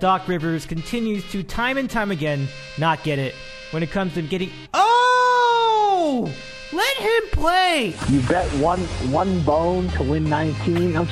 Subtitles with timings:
[0.00, 2.46] Doc Rivers continues to time and time again
[2.78, 3.34] not get it
[3.72, 4.48] when it comes to getting.
[4.72, 6.32] Oh!
[6.72, 7.96] Let him play!
[8.08, 8.78] You bet one
[9.10, 10.96] one bone to win 19.
[10.96, 11.06] I'm,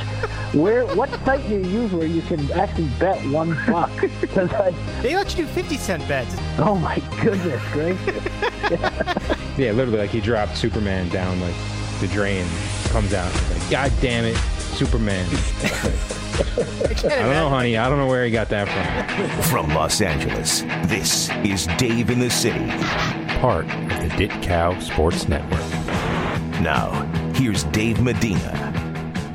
[0.57, 0.87] where?
[0.95, 3.91] What site do you use where you can actually bet one buck?
[4.33, 4.71] 'Cause I,
[5.03, 6.37] They let you do 50 cent bets.
[6.61, 8.23] oh my goodness gracious!
[9.59, 11.55] Yeah, literally, like he dropped Superman down like
[11.98, 12.46] the drain,
[12.91, 14.37] comes out, like, God damn it,
[14.77, 15.27] Superman.
[16.39, 17.79] I don't know, honey.
[17.79, 19.43] I don't know where he got that from.
[19.45, 22.67] From Los Angeles, this is Dave in the City.
[23.40, 25.61] Part of the Dit Cow Sports Network.
[26.61, 26.90] Now,
[27.35, 28.72] here's Dave Medina.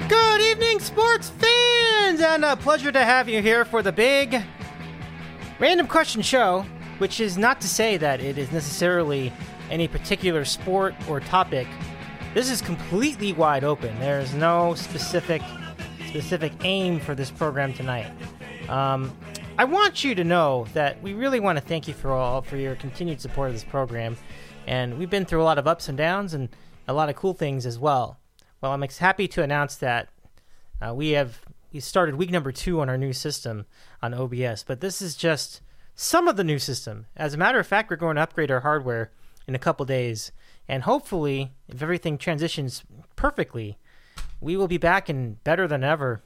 [0.08, 4.44] Good evening, sports fans, and a pleasure to have you here for the big
[5.60, 6.66] random question show,
[6.99, 9.34] which is not to say that it is necessarily
[9.72, 11.68] any particular sport or topic.
[12.36, 13.98] This is completely wide open.
[13.99, 15.41] There is no specific
[16.12, 18.12] specific aim for this program tonight.
[18.68, 19.18] Um,
[19.58, 22.58] I want you to know that we really want to thank you for all for
[22.58, 24.18] your continued support of this program,
[24.68, 26.50] and we've been through a lot of ups and downs and
[26.85, 28.20] a lot of cool things as well.
[28.60, 30.10] Well, I'm happy to announce that
[30.82, 31.40] uh, we have
[31.72, 33.66] we started week number two on our new system
[34.02, 35.62] on OBS, but this is just
[35.96, 37.05] some of the new system.
[37.16, 39.13] As a matter of fact, we're going to upgrade our hardware
[39.48, 40.34] in a couple days,
[40.68, 42.84] and hopefully, if everything transitions
[43.16, 43.78] perfectly,
[44.42, 46.22] we will be back and better than ever,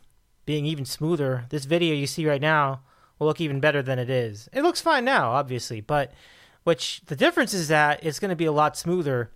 [0.46, 1.46] being even smoother.
[1.50, 2.82] This video you see right now
[3.20, 4.50] will look even better than it is.
[4.54, 6.14] It looks fine now, obviously, but
[6.64, 9.32] which the difference is that it's going to be a lot smoother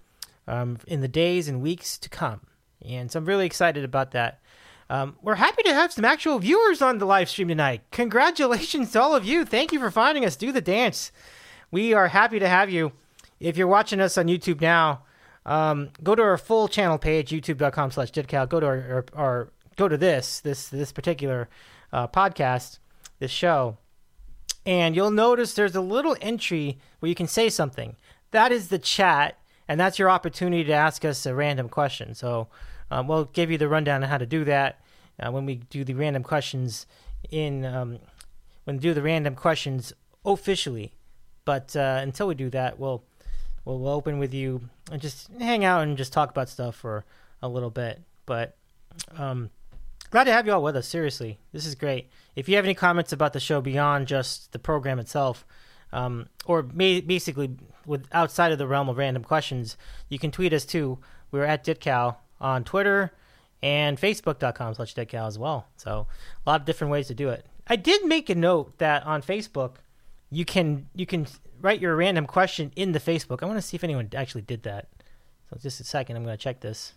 [0.47, 2.41] um, in the days and weeks to come.
[2.83, 4.39] And so I'm really excited about that.
[4.89, 7.83] Um, we're happy to have some actual viewers on the live stream tonight.
[7.91, 9.45] Congratulations to all of you.
[9.45, 10.35] Thank you for finding us.
[10.35, 11.11] Do the dance.
[11.69, 12.93] We are happy to have you.
[13.39, 15.03] If you're watching us on YouTube now,
[15.49, 18.47] um, go to our full channel page, youtube.com slash ditcow.
[18.47, 21.49] Go to our, our, our go to this, this, this particular
[21.91, 22.77] uh, podcast,
[23.17, 23.77] this show,
[24.65, 27.95] and you'll notice there's a little entry where you can say something.
[28.29, 32.13] That is the chat, and that's your opportunity to ask us a random question.
[32.13, 32.49] So
[32.91, 34.81] um, we'll give you the rundown on how to do that
[35.19, 36.85] uh, when we do the random questions
[37.31, 37.97] in um,
[38.65, 39.93] when we do the random questions
[40.23, 40.93] officially.
[41.43, 43.03] But uh, until we do that, we'll,
[43.65, 44.61] we'll we'll open with you
[44.91, 47.05] and just hang out and just talk about stuff for
[47.41, 48.01] a little bit.
[48.25, 48.55] But
[49.17, 49.49] um,
[50.09, 50.87] glad to have you all with us.
[50.87, 52.09] Seriously, this is great.
[52.35, 55.45] If you have any comments about the show beyond just the program itself,
[55.91, 57.55] um, or basically
[57.85, 59.77] with outside of the realm of random questions,
[60.07, 60.99] you can tweet us too.
[61.31, 63.11] We're at Ditcow on Twitter
[63.61, 65.67] and Facebook.com slash Ditcow as well.
[65.77, 66.07] So
[66.45, 67.45] a lot of different ways to do it.
[67.67, 69.75] I did make a note that on Facebook,
[70.31, 71.27] you can you can
[71.61, 73.43] write your random question in the Facebook.
[73.43, 74.87] I want to see if anyone actually did that.
[75.49, 76.93] So just a second, I'm going to check this.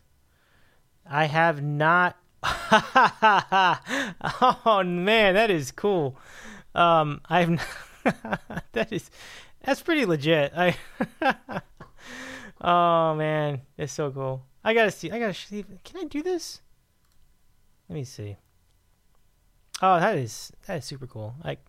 [1.09, 2.17] I have not.
[4.65, 6.19] oh man, that is cool.
[6.75, 7.61] Um, I've
[8.73, 9.11] that is
[9.63, 10.53] that's pretty legit.
[10.57, 10.77] I
[12.61, 14.45] oh man, it's so cool.
[14.65, 15.11] I gotta see.
[15.11, 15.65] I gotta see.
[15.85, 16.61] Can I do this?
[17.89, 18.37] Let me see.
[19.81, 21.35] Oh, that is that is super cool.
[21.45, 21.61] Like,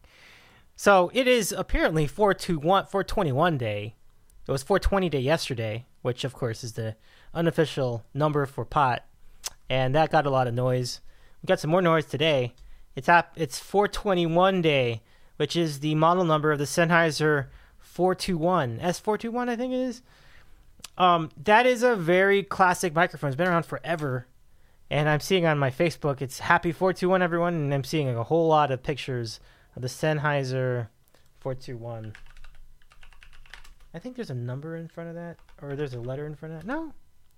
[0.83, 3.95] so it is apparently 421 421 day.
[4.45, 6.97] It was 420 day yesterday, which of course is the
[7.33, 9.05] unofficial number for pot,
[9.69, 10.99] and that got a lot of noise.
[11.41, 12.53] We got some more noise today.
[12.97, 13.31] It's up.
[13.37, 15.01] It's 421 day,
[15.37, 17.45] which is the model number of the Sennheiser
[17.79, 20.01] 421 S421, I think it is.
[20.97, 23.29] Um, that is a very classic microphone.
[23.29, 24.27] It's been around forever,
[24.89, 28.49] and I'm seeing on my Facebook it's Happy 421 everyone, and I'm seeing a whole
[28.49, 29.39] lot of pictures
[29.81, 30.87] the Sennheiser
[31.39, 32.13] 421.
[33.93, 36.55] I think there's a number in front of that, or there's a letter in front
[36.55, 36.67] of that.
[36.67, 36.93] No,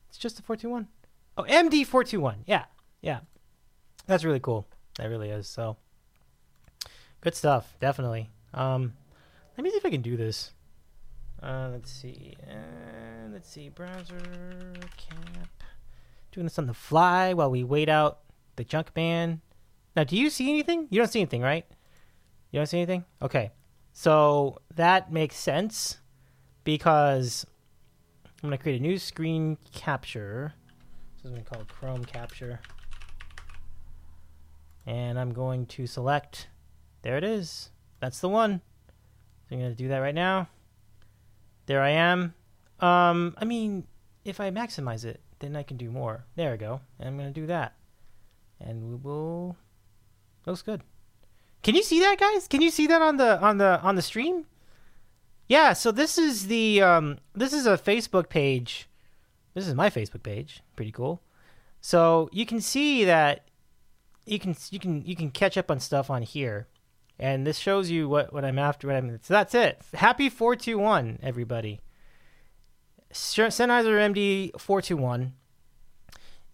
[0.10, 0.88] it's just a 421.
[1.38, 2.44] Oh, MD 421.
[2.46, 2.66] Yeah,
[3.02, 3.20] yeah,
[4.08, 4.68] that's really cool.
[4.98, 5.48] That really is.
[5.48, 5.78] So
[7.22, 8.30] good stuff, definitely.
[8.54, 8.94] Um,
[9.58, 10.52] let me see if I can do this.
[11.42, 12.36] Uh, let's see.
[12.50, 13.70] Uh, let's see.
[13.70, 14.20] Browser
[14.98, 15.64] cap.
[16.32, 18.20] Doing this on the fly while we wait out
[18.56, 19.42] the junk man.
[19.96, 20.88] Now, do you see anything?
[20.90, 21.66] You don't see anything, right?
[22.56, 23.04] You don't see anything?
[23.22, 23.52] Okay.
[23.92, 25.98] So that makes sense
[26.64, 27.46] because
[28.24, 30.54] I'm going to create a new screen capture.
[31.18, 32.62] This is going to call Chrome Capture.
[34.86, 36.48] And I'm going to select.
[37.02, 37.72] There it is.
[38.00, 38.62] That's the one.
[39.50, 40.48] So I'm going to do that right now.
[41.66, 42.36] There I am.
[42.80, 43.86] Um, I mean,
[44.24, 46.24] if I maximize it, then I can do more.
[46.38, 46.80] There we go.
[47.00, 47.76] And I'm going to do that.
[48.62, 49.58] And we will
[50.46, 50.84] looks good.
[51.66, 52.48] Can you see that guys?
[52.48, 54.46] Can you see that on the on the on the stream?
[55.50, 58.88] Yeah, so this is the um this is a Facebook page.
[59.56, 60.62] This is my Facebook page.
[60.76, 61.24] Pretty cool.
[61.82, 63.48] So you can see that
[64.28, 66.68] you can you can you can catch up on stuff on here
[67.18, 68.88] And this shows you what, what I'm after.
[68.88, 69.82] What I'm, so that's it.
[69.94, 71.82] Happy 421, everybody.
[73.12, 75.34] Sennheiser MD 421,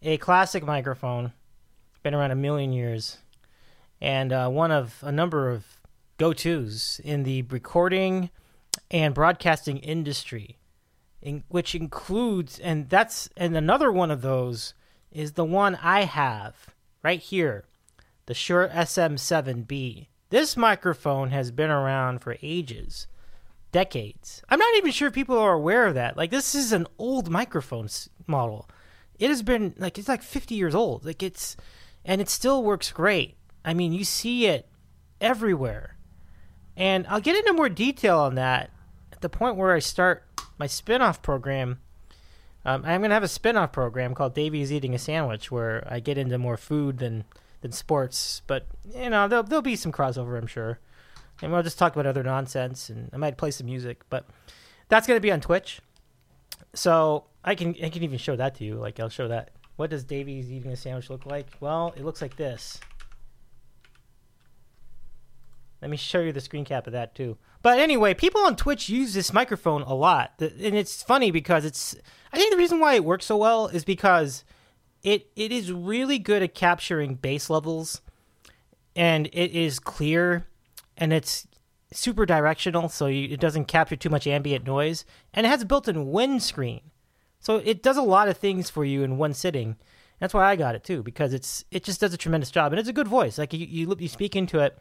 [0.03, 1.33] a classic microphone,
[2.03, 3.17] been around a million years,
[4.01, 5.65] and uh, one of a number of
[6.17, 8.29] go tos in the recording
[8.89, 10.57] and broadcasting industry,
[11.21, 14.73] in, which includes, and that's, and another one of those
[15.11, 17.65] is the one I have right here,
[18.25, 20.07] the Shure SM7B.
[20.29, 23.07] This microphone has been around for ages,
[23.71, 24.41] decades.
[24.49, 26.17] I'm not even sure if people are aware of that.
[26.17, 27.89] Like, this is an old microphone
[28.27, 28.69] model.
[29.19, 31.05] It has been, like, it's like 50 years old.
[31.05, 31.57] Like, it's,
[32.05, 33.35] and it still works great.
[33.63, 34.67] I mean, you see it
[35.19, 35.95] everywhere.
[36.75, 38.71] And I'll get into more detail on that
[39.11, 40.23] at the point where I start
[40.57, 41.79] my spin off program.
[42.63, 45.87] Um, I'm going to have a spin off program called Davey's Eating a Sandwich where
[45.89, 47.23] I get into more food than,
[47.61, 48.41] than sports.
[48.47, 50.79] But, you know, there'll, there'll be some crossover, I'm sure.
[51.41, 54.01] And we'll just talk about other nonsense and I might play some music.
[54.09, 54.25] But
[54.89, 55.81] that's going to be on Twitch.
[56.73, 58.75] So I can I can even show that to you.
[58.75, 59.51] Like, I'll show that.
[59.75, 61.47] What does Davey's Eating a Sandwich look like?
[61.59, 62.79] Well, it looks like this.
[65.81, 67.37] Let me show you the screen cap of that too.
[67.63, 71.95] But anyway, people on Twitch use this microphone a lot, and it's funny because it's.
[72.31, 74.43] I think the reason why it works so well is because
[75.03, 78.01] it it is really good at capturing bass levels,
[78.95, 80.47] and it is clear,
[80.97, 81.47] and it's
[81.91, 85.65] super directional, so you, it doesn't capture too much ambient noise, and it has a
[85.65, 86.81] built-in windscreen,
[87.39, 89.75] so it does a lot of things for you in one sitting.
[90.19, 92.79] That's why I got it too because it's it just does a tremendous job, and
[92.79, 93.39] it's a good voice.
[93.39, 94.77] Like you you, you speak into it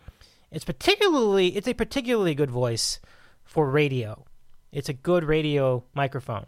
[0.51, 3.01] it's particularly it's a particularly good voice
[3.45, 4.25] for radio.
[4.73, 6.47] It's a good radio microphone.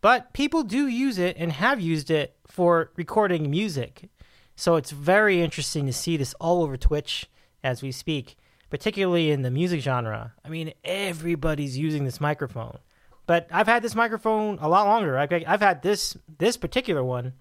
[0.00, 4.08] But people do use it and have used it for recording music.
[4.56, 7.28] So it's very interesting to see this all over Twitch
[7.62, 8.36] as we speak,
[8.70, 10.34] particularly in the music genre.
[10.44, 12.78] I mean, everybody's using this microphone.
[13.26, 15.18] But I've had this microphone a lot longer.
[15.18, 17.34] I've, I've had this this particular one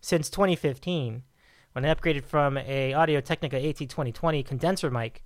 [0.00, 1.22] since 2015
[1.72, 5.22] when I upgraded from a Audio Technica AT2020 condenser mic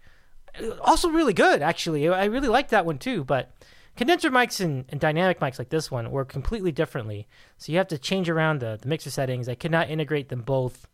[0.80, 2.08] also really good actually.
[2.08, 3.52] I really liked that one too, but
[3.96, 7.28] condenser mics and, and, dynamic mics like this one work completely differently.
[7.58, 9.48] So you have to change around the, the mixer settings.
[9.48, 10.86] I could not integrate them both.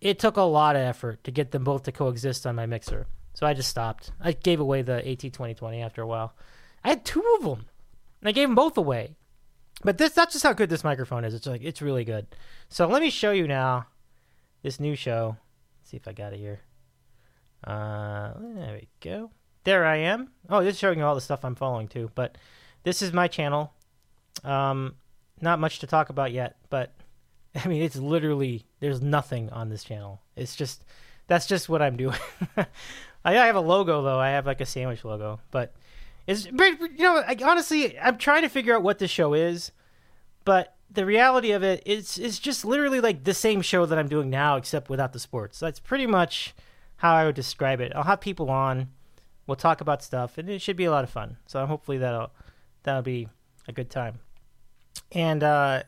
[0.00, 3.06] It took a lot of effort to get them both to coexist on my mixer.
[3.34, 4.12] So I just stopped.
[4.20, 6.34] I gave away the AT2020 after a while.
[6.84, 7.66] I had two of them,
[8.20, 9.14] and I gave them both away.
[9.82, 11.34] But this that's just how good this microphone is.
[11.34, 12.26] It's like it's really good.
[12.68, 13.86] So let me show you now
[14.62, 15.36] this new show.
[15.80, 16.60] Let's see if I got it here.
[17.64, 19.30] Uh, there we go.
[19.64, 20.30] There I am.
[20.48, 22.10] Oh, this is showing you all the stuff I'm following too.
[22.14, 22.36] But
[22.82, 23.72] this is my channel.
[24.44, 24.96] Um,
[25.40, 26.92] not much to talk about yet, but
[27.54, 30.20] I mean, it's literally there's nothing on this channel.
[30.36, 30.84] It's just
[31.26, 32.16] that's just what I'm doing.
[33.24, 34.18] I have a logo though.
[34.18, 35.74] I have like a sandwich logo, but
[36.26, 39.72] it's but you know, honestly, I'm trying to figure out what this show is,
[40.44, 44.08] but the reality of it is it's just literally like the same show that I'm
[44.08, 45.58] doing now, except without the sports.
[45.58, 46.54] That's pretty much
[47.02, 47.90] how I would describe it.
[47.96, 48.86] I'll have people on.
[49.48, 51.36] We'll talk about stuff, and it should be a lot of fun.
[51.46, 52.30] So hopefully that'll
[52.84, 53.28] that'll be
[53.66, 54.20] a good time.
[55.10, 55.82] And uh,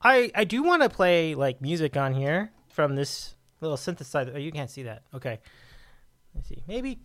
[0.00, 4.36] I I do want to play like music on here from this little synthesizer.
[4.36, 5.02] Oh, you can't see that.
[5.12, 5.40] Okay.
[6.32, 6.62] Let's see.
[6.68, 7.00] Maybe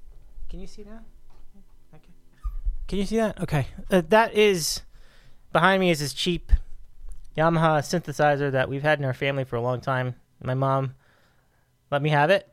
[0.49, 1.03] can you see that?
[1.95, 2.13] Okay.
[2.87, 3.41] Can you see that?
[3.41, 3.65] Okay.
[3.89, 4.81] Uh, that is
[5.51, 6.51] behind me is this cheap
[7.35, 10.13] Yamaha synthesizer that we've had in our family for a long time.
[10.43, 10.93] My mom
[11.89, 12.47] let me have it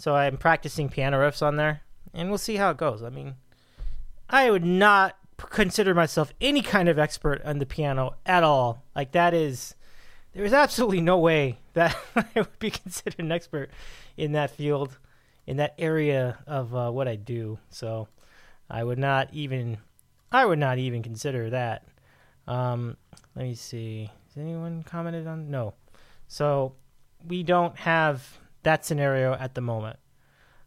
[0.00, 1.82] so I'm practicing piano riffs on there,
[2.14, 3.02] and we'll see how it goes.
[3.02, 3.34] I mean,
[4.30, 8.82] I would not consider myself any kind of expert on the piano at all.
[8.96, 9.74] Like that is,
[10.32, 13.70] there is absolutely no way that I would be considered an expert
[14.16, 14.98] in that field,
[15.46, 17.58] in that area of uh, what I do.
[17.68, 18.08] So
[18.70, 19.76] I would not even,
[20.32, 21.86] I would not even consider that.
[22.46, 22.96] Um,
[23.36, 24.10] let me see.
[24.28, 25.50] Has anyone commented on?
[25.50, 25.74] No.
[26.26, 26.72] So
[27.26, 29.98] we don't have that scenario at the moment.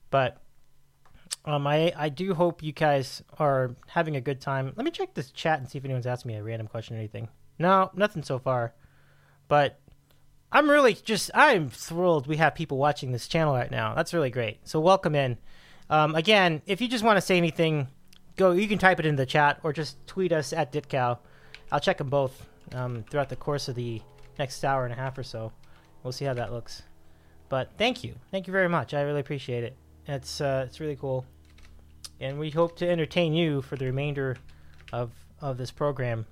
[0.10, 0.42] But
[1.46, 4.74] um, I I do hope you guys are having a good time.
[4.76, 7.00] Let me check this chat and see if anyone's asking me a random question or
[7.00, 7.28] anything.
[7.60, 8.74] No, nothing so far.
[9.48, 9.80] But
[10.52, 13.94] I'm really just I'm thrilled we have people watching this channel right now.
[13.96, 14.68] That's really great.
[14.68, 15.38] So welcome in.
[15.90, 17.88] Um, again, if you just want to say anything,
[18.38, 18.52] go.
[18.52, 21.18] You can type it in the chat or just tweet us at Ditcow.
[21.72, 24.02] I'll check them both um, throughout the course of the
[24.40, 25.52] next hour and a half or so.
[26.04, 26.84] We'll see how that looks.
[27.54, 28.96] But thank you, thank you very much.
[28.96, 29.76] I really appreciate it.
[30.08, 31.24] It's uh, it's really cool,
[32.20, 34.38] and we hope to entertain you for the remainder
[34.92, 36.26] of of this program.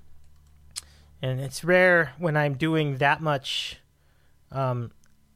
[1.22, 3.78] And it's rare when I'm doing that much.
[4.52, 4.90] Um,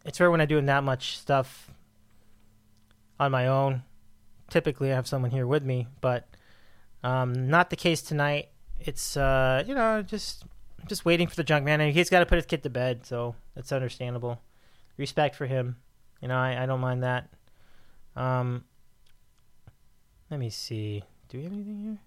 [0.03, 1.69] it's rare when I'm doing that much stuff
[3.19, 3.83] on my own
[4.49, 6.27] typically I have someone here with me, but
[7.03, 8.49] um, not the case tonight.
[8.79, 10.45] It's uh, you know just
[10.87, 13.05] just waiting for the junk man, and he's got to put his kid to bed,
[13.05, 14.41] so that's understandable.
[14.97, 15.77] Respect for him,
[16.21, 17.29] you know I, I don't mind that.
[18.15, 18.63] Um,
[20.31, 21.03] let me see.
[21.29, 21.99] Do we have anything here?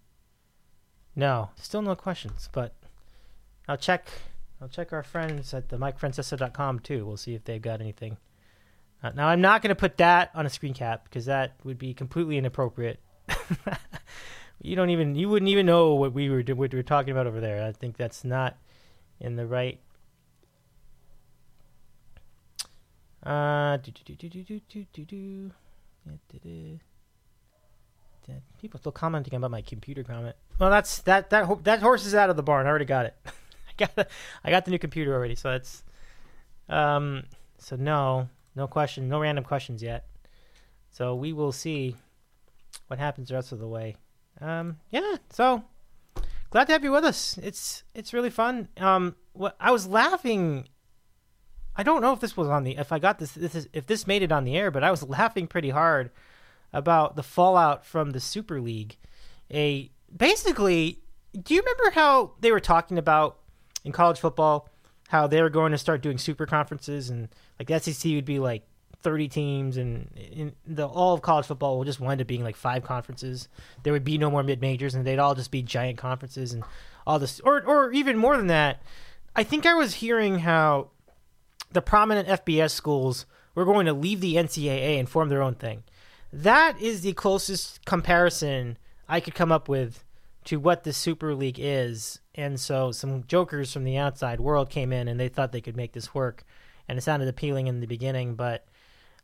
[1.14, 2.74] No, still no questions, but
[3.68, 4.08] I'll check.
[4.60, 7.06] I'll check our friends at the MikeFrancesa.com too.
[7.06, 8.16] We'll see if they've got anything.
[9.02, 11.78] Uh, now I'm not going to put that on a screen cap because that would
[11.78, 13.00] be completely inappropriate.
[14.60, 17.26] you don't even you wouldn't even know what we were what we were talking about
[17.26, 17.64] over there.
[17.64, 18.56] I think that's not
[19.20, 19.80] in the right.
[23.28, 23.76] Uh.
[28.58, 30.34] People still commenting about my computer comment.
[30.58, 32.66] Well, that's that that that horse is out of the barn.
[32.66, 33.16] I already got it.
[33.26, 34.08] I got
[34.44, 35.84] I got the new computer already, so that's
[36.70, 37.24] um
[37.58, 40.06] so no no question no random questions yet.
[40.90, 41.96] So we will see
[42.86, 43.96] what happens the rest of the way.
[44.40, 45.64] Um yeah, so
[46.50, 47.38] glad to have you with us.
[47.42, 48.68] It's it's really fun.
[48.78, 50.68] Um what I was laughing
[51.78, 53.86] I don't know if this was on the if I got this this is if
[53.86, 56.10] this made it on the air, but I was laughing pretty hard
[56.72, 58.96] about the fallout from the Super League.
[59.50, 60.98] A basically,
[61.40, 63.38] do you remember how they were talking about
[63.84, 64.68] in college football
[65.08, 68.38] how they were going to start doing super conferences and like the SEC would be
[68.38, 68.62] like
[69.02, 72.56] 30 teams and in the all of college football will just wind up being like
[72.56, 73.48] five conferences.
[73.82, 76.62] There would be no more mid majors and they'd all just be giant conferences and
[77.06, 78.82] all this or or even more than that.
[79.34, 80.90] I think I was hearing how
[81.72, 85.82] the prominent FBS schools were going to leave the NCAA and form their own thing.
[86.32, 90.04] That is the closest comparison I could come up with
[90.44, 92.20] to what the Super League is.
[92.34, 95.76] And so some jokers from the outside world came in and they thought they could
[95.76, 96.44] make this work.
[96.88, 98.66] And it sounded appealing in the beginning, but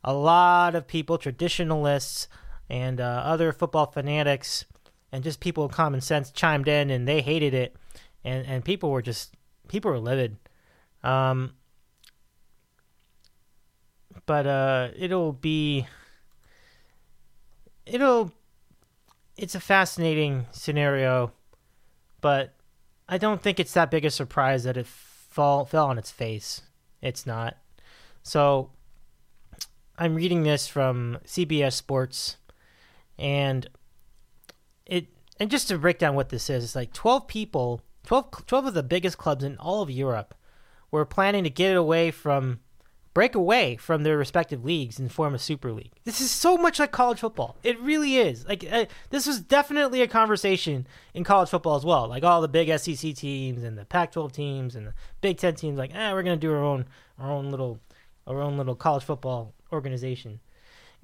[0.02, 2.28] a lot of people, traditionalists
[2.68, 4.64] and uh, other football fanatics,
[5.12, 7.76] and just people with common sense chimed in and they hated it.
[8.22, 9.34] And, and people were just,
[9.68, 10.36] people were livid.
[11.02, 11.54] Um,
[14.26, 15.86] but uh, it'll be
[17.86, 18.32] it'll
[19.36, 21.32] it's a fascinating scenario,
[22.20, 22.54] but
[23.08, 26.62] I don't think it's that big a surprise that it fall fell on its face.
[27.02, 27.56] It's not.
[28.22, 28.70] So
[29.98, 32.36] I'm reading this from CBS Sports
[33.18, 33.68] and
[34.86, 35.06] it
[35.38, 38.74] and just to break down what this is, it's like 12 people, 12, 12 of
[38.74, 40.34] the biggest clubs in all of Europe
[40.90, 42.60] were planning to get it away from
[43.14, 45.92] break away from their respective leagues and form a super league.
[46.02, 47.56] This is so much like college football.
[47.62, 48.46] It really is.
[48.46, 52.08] Like uh, this was definitely a conversation in college football as well.
[52.08, 55.78] Like all the big SEC teams and the Pac-12 teams and the Big Ten teams.
[55.78, 56.86] Like, eh, we're gonna do our own
[57.18, 57.78] our own little
[58.26, 60.40] our own little college football organization,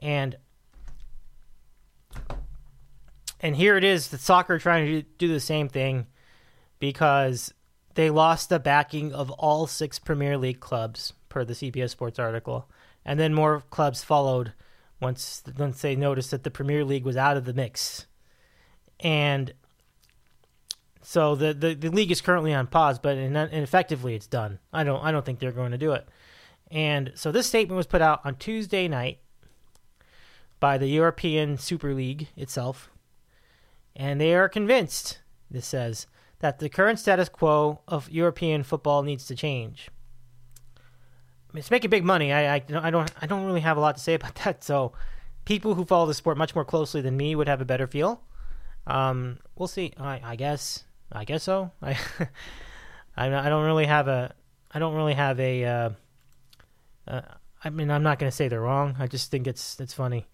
[0.01, 0.37] and
[3.39, 4.09] and here it is.
[4.09, 6.09] The soccer trying to do the same thing
[6.81, 7.55] because
[7.95, 12.69] they lost the backing of all six Premier League clubs per the CBS Sports article,
[13.07, 14.53] and then more clubs followed
[15.01, 18.07] once once they noticed that the Premier League was out of the mix,
[18.99, 19.55] and
[21.01, 24.59] so the the, the league is currently on pause, but in, in effectively it's done.
[24.73, 26.07] I don't I don't think they're going to do it,
[26.71, 29.21] and so this statement was put out on Tuesday night
[30.59, 32.91] by the European Super League itself,
[33.97, 35.21] and they are convinced.
[35.51, 36.07] This says
[36.41, 39.89] that the current status quo of European football needs to change
[41.55, 42.33] it's making big money.
[42.33, 44.65] I, I, don't I don't really have a lot to say about that.
[44.65, 44.93] So
[45.45, 48.23] people who follow the sport much more closely than me would have a better feel.
[48.87, 49.93] Um, we'll see.
[49.99, 51.73] I, I guess I guess so.
[51.83, 51.97] I
[53.17, 54.35] I don't really have a
[54.73, 55.65] I don't really have a.
[55.65, 55.91] Uh,
[57.09, 57.21] uh,
[57.63, 58.97] I mean, I'm not going to say they're wrong.
[58.99, 60.27] I just think it's it's funny.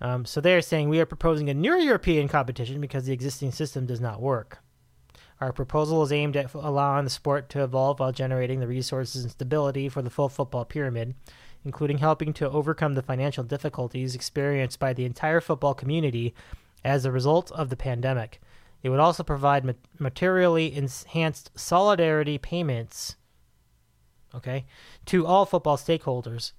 [0.00, 3.86] Um, so they're saying we are proposing a new European competition because the existing system
[3.86, 4.58] does not work.
[5.40, 9.30] Our proposal is aimed at allowing the sport to evolve while generating the resources and
[9.30, 11.14] stability for the full football pyramid,
[11.64, 16.34] including helping to overcome the financial difficulties experienced by the entire football community
[16.84, 18.40] as a result of the pandemic.
[18.82, 23.16] It would also provide materially enhanced solidarity payments
[24.34, 24.66] okay,
[25.06, 26.52] to all football stakeholders.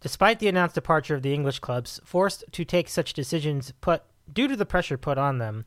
[0.00, 4.02] Despite the announced departure of the English clubs, forced to take such decisions put
[4.32, 5.64] due to the pressure put on them,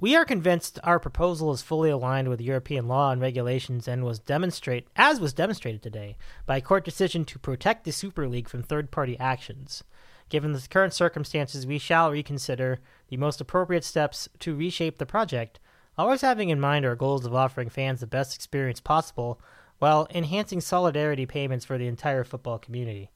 [0.00, 4.20] we are convinced our proposal is fully aligned with European law and regulations and was
[4.20, 8.62] demonstrate as was demonstrated today by a court decision to protect the Super League from
[8.62, 9.82] third-party actions.
[10.28, 12.78] Given the current circumstances, we shall reconsider
[13.08, 15.58] the most appropriate steps to reshape the project,
[15.96, 19.40] always having in mind our goals of offering fans the best experience possible
[19.78, 23.10] while enhancing solidarity payments for the entire football community.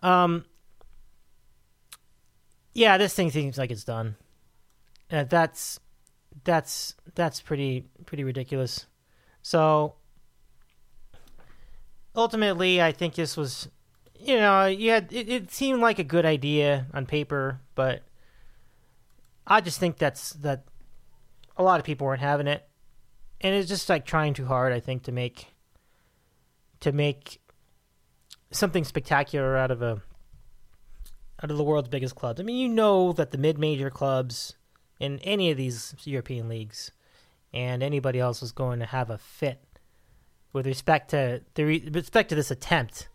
[0.00, 0.44] Um,
[2.72, 4.16] yeah, this thing seems like it's done.
[5.10, 5.78] Uh, that's
[6.44, 8.86] that's that's pretty pretty ridiculous.
[9.42, 9.94] So
[12.16, 13.68] ultimately, I think this was,
[14.18, 18.02] you know, you had it, it seemed like a good idea on paper, but
[19.46, 20.64] I just think that's that
[21.56, 22.66] a lot of people weren't having it,
[23.40, 24.72] and it's just like trying too hard.
[24.72, 25.48] I think to make
[26.80, 27.40] to make
[28.50, 30.02] something spectacular out of a
[31.42, 32.40] out of the world's biggest clubs.
[32.40, 34.54] I mean, you know that the mid-major clubs
[35.04, 36.90] in any of these European leagues
[37.52, 39.60] and anybody else was going to have a fit
[40.52, 43.08] with respect to the re- respect to this attempt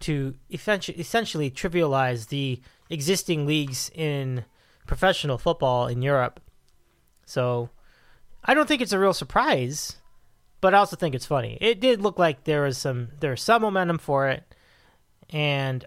[0.00, 4.44] to essentially, essentially trivialize the existing leagues in
[4.86, 6.40] professional football in Europe.
[7.24, 7.70] So,
[8.44, 9.96] I don't think it's a real surprise,
[10.60, 11.58] but I also think it's funny.
[11.60, 14.44] It did look like there was some there was some momentum for it,
[15.30, 15.84] and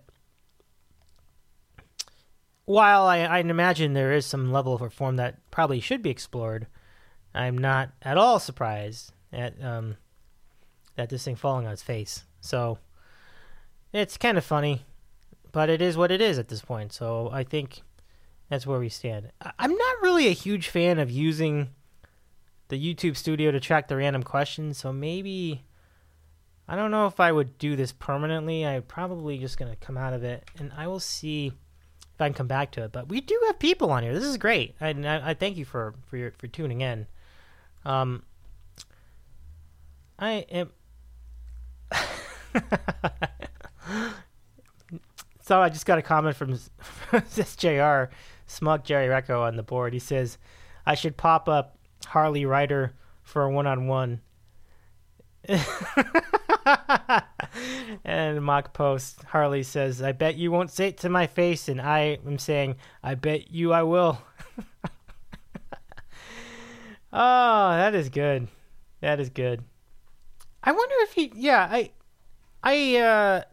[2.70, 6.68] while I, I imagine there is some level of reform that probably should be explored,
[7.34, 9.98] I'm not at all surprised at um,
[10.96, 12.26] this thing falling on its face.
[12.42, 12.78] So
[13.92, 14.86] it's kind of funny,
[15.52, 16.94] but it is what it is at this point.
[16.94, 17.82] So I think
[18.50, 19.32] that's where we stand.
[19.58, 21.70] I'm not really a huge fan of using
[22.68, 25.64] the YouTube studio to track the random questions, so maybe
[26.68, 28.64] I don't know if I would do this permanently.
[28.64, 31.54] I'm probably just gonna come out of it, and I will see
[32.20, 32.92] if I can come back to it.
[32.92, 34.14] But we do have people on here.
[34.14, 34.76] This is great.
[34.82, 37.08] I, I, I thank you for for your, for tuning in.
[37.86, 38.24] Um,
[40.18, 40.70] I am.
[45.42, 46.60] so I just got a comment from
[47.36, 48.12] this Jr.
[48.48, 49.94] Smug Jerry Recco on the board.
[49.94, 50.38] He says
[50.86, 52.92] I should pop up Harley Ryder
[53.24, 54.20] for a one-on-one.
[58.04, 61.82] and mock post Harley says, "I bet you won't say it to my face," and
[61.82, 64.22] I am saying, "I bet you I will."
[67.12, 68.48] oh, that is good.
[69.02, 69.64] That is good.
[70.64, 71.32] I wonder if he.
[71.36, 71.92] Yeah, I.
[72.64, 72.98] I.
[72.98, 73.44] uh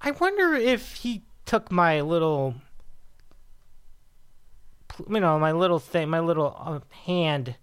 [0.00, 2.56] I wonder if he took my little.
[5.08, 7.56] You know, my little thing, my little uh, hand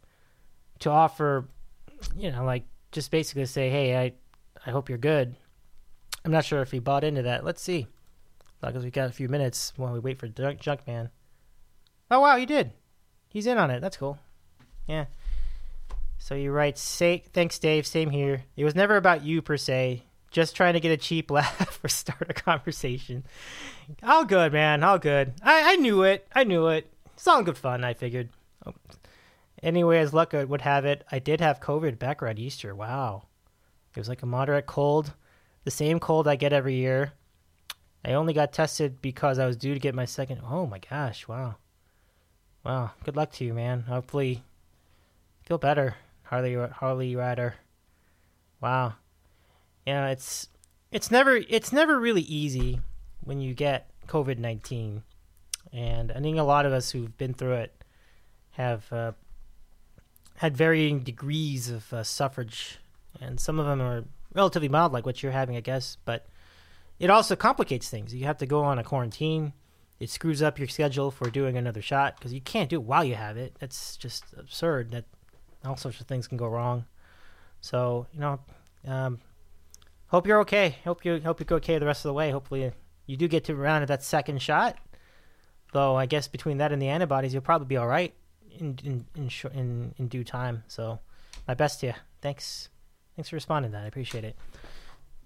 [0.79, 1.47] to offer,
[2.17, 4.13] you know, like just basically say, "Hey, I,
[4.65, 5.35] I hope you're good."
[6.25, 7.45] I'm not sure if he bought into that.
[7.45, 7.87] Let's see.
[8.61, 11.09] Because we got a few minutes while we wait for Junk, Junkman.
[12.11, 12.71] Oh wow, he did.
[13.29, 13.79] He's in on it.
[13.79, 14.19] That's cool.
[14.87, 15.05] Yeah.
[16.17, 17.87] So you write, say, thanks, Dave.
[17.87, 18.43] Same here.
[18.57, 20.03] It was never about you per se.
[20.31, 23.23] Just trying to get a cheap laugh or start a conversation.
[24.03, 24.83] All good, man.
[24.83, 25.33] All good.
[25.41, 26.27] I, I knew it.
[26.35, 26.91] I knew it.
[27.13, 27.83] It's all good fun.
[27.83, 28.29] I figured.
[28.65, 28.73] Oh.
[29.61, 32.73] Anyway, as luck would have it, I did have COVID back around Easter.
[32.73, 33.23] Wow.
[33.95, 35.13] It was like a moderate cold,
[35.63, 37.13] the same cold I get every year.
[38.05, 40.41] I only got tested because I was due to get my second.
[40.49, 41.27] Oh my gosh!
[41.27, 41.55] Wow.
[42.63, 42.91] Wow.
[43.03, 43.81] Good luck to you, man.
[43.81, 44.43] Hopefully,
[45.43, 47.55] feel better, Harley Harley Rider.
[48.61, 48.93] Wow.
[49.85, 50.47] Yeah, it's
[50.91, 52.79] it's never it's never really easy
[53.21, 55.03] when you get COVID nineteen,
[55.73, 57.83] and I think a lot of us who've been through it
[58.51, 59.11] have uh,
[60.39, 62.77] had varying degrees of uh, suffrage,
[63.19, 65.97] and some of them are relatively mild, like what you're having, I guess.
[66.05, 66.27] But
[66.97, 68.15] it also complicates things.
[68.15, 69.51] You have to go on a quarantine.
[69.99, 73.03] It screws up your schedule for doing another shot because you can't do it while
[73.03, 73.57] you have it.
[73.59, 74.91] That's just absurd.
[74.91, 75.03] That
[75.65, 76.85] all sorts of things can go wrong.
[77.59, 78.39] So you know,
[78.87, 79.19] um,
[80.07, 80.77] hope you're okay.
[80.85, 82.31] Hope you hope you go okay the rest of the way.
[82.31, 82.71] Hopefully
[83.07, 84.77] you do get to around that second shot.
[85.73, 88.13] Though I guess between that and the antibodies, you'll probably be all right
[88.57, 90.63] in in in, in, in due time.
[90.67, 90.99] So,
[91.47, 91.93] my best to you.
[92.21, 92.69] Thanks,
[93.15, 93.83] thanks for responding to that.
[93.85, 94.35] I appreciate it.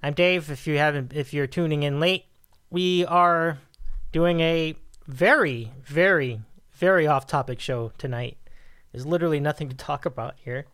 [0.01, 0.51] I'm Dave.
[0.51, 2.25] If you haven't, if you're tuning in late,
[2.69, 3.57] we are
[4.11, 4.75] doing a
[5.07, 6.41] very, very,
[6.73, 8.37] very off-topic show tonight.
[8.91, 10.65] There's literally nothing to talk about here,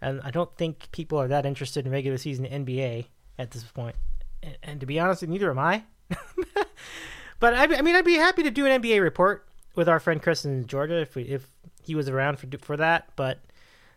[0.00, 3.06] and I don't think people are that interested in regular season NBA
[3.38, 3.96] at this point.
[4.42, 5.84] And, and to be honest, neither am I.
[7.40, 10.22] but I, I mean, I'd be happy to do an NBA report with our friend
[10.22, 11.46] Chris in Georgia if we, if
[11.84, 13.38] he was around for for that, but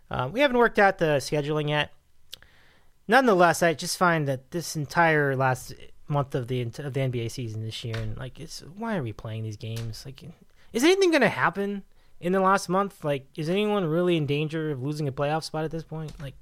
[0.09, 1.91] uh, we haven't worked out the scheduling yet.
[3.07, 5.73] Nonetheless, I just find that this entire last
[6.07, 9.13] month of the of the NBA season this year, and like, it's why are we
[9.13, 10.03] playing these games?
[10.05, 10.23] Like,
[10.73, 11.83] is anything going to happen
[12.19, 13.03] in the last month?
[13.03, 16.19] Like, is anyone really in danger of losing a playoff spot at this point?
[16.21, 16.35] Like,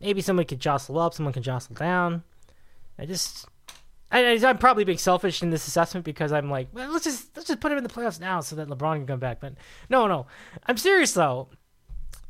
[0.00, 2.22] maybe somebody could jostle up, someone could jostle down.
[2.98, 3.46] I just
[4.10, 7.48] I, am probably being selfish in this assessment because I'm like, well, let's just let's
[7.48, 9.40] just put him in the playoffs now so that LeBron can come back.
[9.40, 9.54] But
[9.88, 10.26] no, no,
[10.66, 11.48] I'm serious though.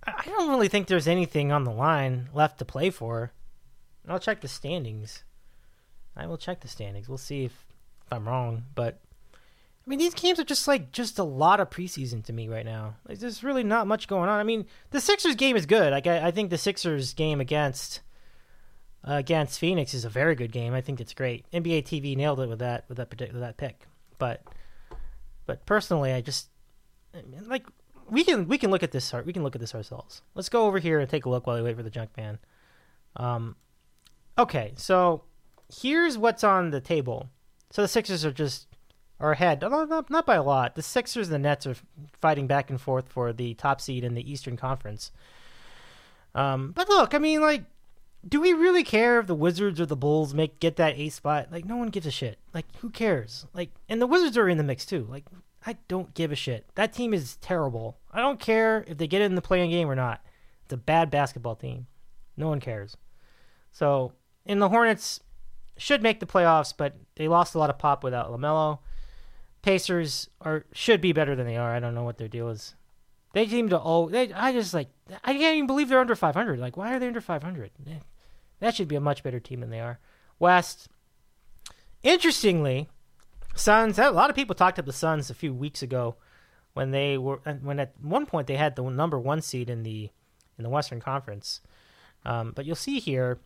[0.07, 3.33] I don't really think there's anything on the line left to play for.
[4.09, 5.25] I'll check the standings.
[6.17, 7.09] I will check the standings.
[7.09, 7.53] We'll see if,
[8.05, 9.01] if I'm wrong, but
[9.87, 12.65] I mean, these games are just like just a lot of preseason to me right
[12.65, 12.97] now.
[13.07, 14.39] Like, there's really not much going on.
[14.39, 15.93] I mean, the Sixers game is good.
[15.93, 18.01] Like, I, I think the Sixers game against
[19.07, 20.75] uh, against Phoenix is a very good game.
[20.75, 21.45] I think it's great.
[21.53, 23.87] NBA TV nailed it with that with that with that pick.
[24.19, 24.43] But
[25.47, 26.49] but personally, I just
[27.47, 27.67] like
[28.09, 30.23] we can we can look at this we can look at this ourselves.
[30.35, 32.39] Let's go over here and take a look while we wait for the junk man.
[33.17, 33.57] Um,
[34.39, 35.25] okay, so
[35.73, 37.29] here's what's on the table.
[37.71, 38.69] So the Sixers are just
[39.21, 40.75] are ahead, not, not by a lot.
[40.75, 41.77] The Sixers and the Nets are
[42.21, 45.13] fighting back and forth for the top seed in the Eastern Conference.
[46.35, 47.65] Um, but look, I mean, like,
[48.29, 51.49] do we really care if the Wizards or the Bulls make get that A spot?
[51.51, 52.39] Like, no one gives a shit.
[52.53, 53.47] Like, who cares?
[53.53, 55.07] Like, and the Wizards are in the mix too.
[55.11, 55.25] Like,
[55.67, 56.67] I don't give a shit.
[56.75, 57.99] That team is terrible.
[58.13, 60.25] I don't care if they get in the play-in game or not.
[60.65, 61.87] It's a bad basketball team.
[62.37, 62.97] No one cares.
[63.73, 64.13] So,
[64.47, 65.21] and the Hornets
[65.77, 68.79] should make the playoffs, but they lost a lot of pop without LaMelo.
[69.63, 71.75] Pacers are should be better than they are.
[71.75, 72.75] I don't know what their deal is.
[73.33, 74.91] They seem to oh they I just like
[75.25, 76.59] I can't even believe they're under 500.
[76.59, 77.71] Like why are they under 500?
[78.65, 79.99] That should be a much better team than they are.
[80.39, 80.89] West.
[82.03, 82.89] Interestingly,
[83.55, 83.99] Suns.
[83.99, 86.17] A lot of people talked up the Suns a few weeks ago
[86.73, 90.11] when they were when at one point they had the number one seed in the
[90.59, 91.61] in the Western Conference.
[92.25, 93.39] Um, but you'll see here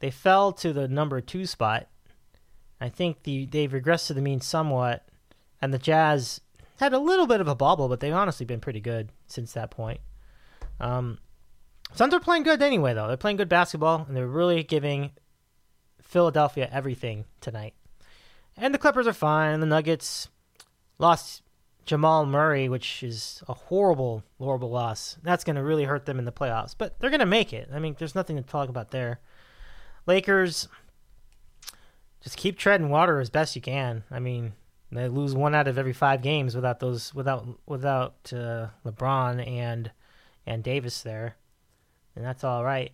[0.00, 1.88] they fell to the number two spot
[2.80, 5.08] I think the they've regressed to the mean somewhat,
[5.62, 6.40] and the Jazz
[6.78, 9.70] had a little bit of a bobble, but they've honestly been pretty good since that
[9.70, 10.00] point.
[10.78, 11.18] Um,
[11.94, 13.08] Suns are playing good anyway, though.
[13.08, 15.12] They're playing good basketball, and they're really giving
[16.02, 17.74] Philadelphia everything tonight.
[18.56, 19.60] And the Clippers are fine.
[19.60, 20.28] The Nuggets
[20.98, 21.42] lost
[21.84, 25.16] Jamal Murray, which is a horrible, horrible loss.
[25.22, 27.68] That's going to really hurt them in the playoffs, but they're going to make it.
[27.72, 29.20] I mean, there's nothing to talk about there.
[30.06, 30.68] Lakers
[32.22, 34.04] just keep treading water as best you can.
[34.10, 34.54] I mean,
[34.90, 39.90] they lose one out of every five games without those without without uh, LeBron and
[40.44, 41.36] and Davis there,
[42.16, 42.92] and that's all right.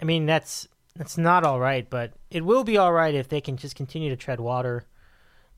[0.00, 3.40] I mean, that's that's not all right, but it will be all right if they
[3.40, 4.84] can just continue to tread water.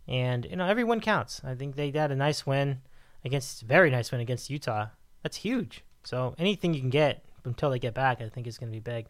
[0.06, 1.40] And you know, everyone counts.
[1.44, 2.80] I think they had a nice win
[3.24, 4.86] against very nice win against Utah.
[5.22, 5.84] That's huge.
[6.02, 8.80] So anything you can get until they get back, I think is going to be
[8.80, 9.06] big.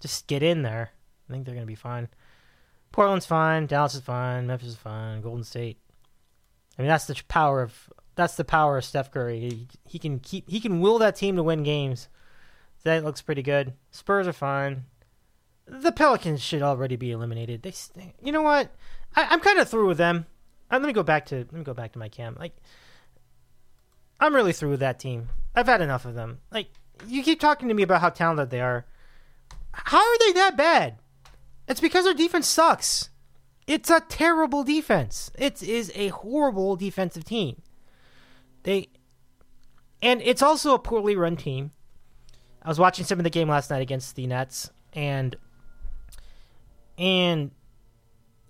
[0.00, 0.90] Just get in there.
[1.28, 2.08] I think they're going to be fine.
[2.92, 5.78] Portland's fine, Dallas is fine, Memphis is fine, Golden State.
[6.78, 9.40] I mean, that's the power of that's the power of Steph Curry.
[9.40, 12.08] He, he can keep he can will that team to win games.
[12.84, 13.74] That looks pretty good.
[13.90, 14.84] Spurs are fine.
[15.66, 17.62] The Pelicans should already be eliminated.
[17.62, 18.70] They, you know what?
[19.14, 20.26] I, am kind of through with them.
[20.70, 22.36] Uh, let me go back to let me go back to my cam.
[22.38, 22.56] Like,
[24.18, 25.28] I'm really through with that team.
[25.54, 26.38] I've had enough of them.
[26.50, 26.68] Like,
[27.06, 28.86] you keep talking to me about how talented they are.
[29.72, 30.96] How are they that bad?
[31.68, 33.10] It's because their defense sucks.
[33.66, 35.30] It's a terrible defense.
[35.38, 37.62] It is a horrible defensive team.
[38.64, 38.88] They
[40.02, 41.70] and it's also a poorly run team.
[42.64, 45.36] I was watching some of the game last night against the Nets and
[46.96, 47.50] and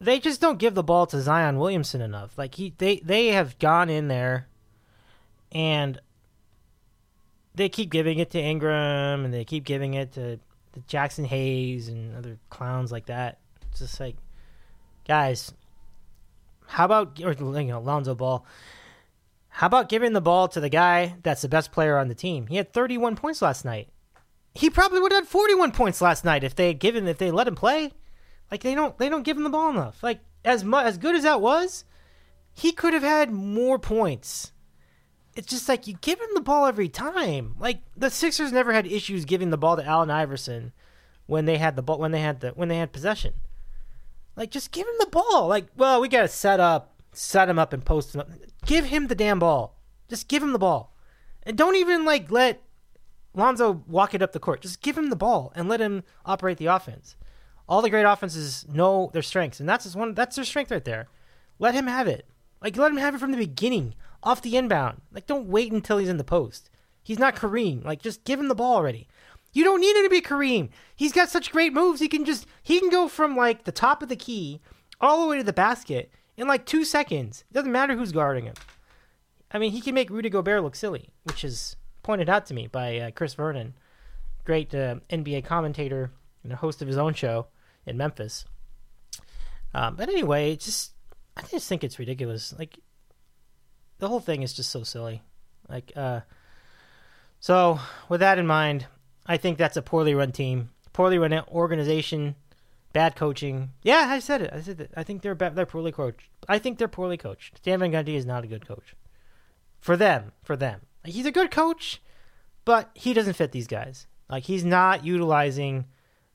[0.01, 2.37] they just don't give the ball to Zion Williamson enough.
[2.37, 4.49] Like he they they have gone in there
[5.53, 6.01] and
[7.55, 10.41] they keep giving it to Ingram and they keep giving it to
[10.89, 13.39] Jaxson Hayes and other clowns like that.
[13.71, 14.17] It's just like,
[15.07, 15.53] guys,
[16.67, 18.45] how about or you know Lonzo Ball?
[19.49, 22.47] How about giving the ball to the guy that's the best player on the team?
[22.47, 23.89] He had 31 points last night.
[24.55, 27.31] He probably would have had 41 points last night if they had given if they
[27.31, 27.93] let him play.
[28.51, 30.03] Like they don't they don't give him the ball enough.
[30.03, 31.85] Like as much as good as that was,
[32.53, 34.53] he could have had more points
[35.35, 37.55] it's just like you give him the ball every time.
[37.59, 40.73] Like the Sixers never had issues giving the ball to Allen Iverson
[41.27, 43.35] when they had the ball when they had the when they had possession.
[44.37, 45.47] Like just give him the ball.
[45.47, 48.31] Like, well, we gotta set up, set him up, and post him up.
[48.67, 49.79] Give him the damn ball.
[50.09, 50.95] Just give him the ball,
[51.43, 52.63] and don't even like let
[53.35, 54.61] Lonzo walk it up the court.
[54.63, 57.17] Just give him the ball and let him operate the offense.
[57.69, 60.15] All the great offenses know their strengths, and that's one.
[60.15, 61.09] That's their strength right there.
[61.59, 62.27] Let him have it.
[62.61, 65.01] Like let him have it from the beginning off the inbound.
[65.13, 66.71] Like, don't wait until he's in the post.
[67.03, 67.85] He's not Kareem.
[67.85, 69.09] Like, just give him the ball already.
[69.53, 70.71] You don't need him to be Kareem.
[70.95, 72.01] He's got such great moves.
[72.01, 74.61] He can just he can go from like the top of the key
[75.01, 77.45] all the way to the basket in like two seconds.
[77.51, 78.55] It doesn't matter who's guarding him.
[79.51, 82.67] I mean, he can make Rudy Gobert look silly, which is pointed out to me
[82.67, 83.75] by uh, Chris Vernon,
[84.45, 86.11] great uh, NBA commentator
[86.43, 87.47] and host of his own show
[87.87, 88.45] in Memphis.
[89.75, 90.93] Um, but anyway, just
[91.37, 92.55] I just think it's ridiculous.
[92.59, 92.79] Like
[93.99, 95.23] the whole thing is just so silly.
[95.69, 96.21] Like, uh,
[97.41, 98.87] so with that in mind,
[99.27, 102.35] I think that's a poorly run team, poorly run organization,
[102.93, 103.71] bad coaching.
[103.83, 104.51] Yeah, I said it.
[104.53, 104.91] I said that.
[104.97, 106.29] I think they're bad, they're poorly coached.
[106.49, 107.59] I think they're poorly coached.
[107.59, 108.95] Stan Van Gundy is not a good coach.
[109.81, 110.83] For them, for them.
[111.05, 112.01] Like, he's a good coach,
[112.65, 114.07] but he doesn't fit these guys.
[114.33, 115.85] Like he's not utilizing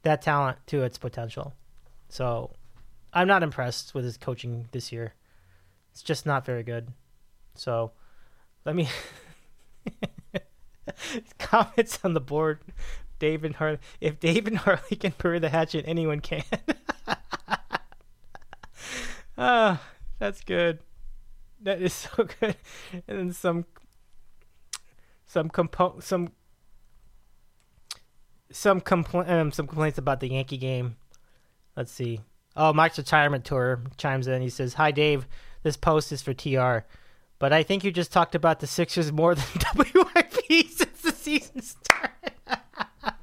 [0.04, 1.56] that talent to its potential.
[2.10, 2.52] So
[3.12, 5.16] I'm not impressed with his coaching this year.
[5.92, 6.90] It's just not very good.
[7.56, 7.92] So
[8.66, 8.88] let me
[11.40, 12.60] comments on the board.
[13.18, 13.80] David Harley.
[14.00, 16.44] If David Harley can bury the hatchet, anyone can.
[19.40, 19.80] Ah,
[20.18, 20.80] that's good.
[21.62, 22.56] That is so good.
[23.08, 23.66] And then some
[25.28, 26.32] some compo- some
[28.52, 30.96] some compl- um, some complaints about the Yankee game.
[31.76, 32.22] Let's see.
[32.56, 34.42] Oh, Mike's retirement tour chimes in.
[34.42, 35.28] He says, "Hi, Dave.
[35.64, 36.80] This post is for TR,
[37.40, 41.62] but I think you just talked about the Sixers more than WIP since the season
[41.62, 42.32] started."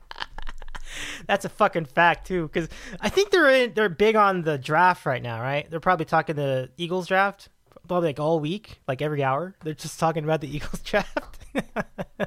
[1.27, 2.69] That's a fucking fact too, because
[3.01, 5.69] I think they're in, they're big on the draft right now, right?
[5.71, 7.49] They're probably talking the Eagles draft,
[7.89, 9.55] probably like all week, like every hour.
[9.65, 11.44] They're just talking about the Eagles draft.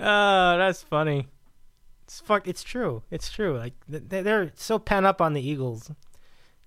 [0.00, 1.26] Oh, that's funny.
[2.04, 2.46] It's fuck.
[2.46, 3.02] It's true.
[3.10, 3.58] It's true.
[3.58, 5.90] Like they- they're so pent up on the Eagles.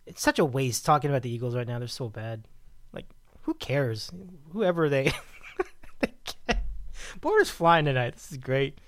[0.06, 1.80] It's such a waste talking about the Eagles right now.
[1.80, 2.44] They're so bad.
[2.92, 3.06] Like
[3.44, 4.12] who cares?
[4.52, 5.14] Whoever they.
[6.00, 6.14] they.
[7.22, 8.16] Border's flying tonight.
[8.16, 8.80] This is great.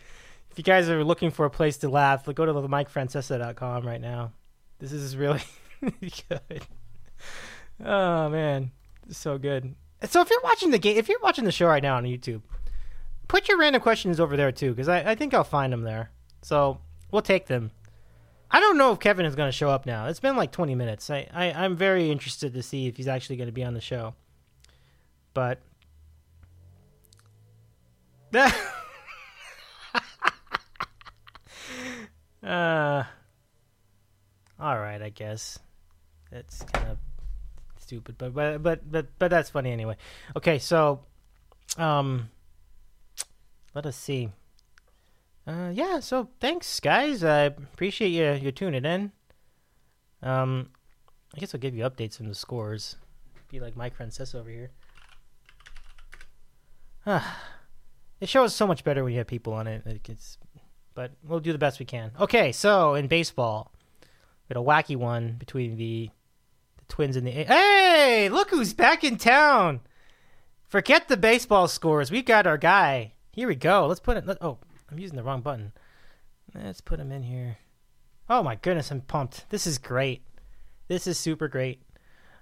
[0.51, 4.01] If you guys are looking for a place to laugh, go to the MikeFrancesa.com right
[4.01, 4.33] now.
[4.79, 5.41] This is really
[6.29, 6.63] good.
[7.83, 8.71] Oh man,
[9.09, 9.73] so good.
[10.05, 12.41] So if you're watching the game, if you're watching the show right now on YouTube,
[13.27, 16.11] put your random questions over there too, because I, I think I'll find them there.
[16.41, 16.79] So
[17.11, 17.71] we'll take them.
[18.51, 20.07] I don't know if Kevin is going to show up now.
[20.07, 21.09] It's been like 20 minutes.
[21.09, 23.81] I, I I'm very interested to see if he's actually going to be on the
[23.81, 24.13] show.
[25.33, 25.59] But
[32.43, 33.03] uh,
[34.59, 35.59] all right, I guess
[36.31, 36.97] that's kind of
[37.83, 39.97] stupid, but but but but but that's funny anyway.
[40.35, 41.01] Okay, so
[41.77, 42.29] um,
[43.73, 44.29] let us see.
[45.45, 45.99] Uh, yeah.
[45.99, 47.23] So thanks, guys.
[47.23, 49.11] I appreciate you you tuning in.
[50.21, 50.69] Um,
[51.35, 52.95] I guess I'll give you updates from the scores.
[53.49, 54.71] Be like Mike Francesa over here.
[57.05, 57.41] Ah,
[58.19, 59.85] the show is so much better when you have people on it.
[59.85, 60.37] It gets,
[60.93, 62.11] but we'll do the best we can.
[62.19, 66.09] Okay, so in baseball, we had a wacky one between the the
[66.93, 67.31] Twins in the.
[67.31, 69.79] A- hey, look who's back in town!
[70.67, 72.11] Forget the baseball scores.
[72.11, 73.13] We got our guy.
[73.31, 73.87] Here we go.
[73.87, 74.27] Let's put it.
[74.27, 74.59] Let, oh,
[74.91, 75.71] I'm using the wrong button.
[76.53, 77.57] Let's put him in here.
[78.29, 79.49] Oh my goodness, I'm pumped.
[79.49, 80.21] This is great.
[80.87, 81.81] This is super great.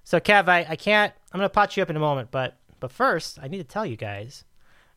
[0.04, 2.92] So Kev, I, I can't I'm gonna pot you up in a moment, but but
[2.92, 4.44] first I need to tell you guys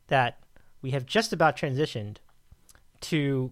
[0.07, 0.37] that
[0.81, 2.17] we have just about transitioned
[3.01, 3.51] to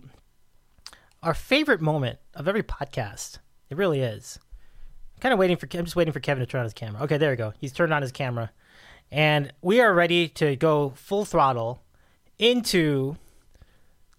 [1.22, 3.38] our favorite moment of every podcast.
[3.70, 4.38] It really is.
[5.24, 7.02] I'm kind of waiting for I'm just waiting for Kevin to turn on his camera.
[7.04, 7.54] Okay, there we go.
[7.58, 8.52] He's turned on his camera.
[9.10, 11.82] And we are ready to go full throttle
[12.38, 13.16] into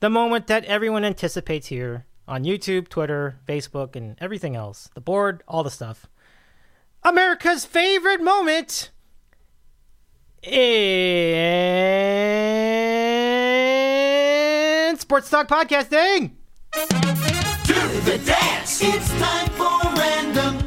[0.01, 4.89] the moment that everyone anticipates here on YouTube, Twitter, Facebook, and everything else.
[4.95, 6.07] The board, all the stuff.
[7.03, 8.91] America's favorite moment
[10.43, 10.55] in
[14.97, 16.31] Sports Talk Podcasting.
[16.73, 17.75] To
[18.07, 18.83] the dance.
[18.83, 20.64] It's time for random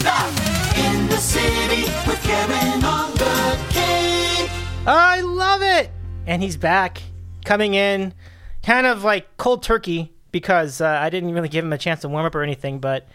[0.00, 0.38] questions.
[0.38, 0.78] Good stuff.
[0.78, 4.50] In the city with Kevin on the Cape.
[4.86, 5.90] I love it.
[6.26, 7.02] And he's back,
[7.44, 8.14] coming in
[8.62, 12.08] kind of like cold turkey because uh, I didn't really give him a chance to
[12.08, 12.78] warm up or anything.
[12.78, 13.08] But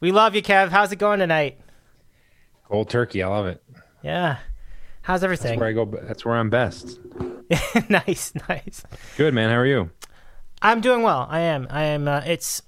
[0.00, 0.68] we love you, Kev.
[0.68, 1.60] How's it going tonight?
[2.68, 3.22] Cold turkey.
[3.22, 3.62] I love it.
[4.02, 4.38] Yeah.
[5.02, 5.58] How's everything?
[5.58, 6.06] That's where I go.
[6.06, 6.98] That's where I'm best.
[7.88, 8.82] nice, nice.
[9.16, 9.50] Good man.
[9.50, 9.90] How are you?
[10.62, 11.26] I'm doing well.
[11.30, 11.66] I am.
[11.70, 12.08] I am.
[12.08, 12.62] Uh, it's.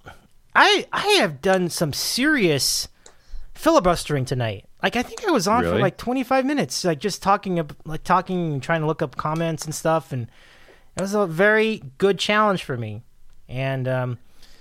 [0.54, 2.88] I I have done some serious
[3.58, 4.64] filibustering tonight.
[4.82, 8.52] Like I think I was on for like 25 minutes, like just talking, like talking
[8.52, 10.28] and trying to look up comments and stuff, and
[10.96, 13.02] it was a very good challenge for me.
[13.48, 14.18] And um,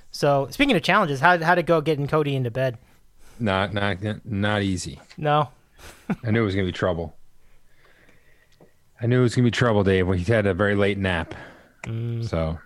[0.10, 2.80] so speaking of challenges, how how'd it go getting Cody into bed?
[3.40, 5.00] Not not not easy.
[5.16, 5.50] No,
[6.24, 7.16] I knew it was gonna be trouble.
[9.00, 10.08] I knew it was gonna be trouble, Dave.
[10.08, 11.36] When he had a very late nap.
[11.84, 12.28] Mm.
[12.28, 12.58] So,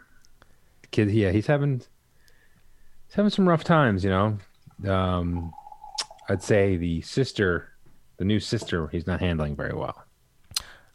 [0.91, 1.80] kid, yeah, he's having
[3.08, 4.06] he's having some rough times.
[4.06, 4.38] You know,
[4.89, 5.54] um,
[6.30, 7.70] I'd say the sister,
[8.18, 10.04] the new sister, he's not handling very well.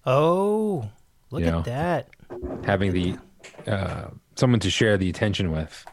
[0.07, 0.89] oh,
[1.31, 1.59] look Yeah.
[1.59, 2.09] at that.
[2.65, 3.19] Having the
[3.67, 5.85] uh, someone to share the attention with.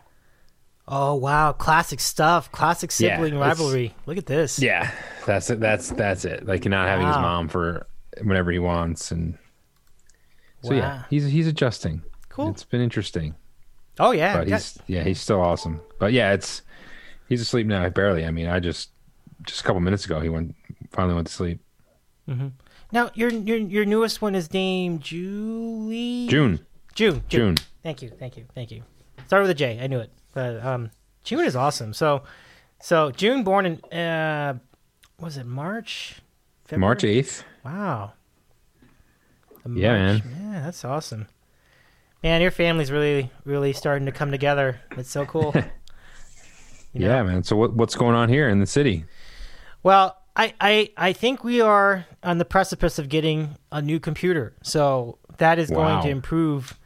[0.87, 2.51] Oh wow, classic stuff.
[2.51, 3.95] Classic sibling it's- rivalry.
[4.05, 4.59] Look at this.
[4.59, 4.91] Yeah,
[5.25, 5.59] that's it.
[5.59, 6.45] That's that's it.
[6.45, 7.87] Like not having his mom for
[8.21, 9.37] whenever he wants, and
[10.61, 12.03] so yeah, he's he's adjusting.
[12.29, 12.49] Cool.
[12.49, 13.35] It's been interesting.
[13.99, 15.79] Oh yeah, but he's yeah he's still awesome.
[15.99, 16.63] But yeah, it's
[17.29, 17.87] he's asleep now.
[17.89, 18.25] Barely.
[18.25, 18.89] I mean, I just
[19.45, 20.55] just a couple minutes ago he went
[20.91, 21.59] finally went to sleep.
[22.91, 26.27] now your your your newest one is named Julie.
[26.27, 26.59] June,
[26.95, 27.23] June.
[27.27, 27.55] June.
[27.83, 28.83] Thank you, thank you, thank you.
[29.27, 29.79] Started with a J.
[29.81, 30.89] I knew it, but um,
[31.23, 31.93] June is awesome.
[31.93, 32.23] So,
[32.81, 34.57] so June born in uh,
[35.19, 36.21] was it March?
[36.65, 36.79] February?
[36.79, 37.43] March eighth.
[37.65, 38.13] Wow.
[39.65, 41.27] The Yeah, March- Yeah, that's awesome.
[42.23, 44.79] Man, your family's really, really starting to come together.
[44.97, 45.53] It's so cool.
[46.95, 47.15] You know?
[47.15, 47.43] Yeah, man.
[47.43, 49.05] So what what's going on here in the city?
[49.83, 54.55] Well, I, I, I think we are on the precipice of getting a new computer.
[54.63, 56.79] So that is going to improve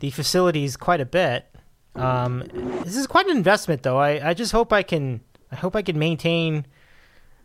[0.00, 1.46] the facilities quite a bit.
[1.94, 2.44] Um,
[2.84, 3.98] this is quite an investment, though.
[3.98, 5.20] I, I just hope I can
[5.52, 6.66] I hope I can maintain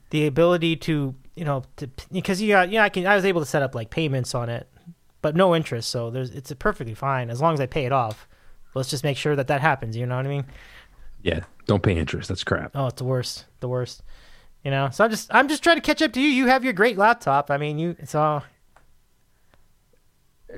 [0.09, 3.41] the ability to you know to because you got yeah I can I was able
[3.41, 4.67] to set up like payments on it,
[5.21, 5.89] but no interest.
[5.89, 8.27] So there's it's perfectly fine as long as I pay it off.
[8.73, 9.95] Let's just make sure that that happens.
[9.95, 10.45] You know what I mean?
[11.21, 12.29] Yeah, don't pay interest.
[12.29, 12.71] That's crap.
[12.73, 13.45] Oh, it's the worst.
[13.59, 14.01] The worst.
[14.63, 14.89] You know.
[14.91, 16.27] So I'm just I'm just trying to catch up to you.
[16.27, 17.49] You have your great laptop.
[17.51, 18.43] I mean, you it's all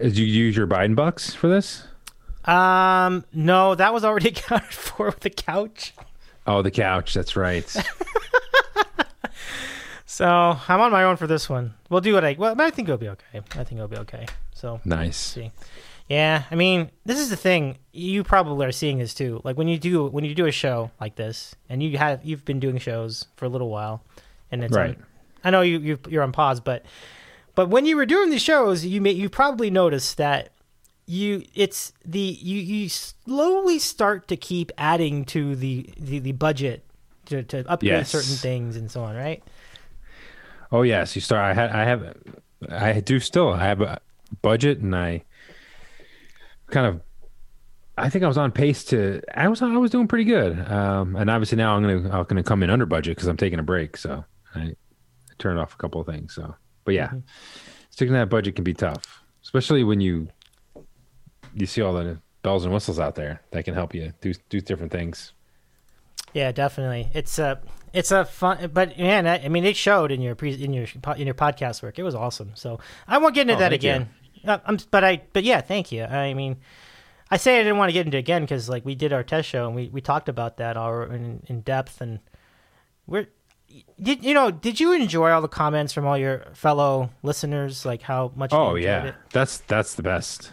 [0.01, 1.87] Did you use your Biden bucks for this?
[2.45, 5.93] um no, that was already accounted for with the couch.
[6.47, 7.13] Oh, the couch.
[7.13, 7.71] That's right.
[10.05, 11.73] So I'm on my own for this one.
[11.89, 13.25] We'll do what I well I think it'll be okay.
[13.33, 14.25] I think it'll be okay.
[14.53, 15.37] So nice.
[16.11, 17.77] Yeah, I mean, this is the thing.
[17.93, 19.39] You probably are seeing this too.
[19.45, 22.43] Like when you do when you do a show like this, and you have you've
[22.43, 24.03] been doing shows for a little while,
[24.51, 24.97] and it's Right.
[24.97, 25.05] on-
[25.43, 26.85] I know you, you you're on pause, but
[27.55, 30.49] but when you were doing the shows, you may you probably noticed that
[31.05, 36.83] you it's the you you slowly start to keep adding to the the, the budget
[37.27, 38.09] to, to upgrade Yes.
[38.09, 39.41] certain things and so on, right?
[40.73, 41.43] Oh yes, you start.
[41.45, 41.69] I had.
[41.71, 42.17] I have.
[42.69, 43.49] I do still.
[43.53, 43.99] I have a
[44.41, 45.23] budget, and I
[46.71, 47.01] kind of.
[47.97, 49.21] I think I was on pace to.
[49.35, 49.61] I was.
[49.61, 50.57] I was doing pretty good.
[50.71, 52.17] Um, and obviously now I'm gonna.
[52.17, 53.97] I'm gonna come in under budget because I'm taking a break.
[53.97, 54.23] So
[54.55, 54.73] I, I
[55.37, 56.33] turned off a couple of things.
[56.33, 56.55] So,
[56.85, 57.11] but yeah,
[57.89, 60.29] sticking to that budget can be tough, especially when you.
[61.53, 64.61] You see all the bells and whistles out there that can help you do do
[64.61, 65.33] different things.
[66.33, 67.09] Yeah, definitely.
[67.13, 67.59] It's a
[67.93, 70.85] it's a fun, but man, I, I mean, it showed in your pre, in your
[71.17, 71.99] in your podcast work.
[71.99, 72.51] It was awesome.
[72.55, 74.01] So I won't get into Oh, that again.
[74.01, 74.20] you.
[74.45, 76.03] Uh, I'm, but I, but yeah, thank you.
[76.03, 76.57] I mean,
[77.29, 79.23] I say I didn't want to get into it again because like we did our
[79.23, 82.19] test show and we, we talked about that all in, in depth and
[83.07, 83.27] we're
[84.01, 88.01] did you know did you enjoy all the comments from all your fellow listeners like
[88.01, 88.51] how much?
[88.51, 89.15] Oh yeah, it?
[89.31, 90.51] that's that's the best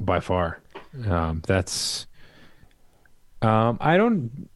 [0.00, 0.60] by far.
[1.06, 2.06] Um, that's
[3.42, 4.48] um, I don't.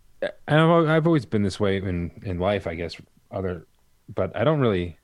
[0.48, 2.96] I've, I've always been this way in in life, I guess.
[3.30, 3.66] Other,
[4.12, 4.98] but I don't really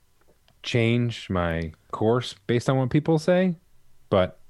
[0.62, 3.56] change my course based on what people say.
[4.10, 4.40] But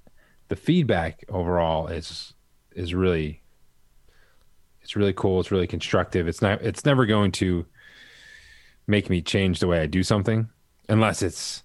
[0.49, 2.35] the feedback overall is
[2.73, 3.43] is really
[4.89, 5.39] it's really cool.
[5.39, 6.27] It's really constructive.
[6.27, 6.63] It's not.
[6.63, 7.67] It's never going to
[8.87, 10.49] make me change the way I do something,
[10.89, 11.63] unless it's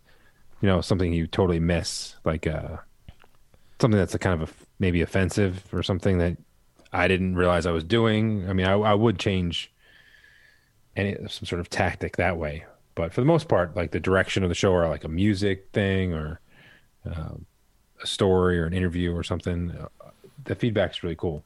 [0.62, 2.77] you know something you totally miss, like uh,
[3.79, 6.36] something that's a kind of a, maybe offensive or something that
[6.91, 8.49] I didn't realize I was doing.
[8.49, 9.71] I mean, I, I would change
[10.97, 14.43] any some sort of tactic that way, but for the most part, like the direction
[14.43, 16.39] of the show, or like a music thing, or
[17.06, 17.45] um,
[18.01, 20.10] a story, or an interview, or something, uh,
[20.43, 21.43] the feedback's really cool.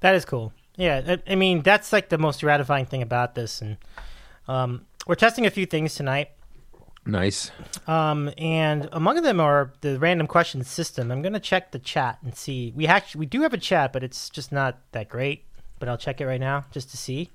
[0.00, 0.52] That is cool.
[0.76, 3.76] Yeah, I, I mean that's like the most gratifying thing about this, and
[4.48, 6.30] um, we're testing a few things tonight.
[7.04, 7.50] Nice.
[7.88, 11.10] Um, and among them are the random questions system.
[11.10, 12.72] I'm gonna check the chat and see.
[12.76, 15.44] We actually we do have a chat, but it's just not that great.
[15.78, 17.30] But I'll check it right now just to see.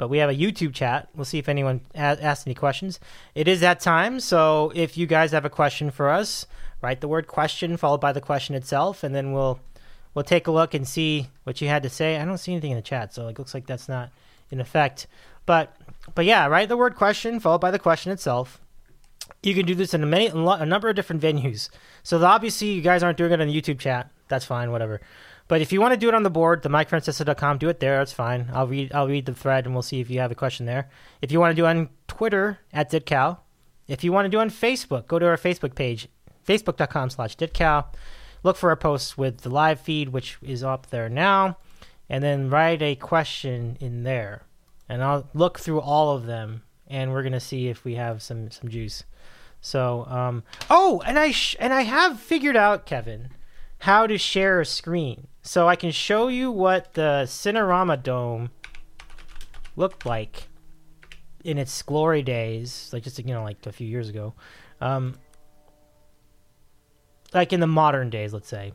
[0.00, 1.10] But we have a YouTube chat.
[1.14, 2.98] We'll see if anyone a- asks any questions.
[3.34, 6.46] It is that time, so if you guys have a question for us,
[6.80, 9.60] write the word question followed by the question itself, and then we'll
[10.14, 12.16] we'll take a look and see what you had to say.
[12.16, 14.08] I don't see anything in the chat, so it looks like that's not
[14.50, 15.06] in effect.
[15.44, 15.76] But
[16.14, 18.58] but yeah, write the word question followed by the question itself.
[19.42, 21.68] You can do this in a, many, a number of different venues.
[22.02, 24.10] So obviously, you guys aren't doing it on the YouTube chat.
[24.28, 25.02] That's fine, whatever.
[25.50, 27.98] But if you want to do it on the board, the MikeFrancesa.com, do it there.
[27.98, 28.48] That's fine.
[28.52, 28.92] I'll read.
[28.94, 30.88] I'll read the thread, and we'll see if you have a question there.
[31.20, 33.36] If you want to do it on Twitter at Ditcow,
[33.88, 36.06] if you want to do it on Facebook, go to our Facebook page,
[36.46, 37.86] facebook.com/slash Ditcow.
[38.44, 41.58] Look for our posts with the live feed, which is up there now,
[42.08, 44.44] and then write a question in there,
[44.88, 48.52] and I'll look through all of them, and we're gonna see if we have some
[48.52, 49.02] some juice.
[49.60, 53.30] So, um, oh, and I sh- and I have figured out, Kevin,
[53.80, 58.50] how to share a screen, so I can show you what the Cinerama Dome
[59.76, 60.48] looked like
[61.44, 64.34] in its glory days, like just you know, like a few years ago,
[64.80, 65.14] um,
[67.32, 68.72] like in the modern days, let's say.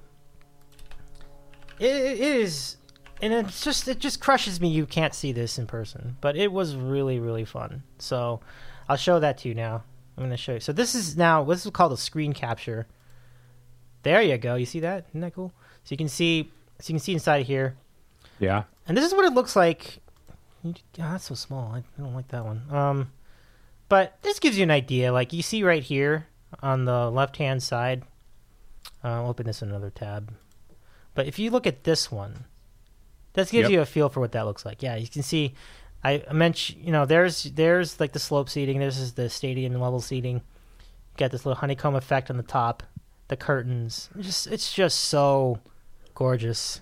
[1.79, 2.77] it, it is,
[3.21, 4.69] and it's just it just crushes me.
[4.69, 7.83] You can't see this in person, but it was really really fun.
[7.99, 8.39] So
[8.89, 9.83] I'll show that to you now.
[10.17, 10.59] I'm to show you.
[10.59, 12.87] So this is now this is called a screen capture.
[14.03, 14.55] There you go.
[14.55, 15.05] You see that?
[15.09, 15.51] Isn't that cool?
[15.85, 17.75] So you can see so you can see inside of here.
[18.39, 18.63] Yeah.
[18.87, 19.99] And this is what it looks like.
[20.65, 21.71] Oh, that's so small.
[21.73, 22.63] I, I don't like that one.
[22.69, 23.11] Um,
[23.87, 25.13] but this gives you an idea.
[25.13, 26.27] Like you see right here
[26.61, 28.03] on the left hand side.
[29.03, 30.33] Uh, I'll open this in another tab.
[31.13, 32.45] But if you look at this one,
[33.33, 33.71] this gives Yep.
[33.71, 34.81] you a feel for what that looks like.
[34.83, 35.53] Yeah, you can see.
[36.03, 38.79] I mentioned, you know, there's there's like the slope seating.
[38.79, 40.35] This is the stadium level seating.
[40.35, 42.83] You got this little honeycomb effect on the top,
[43.27, 44.09] the curtains.
[44.17, 45.59] It's just it's just so
[46.15, 46.81] gorgeous.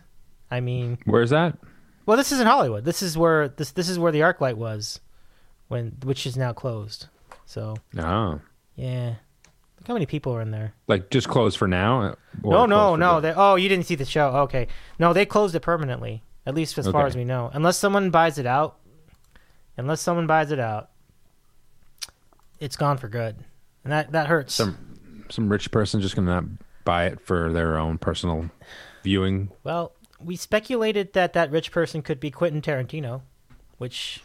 [0.49, 1.57] I mean, Where's that?
[2.05, 2.85] well, this is in Hollywood.
[2.85, 4.99] This is where this this is where the ArcLight was,
[5.67, 7.07] when which is now closed.
[7.45, 8.39] So Oh.
[8.75, 9.15] yeah,
[9.77, 10.73] look how many people are in there.
[10.87, 12.15] Like just closed for now?
[12.43, 13.19] no, no, no.
[13.19, 14.29] They, oh, you didn't see the show.
[14.47, 14.67] Okay,
[14.99, 16.23] no, they closed it permanently.
[16.45, 18.77] At least as far as we know, unless someone buys it out.
[19.77, 20.91] Unless someone buys it out,
[22.59, 23.37] it's gone for good,
[23.83, 24.53] and that that hurts.
[24.53, 26.43] Some some rich person just gonna not
[26.85, 28.49] buy it for their own personal
[29.03, 29.51] viewing.
[29.63, 33.21] Well, we speculated that that rich person could be Quentin Tarantino,
[33.77, 34.21] which.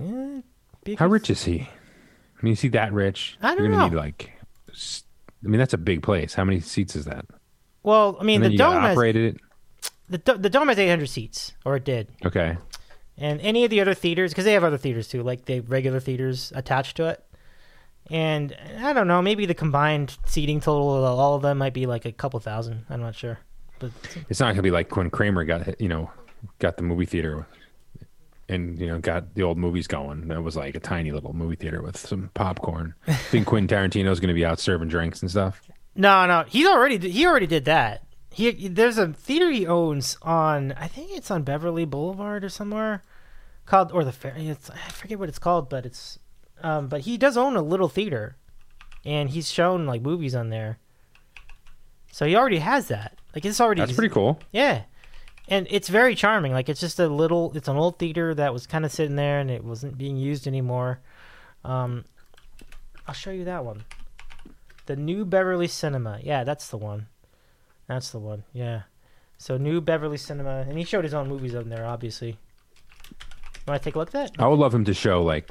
[0.00, 0.40] Eh,
[0.84, 1.60] because- How rich is he?
[1.60, 3.36] I mean, is he that rich?
[3.40, 3.88] I don't You're gonna know.
[3.90, 4.32] need like.
[5.44, 6.34] I mean, that's a big place.
[6.34, 7.26] How many seats is that?
[7.82, 9.36] Well, I mean, the dome has it.
[10.08, 12.08] the, the dome has 800 seats, or it did.
[12.24, 12.56] Okay.
[13.18, 16.00] And any of the other theaters, because they have other theaters too, like the regular
[16.00, 17.24] theaters attached to it.
[18.10, 21.86] And I don't know, maybe the combined seating total of all of them might be
[21.86, 22.84] like a couple thousand.
[22.90, 23.38] I'm not sure.
[23.82, 23.90] But
[24.30, 26.10] It's not gonna be like when Kramer got you know
[26.58, 27.46] got the movie theater
[28.48, 30.28] and you know got the old movies going.
[30.28, 32.94] That was like a tiny little movie theater with some popcorn.
[33.06, 35.60] I think Quentin Tarantino's gonna be out serving drinks and stuff.
[35.94, 38.02] no, no, he already did- he already did that.
[38.30, 43.02] He there's a theater he owns on I think it's on Beverly Boulevard or somewhere
[43.66, 44.34] called or the fair.
[44.36, 46.18] It's, I forget what it's called, but it's
[46.62, 48.36] um, but he does own a little theater,
[49.04, 50.78] and he's shown like movies on there.
[52.12, 53.18] So he already has that.
[53.34, 54.38] Like it's already That's pretty cool.
[54.52, 54.82] Yeah.
[55.48, 56.52] And it's very charming.
[56.52, 59.40] Like it's just a little it's an old theater that was kind of sitting there
[59.40, 61.00] and it wasn't being used anymore.
[61.64, 62.04] Um
[63.08, 63.84] I'll show you that one.
[64.86, 66.20] The New Beverly Cinema.
[66.22, 67.08] Yeah, that's the one.
[67.88, 68.44] That's the one.
[68.52, 68.82] Yeah.
[69.38, 72.36] So New Beverly Cinema and he showed his own movies on there obviously.
[73.66, 74.32] Want to take a look at that?
[74.38, 75.48] I would love him to show like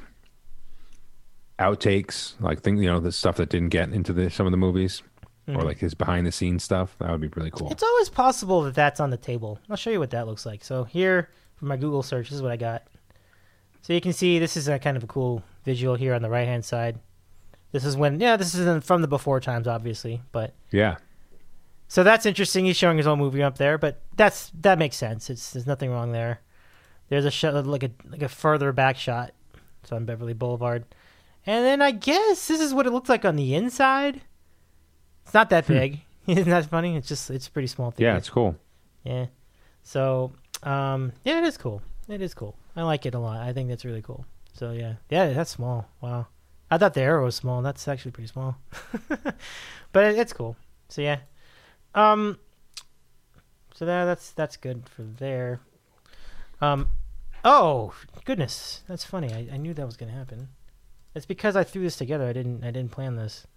[1.58, 4.58] outtakes, like things you know the stuff that didn't get into the some of the
[4.58, 5.02] movies,
[5.48, 5.66] or mm-hmm.
[5.66, 6.96] like his behind the scenes stuff.
[7.00, 7.70] That would be really cool.
[7.72, 9.60] It's always possible that that's on the table.
[9.70, 10.64] I'll show you what that looks like.
[10.64, 12.84] So here, for my Google search, this is what I got.
[13.82, 16.30] So you can see this is a kind of a cool visual here on the
[16.30, 17.00] right hand side.
[17.72, 20.98] This is when, yeah, this is from the before times, obviously, but Yeah.
[21.88, 22.66] so that's interesting.
[22.66, 25.30] He's showing his own movie up there, but that's that makes sense.
[25.30, 26.42] It's there's nothing wrong there.
[27.10, 29.32] There's a shot like a like a further back shot.
[29.82, 30.86] It's on Beverly Boulevard,
[31.46, 34.22] and then I guess this is what it looks like on the inside.
[35.32, 36.02] It's not that big.
[36.28, 36.98] Isn't that funny?
[36.98, 38.12] It's just it's a pretty small theater.
[38.12, 38.58] Yeah, it's cool.
[39.06, 39.28] Yeah.
[39.82, 41.82] So, um, yeah, it is cool.
[42.10, 42.58] It is cool.
[42.76, 43.40] I like it a lot.
[43.40, 44.26] I think that's really cool.
[44.52, 45.88] So yeah, yeah, that's small.
[46.02, 46.28] Wow.
[46.70, 47.62] I thought the arrow was small.
[47.62, 48.58] That's actually pretty small.
[49.94, 50.58] but it, it's cool.
[50.90, 51.20] So yeah.
[51.96, 52.38] Um.
[53.74, 55.62] So that that's that's good for there.
[56.60, 56.90] Um.
[57.46, 57.94] Oh
[58.26, 59.32] goodness, that's funny.
[59.32, 60.50] I, I knew that was gonna happen.
[61.16, 62.28] It's because I threw this together.
[62.28, 62.66] I didn't.
[62.66, 63.48] I didn't plan this.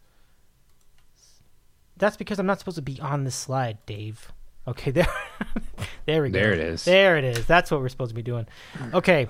[1.96, 4.32] That's because I'm not supposed to be on this slide, Dave.
[4.66, 5.06] Okay, there,
[6.06, 6.38] there we go.
[6.38, 6.84] There it is.
[6.84, 7.46] There it is.
[7.46, 8.46] That's what we're supposed to be doing.
[8.92, 9.28] Okay.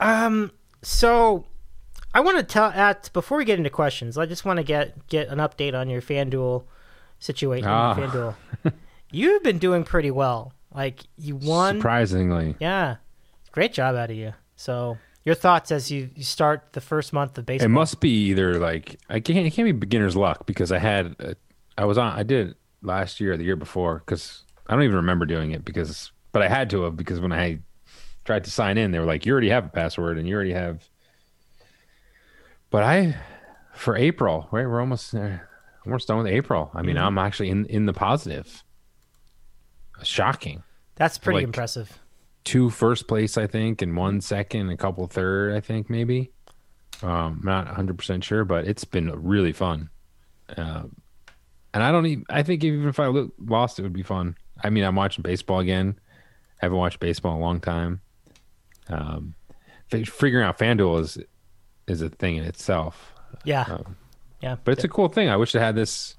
[0.00, 0.52] Um.
[0.82, 1.46] So,
[2.14, 4.18] I want to tell at before we get into questions.
[4.18, 6.64] I just want to get get an update on your FanDuel
[7.18, 7.68] situation.
[7.68, 7.94] Ah.
[7.94, 8.34] FanDuel.
[9.10, 10.52] You've been doing pretty well.
[10.74, 11.76] Like you won.
[11.76, 12.96] Surprisingly, Yeah.
[13.52, 14.34] Great job out of you.
[14.56, 17.66] So, your thoughts as you, you start the first month of baseball.
[17.66, 19.46] it must be either like I can't.
[19.46, 21.14] It can't be beginner's luck because I had.
[21.18, 21.36] A,
[21.76, 22.18] I was on.
[22.18, 25.50] I did it last year or the year before because I don't even remember doing
[25.50, 26.10] it because.
[26.32, 27.58] But I had to have because when I
[28.24, 30.52] tried to sign in, they were like, "You already have a password and you already
[30.52, 30.88] have."
[32.70, 33.16] But I,
[33.74, 34.66] for April, right?
[34.66, 35.48] We're almost there.
[35.86, 36.70] Almost done with April.
[36.74, 37.04] I mean, Mm-hmm.
[37.06, 38.62] I'm actually in in the positive.
[40.02, 40.62] Shocking.
[40.96, 41.98] That's pretty like- impressive.
[42.46, 46.30] Two first place, I think, and one second, a couple third, I think maybe.
[47.02, 49.90] Um, not 100 percent sure, but it's been really fun.
[50.56, 50.84] Uh,
[51.74, 52.24] and I don't even.
[52.30, 54.36] I think even if I lost, it would be fun.
[54.64, 55.98] I mean, I'm watching baseball again.
[56.62, 58.00] I haven't watched baseball in a long time.
[58.88, 59.34] Um,
[59.90, 61.18] fi- figuring out FanDuel is
[61.86, 63.12] is a thing in itself,
[63.44, 63.64] Yeah.
[63.68, 63.96] um,
[64.40, 64.56] yeah.
[64.64, 65.28] but it's a cool thing.
[65.28, 66.16] I wish I had this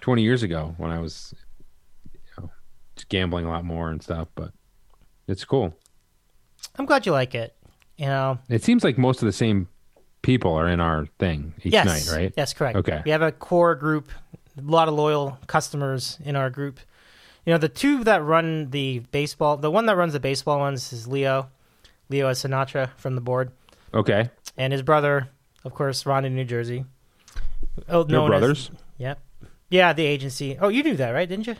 [0.00, 1.32] 20 years ago when I was
[2.12, 2.50] you know,
[3.08, 4.52] gambling a lot more and stuff, but
[5.28, 5.74] it's cool.
[6.76, 7.54] I'm glad you like it.
[7.96, 9.68] You know, It seems like most of the same
[10.22, 12.32] people are in our thing each yes, night, right?
[12.36, 12.76] Yes, correct.
[12.76, 13.02] Okay.
[13.04, 14.10] We have a core group,
[14.56, 16.78] a lot of loyal customers in our group.
[17.44, 20.92] You know, the two that run the baseball, the one that runs the baseball ones
[20.92, 21.48] is Leo,
[22.08, 23.50] Leo is Sinatra from the board,
[23.94, 24.30] Okay.
[24.56, 25.28] and his brother,
[25.64, 26.84] of course, Ron in New Jersey.
[27.88, 28.70] Oh, They're known as- brothers?
[28.98, 29.18] Yep.
[29.70, 30.56] Yeah, the agency.
[30.60, 31.28] Oh, you knew that, right?
[31.28, 31.56] Didn't you?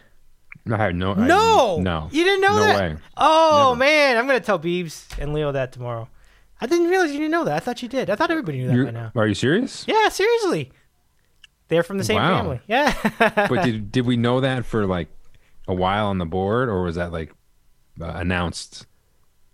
[0.71, 1.15] I had no.
[1.15, 2.81] I- No, no, you didn't know no that.
[2.81, 2.97] way.
[3.17, 3.79] Oh Never.
[3.79, 6.09] man, I'm gonna tell Beebs and Leo that tomorrow.
[6.61, 7.57] I didn't realize you didn't know that.
[7.57, 8.11] I thought you did.
[8.11, 9.13] I thought everybody knew that You're- by now.
[9.15, 9.85] Are you serious?
[9.87, 10.73] Yeah, seriously.
[11.69, 12.39] They're from the same Wow.
[12.39, 12.61] family.
[12.67, 12.95] Yeah.
[13.49, 15.09] but did did we know that for like
[15.69, 17.33] a while on the board, or was that like
[18.01, 18.87] uh, announced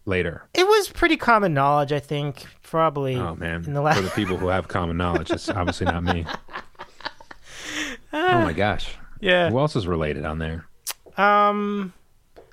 [0.07, 0.49] later?
[0.55, 2.45] it was pretty common knowledge, I think.
[2.63, 3.17] Probably.
[3.17, 3.97] Oh man, In the last.
[3.97, 6.25] for the people who have common knowledge, it's obviously not me.
[8.13, 9.51] oh my gosh, yeah.
[9.51, 10.67] who else is related on there?
[11.17, 11.93] Um,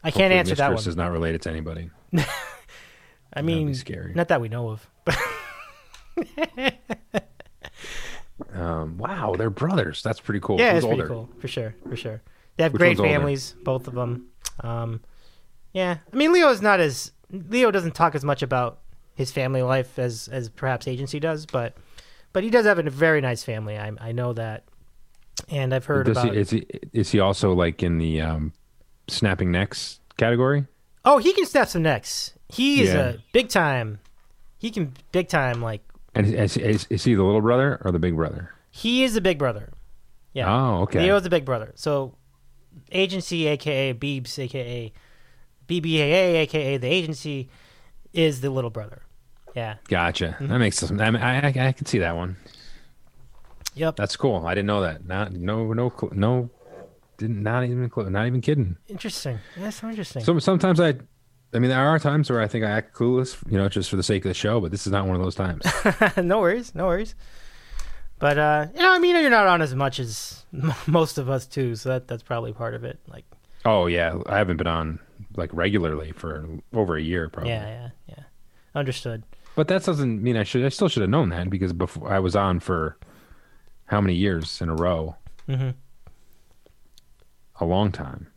[0.04, 0.92] I can't answer that Mistress one.
[0.92, 1.90] is not related to anybody.
[3.34, 4.14] I mean, scary.
[4.14, 4.90] not that we know of.
[8.54, 10.02] Um, wow, they're brothers.
[10.04, 10.60] That's pretty cool.
[10.60, 12.22] yeah, Who's it's pretty cool for sure, for sure.
[12.58, 13.12] They have Which great one's older?
[13.12, 14.28] families, both of them.
[14.62, 15.02] Um,
[15.74, 18.80] yeah, I mean, Leo is not as Leo doesn't talk as much about
[19.16, 21.76] his family life as as perhaps agency does, but
[22.34, 23.78] but he does have a very nice family.
[23.78, 24.64] I I know that,
[25.50, 26.34] and I've heard Does about.
[26.34, 28.54] he, is he is he also like in the um,
[29.08, 30.66] snapping necks category?
[31.04, 32.34] oh, he can snap some necks.
[32.50, 33.00] He is Yeah.
[33.10, 34.00] a big time.
[34.60, 35.82] He can big time like
[36.14, 38.54] And is, is, is he the little brother or the big brother?
[38.70, 39.70] he is the big brother.
[40.34, 40.50] Yeah.
[40.54, 41.02] Oh, okay.
[41.02, 41.72] Leo's the big brother.
[41.76, 42.16] So,
[42.92, 44.94] agency, aka Beebs, aka
[45.68, 47.50] BBAA, aka the agency,
[48.14, 49.02] is the little brother.
[49.56, 49.76] Yeah.
[49.90, 50.38] Gotcha.
[50.40, 50.48] Mm-hmm.
[50.48, 51.02] That makes some.
[51.02, 52.38] I, mean, I, I I can see that one.
[53.76, 53.96] Yep.
[53.96, 54.46] That's cool.
[54.46, 55.06] I didn't know that.
[55.06, 56.50] Not no no no.
[57.18, 58.78] Didn't not even not even kidding.
[58.88, 59.40] interesting.
[59.58, 60.24] That's so interesting.
[60.24, 60.96] Some sometimes I,
[61.54, 63.96] I mean, there are times where I think I act clueless, you know, just for
[63.96, 64.60] the sake of the show.
[64.60, 65.64] But this is not one of those times.
[66.18, 66.74] no worries.
[66.74, 67.14] No worries.
[68.18, 71.30] But uh, you know, I mean, you're not on as much as m- most of
[71.30, 73.00] us too, so that that's probably part of it.
[73.08, 73.26] Like,
[73.66, 75.00] oh yeah, I haven't been on
[75.36, 77.52] like regularly for over a year probably.
[77.52, 78.24] yeah, yeah, yeah.
[78.76, 79.24] Understood.
[79.56, 80.64] But that doesn't mean I should.
[80.66, 82.98] I still should have known that because before I was on for
[83.92, 85.16] how many years in a row?
[85.48, 85.76] Mhm.
[87.60, 88.28] A long time.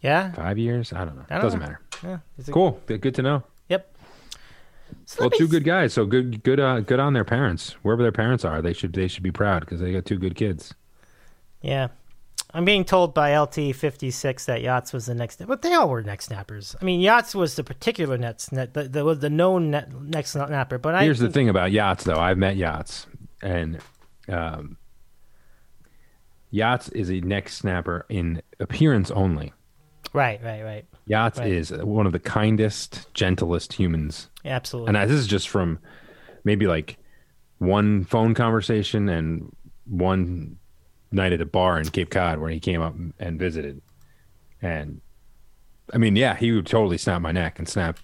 [0.00, 0.32] Yeah.
[0.32, 0.92] Five years?
[0.92, 1.24] I don't know.
[1.28, 1.66] I don't Doesn't know.
[1.66, 1.80] matter.
[2.02, 2.18] Yeah.
[2.48, 2.80] A- Cool.
[2.86, 3.42] Good to know.
[3.68, 3.94] Yep.
[5.06, 5.92] So Well, two good guys.
[5.92, 7.72] So good, good, uh, good on their parents.
[7.82, 10.34] Wherever their parents are, they should they should be proud because they got two good
[10.34, 10.74] kids.
[11.60, 11.88] Yeah.
[12.52, 16.20] I'm being told by LT56 that Yachts was the next, but they all were neck
[16.20, 16.74] snappers.
[16.80, 20.26] I mean, Yachts was the particular net, net the, the, was the known net, neck
[20.26, 20.78] snapper.
[20.78, 22.18] But I Here's the thing about yachts, though.
[22.18, 23.06] I've met yachts,
[23.42, 23.78] and
[24.28, 24.76] um,
[26.50, 29.52] yachts is a neck snapper in appearance only.
[30.12, 30.84] Right, right, right.
[31.06, 31.50] Yachts Right.
[31.52, 34.88] is one of the kindest, gentlest humans, absolutely.
[34.88, 35.78] and I, this is just from
[36.44, 36.96] maybe like
[37.58, 39.54] one phone conversation and
[39.86, 40.56] one
[41.12, 43.82] night at a bar in Cape Cod where he came up and visited.
[44.62, 45.00] And
[45.92, 47.98] I mean, yeah, he would totally snap my neck and snap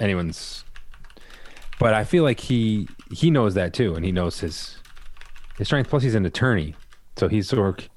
[0.00, 0.64] anyone's.
[1.78, 4.76] But I feel like he he knows that too, and he knows his
[5.58, 5.90] his strength.
[5.90, 6.74] Plus, he's an attorney,
[7.16, 7.88] so he's sort of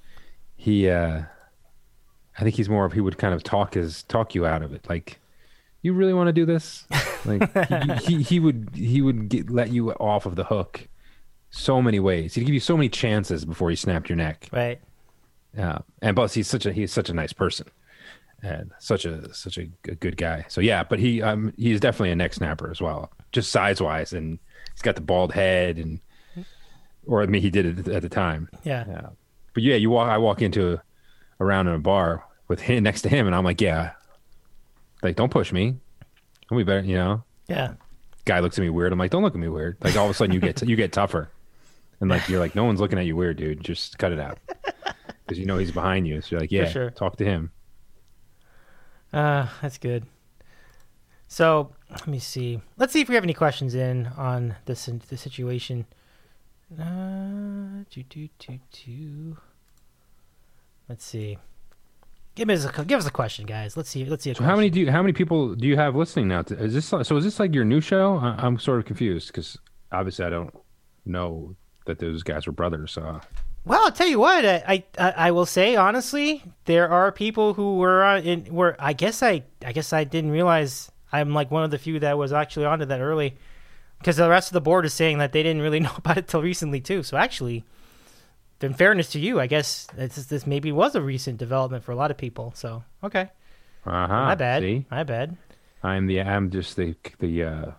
[0.55, 0.89] he.
[0.89, 1.23] uh
[2.39, 4.73] I think he's more of he would kind of talk his talk you out of
[4.73, 5.19] it, like.
[5.83, 6.85] You really want to do this?
[7.23, 10.87] Like he, he, he would he would get, let you off of the hook
[11.49, 12.33] so many ways.
[12.33, 14.49] He'd give you so many chances before he snapped your neck.
[14.51, 14.81] right.
[15.55, 17.67] Yeah, and plus he's such a he's such a nice person,
[18.43, 19.65] and such a such a
[19.95, 20.45] good guy.
[20.49, 24.13] So yeah, but he um he's definitely a neck snapper as well, just size wise,
[24.13, 24.39] and
[24.77, 25.99] he's got the bald head, and
[27.07, 28.47] or I mean he did it at the time.
[28.63, 28.85] Yeah.
[28.87, 29.09] Yeah,
[29.55, 30.79] but yeah, you walk I walk into
[31.39, 33.93] around in a bar with him next to him, and I'm like, yeah,
[35.01, 35.77] like don't push me,
[36.51, 37.23] we better, you know.
[37.47, 37.73] Yeah.
[38.25, 38.93] Guy looks at me weird.
[38.93, 39.77] I'm like, don't look at me weird.
[39.81, 41.31] Like all of a sudden you get you get tougher,
[41.99, 43.63] and like you're like, no one's looking at you weird, dude.
[43.63, 44.37] Just cut it out
[45.25, 46.21] because you know he's behind you.
[46.21, 46.91] So you're like, yeah, sure.
[46.91, 47.51] talk to him.
[49.11, 50.05] Uh, that's good.
[51.27, 52.61] So let me see.
[52.77, 55.85] Let's see if we have any questions in on this the situation.
[56.73, 59.37] Uh, do, do, do, do.
[60.89, 61.37] Let's see.
[62.35, 63.77] Give us a give us a question, guys.
[63.77, 64.05] Let's see.
[64.05, 64.31] Let's see.
[64.31, 66.43] A So how many do you, how many people do you have listening now?
[66.43, 66.99] To, is this so?
[66.99, 68.17] Is this like your new show?
[68.17, 69.57] I, I'm sort of confused because
[69.91, 70.53] obviously I don't
[71.05, 72.91] know that those guys were brothers.
[72.91, 73.21] So
[73.65, 74.45] Well, I'll tell you what.
[74.45, 78.75] I, I I will say honestly, there are people who were on in were.
[78.77, 82.17] I guess I I guess I didn't realize I'm like one of the few that
[82.17, 83.37] was actually onto that early,
[83.99, 86.27] because the rest of the board is saying that they didn't really know about it
[86.27, 87.03] till recently too.
[87.03, 87.63] So actually,
[88.61, 91.95] in fairness to you, I guess this this maybe was a recent development for a
[91.95, 92.51] lot of people.
[92.55, 93.29] So okay,
[93.85, 94.25] Uh huh.
[94.25, 95.37] my bad, See, my bad.
[95.83, 97.71] I'm the I'm just the the uh,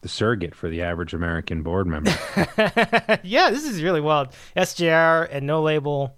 [0.00, 2.10] the surrogate for the average American board member.
[3.22, 4.28] yeah, this is really wild.
[4.56, 6.16] SJR and No Label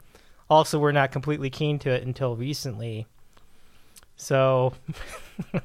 [0.48, 3.06] also were not completely keen to it until recently.
[4.16, 4.74] So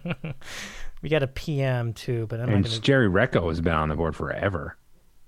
[1.01, 2.81] we got a PM too, but I'm and not gonna.
[2.81, 4.77] Jerry Recco has been on the board forever,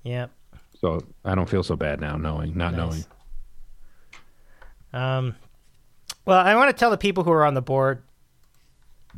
[0.03, 0.31] Yep.
[0.79, 3.03] so I don't feel so bad now knowing not knowing.
[4.93, 5.35] Um,
[6.25, 8.03] well, I want to tell the people who are on the board,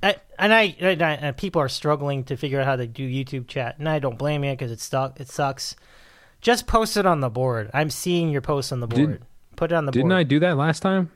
[0.01, 3.07] I, and I, and I and people are struggling to figure out how to do
[3.07, 5.19] YouTube chat, and I don't blame you because it stuck.
[5.19, 5.75] It sucks.
[6.41, 7.71] Just post it on the board.
[7.73, 9.21] I'm seeing your post on the Did- board.
[9.55, 10.01] Put it on the board.
[10.01, 10.11] Didn't.
[10.13, 11.11] I do that last time?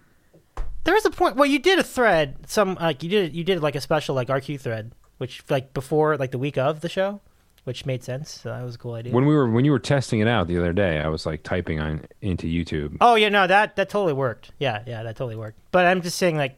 [0.84, 1.36] There is a point.
[1.36, 2.38] Well, you did a thread.
[2.48, 3.36] Some like you did.
[3.36, 6.82] You did like a special like RQ thread, which like before like the week of
[6.82, 7.22] the show,
[7.64, 8.32] which made sense.
[8.42, 9.14] So that was a cool idea.
[9.14, 11.44] When we were when you were testing it out the other day, I was like
[11.44, 12.98] typing on into YouTube.
[13.02, 14.52] Oh yeah, no, that that totally worked.
[14.60, 15.60] Yeah, yeah, that totally worked.
[15.72, 16.58] But I'm just saying, like,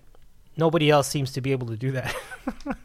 [0.57, 2.15] nobody else seems to be able to do that.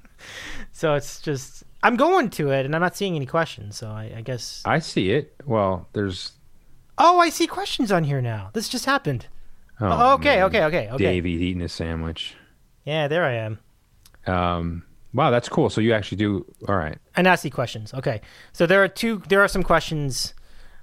[0.72, 3.76] so it's just I'm going to it, and I'm not seeing any questions.
[3.76, 4.62] So I, I guess.
[4.64, 5.34] I see it.
[5.44, 6.32] Well, there's
[6.96, 8.50] Oh, I see questions on here now.
[8.52, 9.26] This just happened.
[9.80, 10.44] oh, Oh, okay, man.
[10.44, 11.04] okay, okay, okay.
[11.04, 12.34] Davey eating a sandwich.
[12.84, 13.58] Yeah, there I am.
[14.26, 14.84] Um,
[15.14, 15.70] wow, that's cool.
[15.70, 16.98] So you actually do all right.
[17.16, 17.94] And I see questions.
[17.94, 18.20] Okay,
[18.52, 19.22] so there are two.
[19.28, 20.34] There are some questions.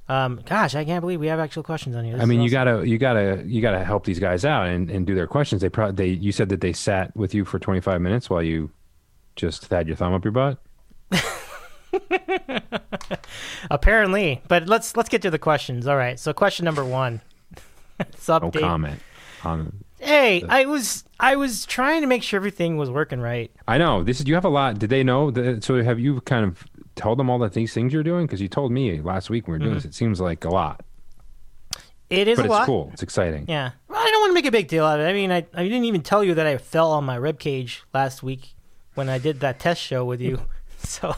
[0.10, 2.16] Um, gosh, I can't believe we have actual questions on here.
[2.16, 4.90] This I mean, is you gotta you gotta you gotta help these guys out and,
[4.90, 5.62] and do their questions.
[5.62, 8.72] They probably they you said that they sat with you for 25 minutes while you
[9.36, 10.58] just had your thumb up your butt.
[13.70, 14.42] apparently.
[14.48, 15.88] But let's let's get to the questions.
[15.88, 16.20] All right.
[16.20, 17.22] So question number one.
[17.98, 18.62] What's up, No Dave?
[18.64, 19.00] comment
[19.44, 19.84] on.
[20.02, 23.52] Hey, I was I was trying to make sure everything was working right.
[23.68, 24.80] I know this is you have a lot.
[24.80, 25.30] Did they know?
[25.30, 26.64] That, so have you kind of
[26.96, 28.26] told them all the these things you're doing?
[28.26, 29.78] Because you told me last week when we were doing mm-hmm.
[29.78, 29.86] this.
[29.86, 30.84] It seems like a lot,
[32.10, 32.66] It is but it's lot.
[32.66, 32.90] cool.
[32.94, 33.46] It's exciting.
[33.48, 33.72] Yeah.
[33.88, 35.10] Well, I don't want to make a big deal out of it.
[35.10, 37.84] I mean, I I didn't even tell you that I fell on my rib cage
[37.94, 38.56] last week
[38.96, 40.40] when I did that test show with you.
[40.84, 41.16] So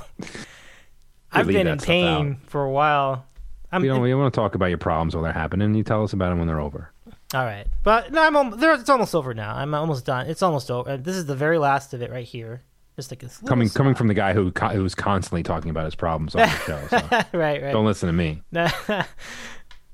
[1.32, 3.26] I've been in pain for a while.
[3.72, 4.02] I'm We don't.
[4.02, 5.74] We want to talk about your problems while they're happening.
[5.74, 6.93] You tell us about them when they're over.
[7.34, 8.74] All right, but no, I'm al- there.
[8.76, 9.56] It's almost over now.
[9.56, 10.28] I'm almost done.
[10.28, 10.92] It's almost over.
[10.92, 12.62] Uh, This is the very last of it right here.
[12.96, 15.86] Just like this little Coming coming from the guy who co- who's constantly talking about
[15.86, 16.88] his problems on the show.
[16.90, 16.98] So
[17.38, 17.72] right, right.
[17.72, 18.44] don't listen to me.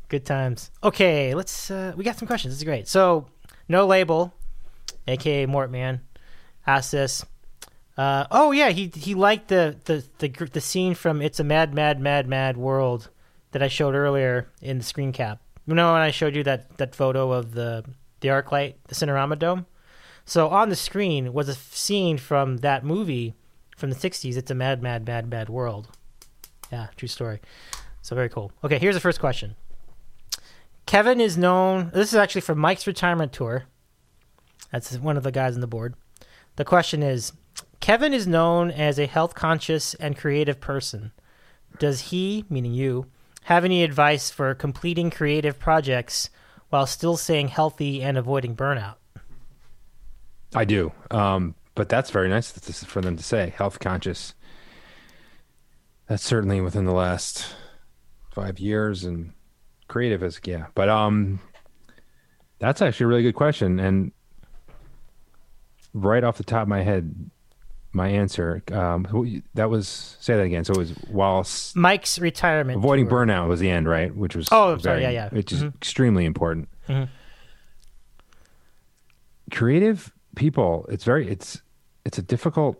[0.10, 0.72] Good times.
[0.84, 1.70] Okay, let's.
[1.72, 2.54] Uh, we got some questions.
[2.54, 2.88] This is great.
[2.88, 3.28] So,
[3.68, 4.34] no label,
[5.08, 6.00] aka Mortman,
[6.66, 7.24] asked this.
[7.96, 11.74] Uh, oh yeah, he he liked the the the the scene from "It's a Mad
[11.74, 13.10] Mad Mad Mad World"
[13.52, 15.40] that I showed earlier in the screen cap.
[15.70, 17.86] You know when I showed you that that photo of the
[18.22, 19.68] the arc light, the Cinerama Dome.
[20.26, 23.36] So on the screen was a scene from that movie
[23.78, 24.36] from the '60s.
[24.36, 25.90] It's a Mad Mad Mad Mad World.
[26.72, 27.40] Yeah, true story.
[28.02, 28.52] So very cool.
[28.64, 29.56] Okay, here's the first question.
[30.88, 31.92] Kevin is known.
[31.94, 33.66] This is actually from Mike's retirement tour.
[34.72, 35.94] That's one of the guys on the board.
[36.56, 37.34] The question is
[37.80, 41.12] Kevin is known as a health conscious and creative person.
[41.78, 43.06] Does he, meaning you,
[43.50, 46.30] have any advice for completing creative projects
[46.70, 48.98] while still staying healthy and avoiding burnout?
[50.54, 50.92] I do.
[51.10, 52.52] Um, but that's very nice
[52.84, 53.50] for them to say.
[53.58, 54.36] Health conscious.
[56.08, 57.56] That's certainly within the last
[58.30, 59.34] five years and
[59.88, 60.68] creative is yeah.
[60.76, 61.40] But um
[62.60, 63.80] that's actually a really good question.
[63.80, 64.12] And
[65.96, 67.32] right off the top of my head,
[67.92, 69.08] my answer, um
[69.56, 70.64] that was say that again.
[70.64, 72.78] So it was while Mike's retirement.
[72.78, 73.26] avoiding tour.
[73.26, 74.16] burnout was the end, right?
[74.16, 75.02] Which was Oh, I'm sorry.
[75.02, 75.30] Yeah, yeah.
[75.30, 75.76] which is Mhm.
[75.76, 76.70] extremely important.
[76.88, 77.10] Mhm.
[79.52, 81.62] Creative people, it's very it's
[82.06, 82.78] it's a difficult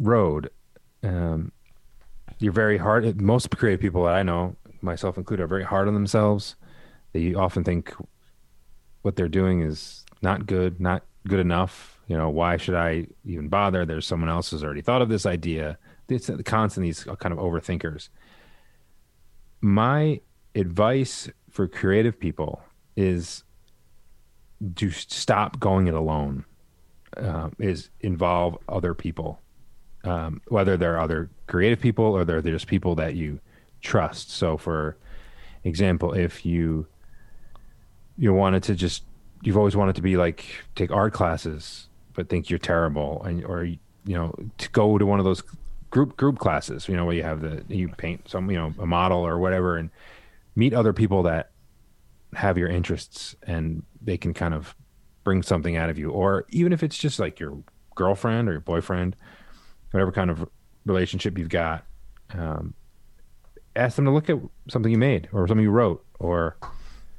[0.00, 0.50] road.
[1.04, 1.52] Um,
[2.38, 3.20] you're very hard.
[3.20, 6.56] Most creative people that I know, myself included, are very hard on themselves.
[7.12, 7.94] They often think
[9.02, 11.91] what they're doing is not good, not good enough.
[12.12, 13.86] You know, why should I even bother?
[13.86, 15.78] There's someone else who's already thought of this idea.
[16.10, 18.10] It's the constant these kind of overthinkers.
[19.62, 20.20] My
[20.54, 22.62] advice for creative people
[22.96, 23.44] is
[24.76, 26.44] to stop going it alone.
[27.16, 29.40] Uh, is involve other people,
[30.04, 33.40] um, whether they're other creative people or they're just people that you
[33.80, 34.30] trust.
[34.30, 34.98] So, for
[35.64, 36.86] example, if you
[38.18, 39.04] you wanted to just
[39.40, 40.44] you've always wanted to be like
[40.74, 45.18] take art classes but think you're terrible and or you know to go to one
[45.18, 45.42] of those
[45.90, 48.86] group group classes you know where you have the you paint some you know a
[48.86, 49.90] model or whatever and
[50.56, 51.50] meet other people that
[52.34, 54.74] have your interests and they can kind of
[55.24, 56.10] bring something out of you.
[56.10, 57.62] Or even if it's just like your
[57.94, 59.16] girlfriend or your boyfriend
[59.90, 60.48] whatever kind of
[60.86, 61.84] relationship you've got
[62.32, 62.72] um,
[63.76, 64.38] ask them to look at
[64.70, 66.56] something you made or something you wrote or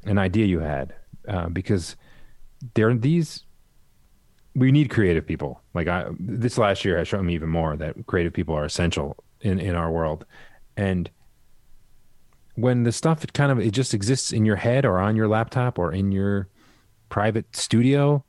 [0.05, 0.95] an idea you had
[1.27, 1.95] uh, because
[2.73, 3.43] there are these
[4.55, 5.61] we need creative people.
[5.73, 9.17] Like i this last year has shown me even more that creative people are essential
[9.41, 10.25] in in our world.
[10.77, 11.09] And
[12.55, 15.27] when the stuff it kind of it just exists in your head or on your
[15.27, 16.49] laptop or in your
[17.09, 18.23] private studio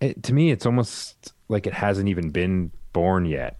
[0.00, 3.58] it, to me it's almost like it hasn't even been born yet.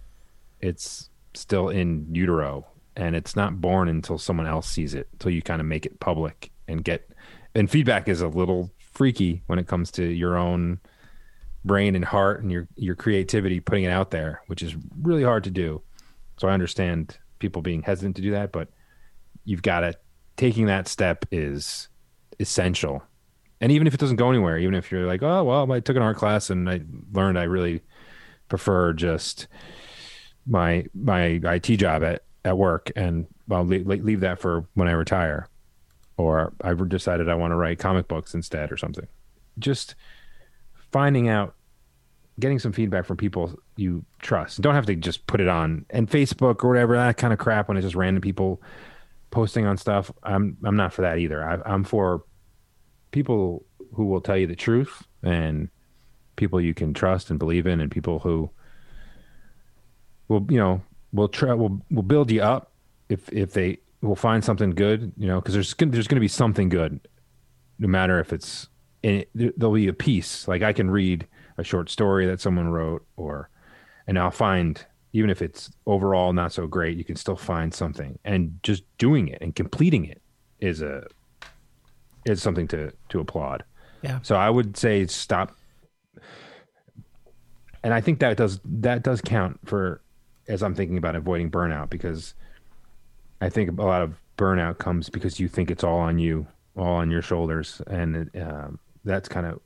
[0.59, 2.65] It's still in utero
[2.95, 5.99] and it's not born until someone else sees it until you kind of make it
[5.99, 7.11] public and get
[7.53, 10.79] and feedback is a little freaky when it comes to your own
[11.65, 15.43] brain and heart and your your creativity putting it out there which is really hard
[15.43, 15.81] to do.
[16.37, 18.69] So i understand people being hesitant to do that but
[19.45, 19.93] you've got to
[20.35, 21.87] taking that step is
[22.39, 23.03] essential.
[23.59, 25.95] And even if it doesn't go anywhere even if you're like oh well i took
[25.95, 26.81] an art class and i
[27.11, 27.81] learned i really
[28.49, 29.47] prefer just
[30.45, 34.91] my my it job at at work and i'll leave, leave that for when i
[34.91, 35.49] retire
[36.17, 39.07] or i've decided i want to write comic books instead or something.
[39.59, 39.95] Just
[40.97, 41.53] finding out
[42.39, 44.61] getting some feedback from people you trust.
[44.61, 47.67] Don't have to just put it on and facebook or whatever that kind of crap
[47.67, 48.63] when it's just random people
[49.29, 50.11] posting on stuff.
[50.23, 51.47] I'm i'm not for that either.
[51.47, 52.23] I, i'm for
[53.11, 55.69] people who will tell you the truth and
[56.35, 58.49] people you can trust and believe in and people who
[60.29, 60.81] will you know
[61.13, 62.71] will try will will build you up
[63.07, 66.27] if if they will find something good you know because there's there's going to be
[66.27, 66.99] something good
[67.77, 68.67] no matter if it's
[69.07, 71.25] and there'll be a piece like i can read
[71.57, 73.49] a short story that someone wrote or
[74.07, 78.19] and i'll find even if it's overall not so great you can still find something.
[78.23, 80.21] And just doing it and completing it
[80.59, 81.07] is a
[82.25, 83.63] is something to to applaud.
[84.03, 84.19] Yeah.
[84.21, 85.55] so i would say stop.
[87.83, 90.01] And i think that does that does count for
[90.47, 92.35] as i'm thinking about avoiding burnout because
[93.41, 96.45] i think a lot of burnout comes because you think it's all on you
[96.77, 97.81] all on your shoulders.
[97.87, 99.59] And it, um, that's kind of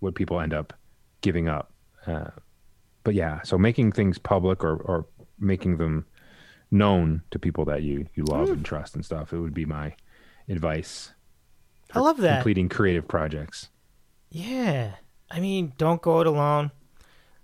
[0.00, 0.72] what people end up
[1.20, 1.72] giving up
[2.06, 2.30] uh,
[3.02, 5.06] but yeah so making things public or, or
[5.38, 6.06] making them
[6.70, 9.94] known to people that you you love and trust and stuff it would be my
[10.48, 11.12] advice
[11.92, 12.36] I love that.
[12.36, 13.68] completing creative projects
[14.30, 14.94] Yeah.
[15.30, 16.70] I mean, don't go it alone.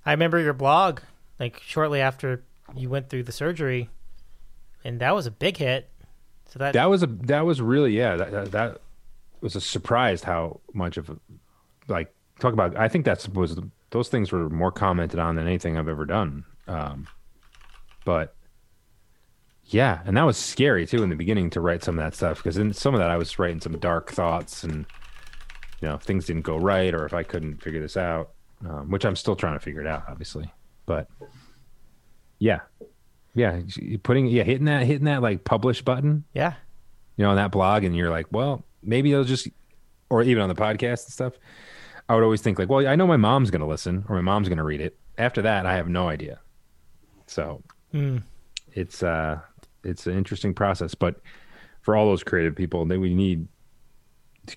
[0.04, 1.00] I remember your blog,
[1.38, 2.44] like shortly after
[2.76, 3.90] you went through the surgery,
[4.84, 5.90] and that was a big hit.
[6.46, 8.80] So that, that was a that was really yeah that that, that
[9.42, 11.18] was surprised how much of
[11.88, 13.58] like talk about i think that's was
[13.90, 16.44] those things were more commented on than anything i've ever done.
[16.68, 17.06] Um
[18.04, 18.34] but
[19.66, 22.38] yeah and that was scary too in the beginning to write some of that stuff
[22.38, 24.86] because in some of that i was writing some dark thoughts and
[25.80, 28.30] you know if things didn't go right or if i couldn't figure this out
[28.68, 30.52] um, which i'm still trying to figure it out obviously.
[30.86, 31.08] But
[32.38, 32.60] yeah.
[33.34, 33.60] Yeah
[34.02, 36.24] putting yeah hitting that hitting that like publish button.
[36.34, 36.54] Yeah.
[37.16, 39.48] you know, on that blog, and you're like, well, maybe they'll just,
[40.08, 41.34] or even on the podcast and stuff.
[42.08, 44.22] I would always think like, well, I know my mom's going to listen or my
[44.22, 44.98] mom's going to read it.
[45.16, 46.40] After that, I have no idea.
[47.26, 47.62] So
[47.94, 48.22] Mm.
[48.72, 49.40] it's uh,
[49.84, 51.20] it's an interesting process, but
[51.82, 53.46] for all those creative people, they we need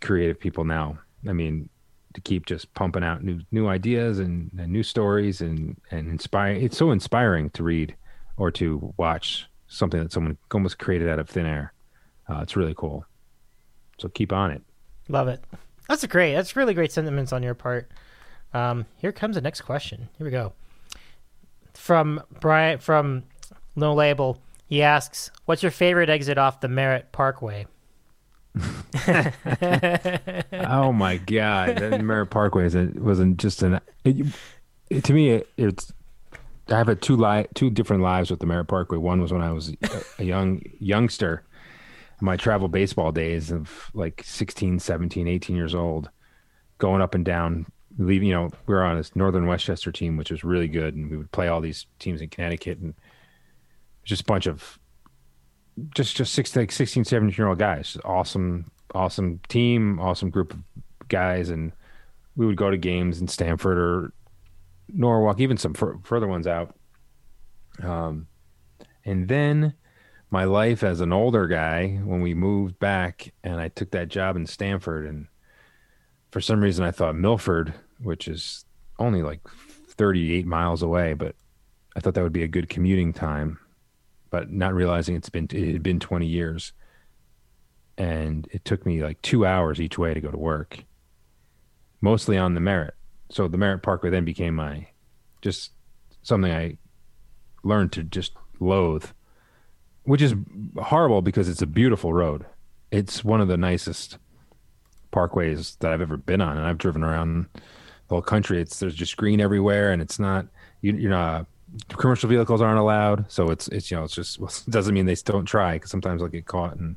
[0.02, 0.98] creative people now.
[1.28, 1.70] I mean,
[2.14, 6.54] to keep just pumping out new new ideas and, and new stories and and inspire.
[6.54, 7.96] It's so inspiring to read
[8.38, 11.74] or to watch something that someone almost created out of thin air.
[12.30, 13.06] Uh, it's really cool.
[14.00, 14.62] So keep on it.
[15.10, 15.44] Love it.
[15.88, 16.34] That's a great.
[16.34, 17.92] That's really great sentiments on your part.
[18.54, 20.10] Um, here comes the next question.
[20.18, 20.54] Here we go.
[21.74, 23.24] From Brian from
[23.76, 24.40] No Label.
[24.68, 27.68] He asks, "What's your favorite exit off the Merritt Parkway?"
[30.54, 33.80] oh my god, that Merritt Parkway is a, wasn't just an.
[34.04, 34.28] It,
[34.90, 35.92] it- to me, it, it's.
[36.70, 38.98] I have a two li- two different lives with the Merritt Parkway.
[38.98, 41.44] One was when I was a, a young youngster,
[42.24, 46.10] my travel baseball days of like 16, 17, 18 years old,
[46.78, 47.66] going up and down,
[47.98, 48.30] leaving.
[48.30, 51.18] You know, we were on this Northern Westchester team, which was really good, and we
[51.18, 52.94] would play all these teams in Connecticut, and
[54.06, 54.80] just a bunch of
[55.96, 60.60] just just six like 16 17 year old guys awesome awesome team awesome group of
[61.08, 61.72] guys and
[62.36, 64.14] we would go to games in Stamford or
[64.88, 66.76] norwalk even some fur- further ones out
[67.82, 68.28] um
[69.06, 69.74] and then
[70.34, 74.36] my life as an older guy when we moved back and i took that job
[74.36, 75.06] in Stamford.
[75.06, 75.28] And
[76.32, 78.66] for some reason i thought milford which is
[79.00, 79.40] only like
[79.88, 81.36] 38 miles away but
[81.96, 83.60] i thought that would be a good commuting time
[84.34, 86.74] but not realizing it's been it had been 20 years.
[88.00, 90.86] And it took me like two hours each way to go to work
[92.02, 92.96] mostly on the Merritt.
[93.30, 94.88] So the Merritt parkway then became my
[95.44, 95.72] just
[96.24, 96.78] something i
[97.64, 99.06] learned to just loathe
[100.04, 100.34] which is
[100.82, 102.46] horrible because it's a beautiful road
[102.94, 104.20] it's one of the nicest
[105.12, 107.62] parkways that I've ever been on, and I've driven around the
[108.10, 108.62] whole country.
[108.62, 110.46] It's there's just green everywhere, and it's not
[110.82, 111.48] you, you're not
[111.90, 115.16] commercial vehicles aren't allowed, so it's it's you know it's just it doesn't mean they
[115.16, 116.96] don't try because sometimes they'll get caught and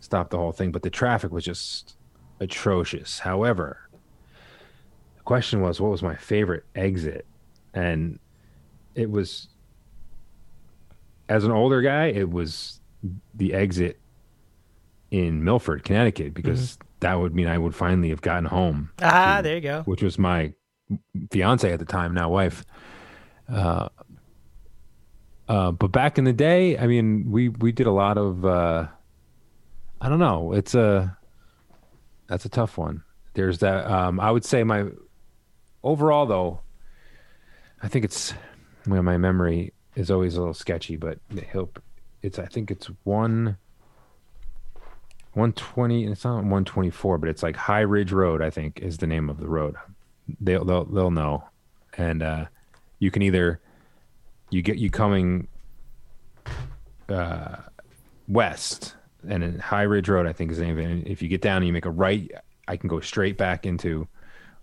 [0.00, 0.72] stop the whole thing.
[0.72, 1.96] But the traffic was just
[2.40, 3.18] atrocious.
[3.18, 3.90] However,
[5.18, 7.26] the question was, what was my favorite exit?
[7.74, 8.18] And
[8.94, 9.48] it was,
[11.28, 12.80] as an older guy, it was
[13.34, 13.98] the exit
[15.10, 19.54] in Milford, Connecticut, because that would mean I would finally have gotten home, Ah, there
[19.56, 19.82] you go.
[19.82, 20.52] which was my
[21.30, 22.64] fiance at the time, now wife.
[23.48, 23.88] Uh,
[25.48, 28.44] uh, but back in the day, I mean, we we did a lot of.
[28.44, 28.86] Uh,
[30.00, 30.52] I don't know.
[30.54, 31.16] It's a
[32.26, 33.02] that's a tough one.
[33.34, 33.86] There's that.
[33.86, 34.86] Um, I would say my
[35.82, 36.60] overall though.
[37.82, 38.32] I think it's
[38.86, 41.18] well, my memory is always a little sketchy, but
[41.52, 41.70] he'll.
[42.22, 43.58] It's I think it's one.
[45.34, 49.28] 120 it's not 124 but it's like high ridge road i think is the name
[49.28, 49.74] of the road
[50.40, 51.42] they'll they'll, they'll know
[51.98, 52.44] and uh
[53.00, 53.60] you can either
[54.50, 55.48] you get you coming
[57.08, 57.56] uh
[58.28, 58.94] west
[59.28, 61.66] and high ridge road i think is the name and if you get down and
[61.66, 62.30] you make a right
[62.68, 64.06] i can go straight back into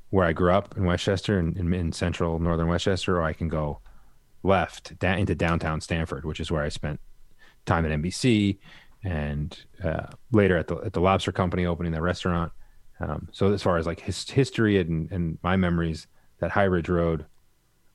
[0.09, 3.49] where i grew up in westchester in, in, in central northern westchester or i can
[3.49, 3.77] go
[4.43, 6.99] left into downtown Stamford which is where i spent
[7.65, 8.57] time at nbc
[9.03, 12.51] and uh, later at the at the lobster company opening that restaurant
[12.99, 16.07] um, so as far as like his history and, and my memories
[16.39, 17.25] that high ridge road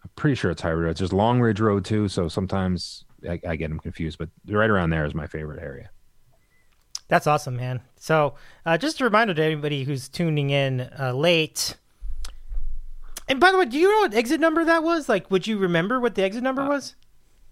[0.02, 3.40] i'm pretty sure it's high ridge road there's long ridge road too so sometimes I,
[3.46, 5.90] I get them confused but right around there is my favorite area
[7.08, 7.82] That's awesome, man.
[7.96, 8.34] So,
[8.64, 11.76] uh, just a reminder to anybody who's tuning in uh, late.
[13.28, 15.08] And by the way, do you know what exit number that was?
[15.08, 16.94] Like, would you remember what the exit number was?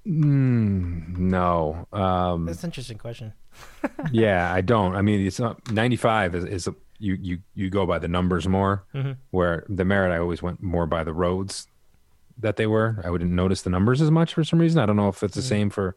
[0.07, 3.33] mm, no um, That's an interesting question.
[4.12, 7.87] yeah i don't i mean it's not 95 is, is a, you you you go
[7.87, 8.85] by the numbers more
[9.31, 11.68] where the Merritt i always went more by the roads
[12.39, 14.97] that they were i wouldn't notice the numbers as much for some reason i don't
[14.97, 15.97] know if it's the same for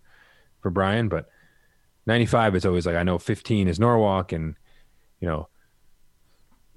[0.62, 1.30] for brian but
[2.06, 4.54] 95 is always like i know 15 is norwalk and
[5.20, 5.48] you know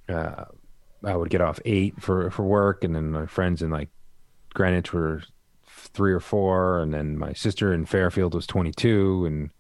[0.08, 0.46] uh
[1.04, 3.88] i would get off eight for for work and then my friends in like
[4.54, 5.22] greenwich were
[5.66, 9.50] three or four and then my sister in fairfield was 22 and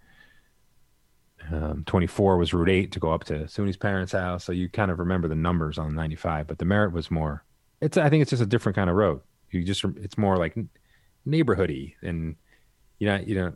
[1.52, 4.44] um, 24 was Route 8 to go up to Suni's parents' house.
[4.44, 7.44] So you kind of remember the numbers on 95, but the Merritt was more.
[7.80, 9.20] It's I think it's just a different kind of road.
[9.50, 10.56] You just it's more like
[11.26, 12.36] neighborhoody, and
[12.98, 13.52] you know you know,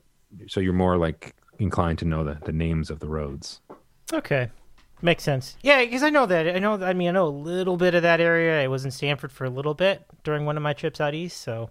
[0.49, 3.61] so you're more like inclined to know the the names of the roads.
[4.13, 4.51] Okay.
[5.05, 5.59] Makes sense.
[5.61, 6.57] Yeah, because I know that.
[6.57, 6.83] I know.
[6.83, 8.63] I mean, I know a little bit of that area.
[8.63, 11.43] I was in Stamford for a little bit during one of my trips out east,
[11.43, 11.69] so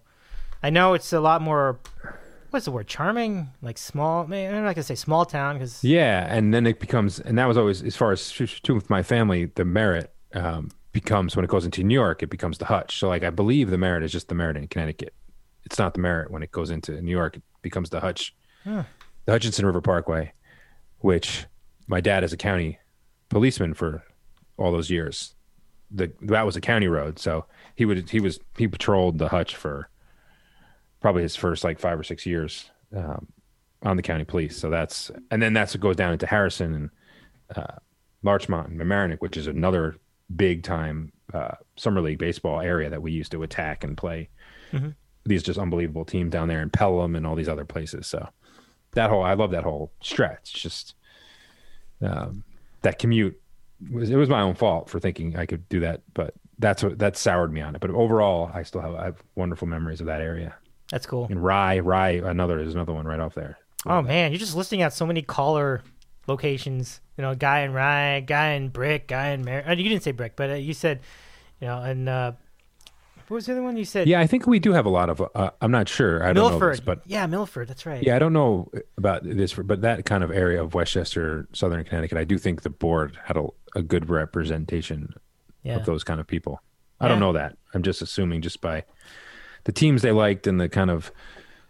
[0.61, 1.79] I know it's a lot more.
[2.51, 2.85] What's the word?
[2.85, 4.27] Charming, like small.
[4.27, 7.47] Man, I'm not gonna say small town because Yeah, and then it becomes, and that
[7.47, 9.45] was always as far as too with my family.
[9.45, 12.99] The Merritt um, becomes when it goes into New York, it becomes the Hutch.
[12.99, 15.15] So like I believe the Merritt is just the Merritt in Connecticut.
[15.65, 17.37] It's not the Merritt when it goes into New York.
[17.37, 18.85] It becomes the Hutch, the
[19.27, 20.33] Hutchinson River Parkway,
[20.99, 21.47] which
[21.87, 22.77] my dad is a county
[23.33, 24.03] policeman for
[24.57, 25.35] all those years.
[25.91, 29.55] The that was a county road, so he would he was he patrolled the Hutch
[29.55, 29.89] for
[31.01, 33.27] probably his first like five or six years um,
[33.83, 34.57] on the county police.
[34.57, 36.89] So that's and then that's what goes down into Harrison and
[37.55, 37.75] uh,
[38.23, 39.97] Larchmont and Mamaroneck, which is another
[40.35, 44.29] big time uh, summer league baseball area that we used to attack and play
[45.25, 48.07] these just unbelievable teams down there in Pelham and all these other places.
[48.07, 48.27] So
[48.91, 50.53] that whole I love that whole stretch.
[50.53, 50.95] Just
[52.01, 52.43] um,
[52.83, 53.39] that commute
[53.91, 56.99] was it was my own fault for thinking I could do that, but that's what
[56.99, 57.81] that soured me on it.
[57.81, 60.55] But overall, I still have I have wonderful memories of that area.
[60.89, 61.25] that's cool.
[61.29, 63.57] And Rye, Rye, another is another one right off there.
[63.85, 65.81] Oh man, you're just listing out so many caller
[66.27, 67.01] locations.
[67.17, 69.63] You know, guy in Rye, guy in Brick, guy in Mar.
[69.67, 71.01] uh, You didn't say Brick, but uh, you said,
[71.59, 72.31] you know, and uh,
[73.33, 74.07] what was the other one you said?
[74.07, 75.19] Yeah, I think we do have a lot of.
[75.33, 76.23] Uh, I'm not sure.
[76.23, 77.67] I don't know this, but yeah, Milford.
[77.67, 78.03] That's right.
[78.03, 82.19] yeah, I don't know about this, but that kind of area of Westchester, Southern Connecticut,
[82.19, 85.15] I do think the board had a, a good representation
[85.63, 85.77] yeah.
[85.77, 86.61] of those kind of people.
[87.01, 87.57] I don't know that.
[87.73, 88.83] I'm just assuming just by
[89.63, 91.11] the teams they liked and the kind of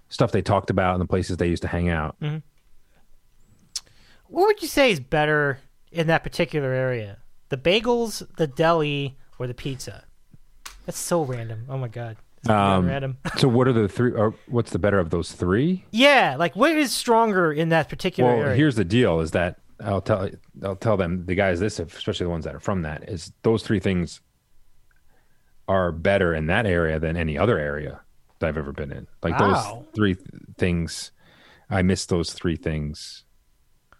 [0.09, 2.19] stuff they talked about and the places they used to hang out.
[2.19, 2.43] Mm.
[4.27, 5.59] What would you say is better
[5.93, 7.19] in that particular area?
[7.47, 10.03] The bagels, the deli, or the pizza?
[10.85, 11.65] That's so random.
[11.69, 12.17] Oh my god.
[12.49, 13.17] Um, random.
[13.37, 14.11] so, what are the three?
[14.11, 15.85] Or what's the better of those three?
[15.91, 18.55] yeah, like what is stronger in that particular Well, area?
[18.55, 20.29] here's the deal: is that I'll tell
[20.61, 23.63] I'll tell them the guys this, especially the ones that are from that, is those
[23.63, 24.19] three things
[25.69, 28.01] are better in that area than any other area
[28.39, 29.07] that I've ever been in.
[29.21, 29.53] Like Wow.
[29.85, 30.27] those three th-
[30.57, 31.11] things,
[31.69, 33.23] I miss those three things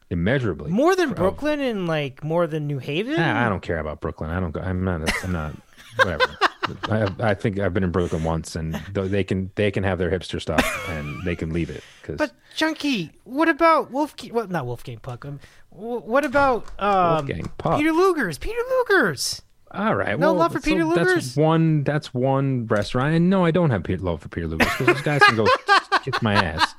[0.09, 0.69] immeasurably.
[0.69, 3.15] More than Brooklyn and like more than New Haven.
[3.17, 4.29] Ah, I don't care about Brooklyn.
[4.31, 4.59] I don't go.
[4.59, 5.09] I'm not.
[5.23, 5.55] I'm not.
[5.95, 6.25] Whatever.
[6.83, 10.09] I, I think I've been in Brooklyn once, and they can they can have their
[10.09, 14.33] hipster stuff, and they can leave it because But Junkie, what about Wolfgang?
[14.33, 15.25] Well, not Wolfgang Puck.
[15.25, 15.39] Um,
[15.69, 17.77] what about um, Wolfgang Puck.
[17.77, 18.37] Peter Luger's?
[18.37, 19.41] Peter Luger's.
[19.71, 20.17] all right.
[20.19, 21.25] No well, love for so Peter Luger's?
[21.25, 21.83] That's one.
[21.83, 25.21] That's one restaurant, and no, I don't have love for Peter Luger's because those guys
[25.23, 25.47] can go
[26.03, 26.73] kick my ass.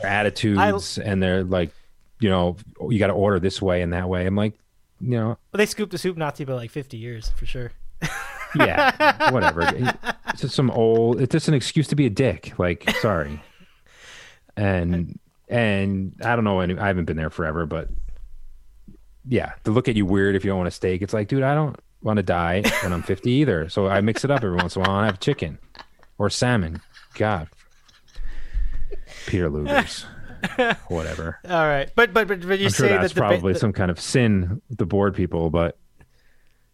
[0.00, 1.70] Their attitudes and they're like,
[2.20, 2.56] you know,
[2.90, 4.26] you got to order this way and that way.
[4.26, 4.52] I'm like,
[5.00, 7.72] you know, Well, they scooped the soup Nazi by like fifty years for sure.
[8.54, 9.62] yeah, whatever.
[10.28, 11.20] It's just some old.
[11.20, 12.52] It's just an excuse to be a dick.
[12.58, 13.42] Like, sorry.
[14.56, 15.18] And
[15.48, 16.60] and I don't know.
[16.60, 17.88] any- I haven't been there forever, but
[19.28, 21.02] yeah, to look at you weird if you don't want a steak.
[21.02, 23.68] It's like, dude, I don't want to die when I'm 50 either.
[23.68, 24.98] So I mix it up every once in a while.
[25.00, 25.58] I have chicken
[26.18, 26.80] or salmon.
[27.14, 27.48] God,
[29.26, 30.04] Peter Luger's,
[30.88, 31.38] whatever.
[31.48, 33.58] All right, but but but, but you I'm say sure that's that the, probably the-
[33.58, 35.78] some kind of sin the board people, but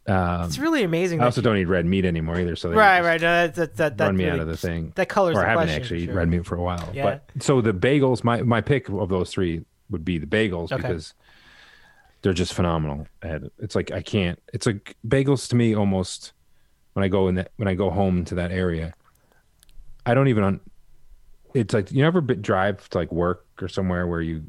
[0.06, 1.20] um, it's really amazing.
[1.20, 2.56] I also you- don't eat red meat anymore either.
[2.56, 3.20] So right, right.
[3.20, 4.92] No, that that that, that run me really- out of the thing.
[4.96, 6.88] That colors or I haven't question, actually for eaten red meat for a while.
[6.92, 7.20] Yeah.
[7.34, 10.76] But so the bagels, my my pick of those three would be the bagels Okay.
[10.76, 11.14] because
[12.22, 13.06] they're just phenomenal.
[13.22, 14.40] And it's like I can't.
[14.52, 16.32] It's like bagels to me almost
[16.94, 18.94] when I go in that when I go home to that area.
[20.04, 20.42] I don't even.
[20.44, 20.60] Un,
[21.54, 24.44] it's like you never drive to like work or somewhere where you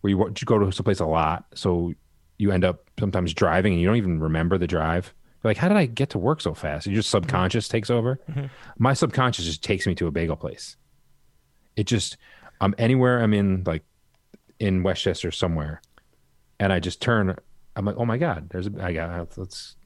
[0.00, 1.92] where you, you go to some place a lot, so
[2.38, 5.12] you end up sometimes driving and you don't even remember the drive.
[5.42, 6.86] You're like, how did I get to work so fast?
[6.86, 8.18] You just subconscious takes over.
[8.78, 10.76] My subconscious just takes me to a bagel place.
[11.76, 12.16] It just,
[12.60, 13.84] I'm anywhere I'm in, like
[14.58, 15.80] in Westchester somewhere,
[16.58, 17.36] and I just turn.
[17.76, 19.76] I'm like, oh my god, there's a, I got let's,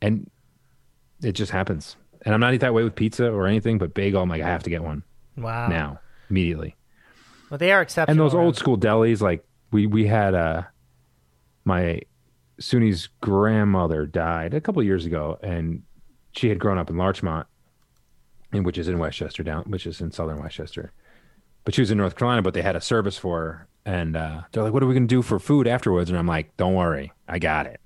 [0.00, 0.30] and
[1.22, 1.96] it just happens.
[2.22, 4.46] And I'm not eating that way with pizza or anything, but bagel, I'm like, I
[4.48, 5.02] have to get one
[5.36, 5.66] Wow.
[5.68, 6.76] now immediately
[7.50, 8.12] Well, they are exceptional.
[8.12, 10.62] and those old school delis like we we had uh
[11.64, 12.00] my
[12.60, 15.82] Suni's grandmother died a couple years ago and
[16.32, 17.46] she had grown up in Larchmont
[18.52, 20.92] and which is in Westchester down which is in southern Westchester.
[21.64, 24.42] But she was in North Carolina but they had a service for her and uh
[24.52, 26.10] they're like what are we going to do for food afterwards?
[26.10, 27.80] And I'm like don't worry I got it.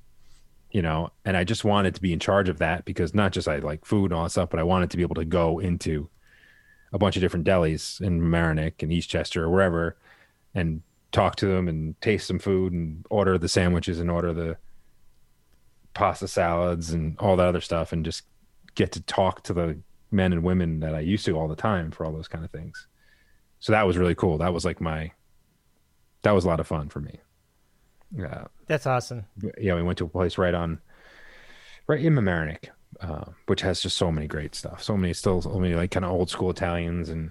[0.71, 3.49] You know and I just wanted to be in charge of that because not just
[3.49, 5.59] I like food and all that stuff but I wanted to be able to go
[5.59, 6.11] into
[6.93, 9.97] a bunch of different delis in Mamaroneck and Eastchester or wherever
[10.55, 14.57] and talk to them and taste some food and order the sandwiches and order the
[15.95, 18.25] pasta salads and all that other stuff and just
[18.75, 19.79] get to talk to the
[20.11, 22.51] men and women that I used to all the time for all those kind of
[22.51, 22.87] things.
[23.61, 24.39] So that was really cool.
[24.39, 25.13] That was like my
[26.23, 27.21] that was a lot of fun for me.
[28.15, 28.45] Yeah.
[28.67, 29.25] That's awesome.
[29.59, 30.81] Yeah, we went to a place right on
[31.87, 32.69] right in Mamaroneck,
[33.01, 34.83] uh, which has just so many great stuff.
[34.83, 37.31] So many still so many like kind of old school Italians and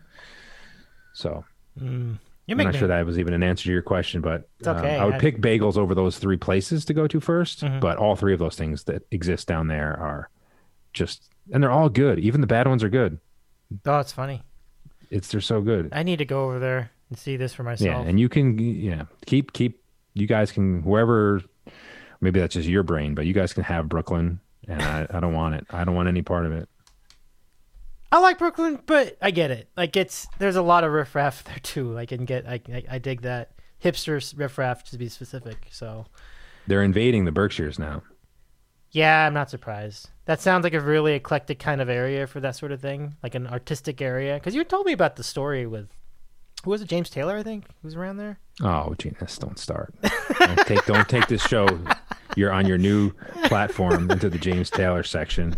[1.13, 1.45] so
[1.79, 2.17] You
[2.49, 4.97] I'm not me, sure that was even an answer to your question, but um, okay.
[4.97, 7.79] I would I- pick bagels over those three places to go to 1st Mm-hmm.
[7.79, 10.29] But all three of those things that exist down there are
[10.93, 12.19] just, and they're all good.
[12.19, 13.19] Even the bad ones are good.
[13.85, 14.43] Oh, it's funny.
[15.09, 15.89] It's they're so good.
[15.91, 18.03] I need to go over there and see this for myself.
[18.03, 19.81] Yeah, and you can, yeah, keep keep.
[20.13, 21.41] You guys can whoever.
[22.19, 25.33] Maybe that's just your brain, but you guys can have Brooklyn, and I, I don't
[25.33, 25.67] want it.
[25.69, 26.67] I don't want any part of it.
[28.11, 29.69] I like Brooklyn, but I get it.
[29.75, 31.97] Like it's there's a lot of riffraff there too.
[31.97, 33.51] I can get I I, I dig that
[33.83, 35.67] hipster riffraff to be specific.
[35.71, 36.05] So
[36.67, 38.01] They're invading the Berkshires now.
[38.91, 40.09] yeah, I'm not surprised.
[40.25, 43.35] That sounds like a really eclectic kind of area for that sort of thing, like
[43.35, 44.33] an artistic area.
[44.35, 45.89] Because you told me about the story with
[46.63, 47.37] who was it, James Taylor?
[47.37, 48.39] I think who's around there.
[48.63, 49.37] Oh, genius!
[49.37, 49.93] Don't start.
[50.39, 51.67] don't take don't take this show.
[52.35, 53.11] You're on your new
[53.45, 55.55] platform into the James Taylor section.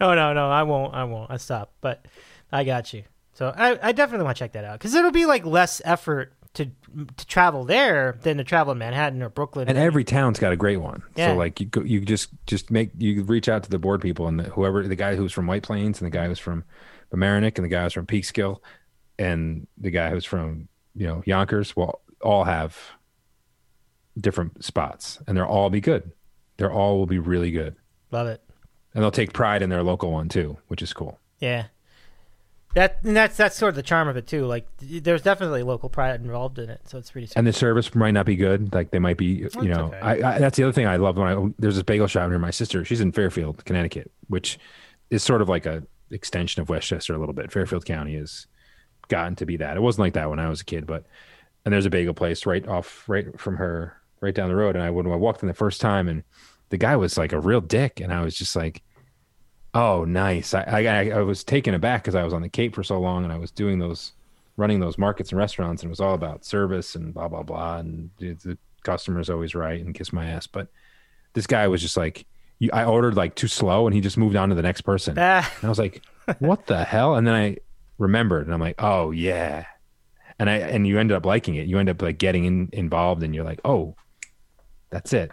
[0.00, 0.50] No, no, no.
[0.50, 0.94] I won't.
[0.94, 1.30] I won't.
[1.30, 1.72] I stop.
[1.80, 2.06] But
[2.52, 3.04] I got you.
[3.34, 6.32] So I, I definitely want to check that out because it'll be like less effort
[6.54, 6.70] to
[7.16, 9.68] to travel there than to travel in Manhattan or Brooklyn.
[9.68, 11.02] And every town's got a great one.
[11.16, 11.32] Yeah.
[11.32, 14.26] So like you go, you just just make you reach out to the board people
[14.26, 16.64] and the, whoever the guy who's from White Plains and the guy who's from
[17.12, 18.58] Mamaroneck and the guy who's from Peekskill
[19.18, 22.78] and the guy who's from you know Yonkers will all have
[24.18, 26.12] different spots and they'll all be good.
[26.56, 27.76] They're all will be really good
[28.10, 28.42] Love it.
[28.96, 31.20] And they'll take pride in their local one too, which is cool.
[31.38, 31.66] Yeah.
[32.74, 34.44] That and that's that's sort of the charm of it too.
[34.46, 37.28] Like there's definitely local pride involved in it, so it's pretty.
[37.36, 38.72] and the service might not be good.
[38.74, 39.98] Like they might be, you That's know, okay.
[39.98, 42.38] I, I, that's the other thing I love when I there's this bagel shop near
[42.38, 42.84] my sister.
[42.84, 44.58] She's in Fairfield, Connecticut, which
[45.10, 47.52] is sort of like a extension of Westchester a little bit.
[47.52, 48.46] Fairfield County has
[49.08, 49.76] gotten to be that.
[49.76, 51.04] It wasn't like that when I was a kid, but
[51.64, 54.74] and there's a bagel place right off right from her right down the road.
[54.76, 56.24] And I when I walked in the first time, and
[56.68, 58.82] the guy was like a real dick, and I was just like.
[59.78, 60.54] Oh, nice!
[60.54, 63.24] I I, I was taken aback because I was on the Cape for so long,
[63.24, 64.12] and I was doing those
[64.56, 67.78] running those markets and restaurants, and it was all about service and blah blah blah,
[67.78, 70.46] and the customer's always right and kiss my ass.
[70.46, 70.68] But
[71.34, 72.24] this guy was just like,
[72.58, 75.14] you, I ordered like too slow, and he just moved on to the next person.
[75.18, 76.02] Ah, And I was like,
[76.38, 77.14] what the hell?
[77.16, 77.58] And then I
[77.98, 79.66] remembered and I'm like, oh yeah.
[80.38, 81.66] And I and you ended up liking it.
[81.66, 83.94] You end up like getting in, involved and you're like, oh,
[84.88, 85.32] that's it.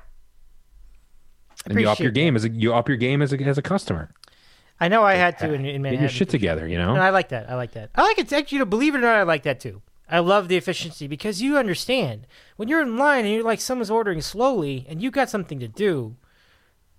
[1.66, 3.62] And you up your game as a you up your game as a as a
[3.62, 4.14] customer.
[4.84, 6.94] I know I had to uh, in, in Get your shit together, you know?
[6.94, 7.50] And I like that.
[7.50, 7.92] I like that.
[7.96, 8.28] I like it.
[8.28, 9.82] To actually, to believe it or not, I like that too.
[10.10, 12.28] I love the efficiency because you understand
[12.58, 15.70] when you're in line and you're like someone's ordering slowly and you got something to
[15.70, 16.18] do,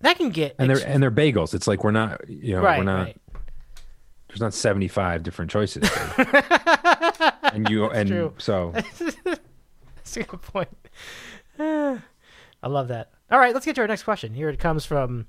[0.00, 1.52] that can get and they're and they're bagels.
[1.52, 2.78] It's like we're not you know, right.
[2.78, 3.20] we're not right.
[4.28, 5.86] there's not seventy five different choices.
[7.42, 8.34] and you and true.
[8.38, 8.72] so
[9.94, 10.70] That's a good point.
[11.58, 12.00] I
[12.66, 13.10] love that.
[13.30, 14.32] All right, let's get to our next question.
[14.32, 15.26] Here it comes from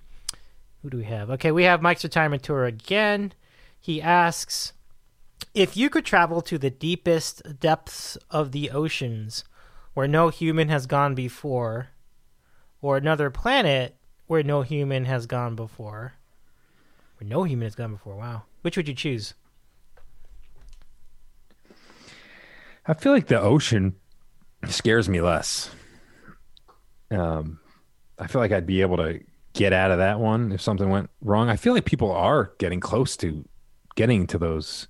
[0.86, 1.32] who do we have?
[1.32, 3.34] Okay, we have Mike's retirement tour again.
[3.82, 4.74] He asks
[5.56, 9.44] if you could travel to the deepest depths of the oceans
[9.96, 11.88] where no human has gone before,
[12.84, 13.96] or another planet
[14.28, 16.14] where no human has gone before,
[17.18, 18.16] where no human has gone before.
[18.16, 19.34] Wow, which would you choose?
[22.86, 23.96] I feel like the ocean
[24.68, 25.72] scares me less.
[27.10, 27.60] Um,
[28.20, 29.20] I feel like I'd be able to
[29.56, 31.50] get out of that one if something went wrong.
[31.50, 33.48] I feel like people are getting close to
[33.96, 34.88] getting to those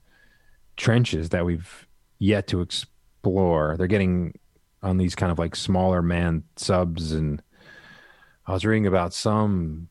[0.75, 1.87] trenches that we've
[2.19, 3.75] yet to explore.
[3.77, 4.37] They're getting
[4.81, 7.41] on these kind of like smaller man subs, and
[8.45, 9.89] I was reading about some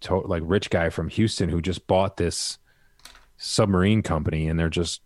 [0.00, 2.58] to- like rich guy from Houston who just bought this
[3.38, 5.00] submarine company, and they're just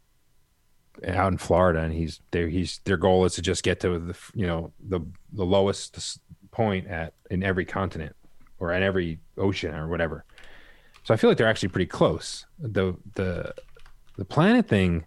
[1.06, 2.48] out in Florida, and he's there.
[2.48, 5.00] He's their goal is to just get to the you know the
[5.32, 6.18] the lowest
[6.50, 8.16] point at in every continent
[8.58, 10.24] or at every ocean or whatever.
[11.04, 12.46] So I feel like they're actually pretty close.
[12.58, 13.54] The the
[14.16, 15.04] the planet thing,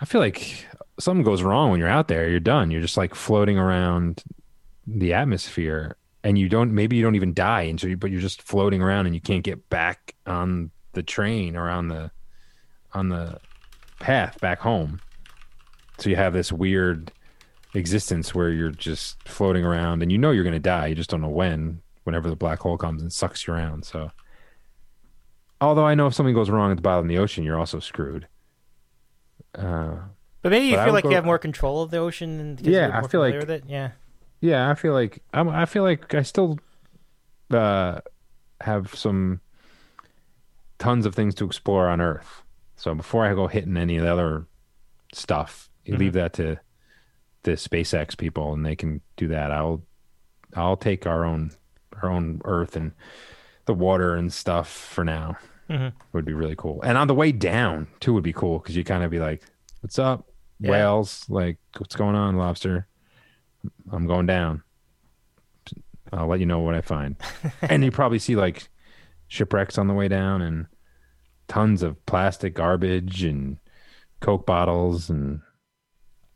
[0.00, 0.66] I feel like
[0.98, 2.28] something goes wrong when you're out there.
[2.28, 2.70] You're done.
[2.70, 4.24] You're just like floating around
[4.86, 8.20] the atmosphere, and you don't maybe you don't even die, and so you, but you're
[8.20, 12.10] just floating around, and you can't get back on the train or on the
[12.92, 13.38] on the
[14.00, 15.00] path back home.
[15.98, 17.12] So you have this weird
[17.74, 20.88] existence where you're just floating around and you know you're going to die.
[20.88, 23.84] You just don't know when, whenever the black hole comes and sucks you around.
[23.84, 24.10] So,
[25.60, 27.78] although I know if something goes wrong at the bottom of the ocean, you're also
[27.80, 28.26] screwed.
[29.54, 29.96] Uh,
[30.42, 32.40] But maybe you But feel like you have more control of the ocean.
[32.40, 33.64] and- Yeah, I feel like- with it.
[33.66, 33.92] Yeah.
[34.40, 36.58] yeah, I feel like I'm, I feel like I still
[37.50, 38.00] uh,
[38.62, 39.40] have some
[40.78, 42.42] tons of things to explore on Earth.
[42.76, 44.46] So before I go hitting any of the other
[45.12, 46.58] stuff, you leave that to
[47.44, 49.50] the SpaceX people, and they can do that.
[49.52, 49.82] I'll
[50.56, 51.52] I'll take our own
[52.02, 52.92] our own Earth and
[53.66, 55.36] the water and stuff for now.
[55.70, 55.92] Mhm.
[56.12, 56.80] Would be really cool.
[56.82, 59.42] And on the way down too would be cool because you kind of be like,
[59.80, 60.26] "What's up,
[60.58, 60.70] Yeah.
[60.70, 61.24] whales?
[61.30, 62.86] Like, what's going on, lobster?
[63.90, 64.62] I'm going down."
[66.12, 67.16] I'll let you know what I find.
[67.62, 68.68] and you probably see like
[69.28, 70.66] shipwrecks on the way down and
[71.48, 73.56] tons of plastic garbage and
[74.20, 75.40] Coke bottles and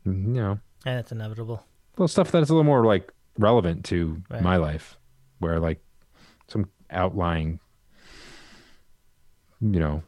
[0.04, 1.62] you know, And it's inevitable.
[1.96, 4.40] little stuff that's a little more like relevant to Right.
[4.42, 4.96] my life.
[5.38, 5.80] Where like
[6.48, 7.60] some outlying
[9.60, 10.02] you know,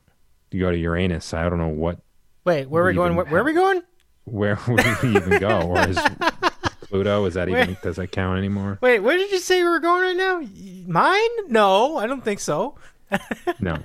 [0.50, 2.00] you go to Uranus, I don't know what
[2.44, 3.14] Wait, where are we going?
[3.14, 3.82] Where, where are we going?
[4.24, 5.60] where would we even go?
[5.62, 5.98] Or is
[6.82, 7.82] Pluto, is that even Wait.
[7.82, 8.78] does that count anymore?
[8.80, 10.40] Wait, where did you say we were going right now?
[10.86, 11.50] Mine?
[11.50, 12.76] No, I don't think so.
[13.60, 13.78] No.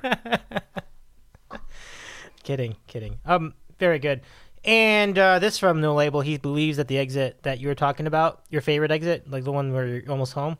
[2.44, 3.20] Kidding, kidding.
[3.26, 4.22] Um, very good.
[4.66, 6.22] And uh, this from No Label.
[6.22, 9.52] He believes that the exit that you were talking about, your favorite exit, like the
[9.52, 10.58] one where you're almost home,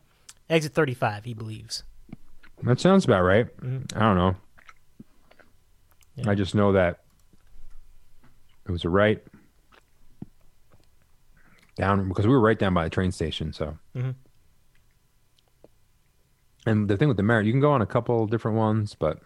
[0.50, 1.26] exit 35.
[1.26, 1.84] He believes.
[2.64, 3.46] That sounds about right.
[3.58, 3.98] Mm-hmm.
[3.98, 4.36] I don't know.
[6.16, 6.30] Yeah.
[6.30, 7.00] I just know that
[8.68, 9.22] it was a right
[11.76, 13.52] down because we were right down by the train station.
[13.52, 14.16] So, Mhm.
[16.66, 19.20] and the thing with the Merritt, you can go on a couple different ones, but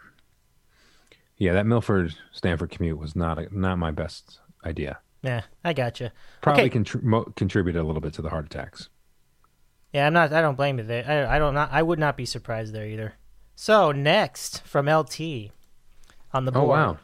[1.38, 5.00] yeah, that Milford Stamford commute was not a, not my best idea.
[5.22, 6.14] Yeah, I gotcha.
[6.42, 6.80] Probably Okay.
[6.80, 8.90] contri- mo- contributed a little bit to the heart attacks.
[9.94, 10.34] Yeah, I'm not.
[10.34, 11.06] I don't blame you there.
[11.08, 11.54] I, I don't.
[11.54, 11.70] Not.
[11.72, 13.14] I would not be surprised there either.
[13.56, 15.20] So next from LT
[16.32, 16.98] on the board, Oh wow,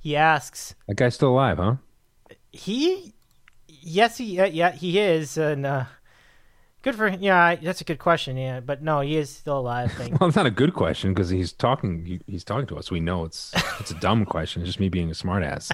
[0.00, 1.76] he asks, that guy's still alive, huh?
[2.50, 3.14] he,
[3.68, 5.84] yes, he, uh, yeah, he is, and uh,
[6.82, 7.22] good for him.
[7.22, 8.36] Yeah, that's a good question.
[8.36, 9.92] Yeah, but no, he is still alive.
[10.20, 12.04] Well, it's not a good question because he's talking.
[12.04, 12.90] He, he's talking to us.
[12.90, 14.62] We know it's it's a dumb question.
[14.62, 15.70] It's just me being a smartass.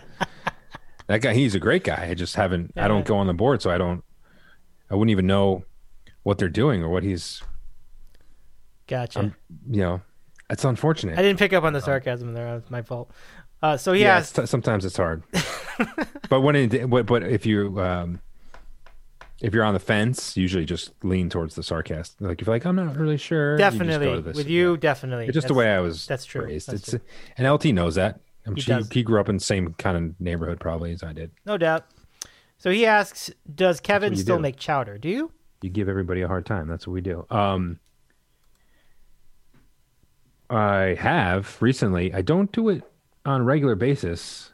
[1.07, 2.09] that guy, he's a great guy.
[2.11, 2.73] I just haven't.
[2.77, 4.05] I don't go on the board, so I don't.
[4.91, 5.65] I wouldn't even know
[6.27, 7.41] what they're doing or what he's.
[8.89, 9.33] Gotcha.
[9.71, 10.01] You know,
[10.51, 11.17] it's unfortunate.
[11.17, 12.59] I didn't pick up on the sarcasm there.
[12.59, 13.13] That's my fault.
[13.63, 15.23] Uh, so he yeah, asked, it's t- sometimes it's hard.
[16.29, 18.21] but when it, but, but if you um,
[19.41, 22.21] if you're on the fence, usually just lean towards the sarcastic.
[22.21, 23.53] Like if you're like, I'm not really sure.
[23.53, 24.37] you definitely this.
[24.37, 24.79] with you, Yeah.
[24.81, 25.27] definitely.
[25.27, 26.07] It's just the way I was.
[26.07, 26.45] that's true.
[26.45, 26.69] Raised.
[26.73, 27.05] That's it's
[27.39, 28.21] and LT knows that.
[28.47, 28.91] I'm He sure does.
[28.91, 31.31] he grew up in the same kind of neighborhood probably as I did.
[31.45, 31.85] No doubt.
[32.59, 34.43] So he asks, does Kevin still do.
[34.43, 34.99] make chowder?
[34.99, 35.31] Do you?
[35.63, 36.69] You give everybody a hard time.
[36.69, 37.27] That's what we do.
[37.31, 37.81] Um,
[40.49, 42.13] I have recently.
[42.15, 42.83] I don't do it
[43.25, 44.53] on a regular basis,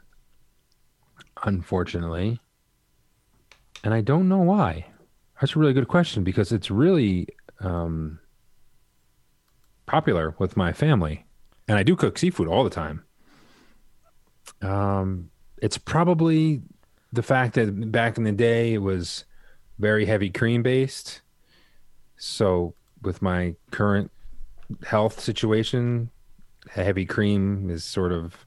[1.45, 2.41] unfortunately,
[3.85, 4.87] and I don't know why.
[5.41, 7.29] That's a really good question because it's really
[7.61, 8.21] um,
[9.87, 11.27] popular with my family,
[11.69, 13.05] and I do cook seafood all the time.
[14.63, 15.31] Um,
[15.61, 16.63] it's probably
[17.13, 19.25] the fact that back in the day it was
[19.79, 21.23] very heavy cream based.
[22.17, 24.11] So with my current
[24.87, 26.11] health situation,
[26.71, 28.47] heavy cream is sort of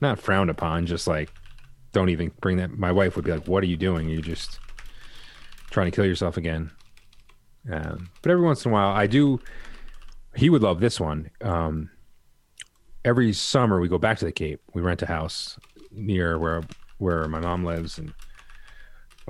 [0.00, 1.32] not frowned upon, just like
[1.92, 2.78] don't even bring that.
[2.78, 4.08] My wife would be like, "What are you doing?
[4.08, 4.58] You're just
[5.70, 6.70] trying to kill yourself again."
[7.70, 9.40] Um, but every once in a while, I do.
[10.36, 11.30] He would love this one.
[11.42, 11.90] Um,
[13.04, 14.60] every summer, we go back to the Cape.
[14.72, 15.58] We rent a house
[15.90, 16.62] near where
[16.98, 18.14] where my mom lives, and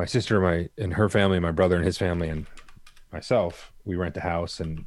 [0.00, 2.46] my sister, my and her family, my brother and his family, and
[3.12, 3.70] myself.
[3.84, 4.86] We rent a house, and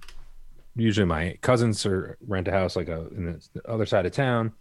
[0.76, 4.54] usually my cousins are rent a house like a in the other side of town.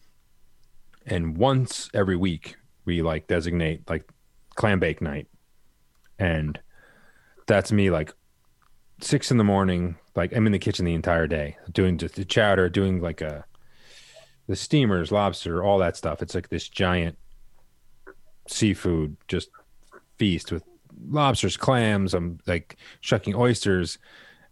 [1.06, 4.06] And once every week, we like designate like
[4.54, 5.26] clam bake night,
[6.18, 6.60] and
[7.46, 8.12] that's me like
[9.00, 9.96] six in the morning.
[10.14, 13.46] Like I'm in the kitchen the entire day, doing just the chowder, doing like a
[14.48, 16.20] the steamers, lobster, all that stuff.
[16.20, 17.16] It's like this giant
[18.48, 19.48] seafood just
[20.22, 20.62] feast with
[21.08, 22.14] lobsters, clams.
[22.14, 23.98] I'm like shucking oysters,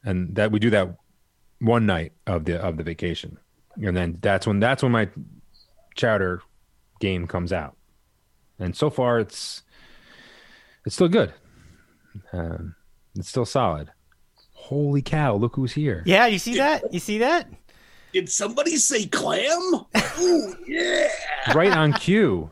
[0.02, 0.96] and that we do that
[1.60, 3.38] one night of the of the vacation,
[3.80, 5.08] and then that's when that's when my
[5.94, 6.42] chowder
[6.98, 7.76] game comes out.
[8.58, 9.62] And so far, it's
[10.84, 11.32] it's still good.
[12.32, 12.74] Um,
[13.14, 13.92] it's still solid.
[14.52, 15.36] Holy cow!
[15.36, 16.02] Look who's here.
[16.04, 16.92] Yeah, you see that?
[16.92, 17.46] You see that?
[18.12, 19.86] Did somebody say clam?
[20.20, 21.10] Ooh, yeah.
[21.54, 22.50] Right on cue.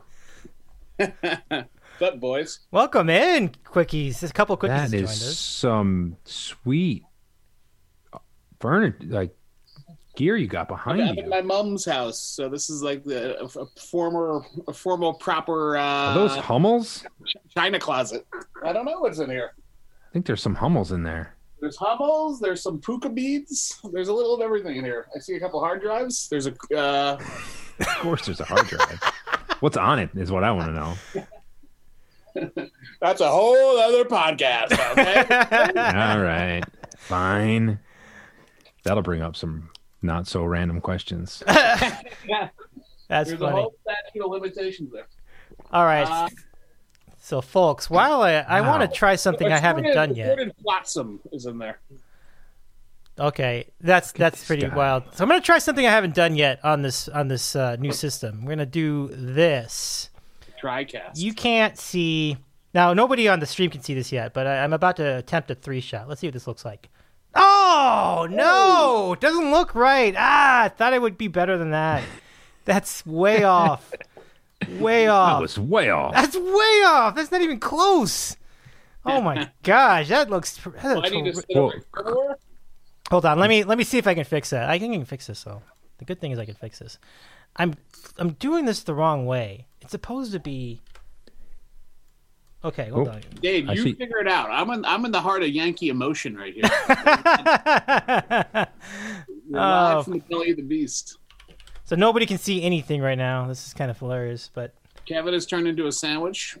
[1.99, 4.19] But boys, Welcome in, quickies.
[4.21, 5.37] There's a couple quickies That joined us.
[5.37, 7.03] some sweet
[8.59, 9.35] furniture, like
[10.15, 13.45] gear you got I'm behind at my mom's house, so this is like the a,
[13.45, 17.03] a former, a formal proper uh, Are those Hummels?
[17.55, 18.25] china closet.
[18.63, 19.51] I don't know what's in here.
[19.57, 21.35] I think there's some Hummels in there.
[21.61, 22.39] There's Hummels.
[22.39, 23.77] There's some puka beads.
[23.91, 25.07] There's a little of everything in here.
[25.15, 26.29] I see a couple hard drives.
[26.29, 27.17] There's a uh,
[27.79, 29.01] Of course, there's a hard drive.
[29.59, 31.25] What's on it is what I want to know.
[33.01, 34.71] that's a whole other podcast.
[34.91, 35.19] Okay.
[35.79, 36.63] All right,
[36.97, 37.79] fine.
[38.83, 39.69] That'll bring up some
[40.01, 41.43] not so random questions.
[41.47, 43.61] That's There's a funny.
[43.61, 45.07] whole statute of limitations there.
[45.71, 46.07] All right.
[46.07, 46.29] Uh,
[47.17, 50.33] so, folks, while I, I want to try something I haven't done yet.
[50.33, 51.79] Assorted Flotsam is in there.
[53.19, 54.75] Okay, that's that's pretty guy.
[54.75, 55.03] wild.
[55.13, 57.91] So I'm gonna try something I haven't done yet on this on this uh, new
[57.91, 58.45] system.
[58.45, 60.09] We're gonna do this.
[60.61, 61.11] TriCast.
[61.15, 62.37] You can't see
[62.73, 62.93] now.
[62.93, 65.55] Nobody on the stream can see this yet, but I, I'm about to attempt a
[65.55, 66.07] three shot.
[66.09, 66.89] Let's see what this looks like.
[67.35, 69.13] Oh no!
[69.13, 70.15] It doesn't look right.
[70.17, 72.03] Ah, I thought it would be better than that.
[72.65, 73.91] That's way off.
[74.79, 75.37] Way off.
[75.37, 76.13] That was way off.
[76.13, 77.15] That's way off.
[77.15, 78.35] That's not even close.
[79.05, 80.57] Oh my gosh, that looks.
[80.83, 81.43] That looks need to
[81.95, 82.35] Well-
[83.09, 84.69] Hold on, let me let me see if I can fix that.
[84.69, 85.63] I think I can fix this though.
[85.97, 86.99] The good thing is I can fix this.
[87.55, 87.73] I'm
[88.17, 89.65] I'm doing this the wrong way.
[89.89, 90.81] It's supposed to be.
[92.63, 93.11] Okay, hold Oh.
[93.13, 93.21] on.
[93.41, 93.93] Dave, you see.
[93.95, 94.51] figure it out.
[94.51, 94.85] I'm in.
[94.85, 96.61] I'm in the heart of Yankee emotion right here.
[99.49, 100.03] You're live Oh.
[100.03, 101.17] from the belly of the beast.
[101.85, 103.47] so nobody can see anything right now.
[103.47, 104.75] This is kind of hilarious, but
[105.07, 106.55] Kevin has turned into a sandwich.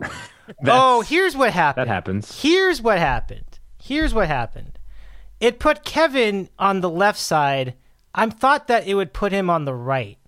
[0.64, 1.88] oh, here's what happened.
[1.88, 2.40] that happens.
[2.42, 3.58] Here's what happened.
[3.82, 4.78] Here's what happened.
[5.40, 7.74] It put Kevin on the left side.
[8.14, 10.18] I thought that it would put him on the right,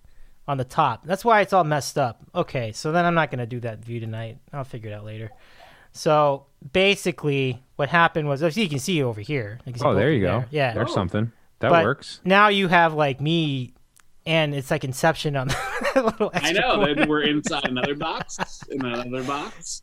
[0.48, 1.04] on the top.
[1.06, 2.20] That's why it's all messed up.
[2.34, 4.38] Okay, so then I'm not going to do that view tonight.
[4.52, 5.30] I'll figure it out later.
[5.92, 9.58] So basically, what happened was, as you can see over here.
[9.64, 10.40] you see Oh, there you go.
[10.40, 10.74] them Yeah.
[10.74, 10.94] there's oh.
[10.94, 12.20] something that But works.
[12.24, 13.74] Now you have like me,
[14.26, 15.48] and it's like Inception on
[15.94, 16.76] the little I know.
[16.76, 16.94] corner.
[16.94, 18.38] Then we're inside another box.
[18.70, 19.82] In another box.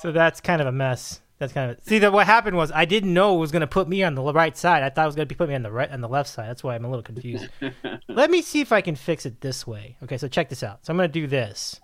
[0.00, 1.20] So that's kind of a mess.
[1.38, 2.12] That's kind of see that.
[2.12, 4.56] What happened was I didn't know it was going to put me on the right
[4.56, 4.82] side.
[4.82, 6.30] I thought it was going to be put me on the right on the left
[6.30, 6.48] side.
[6.48, 7.48] That's why I'm a little confused.
[8.08, 9.96] Let me see if I can fix it this way.
[10.02, 10.86] Okay, so check this out.
[10.86, 11.80] So I'm going to do this.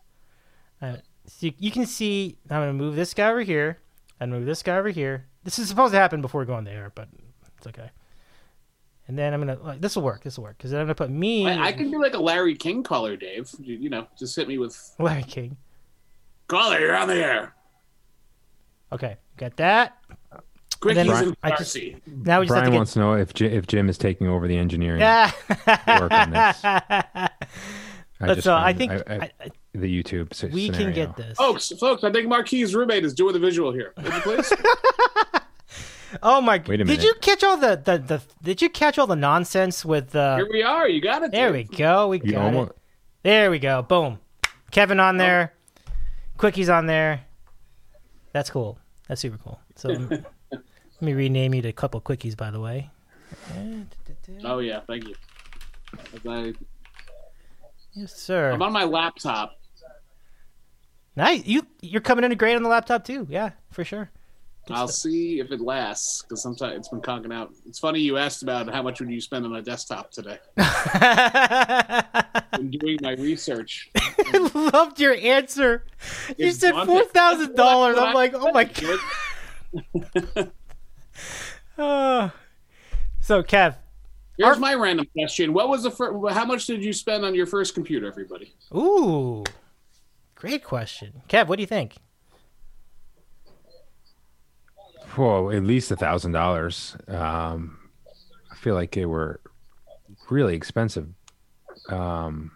[0.80, 0.96] Uh,
[1.26, 3.78] so you, you can see I'm going to move this guy over here
[4.18, 5.26] and move this guy over here.
[5.44, 7.08] This is supposed to happen before going there, but
[7.58, 7.90] it's okay.
[9.08, 9.58] and then I'm gonna.
[9.60, 10.22] Like, this will work.
[10.22, 11.46] This will work because then I'm gonna put me.
[11.48, 13.50] I, I can do like a Larry King caller, Dave.
[13.60, 15.56] You, you know, just hit me with Larry King.
[16.48, 16.78] caller.
[16.80, 17.54] You're on the air.
[18.92, 19.98] Okay, got that.
[20.80, 21.96] Quickies then and I just- Darcy.
[22.06, 24.26] Now we just Brian have to wants to know if J- if Jim is taking
[24.26, 24.98] over the engineering.
[25.00, 25.32] get.
[25.48, 26.60] work on this.
[26.64, 26.82] Yeah.
[28.20, 30.32] I But just so I think I- I, I- I, the YouTube.
[30.32, 31.36] s- we can get this.
[31.38, 33.92] Folks, folks, I think Marquis' roommate is doing the visual here.
[33.96, 34.52] Would you please?
[36.22, 36.58] Oh my!
[36.66, 36.88] Wait a minute.
[37.00, 40.14] Did you catch all the, the, the Did you catch all the nonsense with?
[40.14, 40.86] Uh, here we are.
[40.86, 41.30] You got it.
[41.32, 42.08] there we go.
[42.08, 42.76] We You got almost, it.
[43.22, 43.80] There we go.
[43.82, 44.18] Boom.
[44.70, 45.54] Kevin on there.
[46.38, 47.22] Quickies on there.
[48.34, 48.78] That's cool.
[49.08, 49.60] That's super cool.
[49.76, 50.10] So let
[51.00, 52.90] me- rename you to a couple quickies, by the way.
[54.44, 55.14] Oh yeah, thank you.
[56.28, 56.54] I,
[57.94, 58.52] Yes, sir.
[58.52, 59.58] I'm on my laptop.
[61.14, 61.44] Nice.
[61.44, 63.26] You you're coming in great on the laptop too.
[63.28, 64.10] Yeah, for sure.
[64.70, 67.52] I'll see if it lasts because sometimes it's been conking out.
[67.66, 70.38] It's funny you asked about how much would you spend on a desktop today.
[70.56, 73.90] I'm doing my research.
[73.96, 75.84] I Loved your answer.
[76.38, 77.98] You It's said four thousand dollars.
[77.98, 80.52] I'm like, oh my god.
[81.78, 82.28] Uh,
[83.20, 83.76] so Kev,
[84.36, 86.34] Here's my random question: What was the first?
[86.34, 88.54] How much did you spend on your first computer, everybody?
[88.74, 89.44] ooh,
[90.34, 91.22] great question.
[91.28, 91.96] Kev, what do you think?
[95.16, 96.96] Whoa, at least a thousand dollars.
[97.08, 97.78] Um,
[98.50, 99.40] I feel like they were
[100.30, 101.08] really expensive.
[101.88, 102.52] Um,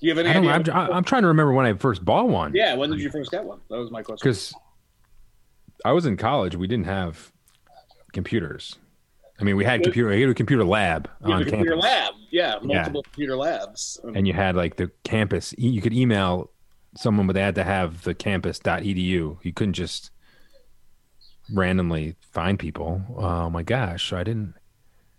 [0.00, 0.48] Do you have any I don't.
[0.48, 0.74] idea?
[0.74, 2.52] I'm, I'm trying to remember when I first bought one.
[2.54, 3.60] yeah, when did you first get one?
[3.70, 4.18] That was my question.
[4.22, 4.54] because
[5.84, 6.56] I was in college.
[6.56, 7.32] We didn't have
[8.12, 8.76] computers.
[9.40, 10.10] I mean, we had computer.
[10.10, 14.00] We had a computer lab on a computer lab, yeah, multiple computer labs.
[14.14, 15.52] And you had like the campus.
[15.58, 16.50] You could email
[16.96, 19.38] someone, but they had to have the campus.edu.
[19.42, 20.12] You couldn't just
[21.52, 23.02] randomly find people.
[23.16, 24.54] Oh my gosh, I didn't.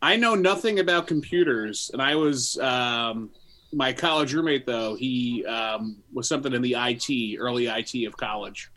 [0.02, 3.32] I know nothing about computers, and I was um,
[3.74, 4.96] my college roommate though.
[4.96, 8.70] He um, was something in the IT, early IT of college.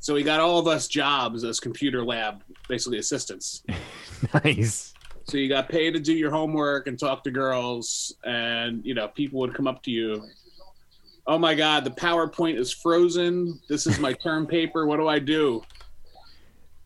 [0.00, 3.62] So he got all of us jobs as computer lab, basically assistants.
[4.32, 4.94] Nice.
[5.24, 9.08] So you got paid to do your homework and talk to girls, and you know
[9.08, 10.24] people would come up to you.
[11.26, 13.60] Oh my God, the PowerPoint is frozen.
[13.68, 14.86] This is my term paper.
[14.86, 15.62] What do I do?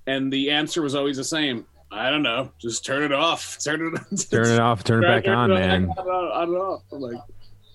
[0.08, 1.66] And the answer was always the same.
[1.90, 2.50] I don't know.
[2.58, 3.58] Just turn it off.
[3.64, 4.26] Turn it.
[4.30, 4.84] Turn it off.
[4.84, 5.90] Turn it back on, man.
[5.90, 6.32] I don't know.
[6.32, 6.82] I don't know.
[6.92, 7.20] I'm like,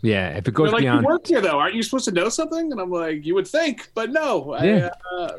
[0.01, 1.01] Yeah, if it goes like, beyond.
[1.03, 1.59] you work here though.
[1.59, 2.71] Aren't you supposed to know something?
[2.71, 4.57] And I'm like, you would think, but no.
[4.63, 4.89] Yeah.
[5.11, 5.37] I, uh,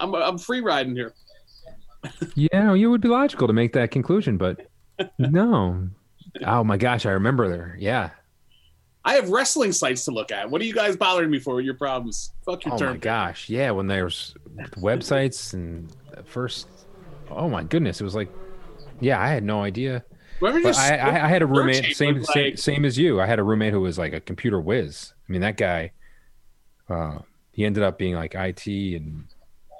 [0.00, 1.14] I'm I'm free riding here.
[2.36, 4.68] Yeah, you would be logical to make that conclusion, but
[5.18, 5.88] no.
[6.44, 7.76] Oh my gosh, I remember there.
[7.78, 8.10] Yeah.
[9.04, 10.48] I have wrestling sites to look at.
[10.48, 12.32] What are you guys bothering me for with your problems?
[12.44, 12.82] Fuck your turn.
[12.82, 12.94] Oh term.
[12.94, 13.70] my gosh, yeah.
[13.72, 14.34] When there's
[14.76, 15.90] websites and
[16.26, 16.66] first,
[17.30, 18.30] oh my goodness, it was like,
[19.00, 20.04] yeah, I had no idea.
[20.40, 22.96] Remember But just I, I, I had a roommate, same, was same like- same as
[22.98, 23.20] you.
[23.20, 25.12] I had a roommate who was like a computer whiz.
[25.28, 25.92] I mean, that guy,
[26.88, 27.18] uh,
[27.52, 29.24] he ended up being like IT and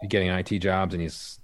[0.09, 1.39] getting IT jobs, and he's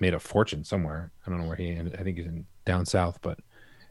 [0.00, 1.12] made a fortune somewhere.
[1.26, 1.96] I don't know where he ended.
[1.98, 3.38] I think he's in down south, but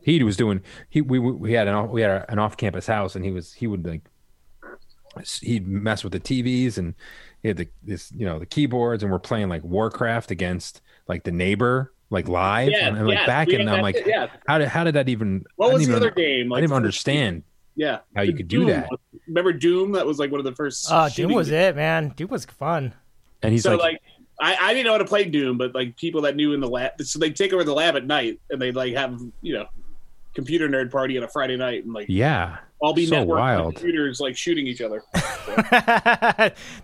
[0.02, 3.16] he was doing he we we had an off- we had an off campus house,
[3.16, 4.02] and he was he would like
[5.42, 6.94] he'd mess with the TVs and
[7.42, 11.24] he had the this you know the keyboards, and we're playing like Warcraft against like
[11.24, 14.10] the neighbor like live Yeah, and, and, like yeah, back we and I'm like too,
[14.10, 14.28] yeah.
[14.48, 16.52] how did how did that even What was the even, other game?
[16.54, 17.44] I didn't even understand
[17.76, 18.90] Yeah, how you could do that.
[19.28, 19.92] Remember Doom?
[19.92, 20.88] That was like one of the first.
[20.90, 21.72] Oh, Doom was games.
[21.72, 22.10] it, man.
[22.16, 22.94] Doom was fun.
[23.44, 24.02] and he's so like, like,
[24.40, 26.68] I, I didn't know how to play Doom, but like people that knew in the
[26.70, 29.66] lab, so they take over the lab at night and they like have you know
[30.38, 33.74] computer nerd party on a Friday night and like yeah all be so wild.
[33.74, 35.02] computers like shooting each other.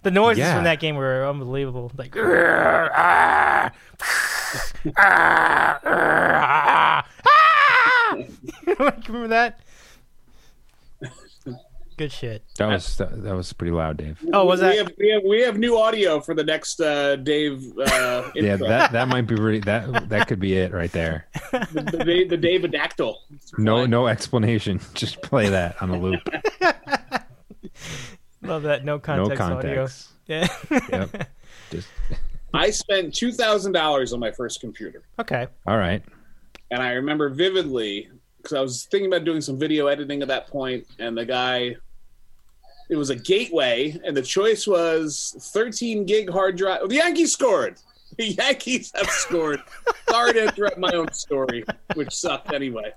[0.01, 0.55] the noises Yeah.
[0.55, 1.91] from that game were unbelievable.
[1.95, 3.69] Like, ah,
[4.97, 8.15] ah, ah, ah.
[8.65, 9.59] remember that?
[11.98, 12.44] Good shit.
[12.57, 14.78] that was that, that was pretty loud Dave Oh, was we that?
[14.78, 17.64] Have, we have we have new audio for the next uh, Dave.
[17.78, 21.88] Uh, yeah that that might be really that that could be it right there the,
[21.98, 23.15] the, Dave- the Dave Adactyl.
[23.57, 26.22] no no explanation just play that on a loop
[28.41, 28.84] Love that.
[28.84, 29.76] No no context, audio.
[29.88, 30.48] context Yeah.
[30.91, 31.30] yep
[31.72, 31.88] just
[32.53, 35.03] I spent two thousand dollars on my first computer.
[35.20, 35.48] okay.
[35.65, 36.03] all right
[36.72, 38.10] and I remember vividly
[38.44, 41.76] because I was thinking about doing some video editing at that point, and the guy,
[42.90, 46.82] it was a gateway, and the choice was 13 gig hard drive.
[46.84, 47.78] Oh, the Yankees scored.
[48.15, 49.60] The Yankees have scored.
[50.07, 51.64] Sorry to interrupt my own story,
[51.95, 52.94] which sucked anyway.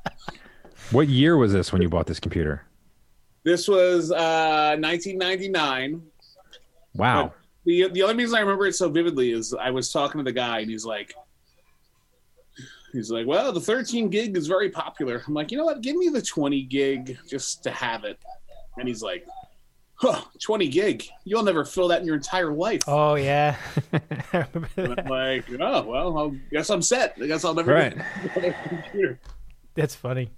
[0.90, 2.66] what year was this when you bought this computer
[3.43, 6.02] This was uh, 1999.
[6.97, 7.32] wow
[7.64, 10.32] the the only reason I remember it so vividly is I was talking to the
[10.32, 11.14] guy and he's like,
[12.97, 15.23] He's like, well, the 13 gig is very popular.
[15.27, 15.82] I'm like, you know what?
[15.82, 18.18] Give me the 20 gig just to have it.
[18.78, 19.27] And he's like,
[19.97, 21.05] huh, 20 gig.
[21.24, 22.82] You'll never fill that in your entire life.
[22.86, 23.56] Oh yeah.
[24.32, 24.98] I remember And that.
[25.01, 27.16] I'm like, oh, well, I guess I'm set.
[27.23, 27.97] I guess I'll never Right.
[28.35, 29.20] get a computer.
[29.74, 30.31] That's funny.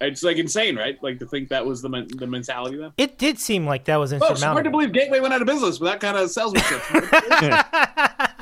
[0.00, 1.00] It's like insane, right?
[1.02, 2.92] Like to think that was the men- the mentality then.
[2.98, 5.46] It did seem like that was oh, Folks, hard to believe Gateway went out of
[5.46, 6.82] business with that kind of salesmanship.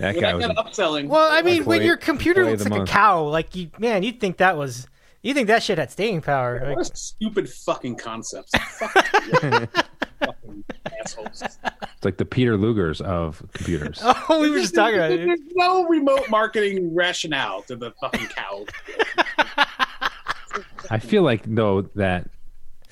[0.00, 0.46] with That that guy was.
[0.46, 1.08] kind upselling.
[1.08, 4.20] well, I mean, when your computer looks the like a cow, like you, man, you'd
[4.20, 4.86] think that was,
[5.22, 6.60] you think that shit had staying power.
[6.64, 8.52] Like, What a stupid fucking concepts.
[8.78, 9.68] Fucking,
[10.18, 10.64] fucking
[11.00, 11.42] assholes.
[11.42, 14.00] It's like the Peter Lugers of computers.
[14.02, 15.26] oh, we were just talking about it.
[15.26, 18.64] There's no remote marketing rationale to the fucking cow.
[20.90, 22.28] I feel like though that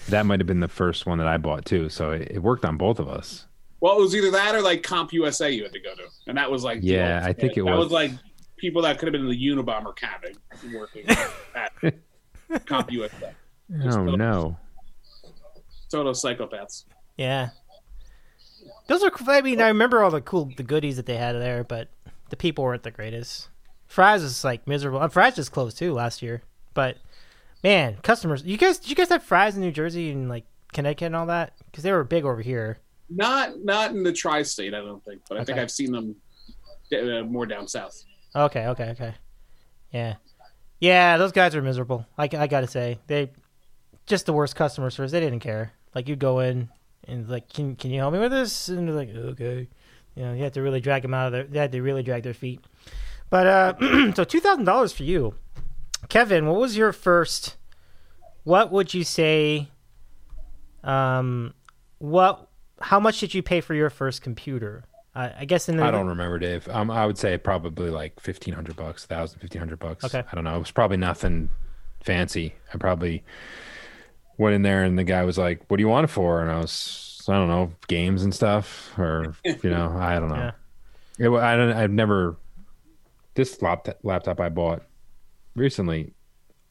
[0.08, 2.64] that might have been the first one that I bought too, so it, it worked
[2.64, 3.46] on both of us.
[3.80, 6.50] Well, it was either that or like CompUSA you had to go to, and that
[6.50, 7.86] was like Yeah, I think it that was.
[7.86, 8.10] was like
[8.56, 10.32] people that could have been in the Unabomber cabin
[10.74, 11.04] working
[11.54, 11.72] at
[12.50, 13.34] CompUSA.
[13.84, 14.56] Oh no!
[15.90, 16.84] Total psychopaths.
[17.16, 17.50] Yeah.
[18.86, 19.12] Those are.
[19.28, 21.88] I mean, I remember all the cool, the goodies that they had there, but
[22.30, 23.48] the people weren't the greatest.
[23.86, 25.00] Fry's was like miserable.
[25.00, 26.42] Uh, Fry's just closed too last year,
[26.74, 26.96] but
[27.62, 28.42] man, customers.
[28.44, 31.26] You guys, did you guys have Fry's in New Jersey and like Connecticut and all
[31.26, 31.52] that?
[31.66, 32.78] Because they were big over here.
[33.10, 36.16] Not not in the tri-state, I don't think, but I think I've seen them
[36.92, 38.04] uh, more down south.
[38.36, 39.14] Okay, okay, okay.
[39.92, 40.16] Yeah,
[40.80, 41.16] yeah.
[41.16, 42.06] Those guys are miserable.
[42.18, 43.30] I, I gotta say, they
[44.06, 45.12] just the worst customer service.
[45.12, 45.72] They didn't care.
[45.94, 46.68] Like you'd go in
[47.04, 48.68] and like, can can you help me with this?
[48.68, 49.68] And they're like, okay.
[50.18, 51.44] You know, you had to really drag them out of their.
[51.44, 52.60] They had to really drag their feet.
[53.30, 55.34] But uh, so two thousand dollars for you,
[56.08, 56.46] Kevin.
[56.46, 57.56] What was your first?
[58.42, 59.68] What would you say?
[60.82, 61.54] Um,
[61.98, 62.47] what?
[62.80, 64.84] How much did you pay for your first computer?
[65.14, 66.68] I I guess in the I don't remember, Dave.
[66.68, 70.04] Um, I would say probably like fifteen hundred bucks, thousand, fifteen hundred bucks.
[70.04, 70.22] Okay.
[70.30, 70.56] I don't know.
[70.56, 71.50] It was probably nothing
[72.02, 72.54] fancy.
[72.72, 73.24] I probably
[74.36, 76.50] went in there and the guy was like, "What do you want it for?" And
[76.50, 80.52] I was, I don't know, games and stuff, or you know, I don't know.
[81.18, 81.26] Yeah.
[81.26, 81.72] It, I don't.
[81.72, 82.36] I've never.
[83.34, 84.84] This laptop laptop I bought
[85.56, 86.12] recently.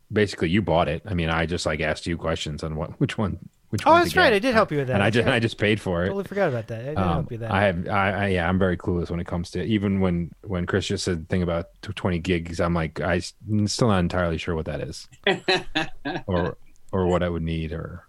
[0.10, 1.02] Basically, you bought it.
[1.06, 3.40] I mean, I just like asked you questions on what, which one,
[3.70, 4.02] which Oh, one.
[4.02, 4.32] that's to right.
[4.34, 4.94] I did help you with that.
[4.96, 5.36] and I just, right.
[5.36, 6.08] I just paid for it.
[6.08, 6.80] totally forgot about that.
[6.82, 7.52] I did Um, help you that.
[7.52, 10.66] I have, I, I, yeah, I'm very clueless when it comes to even when when
[10.66, 12.60] Chris just said the thing about 20 gigs.
[12.62, 15.08] I'm like, I'm still not entirely sure what that is,
[16.28, 16.58] or
[16.92, 18.04] or what I would need, or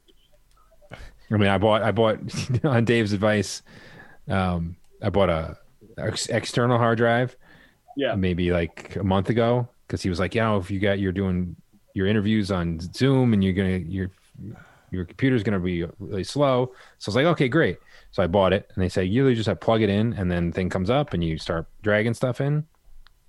[0.92, 2.18] I mean, I bought, I bought
[2.64, 3.62] on Dave's advice,
[4.28, 5.58] um, I bought a
[5.98, 7.36] ex- external hard drive,
[7.96, 8.14] Yeah.
[8.14, 11.56] maybe like a month ago, because he was like, yeah, if you got you're doing
[11.94, 14.10] your interviews on Zoom and you're gonna your
[14.90, 16.72] your computer's gonna be really slow.
[16.98, 17.78] So I was like, okay, great.
[18.10, 20.12] So I bought it, and they say you literally just have to plug it in,
[20.14, 22.66] and then thing comes up, and you start dragging stuff in.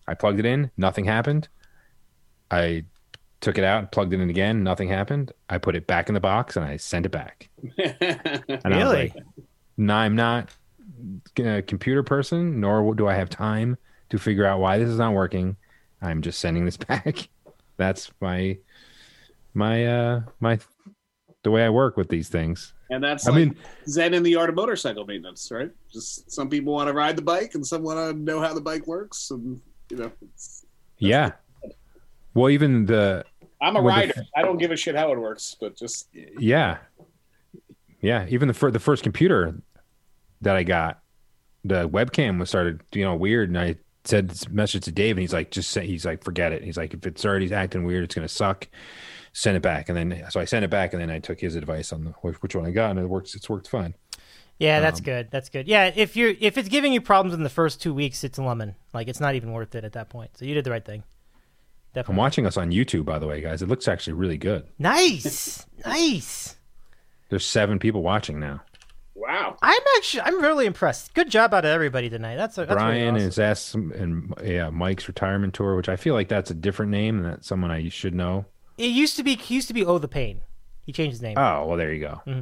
[0.08, 1.48] I plugged it in, nothing happened.
[2.50, 2.86] I
[3.42, 5.32] took it out, plugged it in again, nothing happened.
[5.50, 7.50] I put it back in the box, and I sent it back.
[7.78, 9.14] And I was Really?
[9.16, 9.24] like,
[9.78, 10.50] no, I'm not
[11.38, 13.78] a computer person, nor do I have time
[14.10, 15.56] to figure out why this is not working.
[16.02, 17.30] I'm just sending this back.
[17.78, 18.58] That's my
[19.54, 20.60] my uh my
[21.44, 22.74] the way I work with these things.
[22.90, 23.56] and that's I like mean-
[23.88, 25.72] Zen in the art of motorcycle maintenance, right?
[25.92, 28.62] Just some people want to ride the bike and some want to know how the
[28.62, 30.66] bike works, and you know, it's,
[30.98, 31.32] Yeah.
[32.34, 33.26] Well, even the
[33.62, 34.26] I'm a Well, the- rider.
[34.36, 36.78] I don't give a shit how it works, but just yeah,
[38.02, 38.26] yeah.
[38.30, 39.56] Even the fir- the first computer
[40.42, 41.00] that I got,
[41.64, 43.76] the webcam was started you know weird, and I
[44.06, 46.64] said this message to Dave, and he's like, just say, he's like, forget it.
[46.64, 48.68] He's like, if it's already acting weird, it's gonna suck.
[49.34, 51.56] Send it back, and then so I sent it back, and then I took his
[51.56, 53.36] advice on the, which, which one I got, and it works.
[53.36, 53.96] It's worked fine.
[54.58, 55.30] Yeah, Um, that's good.
[55.32, 55.68] That's good.
[55.68, 58.44] Yeah, if you're if it's giving you problems in the first two weeks, it's a
[58.44, 58.76] lemon.
[58.94, 60.32] Like it's not even worth it at that point.
[60.38, 61.04] So you did the right thing.
[61.94, 62.14] Definitely.
[62.14, 63.62] I'm watching us on YouTube, by the way, guys.
[63.62, 64.68] It looks actually really good.
[64.78, 66.56] Nice, nice.
[67.30, 68.62] There's seven people watching now.
[69.16, 69.56] wow.
[69.62, 71.14] I'm actually I'm really impressed.
[71.14, 72.36] Good job out of everybody tonight.
[72.36, 73.28] That's a, that's really Brian awesome.
[73.28, 77.18] is S and yeah, Mike's retirement tour, which I feel like that's a different name
[77.18, 78.46] and that's someone I should know.
[78.80, 80.42] It used to be he used to be Oh the Pain.
[80.86, 81.38] He changed his name.
[81.38, 82.22] Oh, well, there you go.
[82.26, 82.42] Mm-hmm.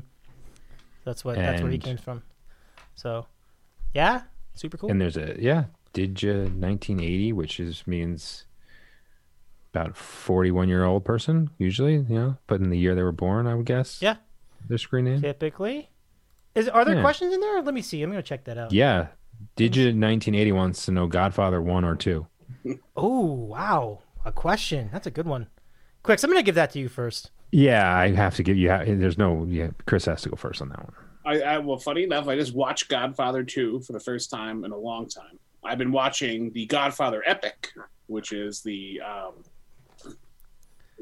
[1.03, 2.23] that's what that's where he and- came from.
[2.95, 3.25] So,
[3.93, 4.21] yeah,
[4.53, 4.89] super cool.
[4.89, 8.45] And there's a yeah, Didja 1980, which is means
[9.73, 13.45] about 41 year old person usually, you know, but in the year they were born,
[13.47, 14.01] I would guess.
[14.01, 14.15] yeah,
[14.67, 15.21] Their screen name.
[15.21, 15.89] typically.
[16.55, 17.01] Is are there Yeah.
[17.01, 17.61] questions in there?
[17.61, 18.01] Let me see.
[18.01, 18.71] I'm gonna check that out.
[18.71, 19.07] Yeah.
[19.55, 22.25] Didja 1980 wants to know Godfather one or two.
[22.95, 24.89] Oh wow, a question.
[24.91, 25.47] That's a good one.
[26.07, 27.31] Quick, I'm gonna give that to you first.
[27.51, 28.69] Yeah, I have to give you.
[28.69, 29.45] There's no.
[29.49, 30.93] Yeah, Chris has to go first on that one.
[31.25, 34.71] I, I well, funny enough, I just watched Godfather 2 for the first time in
[34.71, 35.37] a long time.
[35.63, 37.73] I've been watching the Godfather epic
[38.07, 39.33] which is the um,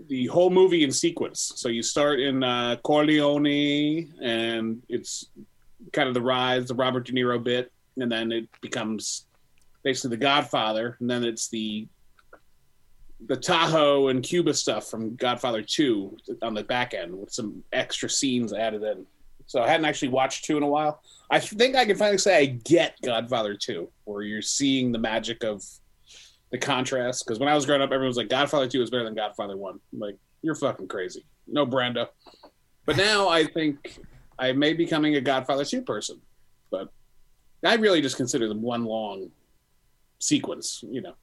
[0.07, 1.53] the whole movie in sequence.
[1.55, 5.27] So you start in uh, Corleone, and it's
[5.93, 9.25] kind of the rise, the Robert De Niro bit, and then it becomes
[9.83, 11.87] basically the Godfather, and then it's the
[13.27, 18.09] the Tahoe and Cuba stuff from Godfather Two on the back end with some extra
[18.09, 19.05] scenes added in.
[19.47, 21.01] So I hadn't actually watched two in a while.
[21.29, 25.43] I think I can finally say I get Godfather Two, where you're seeing the magic
[25.43, 25.63] of
[26.51, 27.25] the contrast.
[27.25, 29.55] Because when I was growing up, everyone was like, Godfather Two is better than Godfather
[29.55, 29.79] One.
[29.93, 31.25] Like, you're fucking crazy.
[31.47, 32.07] No, Brando.
[32.85, 33.99] But now I think
[34.37, 36.21] I may be becoming a Godfather Two person.
[36.71, 36.89] But
[37.63, 39.31] I really just consider them one long
[40.19, 40.83] sequence.
[40.87, 41.13] You know,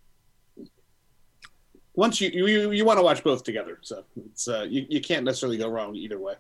[1.94, 5.24] once you you, you want to watch both together, so it's uh, you you can't
[5.24, 6.34] necessarily go wrong either way.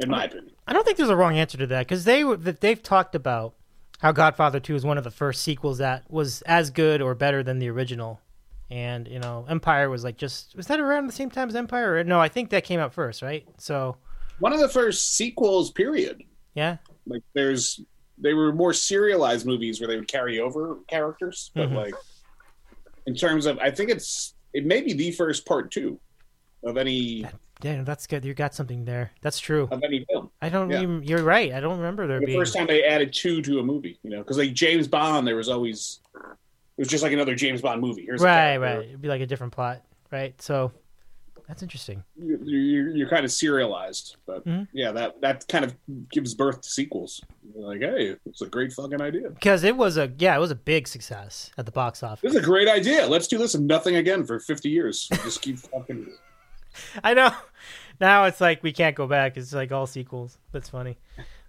[0.00, 0.52] In my opinion.
[0.66, 3.54] I don't think there's a wrong answer to that because they that they've talked about
[4.00, 7.42] how Godfather Two is one of the first sequels that was as good or better
[7.42, 8.20] than the original,
[8.70, 11.96] and you know Empire was like just was that around the same time as Empire?
[11.96, 13.46] Or, no, I think that came out first, right?
[13.58, 13.96] So
[14.40, 16.22] one of the first sequels period
[16.54, 17.80] yeah, like there's
[18.18, 21.74] they were more serialized movies where they would carry over characters but Mhm.
[21.76, 21.94] like
[23.06, 25.98] in terms of i think it's it may be the first part two
[26.64, 27.26] of any
[27.62, 28.24] yeah, that's good.
[28.24, 29.12] You got something there.
[29.22, 29.68] That's true.
[29.70, 30.82] of any film I don't yeah.
[30.82, 31.02] even.
[31.02, 31.52] You're right.
[31.52, 32.38] I don't remember there the being.
[32.38, 35.36] first time they added two to a movie you know because like james bond there
[35.36, 36.20] was always it
[36.76, 38.80] was just like another james bond movie Here's right, right.
[38.80, 40.40] It'd be like a different plot, right?
[40.42, 40.72] So
[41.48, 42.02] that's interesting.
[42.16, 44.66] you, you, you're kind of serialized but Mhm.
[44.72, 45.74] yeah that that kind of
[46.10, 47.20] gives birth to sequels
[47.54, 50.50] You're like hey it's a great fucking idea Because it was a yeah, it was
[50.50, 52.22] a big success at the box office.
[52.22, 55.42] this is a great idea let's do this and nothing again for 50 years just
[55.42, 56.10] keep fucking
[57.04, 57.30] I know.
[58.00, 59.36] Now it's like we can't go back.
[59.36, 60.38] It's like all sequels.
[60.50, 60.96] That's funny.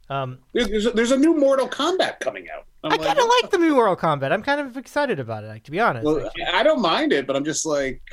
[0.07, 2.65] Um, There's, there's, a, there's a new Mortal Kombat coming out.
[2.83, 4.31] I'm I kind of like the new Mortal Kombat.
[4.31, 5.47] I'm kind of excited about it.
[5.47, 8.03] Like, to be honest, Well, I don't mind it, but I'm just like,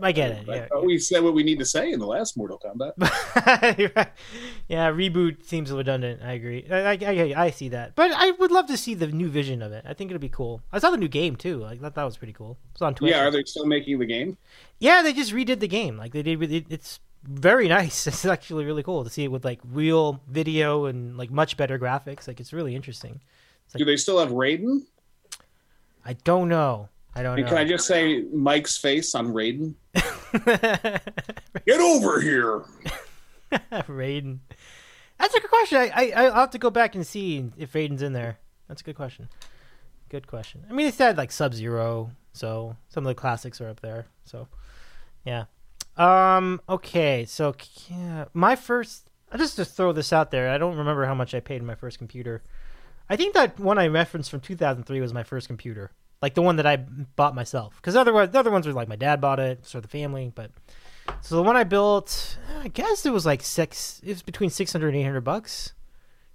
[0.00, 0.48] I get it.
[0.48, 2.92] I Yeah, we said what we need to say in the last Mortal Kombat.
[4.68, 4.90] yeah.
[4.90, 6.22] Reboot seems redundant.
[6.22, 6.66] I agree.
[6.70, 9.60] I, I, I, I see that, but I would love to see the new vision
[9.60, 9.84] of it.
[9.86, 10.62] I think it'd be cool.
[10.72, 11.58] I saw the new game too.
[11.58, 12.56] Like that, that was pretty cool.
[12.72, 13.10] It's on Twitch.
[13.10, 14.38] yeah, are they still making the game?
[14.78, 15.96] Yeah, they just redid the game.
[15.98, 16.42] Like they did.
[16.42, 18.06] It, it's very nice.
[18.06, 21.78] It's actually really cool to see it with like real video and like much better
[21.78, 22.26] graphics.
[22.26, 23.20] Like it's really interesting.
[23.76, 24.80] Do they still have Raiden?
[26.04, 26.88] I don't know.
[27.14, 27.48] I don't And know.
[27.48, 29.74] can I just say Mike's face on Raiden?
[31.66, 32.64] Get over here!
[33.70, 34.38] Raiden.
[35.18, 35.78] That's a good question.
[35.78, 38.38] I, I I'll have to go back and see if Raiden's in there.
[38.68, 39.28] That's a good question.
[40.08, 40.64] Good question.
[40.68, 44.06] I mean, it said like Sub Zero, so some of the classics are up there.
[44.24, 44.48] So,
[45.24, 45.44] yeah.
[45.96, 46.60] Um.
[46.68, 47.24] Okay.
[47.26, 47.54] So,
[47.88, 49.08] yeah, my first.
[49.30, 51.66] I Just to throw this out there, I don't remember how much I paid in
[51.66, 52.42] my first computer.
[53.08, 55.90] I think that one I referenced from 2003 was my first computer,
[56.22, 57.74] like the one that I bought myself.
[57.76, 60.32] Because otherwise, the other ones were like my dad bought it, so the family.
[60.34, 60.50] But
[61.20, 64.00] so the one I built, I guess it was like six.
[64.04, 65.72] It was between 600 and 800 bucks.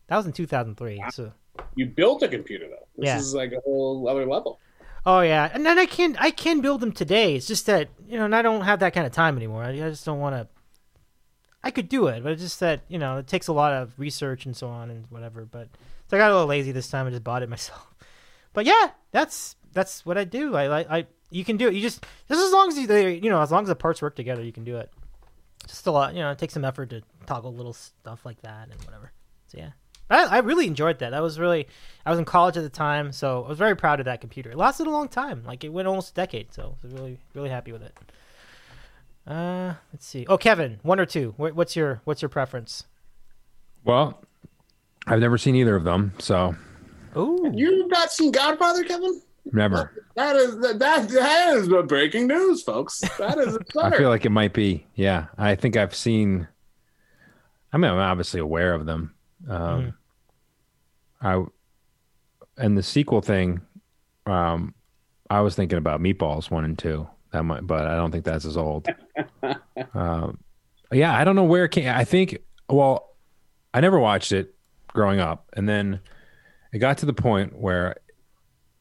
[0.08, 1.04] That was in 2003.
[1.12, 1.32] So
[1.76, 2.88] You built a computer though.
[2.98, 3.18] This Yeah.
[3.18, 4.60] is like a whole other level.
[5.06, 7.36] Oh yeah, and then I can I can build them today.
[7.36, 9.64] It's just that you know, and I don't have that kind of time anymore.
[9.64, 10.48] I, I just don't want to.
[11.64, 13.98] I could do it, but it's just that you know it takes a lot of
[13.98, 15.46] research and so on and whatever.
[15.46, 15.70] But
[16.10, 17.08] so I got a little lazy this time.
[17.08, 17.94] I just bought it myself.
[18.54, 20.56] But yeah, that's that's what I do.
[20.56, 21.74] I like I you can do it.
[21.74, 24.02] You just just as long as you they you know as long as the parts
[24.02, 24.92] work together, you can do it.
[25.68, 26.32] Just a lot, you know.
[26.32, 29.12] It takes some effort to toggle little stuff like that and whatever.
[29.48, 29.72] So yeah.
[30.10, 31.10] I, I really enjoyed that.
[31.10, 31.68] That was really.
[32.06, 34.52] I was in college at the time, so I was very proud of that computer.
[34.52, 36.54] It lasted a long time, like it went almost a decade.
[36.54, 37.94] So I was really, really happy with it.
[39.28, 40.26] Uh, let's see.
[40.30, 41.32] Oh, Kevin, one or two.
[41.32, 42.86] Wh- What's your What's your preference?
[43.84, 44.24] Well,
[45.06, 46.56] I've never seen either of them, so
[47.18, 49.22] Ooh, You've not seen Godfather, Kevin?
[49.54, 50.06] Never.
[50.16, 53.00] That is that that, that is the breaking news, folks.
[53.18, 54.86] That is I feel like it might be.
[54.96, 56.48] Yeah, I think I've seen.
[57.72, 59.14] I mean, I'm obviously aware of them.
[59.48, 59.94] Um,
[61.22, 61.44] I
[62.58, 63.62] and the sequel thing.
[64.26, 64.74] Um,
[65.30, 67.08] I was thinking about Meatballs one and two.
[67.32, 68.88] That might, but I don't think that's as old.
[69.94, 70.40] um,
[70.92, 71.90] yeah, I don't know where it came.
[71.90, 72.38] I think.
[72.70, 73.16] Well,
[73.74, 74.56] I never watched it
[74.88, 76.00] growing up, and then
[76.74, 77.98] it got to the point where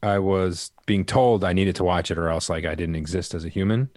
[0.02, 3.35] I was being told I needed to watch it, or else like I didn't exist
[3.35, 3.90] as a human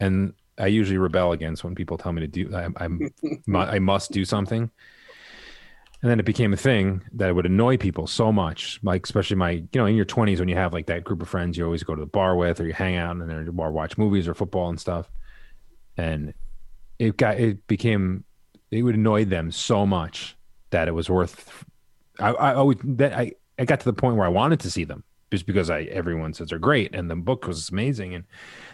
[0.00, 2.54] and I usually rebel against when people tell me to do.
[2.54, 3.12] I, I'm
[3.54, 4.70] I must do something,
[6.02, 8.78] and then it became a thing that would annoy people so much.
[8.82, 11.28] Like especially my, you know, in your 20s when you have like that group of
[11.28, 13.72] friends you always go to the bar with, or you hang out and then or
[13.72, 15.10] watch movies or football and stuff,
[15.96, 16.34] and
[16.98, 18.24] it got it became
[18.70, 20.36] it would annoy them so much
[20.70, 21.64] that it was worth.
[22.20, 24.84] I I always that I I got to the point where I wanted to see
[24.84, 25.02] them
[25.34, 28.14] just because I everyone says they're great and the book was amazing.
[28.14, 28.24] And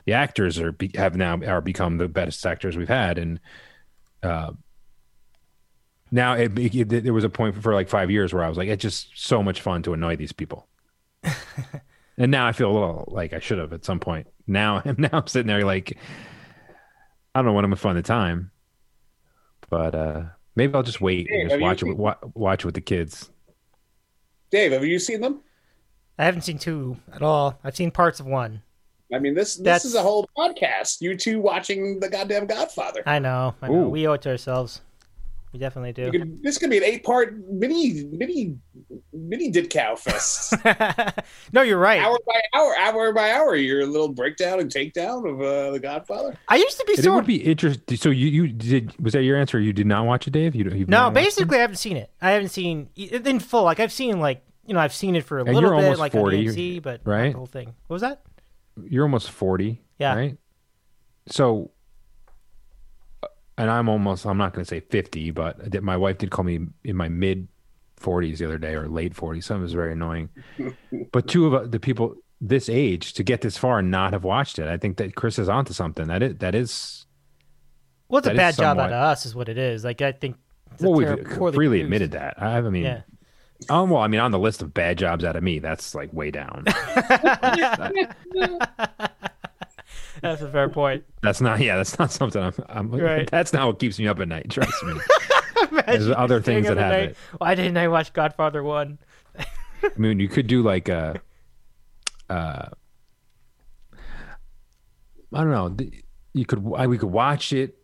[0.04, 3.18] the actors are have now are become the best actors we've had.
[3.18, 3.40] And
[4.22, 4.52] uh
[6.10, 8.68] now it, it, there was a point for like five years where I was like
[8.68, 10.68] it's just so much fun to annoy these people.
[12.18, 14.26] And now I feel a little like I should have at some point.
[14.46, 15.96] Now now I'm sitting there like
[17.34, 18.50] I don't know when I'm gonna find the time
[19.70, 20.22] but uh
[20.56, 22.80] maybe I'll just wait Hey, and just watch it seen- wa- watch it with the
[22.82, 23.30] kids.
[24.50, 25.40] Dave, have you seen them?
[26.20, 27.58] I haven't seen two at all.
[27.64, 28.60] I've seen parts of one.
[29.12, 31.00] I mean, this this That's- is a whole podcast.
[31.00, 33.02] You two watching the goddamn Godfather.
[33.06, 33.54] I know.
[33.62, 33.88] I know.
[33.88, 34.82] We owe it to ourselves.
[35.54, 36.12] We definitely do.
[36.12, 38.58] Could, this could be an eight part mini mini
[39.14, 40.54] mini Ditcow fest.
[41.52, 42.02] no, you're right.
[42.02, 46.36] hour by hour, hour by hour, your little breakdown and takedown of uh, the Godfather.
[46.48, 47.14] I used to be it so.
[47.14, 50.28] would be interesting so you you did was that your answer you did not watch
[50.28, 51.24] it Dave you you've no, not watched it?
[51.24, 52.10] basically, I haven't seen it.
[52.20, 53.64] I haven't seen in full.
[53.64, 55.84] Like I've seen like you know I've seen it for a And little you're bit,
[55.86, 57.32] almost like 40, on AMC, but not right?
[57.32, 57.74] the whole thing.
[57.88, 58.22] What was that?
[58.88, 60.14] you're almost 40 Yeah.
[60.14, 60.38] right
[61.26, 61.70] so
[63.22, 63.26] uh,
[63.58, 66.44] and i'm almost i'm not going to say 50 but did- my wife did call
[66.44, 67.48] me in my mid
[68.00, 70.30] 40s the other day or late 40s something was very annoying
[71.12, 74.24] but two of uh, the people this age to get this far and not have
[74.24, 77.04] watched it i think that chris is onto something that is that is
[78.08, 79.84] Well, it's a That is bad job out of us, is what it is.
[79.84, 80.36] Like I think.
[80.72, 81.84] it's a well we've terri- poorly freely produced.
[81.84, 83.02] admitted that i, I mean Yeah.
[83.68, 86.12] Um, well i mean on the list of bad jobs out of me that's like
[86.12, 86.64] way down
[90.22, 91.04] That's a fair point.
[91.22, 93.28] that's not yeah that's not something i'm, I'm Right.
[93.30, 94.94] that's not what keeps me up at night trust me
[95.86, 97.06] There's other things that happen.
[97.06, 97.16] night.
[97.38, 98.98] Why didn't I watch Godfather one?
[99.38, 99.44] I
[99.96, 101.20] mean, you could do like a,
[102.28, 102.66] uh,
[105.32, 105.76] I don't know.
[106.32, 107.76] You could we could watch it,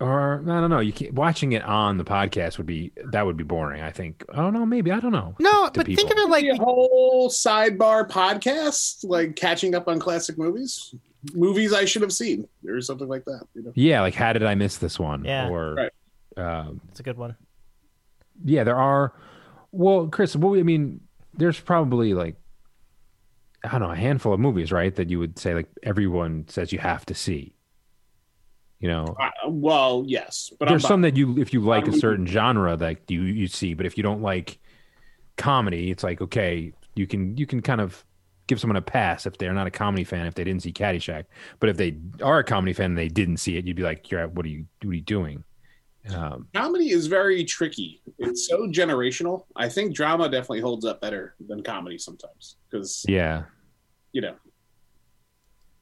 [0.00, 0.80] or I don't know.
[0.80, 3.82] You can't, watching it on the podcast would be that would be boring.
[3.82, 4.24] I think.
[4.32, 4.64] I don't know.
[4.66, 5.34] Maybe I don't know.
[5.38, 9.88] No, to but think of it like Maybe a whole sidebar podcast, like catching up
[9.88, 10.94] on classic movies,
[11.34, 13.42] movies I should have seen, or something like that.
[13.54, 15.24] You know, Yeah, like how did I miss this one?
[15.24, 15.48] Yeah.
[15.48, 15.92] Or Right.
[16.36, 17.36] um, it's a good one.
[18.44, 19.12] yeah, there are.
[19.72, 21.00] Well, Chris, well, I mean,
[21.34, 22.36] there's probably like
[23.62, 24.94] I don't know a handful of movies, right?
[24.96, 27.52] That you would say like everyone says you have to see.
[28.80, 32.00] You know, uh, well, yes, but there's some that you if you like a I'm-
[32.00, 34.58] certain genre that you you see but if you don't like
[35.36, 38.04] comedy it's like okay you can you can kind of
[38.46, 41.24] give someone a pass if they're not a comedy fan if they didn't see Caddyshack
[41.60, 44.10] but if they are a comedy fan and they didn't see it you'd be like
[44.10, 45.44] you're what are you what are you doing
[46.14, 48.00] um, comedy is very tricky.
[48.18, 49.44] It's so generational.
[49.54, 53.44] I think drama definitely holds up better than comedy sometimes because yeah
[54.12, 54.34] you know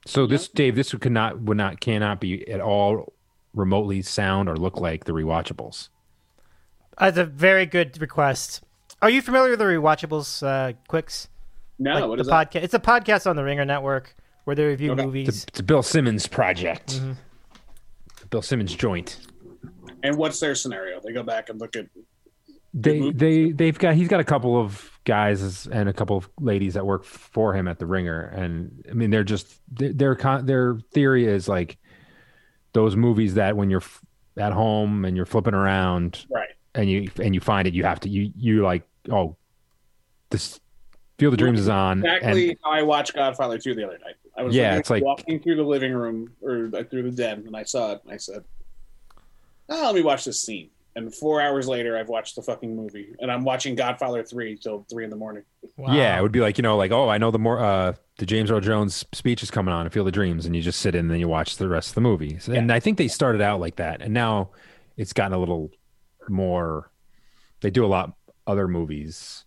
[0.09, 3.13] so this Dave this could not would not cannot be at all
[3.55, 5.89] remotely sound or look like the rewatchables
[6.99, 8.63] That's a very good request.
[9.01, 11.29] Are you familiar with the Rewatchables uh, Quicks?
[11.79, 11.95] no.
[11.95, 12.51] Like what the is that?
[12.53, 12.63] podcast?
[12.65, 14.15] It's a podcast on the Ringer Network
[14.45, 15.05] where they review Okay.
[15.05, 15.29] movies.
[15.29, 17.13] it's a, it's a Bill Simmons project Mm-hmm.
[18.31, 19.19] Bill Simmons joint
[20.03, 21.01] And what's their scenario?
[21.01, 21.87] They go back and look at
[22.75, 26.75] they they they've got he's got a couple of guys and a couple of ladies
[26.75, 30.45] that work for him at the ringer and i mean they're just their their, con-
[30.45, 31.79] their theory is like
[32.75, 34.05] those movies that when you're f-
[34.37, 36.51] at home and you're flipping around right.
[36.75, 39.35] and you and you find it you have to you you like oh
[40.29, 40.61] this
[41.19, 44.15] field of dreams is on Exactly and how I watched Godfather 2 the other night.
[44.37, 47.57] I was Yeah, it's like- walking through the living room or through the den, and
[47.57, 48.03] I saw it.
[48.05, 48.45] And I said,
[49.69, 53.15] oh, "Let me watch this scene." And four hours later, I've watched the fucking movie,
[53.21, 55.45] and I'm watching Godfather 3 till three in the morning.
[55.77, 55.95] Wow.
[55.95, 58.27] yeah it would be like you know like oh i know the more uh the
[58.27, 60.95] james earl jones speech is coming on in Field of Dreams and you just sit
[60.97, 63.07] in and then you watch the rest of the movie So- and i think they
[63.07, 64.51] started out like that and now
[64.97, 65.71] it's gotten a little
[66.29, 66.91] more
[67.61, 68.17] they do a lot
[68.47, 69.45] other movies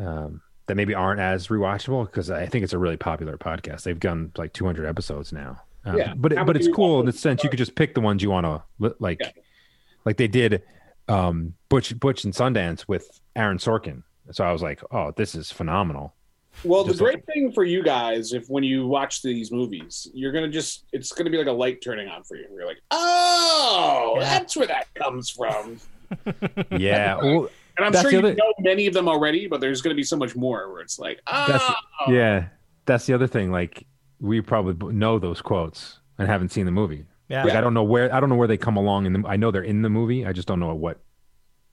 [0.00, 4.00] um that maybe aren't as rewatchable because i think it's a really popular podcast they've
[4.00, 6.14] done like 200 episodes now um, Yeah.
[6.16, 8.22] but it, but it's cool in rewatchables the sense you could just pick the ones
[8.22, 8.46] you want
[8.80, 9.30] to like Yeah.
[10.04, 10.62] Like they did
[11.08, 15.50] um butch butch and sundance with aaron sorkin so i was like oh this is
[15.52, 16.14] phenomenal
[16.62, 20.30] Well, the Just great thing for you guys, if when you watch these movies, you're
[20.30, 22.46] gonna just it's gonna be like a light turning on for you.
[22.54, 24.22] You're like, oh, Yeah.
[24.38, 25.80] that's where that comes from.
[26.70, 29.82] yeah well, And I'm That's sure you other- know many of them already, but there's
[29.82, 31.74] gonna be so much more where it's like, oh, That's-
[32.08, 32.46] yeah
[32.86, 33.84] that's the other thing like
[34.20, 37.44] we probably know those quotes and haven't seen the movie Yeah.
[37.44, 39.36] like i don't know where i don't know where they come along in the i
[39.36, 40.98] know they're in the movie i just don't know what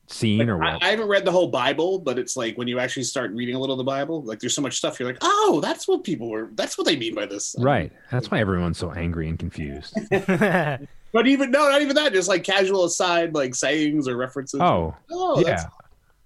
[0.07, 2.79] scene or I, what I haven't read the whole Bible, but it's like when you
[2.79, 4.99] actually start reading a little of the Bible, like there's so much stuff.
[4.99, 6.49] You're like, oh, that's what people were.
[6.53, 7.55] That's what they mean by this.
[7.59, 9.97] right that's why everyone's so angry and confused
[11.13, 12.13] But even no, not even that.
[12.13, 14.61] Just like casual aside, like sayings or references.
[14.61, 15.65] oh oh, yeah that's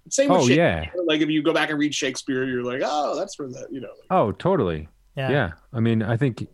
[0.10, 0.92] Same with Oh Shakespeare.
[0.96, 1.02] yeah.
[1.06, 3.68] Like if you go back and read Shakespeare, you're like, oh, that's for that.
[3.72, 3.94] You know.
[4.10, 4.88] Oh, totally.
[5.16, 5.30] Yeah.
[5.32, 5.52] Yeah.
[5.74, 6.48] I mean, I think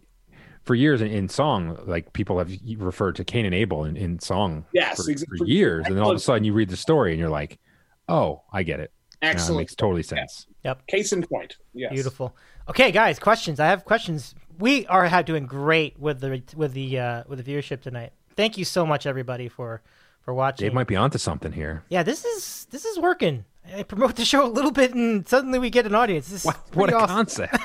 [0.63, 4.19] for years in, in song, like people have referred to Cain and Abel in, in
[4.19, 6.69] song Yes, for, ex- for for- years, and then all of a sudden you read
[6.69, 7.59] the story and you're like,
[8.07, 8.91] oh, I get it.
[9.21, 9.57] Now it Excellent.
[9.59, 10.47] makes totally sense.
[10.63, 10.87] Yep.
[10.87, 11.55] Case in point.
[11.73, 11.91] Yes.
[11.93, 12.35] Beautiful.
[12.69, 13.59] Okay, guys, questions.
[13.59, 14.33] I have questions.
[14.59, 18.13] We are doing great with the with the uh, with the viewership tonight.
[18.35, 19.81] Thank you so much, everybody, for
[20.21, 20.65] for watching.
[20.65, 21.83] Dave might be onto something here.
[21.89, 23.45] yeah, this is this is working.
[23.75, 26.27] I promote the show a little bit, and suddenly we get an audience.
[26.29, 27.47] This is What, what a awesome.
[27.47, 27.57] concept.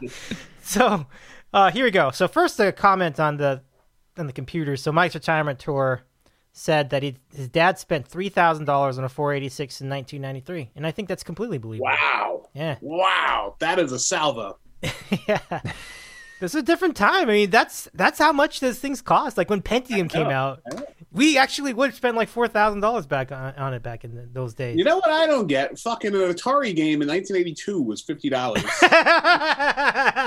[0.62, 1.06] So,
[1.52, 2.10] uh, here we go.
[2.10, 3.62] So first, a comment on the
[4.18, 4.76] on the computer.
[4.76, 6.02] So Mike's retirement tour
[6.52, 10.86] said that he, his dad spent three thousand dollars on a 486 in 1993, and
[10.86, 11.86] I think that's completely believable.
[11.86, 12.48] Wow.
[12.54, 13.56] Yeah, Wow.
[13.60, 14.58] That is a salvo.
[15.28, 15.38] yeah.
[16.40, 17.28] This is a different time.
[17.28, 19.38] I mean, that's that's how much those things cost.
[19.38, 20.60] Like when Pentium came out.
[21.12, 24.14] We actually would have spent like four thousand dollars back on, on it back in
[24.14, 24.78] the, those days.
[24.78, 25.78] You know what I don't get?
[25.78, 28.62] Fucking an Atari game in 1982 was fifty dollars.
[28.82, 28.86] a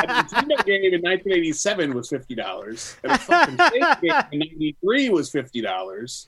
[0.07, 5.61] Nintendo game in 1987 was fifty dollars, and a fucking game in '93 was fifty
[5.61, 6.27] dollars.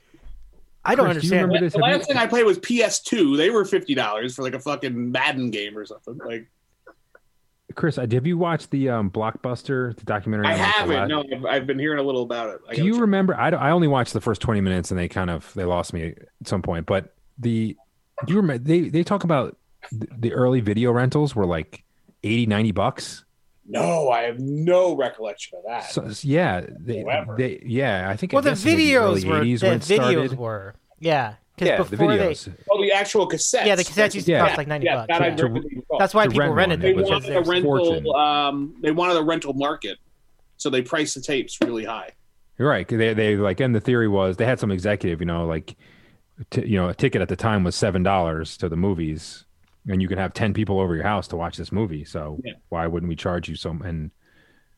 [0.84, 1.48] I don't Chris, do you understand.
[1.48, 1.72] remember this?
[1.74, 3.36] The Have last thing I played was PS2.
[3.36, 6.18] They were fifty dollars for like a fucking Madden game or something.
[6.24, 6.48] Like
[7.74, 10.46] Chris, uh, have you watched the um, Blockbuster, the documentary?
[10.46, 10.96] I on, like, haven't.
[10.96, 12.60] la- No, I've, I've been hearing a little about it.
[12.68, 13.00] I Do gotta you check.
[13.02, 13.34] remember?
[13.34, 16.14] I, I only watched the first 20 minutes and they kind of they lost me
[16.40, 16.86] at some point.
[16.86, 17.76] But the
[18.26, 19.56] do you remember they they talk about
[19.92, 21.84] the early video rentals were like
[22.24, 23.24] 80 90 bucks.
[23.70, 25.90] No, I have no recollection of that.
[25.90, 27.04] So yeah, they,
[27.36, 29.76] they yeah, I think well, I the it was videos the were early the when
[29.76, 30.38] it videos started.
[30.38, 31.34] were yeah.
[31.58, 32.54] Because Yeah, the before they videos.
[32.70, 33.66] oh, the actual cassettes.
[33.66, 34.46] yeah the cassettes used to Yeah.
[34.46, 35.18] cost like ninety yeah, bucks.
[35.18, 35.46] that yeah.
[35.94, 35.98] I.
[35.98, 37.10] That's why people rent rented one, they them.
[37.12, 38.16] wanted a a they're- rental.
[38.16, 39.98] Um, they wanted a rental market,
[40.56, 42.10] so they priced the tapes really high.
[42.58, 42.86] You're right.
[42.86, 45.76] They they like and the theory was they had some executive, you know, like
[46.50, 49.44] t- you know, a ticket at the time was seven dollars to the movies,
[49.88, 52.04] and you can have ten people over your house to watch this movie.
[52.04, 52.52] So Yeah.
[52.68, 53.82] why wouldn't we charge you some?
[53.82, 54.10] And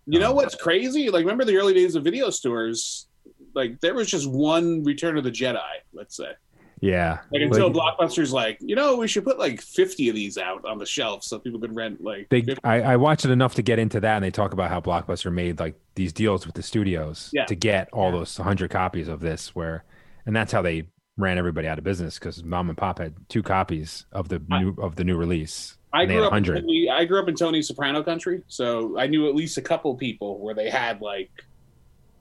[0.07, 1.09] You know Um, what's crazy?
[1.11, 3.07] Like, remember the early days of video stores?
[3.55, 5.61] Like, there was just one Return of the Jedi.
[5.93, 6.33] Let's say,
[6.81, 10.39] yeah, like until Like, Blockbuster's like, you know, we should put like fifty of these
[10.39, 12.29] out on the shelf so people can rent like.
[12.31, 12.61] they 50.
[12.65, 15.33] I, I watched it enough to get into that, and they talk about how Blockbuster
[15.33, 17.45] made like these deals with the studios Yeah.
[17.47, 19.85] to get all those hundred copies of this, where
[20.27, 20.85] and that's how they
[21.17, 24.63] ran everybody out of business because mom and pop had two copies of the I-
[24.63, 25.77] new of the new release.
[25.93, 26.33] I grew up.
[26.33, 29.63] In Tony, I grew up in Tony Soprano country, so I knew at least a
[29.63, 31.31] couple people where they had like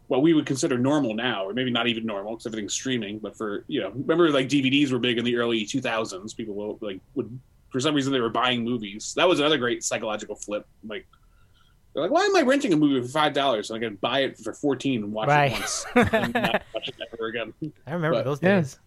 [0.10, 3.18] what we would consider normal now, or maybe not even normal because everything's streaming.
[3.19, 6.36] But for you know, remember like DVDs were big in the early 2000s.
[6.36, 7.40] People will, like would
[7.72, 9.14] for some reason they were buying movies.
[9.15, 10.65] That was another great psychological flip.
[10.86, 11.07] Like
[11.94, 13.69] they're like, why am I renting a movie for five dollars?
[13.69, 15.52] And I can buy it for fourteen and watch Right.
[15.53, 17.53] it once and not watch it ever again.
[17.88, 18.61] I remember But- those Yeah.
[18.61, 18.80] days.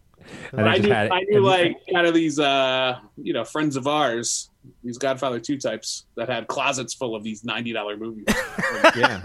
[0.52, 3.74] And I I just knew, I knew like kind of these, uh, you know, friends
[3.74, 4.50] of ours,
[4.84, 8.26] these Godfather two types that had closets full of these ninety dollar movies.
[8.96, 9.20] yeah.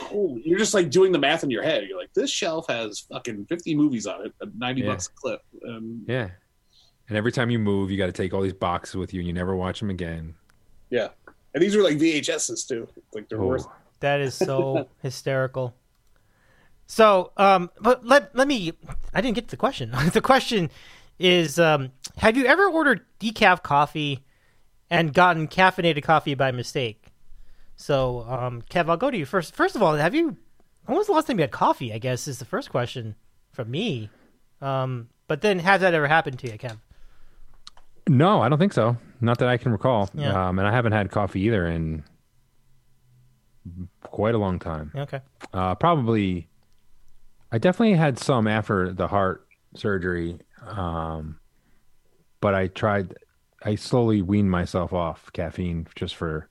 [0.00, 1.84] Holy, you're just like doing the math in your head.
[1.88, 4.88] You're like, this shelf has fucking fifty movies on it, at ninety Yeah.
[4.88, 5.42] bucks a clip.
[5.66, 6.30] Um, Yeah.
[7.08, 9.26] And every time you move, you got to take all these boxes with you, and
[9.26, 10.34] you never watch them again.
[10.90, 11.08] yeah,
[11.54, 12.86] and these were like VHSs too.
[13.14, 13.46] Like they're Oh.
[13.46, 13.66] worth.
[14.00, 15.74] That is so hysterical.
[16.86, 18.72] So, um, but let let me.
[19.12, 19.90] I didn't get to the question.
[20.12, 20.70] the question
[21.18, 24.24] is, um, have you ever ordered decaf coffee
[24.90, 27.07] and gotten caffeinated coffee by mistake?
[27.80, 29.54] So, um, Kev, I'll go to you first.
[29.54, 30.36] First of all, have you?
[30.86, 31.92] When was the last time you had coffee?
[31.92, 33.14] I guess is the first question
[33.52, 34.10] from me.
[34.60, 36.78] Um, but then, has that ever happened to you, Kev?
[38.08, 38.96] No, I don't think so.
[39.20, 40.10] Not that I can recall.
[40.12, 40.48] Yeah.
[40.48, 42.02] Um, and I haven't had coffee either in
[44.02, 44.90] quite a long time.
[44.96, 45.20] Okay.
[45.52, 46.48] Uh, probably,
[47.52, 49.46] I definitely had some after the heart
[49.76, 50.40] surgery.
[50.66, 51.38] Um,
[52.40, 53.14] but I tried,
[53.62, 56.48] I slowly weaned myself off caffeine just for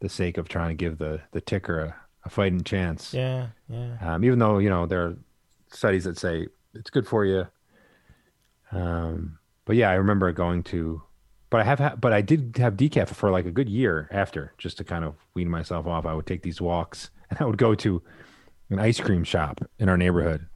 [0.00, 1.94] the sake of trying to give the, the ticker a,
[2.24, 3.14] a fighting chance.
[3.14, 3.48] Yeah.
[3.68, 3.96] Yeah.
[4.00, 5.16] Um, even though, you know, there are
[5.68, 7.46] studies that say it's good for you.
[8.72, 11.02] Um, but yeah, I remember going to,
[11.50, 14.52] but I have, ha- but I did have decaf for like a good year after,
[14.58, 16.06] just to kind of wean myself off.
[16.06, 18.02] I would take these walks, and I would go to
[18.70, 20.46] an ice cream shop in our neighborhood,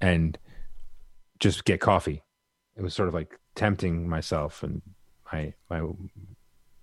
[0.00, 0.38] and
[1.40, 2.22] just get coffee.
[2.76, 4.82] It was sort of like tempting myself and
[5.32, 5.82] my my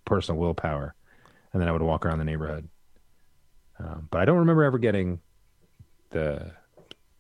[0.06, 0.95] personal willpower,
[1.53, 2.69] and then I would walk around the neighborhood.
[3.80, 5.19] Um, but I don't remember ever getting
[6.11, 6.52] the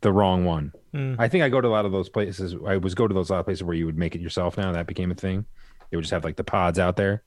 [0.01, 0.73] the wrong one.
[0.93, 1.15] Mm.
[1.19, 2.55] I think I go to a lot of those places.
[2.65, 4.57] I was go to those lot of places where you would make it yourself.
[4.57, 5.45] Now that became a thing.
[5.89, 7.23] They would just have like the pods out there.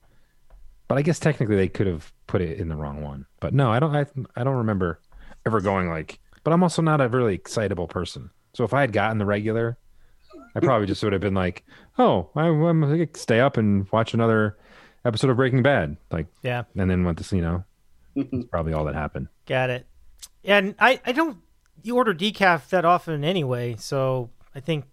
[0.87, 3.25] But I guess technically they could have put it in the wrong one.
[3.39, 3.95] But no, I don't.
[3.95, 4.05] I
[4.35, 4.99] I don't remember
[5.45, 6.19] ever going like.
[6.43, 8.29] But I'm also not a really excitable person.
[8.53, 9.77] So if I had gotten the regular,
[10.55, 11.65] I probably just would have been like,
[11.97, 14.57] "Oh, I, I'm gonna stay up and watch another
[15.05, 17.63] episode of Breaking Bad," like, Yeah, and then went to you know.
[18.15, 19.27] That's probably all that happened.
[19.45, 19.85] got it.
[20.43, 21.37] And I, I don't
[21.83, 24.85] you order decaf that often anyway, so I think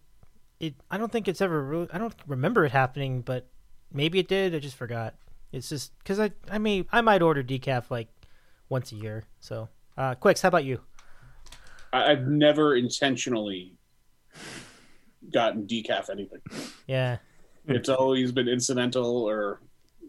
[0.60, 0.74] it.
[0.90, 1.62] I don't think it's ever.
[1.62, 3.48] Really, I don't remember it happening, but
[3.92, 4.54] maybe it did.
[4.54, 5.14] I just forgot.
[5.52, 8.08] It's just because I, I mean, I might order decaf like
[8.68, 9.24] once a year.
[9.40, 9.68] So,
[9.98, 10.80] uh, Quicks, how about you?
[11.92, 13.74] I've never intentionally
[15.30, 16.40] gotten decaf anything.
[16.86, 17.18] Yeah,
[17.66, 19.60] It's always been incidental or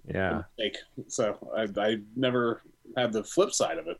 [0.08, 0.78] Yeah, fake.
[1.08, 2.62] So I, I never
[2.98, 3.98] had the flip side of it.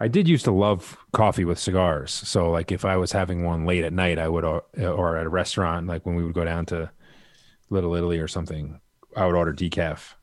[0.00, 2.12] I did used to love coffee with cigars.
[2.12, 5.26] So like if I was having one late at night, I would or, or at
[5.26, 6.90] a restaurant, like when we would go down to
[7.70, 8.80] Little Italy or something,
[9.16, 10.14] I would order decaf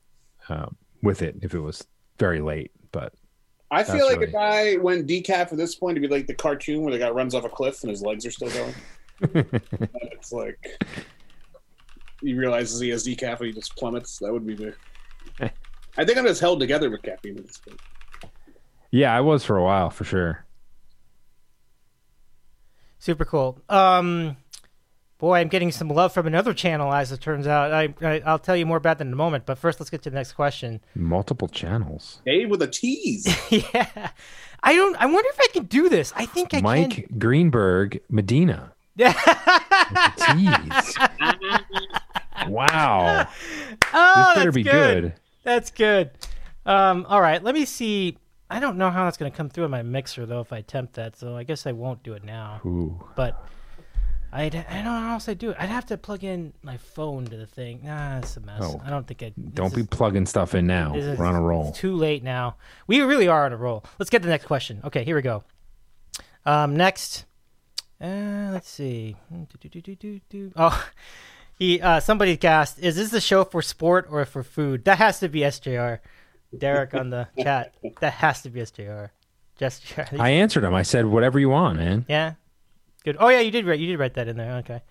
[0.48, 0.68] uh,
[1.04, 1.86] with it if it was
[2.18, 2.72] very late.
[2.92, 3.14] But
[3.70, 6.36] I feel like really- if I went decaf at this point, it'd be like the
[6.36, 8.74] cartoon where the guy runs off a cliff and his legs are still going.
[9.22, 10.58] it's like
[12.22, 14.20] he realizes he has decaf and he just plummets.
[14.20, 14.74] That would be the.
[15.98, 17.80] I think I'm just held together with caffeine at this point.
[18.92, 20.46] yeah, I was for a while for sure.
[23.00, 23.62] super cool.
[23.70, 24.36] Um,
[25.18, 27.72] boy, I'm getting some love from another channel, as it turns out.
[27.72, 29.46] I, I I'll tell you more about that in a moment.
[29.46, 30.82] But first, let's get to the next question.
[30.96, 32.22] Multiple channels.
[32.26, 33.26] Dave with a tease.
[33.52, 34.10] yeah,
[34.64, 34.96] I don't.
[34.98, 36.14] I wonder if I can do this.
[36.16, 37.20] I think I can Mike can.
[37.20, 38.74] Greenberg, Medina.
[40.18, 40.98] Tease.
[42.50, 43.28] wow.
[43.94, 45.02] Oh, this better that's be good.
[45.04, 45.14] good.
[45.44, 46.12] That's good.
[46.66, 48.18] Um, all right, let me see.
[48.50, 50.58] I don't know how that's going to come through on my mixer though if I
[50.58, 52.62] attempt that, so I guess I won't do it now.
[52.66, 53.04] Ooh.
[53.16, 53.44] But
[54.32, 55.58] I'd, I don't know how else I do it.
[55.60, 57.82] I'd have to plug in my phone to the thing.
[57.84, 58.60] Nah, it's a mess.
[58.62, 58.82] Oh.
[58.84, 59.32] I don't think I.
[59.54, 60.94] Don't be plugging stuff in now.
[60.96, 61.70] Is- We're on a roll.
[61.70, 62.58] It's too late now.
[62.88, 63.84] We really are on a roll.
[64.00, 64.82] Let's get the next question.
[64.84, 65.44] Okay, here we go.
[66.46, 67.26] Um, next,
[68.02, 69.16] uh, let's see.
[69.34, 70.86] Oh,
[71.58, 75.20] he uh, somebody asked, "Is this a show for sport or for food?" That has
[75.20, 76.00] to be SJR.
[76.58, 77.74] Derek on the chat.
[78.00, 79.10] That has to be SJR.
[79.58, 79.84] Just
[80.20, 80.74] I answered him.
[80.74, 82.06] I said, whatever you want, man.
[82.10, 82.34] yeah,
[83.04, 83.18] good.
[83.20, 83.80] Oh yeah, you did write.
[83.80, 84.54] You did write that in there.
[84.58, 84.82] Okay.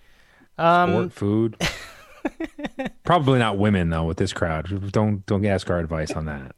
[0.56, 1.56] Um, Sport, food.
[3.04, 4.04] Probably not women though.
[4.04, 6.54] With this crowd, don't don't ask our advice on that.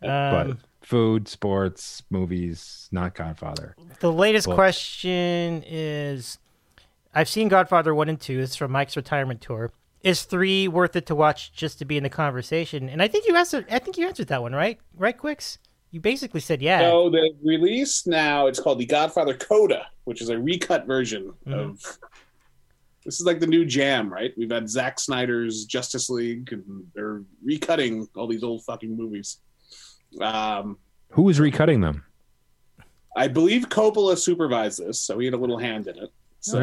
[0.00, 0.02] But
[0.46, 3.74] um, food, sports, movies, not Godfather.
[4.00, 6.38] The latest Well- question is
[7.14, 8.40] I've seen Godfather 1 and 2.
[8.40, 9.70] It's from Mike's retirement tour.
[10.02, 12.88] Is 3 worth it to watch just to be in the conversation?
[12.88, 14.78] And I think you answered I think you answered that one, right?
[14.94, 15.58] Right, Quicks?
[15.90, 16.80] You basically said yeah.
[16.80, 21.98] So the release now it's called the Godfather Coda, which is a recut version of.
[23.04, 24.34] This is like the new jam, right?
[24.36, 29.38] We've had Zack Snyder's Justice League, and they're recutting all these old fucking movies.
[30.20, 30.76] Um,
[31.12, 32.04] Who was recutting them?
[33.16, 36.12] I believe Coppola supervised this, so he had a little hand in it.
[36.40, 36.58] So,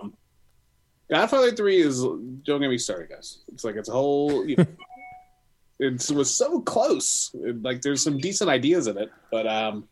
[0.00, 0.14] um,
[1.10, 3.38] Godfather Three is don't get me started, guys.
[3.52, 4.46] It's like it's a whole.
[4.46, 4.66] You know,
[5.80, 7.30] it was so close.
[7.34, 9.88] It- like there's some decent ideas in it, but um,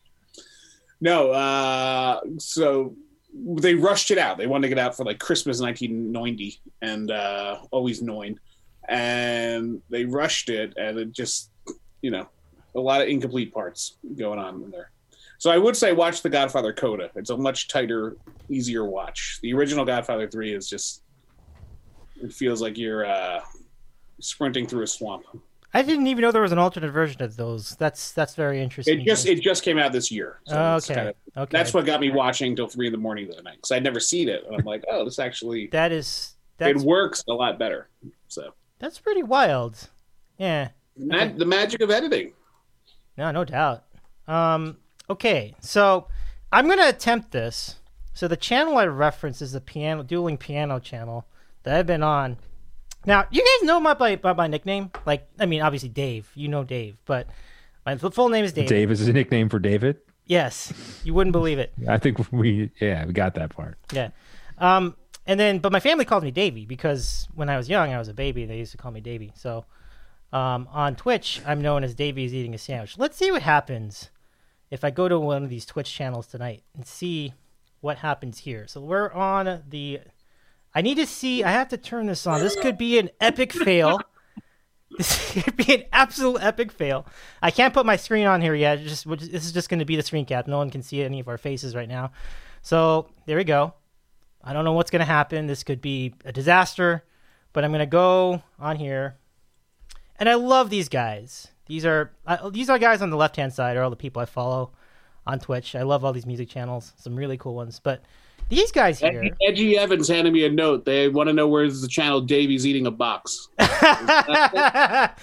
[1.01, 1.31] no.
[1.31, 2.95] Uh, so
[3.35, 4.37] they rushed it out.
[4.37, 8.39] They wanted to get out for like Christmas 1990 and uh, always nine,
[8.87, 11.49] and they rushed it, and it just
[12.01, 12.27] you know
[12.75, 14.91] a lot of incomplete parts going on in there.
[15.37, 17.09] So I would say watch The Godfather Coda.
[17.15, 18.15] It's a much tighter,
[18.49, 19.39] easier watch.
[19.41, 21.01] The original Godfather 3 is just
[22.21, 23.41] it feels like you're uh
[24.21, 25.25] sprinting through a swamp.
[25.73, 27.75] I didn't even know there was an alternate version of those.
[27.77, 29.01] That's that's very interesting.
[29.01, 30.39] It just it just came out this year.
[30.45, 30.93] So Oh, okay.
[30.93, 31.57] kinda- okay.
[31.57, 33.83] that's what got me watching till three in the morning the other night because I'd
[33.83, 37.57] never seen it, and I'm like, oh, this actually that is it works a lot
[37.59, 37.89] better.
[38.29, 39.89] So that's pretty wild.
[40.37, 40.69] Yeah.
[40.95, 42.33] ma- the magic of editing.
[43.17, 43.83] No, no doubt.
[44.27, 44.77] Um,
[45.09, 46.07] okay, so
[46.51, 47.77] I'm gonna attempt this.
[48.13, 51.25] So the channel I reference is the piano dueling piano channel
[51.63, 52.37] that I've been on.
[53.05, 54.91] Now, you guys know my by, by my nickname.
[55.05, 56.31] Like, I mean, obviously Dave.
[56.35, 57.27] You know Dave, but
[57.85, 58.69] my full name is Dave.
[58.69, 59.97] Dave is a nickname for David.
[60.25, 60.71] Yes,
[61.03, 61.73] you wouldn't believe it.
[61.87, 63.77] I think we yeah we got that part.
[63.91, 64.09] Yeah.
[64.57, 67.97] Um, and then, but my family called me Davy because when I was young, I
[67.97, 68.45] was a baby.
[68.45, 69.31] They used to call me Davy.
[69.35, 69.65] So
[70.31, 72.97] um, on Twitch, I'm known as Davey's eating a sandwich.
[72.97, 74.09] Let's see what happens
[74.73, 77.35] if I go to one of these Twitch channels tonight and see
[77.79, 78.65] what happens here.
[78.65, 79.99] So we're on the.
[80.73, 81.43] I need to see.
[81.43, 82.41] I have to turn this on.
[82.41, 84.01] This could be an epic fail.
[84.95, 87.07] This could be an absolute epic fail.
[87.41, 88.79] I can't put my screen on here yet.
[88.79, 90.45] Just this is just going to be the screen cap.
[90.45, 92.11] No one can see any of our faces right now.
[92.61, 93.73] So there we go.
[94.43, 95.47] I don't know what's going to happen.
[95.47, 97.03] This could be a disaster,
[97.53, 99.17] but I'm going to go on here.
[100.19, 101.47] And I love these guys.
[101.73, 104.21] These are uh, these are guys on the left hand side are all the people
[104.21, 104.73] I follow
[105.25, 105.75] on Twitch.
[105.75, 107.81] I love all these music channels, some really cool ones.
[107.83, 108.03] But
[108.47, 109.23] These guys here.
[109.23, 110.85] Edgy, Edgy Evans handed me a note.
[110.85, 113.47] They want to know where's the channel Davey's eating a box.
[113.57, 115.17] That's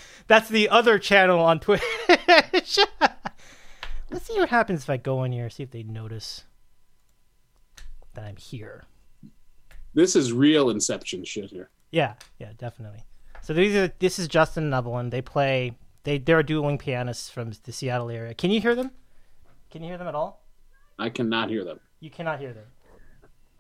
[0.49, 1.85] the other channel on Twitch.
[2.09, 2.81] Let's
[4.27, 6.47] see what happens if I go in here, see if they notice
[8.15, 8.87] that I'm here.
[9.95, 11.71] This is real Inception shit here.
[11.93, 13.05] Yeah, yeah, definitely.
[13.41, 15.11] So these are this is Justin and Evelyn.
[15.11, 18.35] They play they they're dueling pianists from the Seattle area.
[18.35, 18.91] Can you hear them?
[19.71, 20.43] Can you hear them at all?
[20.99, 21.81] I cannot hear them.
[22.01, 22.65] You cannot hear them.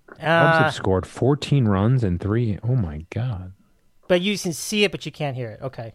[0.09, 2.59] Cubs Uh, have scored 14 runs and three.
[2.63, 3.53] Oh my god.
[4.09, 5.61] but you can see it, but you can't hear it.
[5.63, 5.95] Okay.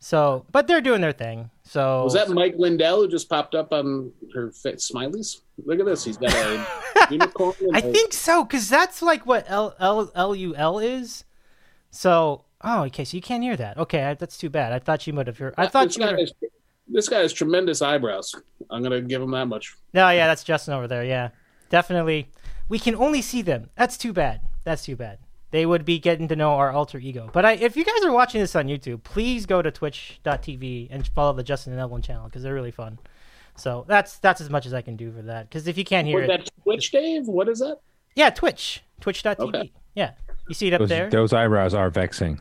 [0.00, 1.50] So, but they're doing their thing.
[1.62, 5.40] So Was that Mike Lindell who just popped up on her fa- smileys?
[5.64, 6.04] Look at this.
[6.04, 6.66] He's got a
[7.10, 7.54] unicorn.
[7.60, 11.24] and I a- think so, because that's like what L L L U L is.
[11.90, 13.78] So, oh, okay, so you can't hear that.
[13.78, 14.72] Okay, I, that's too bad.
[14.72, 15.54] I thought you might have heard.
[15.56, 16.20] I thought this you guy, would.
[16.20, 16.32] has,
[16.88, 18.34] this guy has tremendous eyebrows.
[18.70, 19.76] I'm gonna give him that much.
[19.92, 21.04] No, yeah, that's Justin over there.
[21.04, 21.28] Yeah,
[21.70, 22.28] definitely.
[22.68, 23.70] We can only see them.
[23.76, 24.40] That's too bad.
[24.64, 25.18] That's too bad.
[25.50, 27.30] They would be getting to know our alter ego.
[27.32, 31.06] But I, if you guys are watching this on YouTube, please go to twitch.tv and
[31.08, 32.98] follow the Justin and Evelyn channel because they're really fun.
[33.56, 35.48] So that's that's as much as I can do for that.
[35.48, 37.28] Because if you can't hear What, it, that Twitch, Dave?
[37.28, 37.78] What is that?
[38.16, 39.38] yeah, Twitch, twitch.tv.
[39.38, 39.72] Okay.
[39.94, 40.12] Yeah,
[40.48, 41.08] you see it up Those, there.
[41.08, 42.40] those eyebrows are vexing.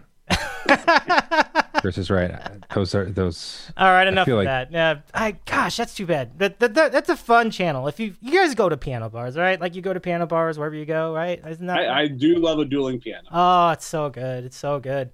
[1.82, 2.32] Chris is right.
[2.74, 3.72] Those are those.
[3.76, 4.72] All right, enough of like- that.
[4.72, 6.40] Yeah, I gosh, that's too bad.
[6.40, 7.88] That, that, that that's a fun channel.
[7.88, 9.60] If you you guys go to piano bars, right?
[9.60, 11.42] Like you go to piano bars wherever you go, right?
[11.46, 11.90] Isn't that?
[11.90, 13.28] I, I do love a dueling piano.
[13.32, 14.46] oh, it's so good.
[14.46, 15.12] It's so good.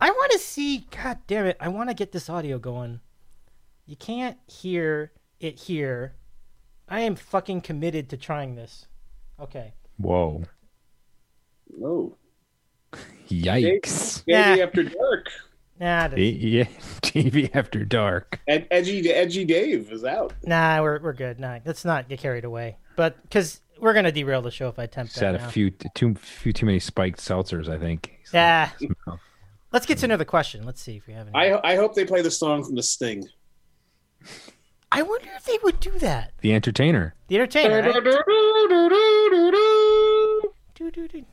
[0.00, 0.86] I want to see.
[1.02, 1.56] God damn it!
[1.60, 3.00] I want to get this audio going.
[3.86, 6.14] You can't hear it here.
[6.88, 8.86] I am fucking committed to trying this.
[9.40, 9.74] Okay.
[9.98, 10.44] Whoa.
[11.82, 12.16] Oh,
[13.28, 14.24] Yikes.
[14.24, 14.64] Davey Yeah.
[14.64, 15.26] after dark.
[15.80, 16.64] Nah, that's- Yeah,
[17.02, 18.40] TV after dark.
[18.48, 20.32] Ed, edgy, edgy Dave is out.
[20.42, 21.38] nah, we're we're good.
[21.38, 22.78] Nah, let's not get carried away.
[22.96, 25.38] But because we're gonna derail the show if I attempt Just that.
[25.40, 27.68] had a few too few too many spiked seltzers.
[27.68, 28.18] I think.
[28.32, 28.70] Yeah.
[29.70, 30.64] Let's get to another question.
[30.64, 31.36] Let's see if we have any.
[31.52, 33.28] I I hope they play the song from the Sting.
[34.90, 36.32] I wonder if they would do that.
[36.40, 37.14] The Entertainer.
[37.28, 37.82] The entertainer.
[37.82, 37.94] Right?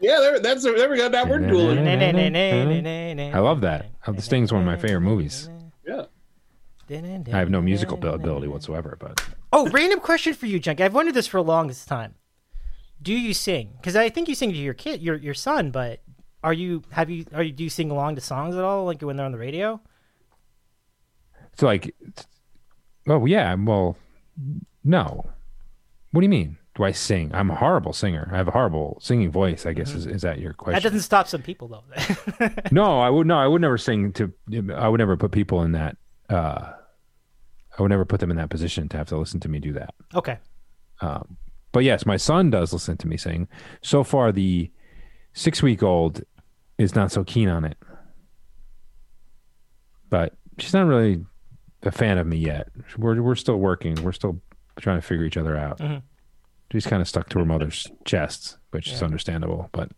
[0.00, 1.08] Yeah, there, that's there we go.
[1.08, 1.86] Now we're dueling.
[1.86, 3.86] I love that.
[4.06, 5.48] The Sting's one of my favorite movies.
[5.86, 6.04] Yeah.
[6.90, 9.22] I have no musical ability whatsoever, but
[9.52, 10.80] Oh, random question for you, Junk.
[10.80, 12.14] I've wondered this for a longest time.
[13.02, 13.72] Do you sing?
[13.76, 15.70] Because I think you sing to your kid, your your son.
[15.70, 16.00] But
[16.42, 19.02] are you have you are you do you sing along to songs at all, like
[19.02, 19.80] when they're on the radio?
[21.52, 21.94] it's like,
[23.08, 23.96] oh yeah, well,
[24.84, 25.30] no.
[26.12, 26.56] What do you mean?
[26.80, 27.30] Do I sing?
[27.34, 28.30] I'm a horrible singer.
[28.32, 29.66] I have a horrible singing voice.
[29.66, 30.76] I guess is, is that your question?
[30.76, 32.48] That doesn't stop some people though.
[32.72, 34.32] No, I would no, I would never sing to.
[34.74, 35.98] I would never put people in that.
[36.30, 36.72] uh
[37.78, 39.74] I would never put them in that position to have to listen to me do
[39.74, 39.94] that.
[40.14, 40.38] okay.
[41.72, 43.46] But yes, my son does listen to me sing.
[43.82, 44.70] So far, the
[45.34, 46.22] six week old
[46.78, 47.76] is not so keen on it.
[50.08, 51.26] But she's not really
[51.82, 52.68] a fan of me yet.
[52.96, 54.02] We're we're still working.
[54.02, 54.40] We're still
[54.80, 55.76] trying to figure each other out.
[55.78, 56.02] Mhm.
[56.72, 59.68] She's kind of stuck to her mother's chest, which is understandable.
[59.72, 59.90] But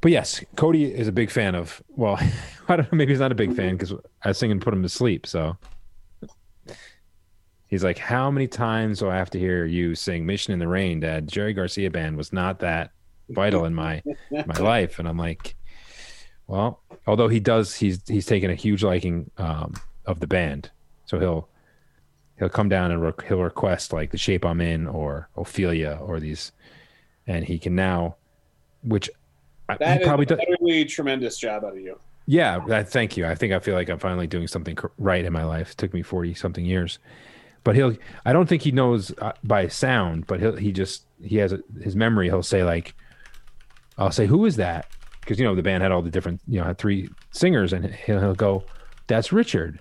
[0.00, 1.82] but yes, Cody is a big fan of.
[1.88, 2.18] Well,
[2.68, 2.96] I don't know.
[2.96, 3.92] Maybe he's not a big fan because
[4.22, 5.26] I sing and put him to sleep.
[5.26, 5.56] So
[7.66, 10.68] he's like, "How many times do I have to hear you sing Mission in the
[10.68, 11.28] Rain, Dad?
[11.28, 12.92] Jerry Garcia band was not that
[13.28, 15.54] vital in my my life." And I'm like,
[16.46, 19.74] "Well, although he does, he's he's taken a huge liking um,
[20.06, 20.70] of the band,
[21.06, 21.48] so he'll."
[22.40, 26.18] He'll come down and re- he'll request like the shape I'm in or Ophelia or
[26.18, 26.52] these,
[27.26, 28.16] and he can now,
[28.82, 29.10] which
[29.68, 30.38] That probably a does.
[30.40, 31.98] utterly tremendous job out of you.
[32.24, 33.26] Yeah, that, thank you.
[33.26, 35.72] I think I feel like I'm finally doing something right in my life.
[35.72, 36.98] It took me 40 something years.
[37.62, 37.94] But he'll
[38.24, 41.60] I don't think he knows uh, by sound, but he'll he just he has a,
[41.82, 42.28] his memory.
[42.28, 42.94] He'll say like
[43.98, 44.86] I'll say who is that?
[45.26, 47.84] Cuz you know the band had all the different, you know, had three singers and
[47.94, 48.64] he'll, he'll go
[49.08, 49.80] that's Richard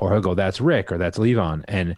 [0.00, 1.96] or he'll go that's Rick or that's Levon and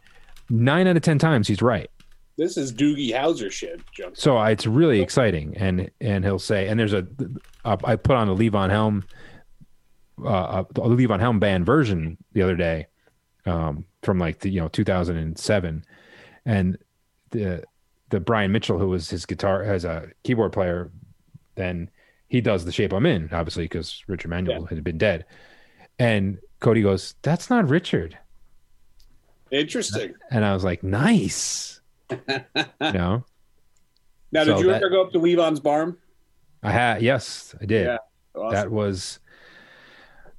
[0.50, 1.90] 9 out of 10 times he's right.
[2.36, 4.16] This is Doogie Howser shit, Junk.
[4.16, 7.06] So uh, it's really exciting, and and he'll say, and there's a,
[7.64, 9.04] uh, I put on a Levon Helm,
[10.24, 12.86] uh, a Levon Helm band version the other day,
[13.44, 15.84] um, from like the you know 2007,
[16.46, 16.78] and
[17.30, 17.64] the
[18.08, 20.90] the Brian Mitchell who was his guitar as a keyboard player,
[21.56, 21.90] then
[22.28, 25.26] he does the shape I'm in, obviously because Richard Manuel had been dead,
[26.02, 28.18] and Cody goes, that's not Richard,
[29.50, 30.14] Interesting.
[30.30, 31.80] and I was like, nice,
[32.10, 32.18] you
[32.80, 33.24] know.
[34.34, 35.94] Now, did So you that- ever go up to Levon's barn?
[36.62, 37.84] I had yes, I did.
[37.86, 37.98] Yeah.
[38.34, 38.52] Awesome.
[38.54, 39.18] That was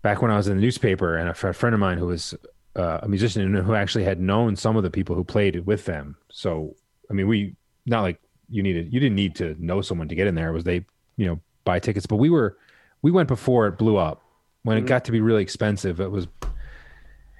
[0.01, 2.33] back when I was in the newspaper, and a fr- friend of mine who was
[2.75, 6.15] uh, a musician who actually had known some of the people who played with them.
[6.31, 6.75] So
[7.11, 8.19] I mean, we not like
[8.49, 10.49] you needed you didn't need to know someone to get in there.
[10.49, 10.83] It was they
[11.17, 12.57] you know buy tickets, but we were
[13.03, 14.22] we went before it blew up.
[14.63, 14.87] When it mm-hmm.
[14.87, 16.27] got to be really expensive, it was.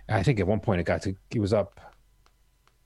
[0.10, 1.80] I think at one point it got to it was up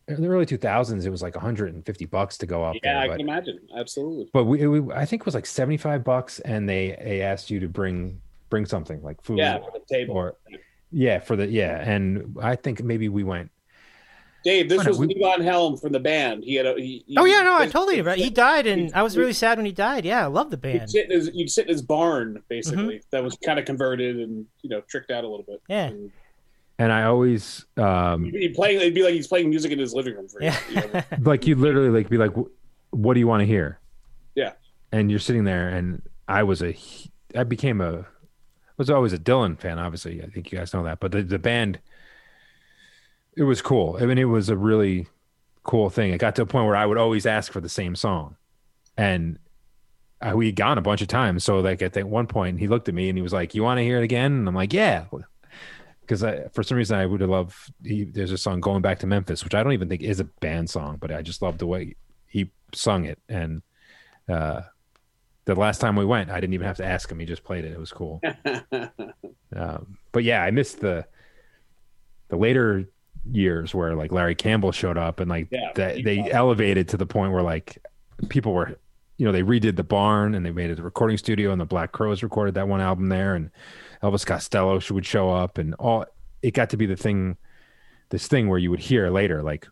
[0.07, 1.05] in the early 2000s.
[1.05, 2.76] It was like 150 bucks to go up.
[2.76, 3.59] Yeah, there, I but- can imagine.
[3.76, 4.30] Absolutely.
[4.31, 7.59] but we, it, I think it was like 75 bucks and they, they asked you
[7.59, 10.15] to bring bring something like food Yeah, for the table.
[10.15, 10.38] or
[10.91, 13.51] yeah for the yeah and i think maybe we went
[14.43, 14.89] Dave, this Why not?
[14.89, 16.43] was We- Levon Helm from the band.
[16.43, 16.73] He had a.
[16.76, 18.01] He, he- Oh yeah, no, I he'd totally.
[18.01, 18.18] Right.
[18.18, 20.05] He died, and I was really sad when he died.
[20.05, 20.89] Yeah, I love the You'd band.
[20.89, 23.07] sit, in his, you'd sit in his barn, basically, Mm-hmm.
[23.11, 25.61] that was kind of converted and you know tricked out a little bit.
[25.68, 25.85] Yeah.
[25.88, 26.11] And
[26.80, 28.77] and i always um he'd be playing.
[28.80, 30.49] It'd be like he's playing music in his living room for you.
[30.49, 30.59] Yeah.
[30.69, 31.03] you know?
[31.31, 32.31] like you literally like be like
[32.91, 33.80] what do you want to hear
[34.35, 34.51] Yeah.
[34.91, 36.77] and you're sitting there and i was a,
[37.35, 38.05] I became a
[38.77, 41.39] was always a dylan fan obviously i think you guys know that but the, the
[41.39, 41.80] band
[43.38, 45.07] it was cool i mean it was a really
[45.64, 47.95] cool thing it got to a point where i would always ask for the same
[47.95, 48.35] song
[48.97, 49.38] and
[50.19, 52.68] I, we had gone a bunch of times so like at that one point he
[52.68, 54.55] looked at me and he was like you want to hear it again and i'm
[54.55, 55.05] like yeah
[56.07, 56.23] because
[56.53, 57.55] for some reason I would have loved.
[57.84, 60.23] He, there's a song "Going Back to Memphis," which I don't even think is a
[60.23, 61.95] band song, but I just loved the way
[62.27, 63.19] he sung it.
[63.27, 63.61] And
[64.30, 64.61] uh,
[65.45, 67.65] the last time we went, I didn't even have to ask him; he just played
[67.65, 67.73] it.
[67.73, 68.22] It was cool.
[69.55, 71.05] um, but yeah, I missed the
[72.30, 72.85] the later
[73.31, 77.05] years where like Larry Campbell showed up and like Yeah, that they elevated to the
[77.05, 77.77] point where like
[78.29, 78.77] people were
[79.17, 81.65] you know they redid the barn and they made it a recording studio and the
[81.65, 83.49] Black Crowes recorded that one album there and
[84.03, 86.05] Elvis Costello would show up and all
[86.41, 87.37] it got to be the thing
[88.09, 89.67] this thing where you would hear later like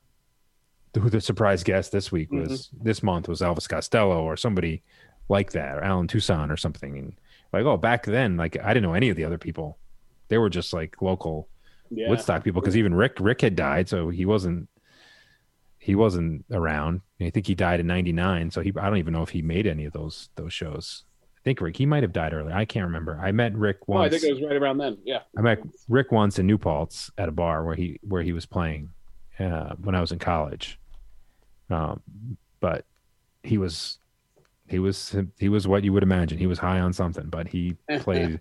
[0.93, 2.49] the, who the surprise guest this week mm-hmm.
[2.49, 4.81] was this month was Elvis Costello or somebody
[5.29, 7.13] like that or Allen Toussaint or something and
[7.53, 9.77] like oh back then like I didn't know any of the other people.
[10.27, 11.47] They were just like local
[11.89, 12.09] yeah.
[12.09, 14.69] Woodstock people because even Rick Rick had died, so he wasn't
[15.79, 17.01] he wasn't around.
[17.21, 19.67] I think he died in '99, so he I don't even know if he made
[19.67, 21.03] any of those those shows.
[21.37, 22.51] I think Rick he might have died early.
[22.53, 23.19] I can't remember.
[23.21, 24.01] I met Rick once.
[24.01, 24.97] Oh, I think it was right around then.
[25.03, 25.19] Yeah.
[25.37, 28.45] I met Rick once in New Paltz at a bar where he where he was
[28.45, 28.89] playing
[29.39, 30.79] uh, when I was in college.
[31.69, 32.01] Um,
[32.59, 32.85] but
[33.43, 33.99] he was
[34.67, 36.37] he was he was what you would imagine.
[36.37, 38.39] He was high on something, but he played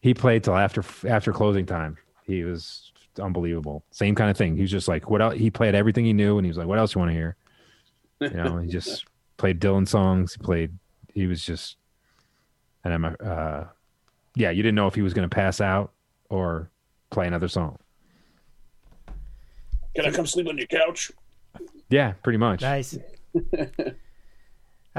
[0.00, 1.98] he played till after after closing time.
[2.28, 3.82] He was unbelievable.
[3.90, 4.54] Same kind of thing.
[4.54, 5.34] He was just like what else?
[5.34, 7.36] He played everything he knew, and he was like, "What else you want to hear?"
[8.20, 9.06] You know, he just
[9.38, 10.34] played Dylan songs.
[10.34, 10.78] He played.
[11.14, 11.78] He was just,
[12.84, 13.64] and I'm uh,
[14.36, 14.50] yeah.
[14.50, 15.92] You didn't know if he was going to pass out
[16.28, 16.70] or
[17.10, 17.78] play another song.
[19.96, 21.10] Can I come sleep on your couch?
[21.88, 22.60] Yeah, pretty much.
[22.60, 22.98] Nice.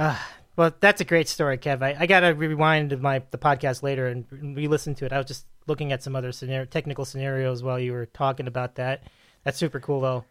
[0.02, 0.26] Ah,
[0.60, 1.82] well, that's a great story, Kev.
[1.82, 5.14] I, I gotta rewind my the podcast later and re-listen to it.
[5.14, 8.76] I was just looking at some other scenario, technical scenarios while you were talking about
[8.76, 9.04] that.
[9.46, 10.26] That's super cool, though.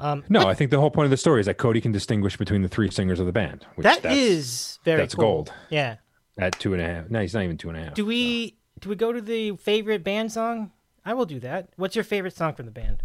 [0.00, 2.36] Um, no, I think the whole point of the story is that Cody can distinguish
[2.36, 3.66] between the three singers of the band.
[3.76, 5.22] Which That that's, is very that's cool.
[5.24, 5.52] gold.
[5.70, 5.98] Yeah.
[6.36, 7.08] at two and a half.
[7.08, 7.94] No, he's not even two and a half.
[7.94, 10.72] Do we do we go to the favorite band song?
[11.04, 11.68] I will do that.
[11.76, 13.04] What's your favorite song from the band?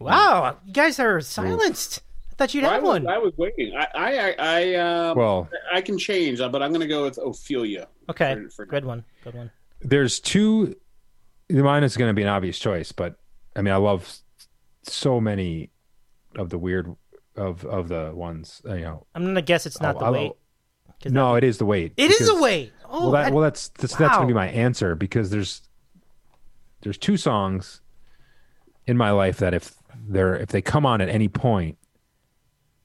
[0.00, 2.00] Wow, you guys are silenced.
[2.32, 3.06] I thought you'd Well, I have was, one.
[3.08, 3.74] I was waiting.
[3.76, 4.74] I I I, I
[5.10, 7.86] um, Well, I can change, uh, but I'm going to go with Ophelia.
[8.08, 9.04] Okay, for- for- good one.
[9.24, 9.50] Good one.
[9.82, 10.74] there's two.
[11.50, 13.16] Mine is going to be an obvious choice, but
[13.54, 14.10] I mean, I love
[14.84, 15.70] so many
[16.36, 16.94] of the weird
[17.36, 18.62] of of the ones.
[18.66, 20.32] uh, You know, I'm gonna guess it's not Oh, the I'll- weight.
[21.02, 21.92] 'cause no, that- it is the weight.
[21.96, 22.72] it is because- a weight.
[22.88, 25.62] Oh, well, that, that- well, that's that's, that's going to be my answer because there's
[26.82, 27.80] there's two songs
[28.86, 29.74] in my life that if
[30.08, 31.78] they're if they come on at any point,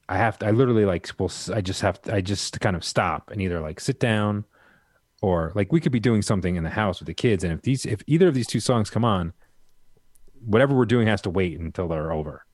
[0.08, 0.48] I have to.
[0.48, 1.32] I literally like will.
[1.54, 2.02] I just have.
[2.04, 4.46] To, I just kind of stop and either like sit down,
[5.22, 7.62] or like we could be doing something in the house with the kids, and if
[7.62, 9.34] these if either of these two songs come on,
[10.46, 12.46] whatever we're doing has to wait until they're over.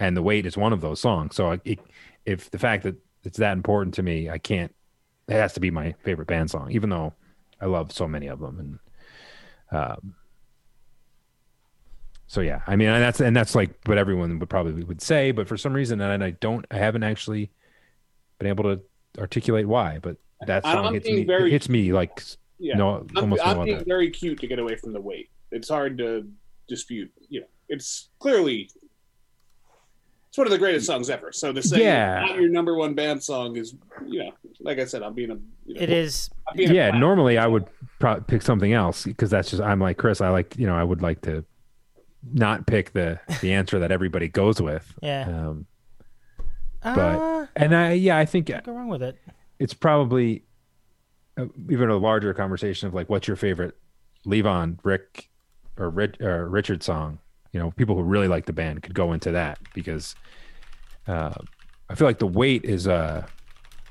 [0.00, 1.34] And the weight is one of those songs.
[1.34, 1.80] So I, it,
[2.24, 2.94] if the fact that
[3.24, 4.72] it's that important to me, I can't.
[5.26, 7.12] It has to be my favorite band song, even though
[7.60, 8.80] I love so many of them.
[9.70, 10.14] And um,
[12.28, 15.32] so yeah, I mean, and that's and that's like what everyone would probably would say,
[15.32, 17.50] but for some reason, and I don't, I haven't actually
[18.38, 18.80] been able to
[19.18, 19.98] articulate why.
[20.00, 22.22] But that I'm song hits me, very- it hits me like
[22.58, 22.76] Yeah.
[22.76, 23.84] no, I'm, almost I'm no being other.
[23.86, 25.30] very cute to get away from the weight.
[25.50, 26.28] It's hard to
[26.68, 27.10] dispute.
[27.28, 28.70] You know, it's clearly
[30.28, 31.32] it's one of the greatest songs ever.
[31.32, 32.20] So to say Yeah.
[32.26, 33.74] not your number one band song is,
[34.06, 35.38] you know, like I said, I'm being a.
[35.66, 36.28] You know, It is.
[36.48, 37.66] I'm being a yeah normally i would
[37.98, 40.82] probably pick something else because that's just i'm like chris i like you know i
[40.82, 41.44] would like to
[42.32, 45.26] not pick the the answer that everybody goes with Yeah.
[45.28, 45.66] um
[46.82, 49.16] Uh, but and i yeah i think go wrong with it.
[49.58, 50.44] it's probably
[51.36, 53.76] uh, even a larger conversation of like, what's your favorite
[54.26, 55.30] Levon, Rick,
[55.76, 57.20] or, Rich, or Richard song?
[57.52, 60.16] You know, people who really like the band could go into that because
[61.06, 61.34] uh,
[61.88, 63.24] I feel like the weight is uh,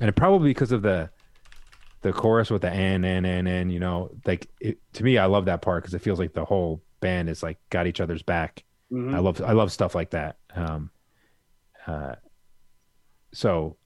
[0.01, 1.09] and it probably because of the
[2.01, 3.69] the chorus with the n n n n.
[3.69, 6.45] You know, like it, to me, I love that part because it feels like the
[6.45, 8.63] whole band is like got each other's back.
[8.91, 9.13] Mhm.
[9.13, 10.37] I love I love stuff like that.
[10.55, 10.89] Um,
[11.85, 12.15] uh,
[13.33, 13.77] so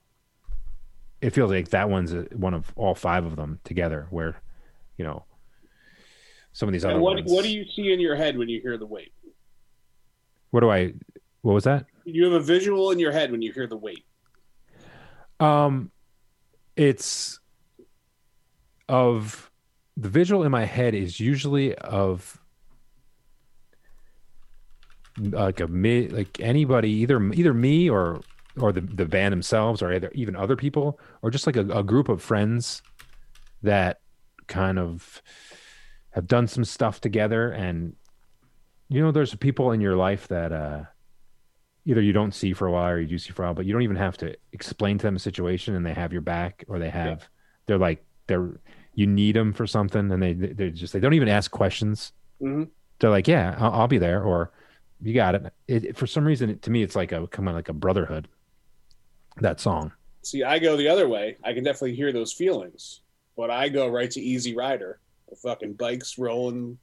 [1.21, 4.07] it feels like that one's a, one of all five of them together.
[4.09, 4.41] Where
[4.97, 5.25] you know
[6.53, 7.31] some of these other what ones.
[7.31, 9.13] what do you see in your head when you hear the weight?
[10.51, 10.93] What do I?
[11.41, 11.85] What was that?
[12.05, 14.05] You have a visual in your head when you hear the weight.
[15.39, 15.91] Um,
[16.75, 17.39] it's
[18.87, 19.51] of
[19.97, 22.40] the visual in my head is usually of
[25.29, 28.21] like a me like anybody either either me or
[28.59, 31.83] or the the band themselves or either even other people or just like a, a
[31.83, 32.81] group of friends
[33.61, 33.99] that
[34.47, 35.21] kind of
[36.11, 37.93] have done some stuff together and
[38.89, 40.83] you know there's people in your life that uh
[41.85, 43.65] either you don't see for a while or you do see for a while, but
[43.65, 46.63] you don't even have to explain to them a situation and they have your back
[46.67, 47.27] or they have,
[47.65, 48.59] they're like, they're,
[48.93, 52.11] you need them for something and they, they're just, they don't even ask questions.
[52.39, 52.69] Mhm.
[52.99, 54.21] They're like, yeah, I'll, I'll be there.
[54.21, 54.51] Or
[55.01, 55.53] you got it.
[55.67, 55.97] it.
[55.97, 58.27] For some reason, it, to me, it's like a, come on, like a brotherhood,
[59.37, 59.91] that song.
[60.23, 61.37] See, I go the other way.
[61.43, 63.01] I can definitely hear those feelings,
[63.35, 64.99] but I go right to Easy Rider.
[65.29, 66.77] The fucking bikes rolling,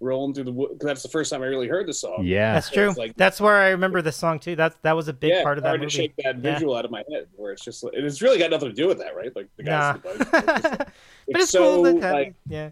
[0.00, 0.68] rolling through the wood.
[0.78, 2.22] 'cause That's the first time I really heard the song.
[2.24, 2.54] Yeah.
[2.54, 2.92] That's so true.
[2.96, 4.54] like- That's where I remember the song too.
[4.56, 5.90] That that was a big yeah, part of that hard movie.
[5.90, 6.52] to shake that Yeah.
[6.54, 8.74] visual out of my head, where it's just, like, and it's really got nothing to
[8.74, 9.34] do with that, right?
[9.36, 9.96] Like the guys.
[10.04, 10.12] Nah.
[10.14, 10.28] the bike.
[10.30, 10.78] It's just-
[11.32, 12.70] but it's so, cool that that- like, yeah.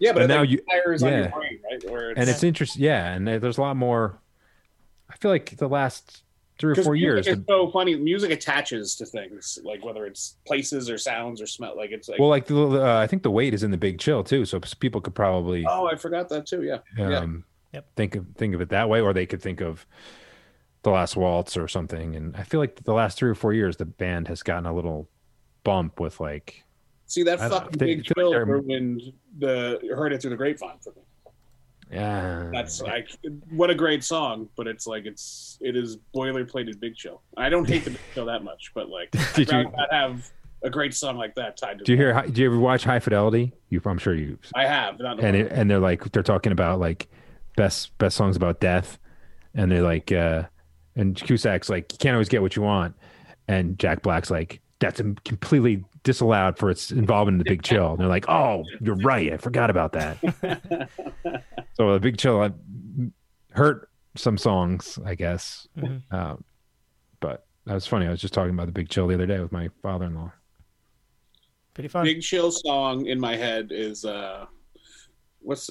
[0.00, 1.28] yeah, but And now like, you- fires on your yeah.
[1.28, 1.90] brain, right?
[1.90, 2.82] Where it's, And it's interesting.
[2.82, 3.14] Yeah.
[3.14, 4.23] And there's a lot more, I
[5.24, 6.22] feel like the last
[6.58, 7.96] three or four years, music is the- so funny.
[7.96, 11.74] Music attaches to things, like whether it's places or sounds or smell.
[11.76, 13.98] Like it's like, well, like the, uh, I think the weight is in the big
[13.98, 14.44] chill too.
[14.44, 16.62] So people could probably, oh, I forgot that too.
[16.62, 17.18] Yeah, yeah.
[17.20, 17.86] um, Yep.
[17.96, 19.86] think of think of it that way, or they could think of
[20.82, 22.14] the last waltz or something.
[22.14, 24.74] And I feel like the last three or four years, the band has gotten a
[24.74, 25.08] little
[25.64, 26.62] bump with like,
[27.06, 29.02] See that fucking they- big I feel like chill ruined
[29.38, 31.02] the heard it through the grapevine for me.
[31.94, 33.08] Yeah, That's like
[33.50, 37.22] what a great song, but it's like it's it is boilerplated Big Chill.
[37.36, 40.30] I don't hate the Big Chill that much, but like Did I'd rather not have
[40.64, 41.84] a great song like that tied to.
[41.84, 42.20] Do you hear?
[42.22, 43.52] Do you ever watch High Fidelity?
[43.68, 44.38] You, I'm sure you.
[44.54, 45.20] I have not.
[45.20, 47.08] And it, and they're like they're talking about like
[47.56, 48.98] best best songs about death,
[49.54, 50.44] and they're like, uh
[50.96, 52.96] and Cusack's like, you can't always get what you want,
[53.46, 57.92] and Jack Black's like, that's completely disallowed for its involvement in the Big Chill.
[57.92, 60.90] And they're like, oh, you're right, I forgot about that.
[61.74, 62.50] so the Big Chill uh,
[63.50, 65.66] hurt some songs, I guess.
[65.76, 66.02] Mhm.
[66.12, 66.44] Um,
[67.20, 68.06] but that was funny.
[68.06, 70.32] I was just talking about the Big Chill the other day with my father-in-law.
[71.74, 72.04] Pretty fun.
[72.04, 74.46] Big Chill song in my head is uh,
[75.40, 75.70] what's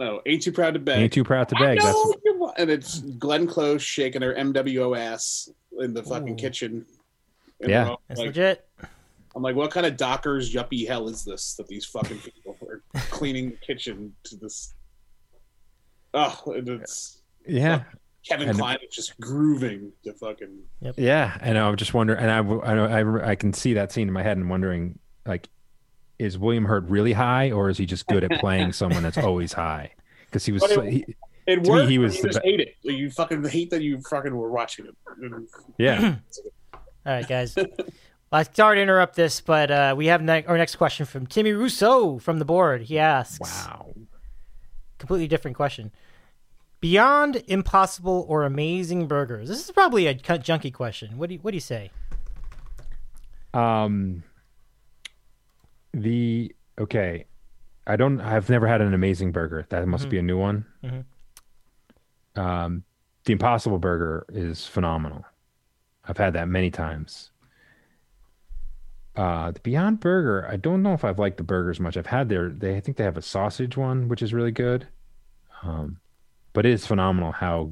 [0.00, 0.98] oh, ain't too proud to beg.
[1.00, 1.78] Ain't too proud to beg.
[1.78, 6.32] That's know you want- and it's Glenn Close shaking her MWO ass in the fucking
[6.32, 6.36] Ooh.
[6.36, 6.86] kitchen.
[7.60, 7.84] And Yeah.
[7.84, 8.66] we're all That's like, legit.
[9.34, 12.80] I'm like, what kind of Dockers yuppie hell is this that these fucking people are
[13.10, 14.72] cleaning the kitchen to this?
[16.16, 17.84] Oh, and it's yeah.
[18.26, 20.58] Kevin And- Kline is just grooving the fucking.
[20.96, 22.86] Yeah, and I'm just wonder, and I, I, know-
[23.20, 25.48] I, I can see that scene in my head and wondering, like,
[26.18, 29.52] is William Hurt really high, or is he just good at playing someone that's always
[29.52, 29.92] high?
[30.24, 31.04] Because he was, it- so, he,
[31.46, 32.74] It To me, he was the just be- hate it.
[32.82, 34.96] Like, You fucking hate that you fucking were watching it.
[35.78, 36.16] Yeah,
[36.74, 37.54] All right, guys.
[37.54, 37.66] well,
[38.32, 41.52] I sorry to interrupt this, but uh, we have ne- our next question from Timmy
[41.52, 42.82] Rousseau from the board.
[42.82, 43.94] He asks, wow,
[44.98, 45.92] completely different question.
[46.80, 49.48] Beyond impossible or amazing burgers.
[49.48, 51.16] This is probably a junky question.
[51.18, 51.90] What do you, what do you say?
[53.54, 54.22] um,
[55.94, 57.24] the okay,
[57.86, 59.64] I don't, I've never had an amazing burger.
[59.70, 60.66] That must be a new one.
[60.84, 61.04] Mhm.
[62.38, 62.84] Um,
[63.24, 65.24] the Impossible Burger is phenomenal.
[66.04, 67.30] I've had that many times.
[69.16, 71.96] Uh, the Beyond Burger, I don't know if I've liked the burgers much.
[71.96, 74.86] I've had their, they I think they have a sausage one, which is really good.
[75.62, 75.98] Um,
[76.56, 77.70] but it is phenomenal how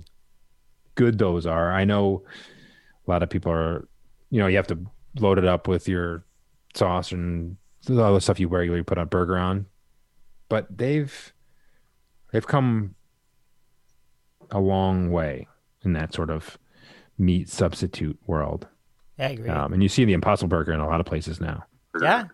[0.95, 1.73] good those are.
[1.73, 2.23] I know
[3.07, 3.89] a lot of people are,
[4.29, 4.79] you know, you have to
[5.19, 6.23] load it up with your
[6.75, 7.57] sauce and
[7.89, 9.65] all the stuff you regularly put a burger on.
[10.51, 11.33] But they've
[12.31, 12.95] they've come
[14.51, 15.49] a long way
[15.83, 16.59] in that sort of
[17.17, 18.69] meat substitute world.
[19.19, 19.49] Yeah, I agree.
[19.49, 21.65] Um, and you see the Impossible Burger in a lot of places now.
[22.03, 22.25] yeah.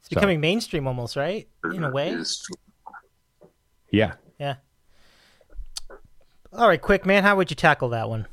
[0.00, 1.46] It's So- becoming mainstream almost, right?
[1.74, 2.16] In a way.
[3.90, 4.14] Yeah.
[4.38, 4.54] Yeah.
[6.52, 8.26] All right, quick man, how would you tackle that one?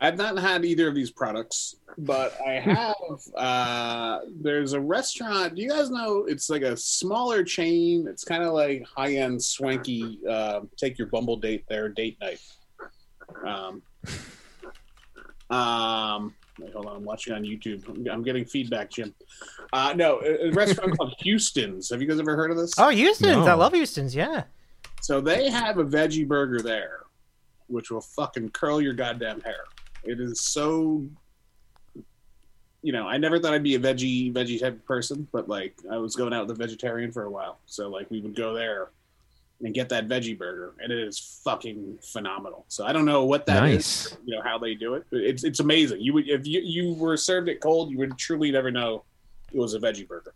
[0.00, 2.94] I've not had either of these products, but I have.
[3.36, 5.54] uh, there's a restaurant.
[5.54, 6.24] Do you guys know?
[6.26, 8.06] It's like a smaller chain.
[8.08, 10.18] It's kind of like high end, swanky.
[10.28, 12.40] Uh, take your Bumble date there, date night.
[13.46, 13.82] Um,
[15.56, 16.96] um, wait, hold on.
[16.96, 17.88] I'm watching on YouTube.
[17.88, 19.14] I'm, I'm getting feedback, Jim.
[19.72, 21.90] Uh, no, a, a restaurant called Houston's.
[21.90, 22.72] Have you guys ever heard of this?
[22.76, 23.46] Oh, Houston's.
[23.46, 24.16] I love Houston's.
[24.16, 24.44] Yeah.
[25.02, 27.00] So they have a veggie burger there,
[27.66, 29.64] which will fucking curl your goddamn hair.
[30.04, 31.04] It is so.
[32.84, 35.74] You know, I never thought I'd be a veggie veggie type of person, but like
[35.90, 38.54] I was going out with a vegetarian for a while, so like we would go
[38.54, 38.90] there
[39.60, 42.64] and get that veggie burger, and it is fucking phenomenal.
[42.68, 43.72] So I don't know what that is,
[44.10, 44.16] Nice.
[44.24, 45.04] you know how they do it.
[45.12, 46.00] It's it's amazing.
[46.00, 49.04] You would if you you were served it cold, you would truly never know
[49.52, 50.34] it was a veggie burger.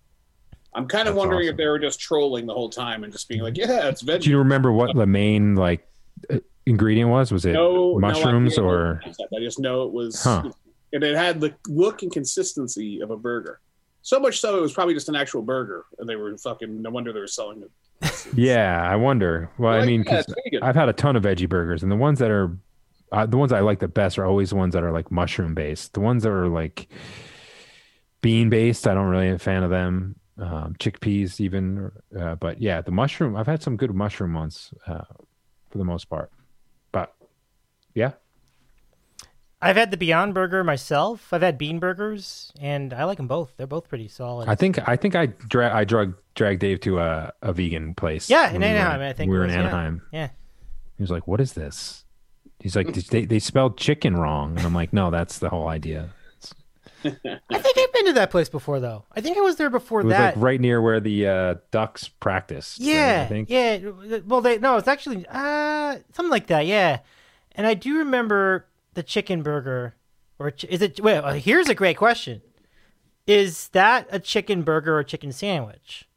[0.74, 3.28] I'm kind of That's wondering if they were just trolling the whole time and just
[3.28, 5.86] being like, "Yeah, it's veggie." Do you remember what the main like
[6.30, 7.32] uh, ingredient was?
[7.32, 9.02] Was it no no mushrooms idea what or?
[9.06, 10.50] I just know it was, Huh.
[10.92, 13.60] and it had the look and consistency of a burger.
[14.02, 16.82] So much so, it was probably just an actual burger, and they were fucking.
[16.82, 17.70] No wonder they were selling it.
[18.34, 19.50] Yeah, I wonder.
[19.58, 20.62] Well, I mean, yeah, 'cause it's vegan.
[20.62, 22.56] I've had a ton of veggie burgers, and the ones that are
[23.12, 25.54] uh, the ones I like the best are always the ones that are like mushroom
[25.54, 25.94] based.
[25.94, 26.88] The ones that are like
[28.20, 30.16] bean based, I don't really a fan of them.
[30.38, 33.34] Um, chickpeas, even, uh, but yeah, the mushroom.
[33.36, 35.04] I've had some good mushroom ones uh,
[35.70, 36.30] for the most part.
[36.92, 37.14] But
[37.94, 38.12] yeah,
[39.62, 41.32] I've had the Beyond Burger myself.
[41.32, 43.54] I've had Bean Burgers, and I like them both.
[43.56, 44.48] They're both pretty solid.
[44.48, 48.28] I think I think I dra- I drug dragged Dave to a, a vegan place.
[48.28, 49.60] Yeah, in we were- Anaheim, I think we were in was, yeah.
[49.62, 50.02] Anaheim.
[50.12, 50.28] yeah.
[50.98, 52.04] He was like, "What is this?"
[52.60, 56.10] He's like, "They they spelled chicken wrong," and I'm like, "No, that's the whole idea."
[57.06, 59.04] I think I've been to that place before, though.
[59.14, 60.36] I think I was there before It was that.
[60.36, 62.78] like right near where the uh, ducks practice.
[62.80, 63.50] yeah, I think.
[63.50, 63.78] yeah.
[64.26, 66.66] Well, they no, it's actually uh something like that.
[66.66, 67.00] Yeah,
[67.52, 69.94] and I do remember the chicken burger,
[70.38, 71.00] or ch- is it?
[71.00, 72.42] Wait, uh, here's a great question:
[73.26, 76.08] Is that a chicken burger or chicken sandwich?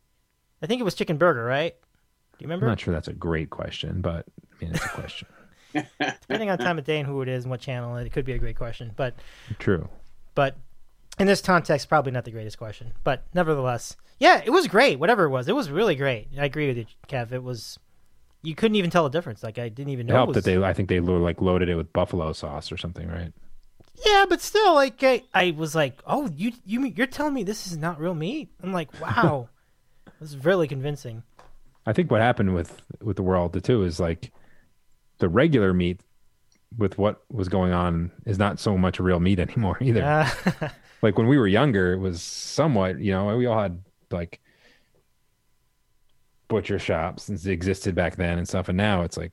[0.61, 1.75] I think it was chicken burger, right?
[2.37, 2.65] Do you remember?
[2.65, 4.25] I'm not sure that's a great question, but
[4.59, 5.27] I mean, it's a question.
[6.21, 8.33] Depending on time of day and who it is and what channel, it could be
[8.33, 8.91] a great question.
[8.95, 9.13] But
[9.59, 9.87] True.
[10.33, 10.55] but
[11.19, 12.93] in this context, probably not the greatest question.
[13.03, 14.99] But nevertheless, yeah, it was great.
[14.99, 16.29] Whatever it was, it was really great.
[16.39, 17.31] I agree with you, Kev.
[17.31, 17.77] It was.
[18.41, 19.43] You couldn't even tell the difference.
[19.43, 20.15] Like I didn't even It know.
[20.17, 20.63] helped it that they.
[20.63, 23.33] I think they like loaded it with buffalo sauce or something, right?
[24.05, 27.67] Yeah, but still, like I, I was like, oh, you, you, you're telling me this
[27.67, 28.49] is not real meat?
[28.63, 29.49] I'm like, wow,
[30.21, 31.23] this is really convincing.
[31.85, 34.31] I think what happened with with the world too is like
[35.17, 36.01] the regular meat
[36.77, 40.03] with what was going on is not so much real meat anymore either.
[40.03, 40.69] Uh,
[41.01, 43.81] like when we were younger, it was somewhat, you know, we all had
[44.11, 44.39] like
[46.47, 48.69] butcher shops since they existed back then and stuff.
[48.69, 49.31] And now it's like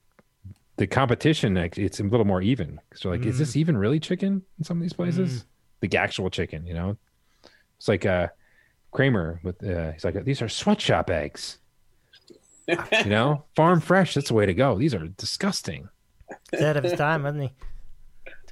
[0.76, 2.80] the competition, like, it's a little more even.
[2.94, 5.44] So like, is this even really chicken in some of these places?
[5.80, 6.96] The actual chicken, you know?
[7.78, 8.28] It's like uh
[8.92, 11.58] Kramer with uh he's like, these are sweatshop eggs.
[12.68, 14.76] you know, farm fresh, that's the way to go.
[14.76, 15.88] These are disgusting.
[16.50, 17.52] he's ahead of his time, wasn't he?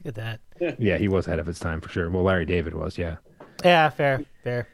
[0.04, 0.76] Look at that.
[0.78, 2.10] Yeah, he was ahead of his time for sure.
[2.10, 3.16] Well, Larry David was, yeah.
[3.64, 4.68] Yeah, fair, fair.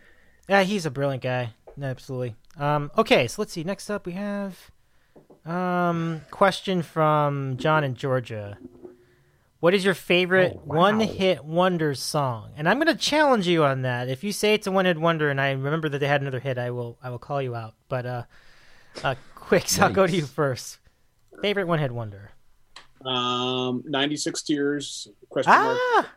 [0.49, 1.55] Yeah, he's a brilliant guy.
[1.81, 2.35] Absolutely.
[2.59, 3.63] Um, okay, so let's see.
[3.65, 4.71] Next up, we have
[5.47, 8.59] um question from John in Georgia.
[9.61, 10.77] What is your favorite Oh, wow.
[10.77, 12.51] one-hit wonder song?
[12.57, 14.09] And I'm going to challenge you on that.
[14.09, 16.57] If you say it's a one-hit wonder, and I remember that they had another hit,
[16.57, 17.75] I will I will call you out.
[17.89, 18.23] But uh,
[19.05, 20.79] uh Quicks, I'll go to you first.
[21.43, 22.33] Favorite one-hit wonder?
[23.05, 25.09] Um, 96 tears.
[25.29, 25.79] Question mark.
[25.81, 26.11] Ah,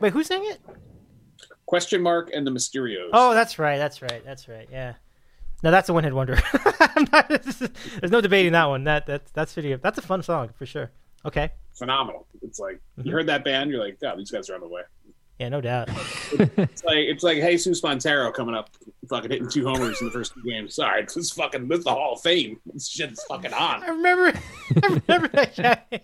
[0.00, 0.60] wait, who's saying it?
[1.66, 3.10] Question mark and the Mysterians.
[3.12, 3.78] Oh, that's right.
[3.78, 4.22] That's right.
[4.24, 4.68] That's right.
[4.70, 4.94] Yeah.
[5.62, 6.38] No, that's a one-hit wonder.
[7.28, 8.84] There's no debating that one.
[8.84, 9.78] That that's that's video.
[9.78, 10.90] That's a fun song for sure.
[11.24, 11.50] Okay.
[11.74, 12.26] phenomenal.
[12.42, 13.08] It's like Mm-hmm.
[13.08, 14.82] you heard that band, you're like, God, these guys are on the way.
[15.38, 15.88] Yeah, no doubt.
[16.32, 18.70] It's like it's like Jesus Montero coming up,
[19.08, 20.76] fucking hitting two homers in the first two games.
[20.76, 22.60] Sorry, this is fucking this is the Hall of Fame.
[22.72, 23.82] This shit's fucking on.
[23.82, 24.38] I remember.
[24.82, 26.00] I remember that guy.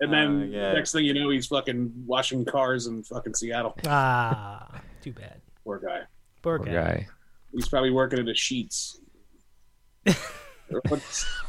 [0.00, 3.76] And then Oh, next thing you know, he's fucking washing cars in fucking Seattle.
[3.86, 5.42] Ah, too bad.
[5.62, 6.00] Poor guy.
[6.42, 6.72] Poor Poor guy.
[6.72, 7.08] guy.
[7.52, 8.98] He's probably working at the sheets.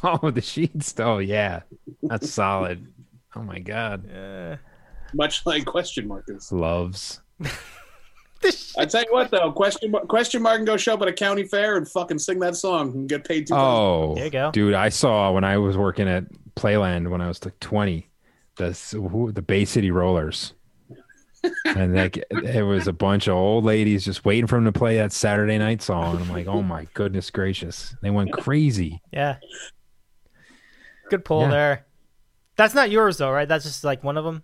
[0.04, 0.96] Oh, the sheets.
[1.00, 1.62] Oh, yeah.
[2.02, 2.88] That's solid.
[3.36, 4.10] Oh, my God.
[4.12, 4.58] Uh,
[5.16, 6.52] much like question mark is.
[6.52, 7.22] Loves.
[8.78, 11.14] I tell you what though, question mark, question mark can go show up at a
[11.14, 13.54] county fair and fucking sing that song and get paid two.
[13.54, 14.50] Oh, There you go.
[14.52, 14.74] dude!
[14.74, 16.26] I saw when I was working at
[16.56, 18.10] Playland when I was like twenty,
[18.58, 20.54] the who- the Bay City Rollers,
[21.66, 24.96] and like it was a bunch of old ladies just waiting for him to play
[24.98, 26.16] that Saturday night song.
[26.16, 27.96] And I'm like, oh my goodness gracious!
[28.02, 29.04] They went crazy.
[29.14, 29.38] yeah.
[31.12, 31.50] Good pull Yeah.
[31.50, 31.86] there.
[32.56, 33.48] That's not yours though, right?
[33.48, 34.42] That's just like one of them.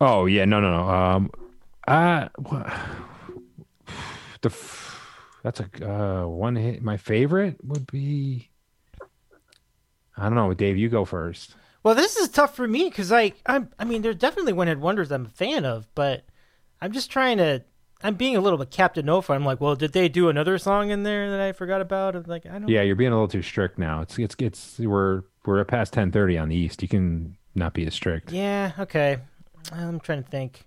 [0.00, 0.88] Oh yeah, no, no, no.
[0.88, 1.30] Um,
[1.86, 2.72] uh, wha-
[4.42, 4.50] the
[5.42, 6.82] that's a uh, one hit.
[6.82, 8.50] My favorite would be.
[10.16, 10.76] I don't know, Dave.
[10.76, 11.54] You go first.
[11.82, 13.68] Well, this is tough for me because like I'm.
[13.78, 16.24] I mean, there's definitely one hit wonders I'm a fan of, but
[16.80, 17.62] I'm just trying to.
[18.02, 20.90] I'm being a little bit Captain No I'm like, well, did they do another song
[20.90, 22.16] in there that I forgot about?
[22.16, 22.68] I'm like, I don't.
[22.68, 24.00] Yeah, you're being a little too strict now.
[24.00, 26.80] It's it's it's we're we're past ten thirty on the east.
[26.80, 28.32] You can not be as strict.
[28.32, 28.72] Yeah.
[28.78, 29.18] Okay.
[29.72, 30.66] I'm trying to think.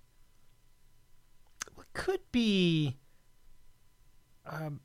[1.75, 2.97] What could be?
[4.45, 4.79] Um,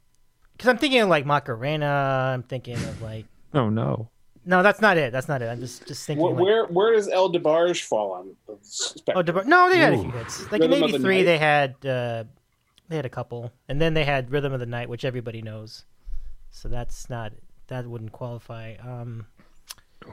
[0.53, 2.33] because I'm thinking of like Macarena.
[2.35, 3.27] I'm thinking of like.
[3.55, 4.09] Oh no.
[4.47, 5.13] No, that's not it.
[5.13, 5.47] That's not it.
[5.47, 6.25] I'm just just thinking.
[6.25, 9.19] Where, like, where where does El DeBarge fall on the spectrum?
[9.19, 10.51] Oh, Debar- no, they had a few hits.
[10.51, 12.25] Like Rhythm of maybe the They had uh,
[12.89, 15.85] they had a couple, and then they had Rhythm of the Night, which everybody knows.
[16.51, 17.33] So that's not
[17.69, 18.77] that wouldn't qualify.
[18.77, 19.27] Um,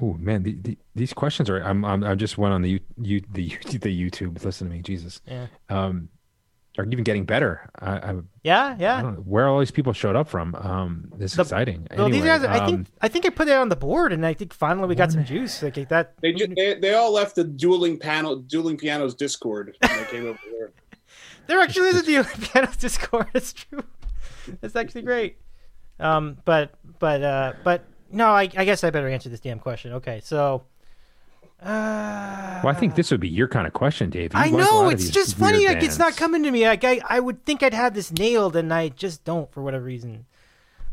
[0.01, 1.59] Oh man, the, the, these questions are.
[1.61, 4.43] I'm, I'm I just went on the you, you the the YouTube.
[4.43, 5.21] Listen to me, Jesus.
[5.25, 6.09] yeah, Um,
[6.77, 7.69] are even getting better.
[7.79, 9.01] I, I, yeah, I yeah.
[9.01, 10.55] don't know where all these people showed up from.
[10.55, 11.87] Um, this is The- exciting.
[11.97, 14.13] Well, these Anyway, guys, I think, um, I think I put it on the board,
[14.13, 15.61] and I think finally we got some juice.
[15.61, 16.13] Like that.
[16.21, 19.75] They, ju- they they all left the dueling panel, dueling pianos Discord.
[19.81, 20.71] When they came over here.
[21.47, 23.25] There actually is a deal in piano Discord.
[23.33, 23.83] It's true.
[24.61, 25.37] It's actually great.
[25.99, 29.93] Um, but but uh, but no, I, I guess I better answer this damn question.
[29.93, 30.63] Okay, so.
[31.61, 34.33] Uh, well, I think this would be your kind of question, Dave.
[34.33, 35.67] You I like a lot know it's just funny.
[35.67, 36.65] Like it's not coming to me.
[36.65, 39.83] Like I, I would think I'd have this nailed, and I just don't for whatever
[39.83, 40.25] reason.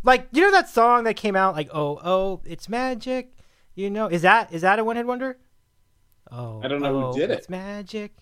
[0.03, 3.33] Like you know that song that came out, like oh oh, it's magic.
[3.77, 5.39] You know, is that is that a one hit wonder?
[6.33, 7.39] Oh, I don't know who oh, did it.
[7.39, 8.13] It's magic.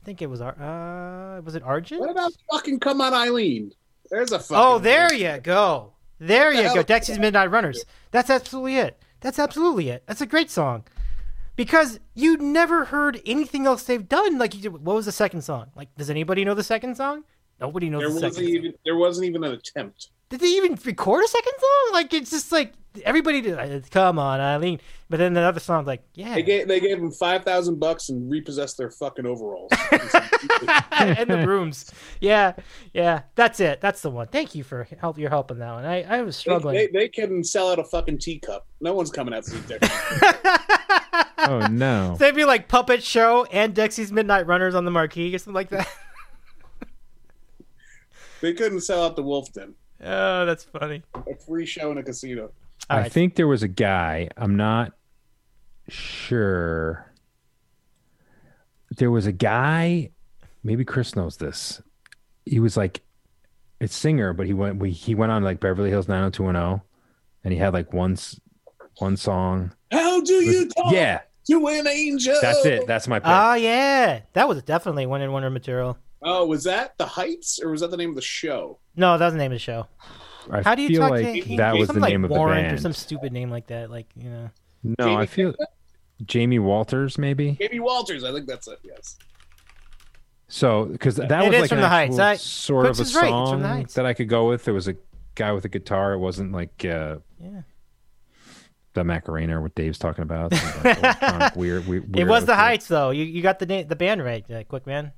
[0.00, 2.00] I think it was Ar- uh, was it Argent?
[2.00, 3.72] What about fucking Come On Eileen?
[4.10, 4.56] There's a fucking.
[4.56, 5.93] Oh, there you go.
[6.26, 6.82] There the you go.
[6.82, 7.84] Dexy's Midnight Runners.
[8.10, 9.00] That's absolutely it.
[9.20, 10.02] That's absolutely it.
[10.06, 10.84] That's a great song.
[11.56, 14.38] Because you never heard anything else they've done.
[14.38, 15.66] Like, you- what was the second song?
[15.76, 17.24] Like, does anybody know the second song?
[17.60, 18.72] Nobody knows There the wasn't second song.
[18.84, 20.08] there wasn't even an attempt.
[20.30, 21.92] Did they even record a second song?
[21.92, 22.72] Like, it's just like
[23.02, 23.58] everybody did.
[23.58, 24.80] uh, Come on, Eileen.
[25.10, 26.34] But then the other song's like, yeah.
[26.34, 29.70] They gave they gave them five thousand bucks and repossessed their fucking overalls.
[30.92, 31.90] and the brooms.
[32.20, 32.54] Yeah,
[32.92, 33.22] yeah.
[33.34, 33.80] That's it.
[33.80, 34.26] That's the one.
[34.28, 35.18] Thank you for help.
[35.18, 35.84] Your help on that one.
[35.84, 36.74] I, I was they, struggling.
[36.76, 38.66] they, they can sell out a fucking teacup.
[38.80, 39.78] No one's coming out to see their.
[41.46, 42.16] Oh no.
[42.18, 45.52] So it'd be like Puppet Show and Dexy's Midnight Runners on the marquee or something
[45.54, 45.86] like that.
[48.40, 49.74] they couldn't sell out the Wolf Den.
[50.02, 51.02] oh, that's funny.
[51.14, 52.50] A free show in a casino.
[52.90, 53.12] All I right.
[53.12, 54.28] think there was a guy.
[54.36, 54.92] I'm not
[55.88, 57.10] sure.
[58.96, 60.10] There was a guy.
[60.62, 61.82] Maybe Chris knows this.
[62.46, 63.00] He was like
[63.80, 64.78] a singer, but he went.
[64.78, 66.82] We, he went on like Beverly Hills 90210,
[67.42, 68.16] and he had like one
[68.98, 69.72] one song.
[69.90, 72.36] How do you talk Yeah, to an angel?
[72.40, 72.86] that's it.
[72.86, 73.28] That's my pick.
[73.28, 75.98] Oh yeah, that was definitely one in wonder material.
[76.22, 78.78] Oh, was that the Heights or was that the name of the show?
[78.96, 79.86] No, that was the name of the show.
[80.50, 82.30] I How do you feel talk like to he- that was the like name of
[82.30, 82.74] the band.
[82.74, 83.90] or some stupid name like that?
[83.90, 84.50] Like you know.
[84.82, 85.54] no, I Jamie feel
[86.26, 87.52] Jamie Walters maybe.
[87.60, 88.24] Jamie Walters.
[88.24, 88.78] I think that's it.
[88.82, 89.16] Yes.
[90.48, 92.18] So because that It was like from an the Heights.
[92.18, 93.22] actual I- sort Chris of a is right.
[93.22, 93.94] From song the Heights.
[93.94, 94.64] that I could go with.
[94.64, 94.96] There was a
[95.34, 96.12] guy with a guitar.
[96.12, 97.62] It wasn't like uh, Yeah.
[98.92, 100.52] the Macarena or what Dave's talking about.
[100.52, 102.54] like, electronic weird, weird, It was the.
[102.54, 103.10] Heights though.
[103.10, 105.12] You you got the name, the band right, uh, quick man.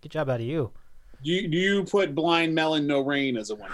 [0.00, 0.72] Good job out of you.
[1.22, 3.70] Do you, do you put Blind Melon No Rain as a one?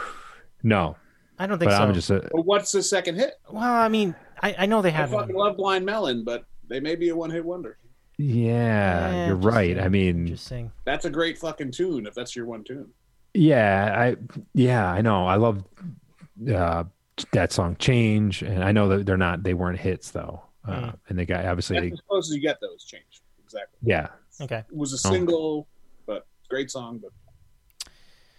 [0.63, 0.97] No,
[1.39, 1.83] I don't think but so.
[1.85, 3.35] I'm just a, But what's the second hit?
[3.51, 5.47] Well, I mean, I, I know they I have fucking one.
[5.49, 7.79] love Blind Melon, but they may be a one hit wonder.
[8.17, 9.11] yeah.
[9.11, 9.71] Yeah, you're right.
[9.71, 9.85] interesting.
[9.85, 10.73] I mean, Interesting.
[10.85, 12.89] That's a great fucking tune if that's your one tune.
[13.35, 14.17] yeah, I
[14.55, 15.27] yeah, I know.
[15.27, 15.63] I love
[16.53, 16.85] uh,
[17.33, 19.43] that song "Change," and I know that they're not.
[19.45, 20.95] They weren't hits though, uh, Mm.
[21.09, 21.77] and they got obviously.
[21.77, 23.23] That's They, as close as you get those change.
[23.45, 23.79] Exactly.
[23.83, 24.09] yeah,
[24.41, 24.59] Okay.
[24.69, 25.13] It was a Oh.
[25.13, 25.69] single,
[26.07, 26.99] but great song.
[26.99, 27.13] But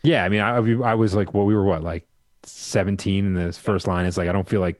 [0.03, 0.23] yeah.
[0.23, 2.07] I mean, I I was like, well, we were what like
[2.43, 4.77] 17, and the first line is like, I don't feel like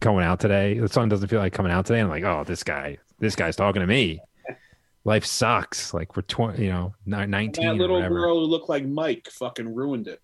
[0.00, 0.78] going out today.
[0.78, 2.00] The song doesn't feel like coming out today.
[2.00, 4.20] I'm like, oh, this guy, this guy's talking to me.
[5.04, 5.94] Life sucks.
[5.94, 8.14] Like we're 20, you know, ni- 19 that little whatever.
[8.14, 10.20] girl who looked like Mike fucking ruined it.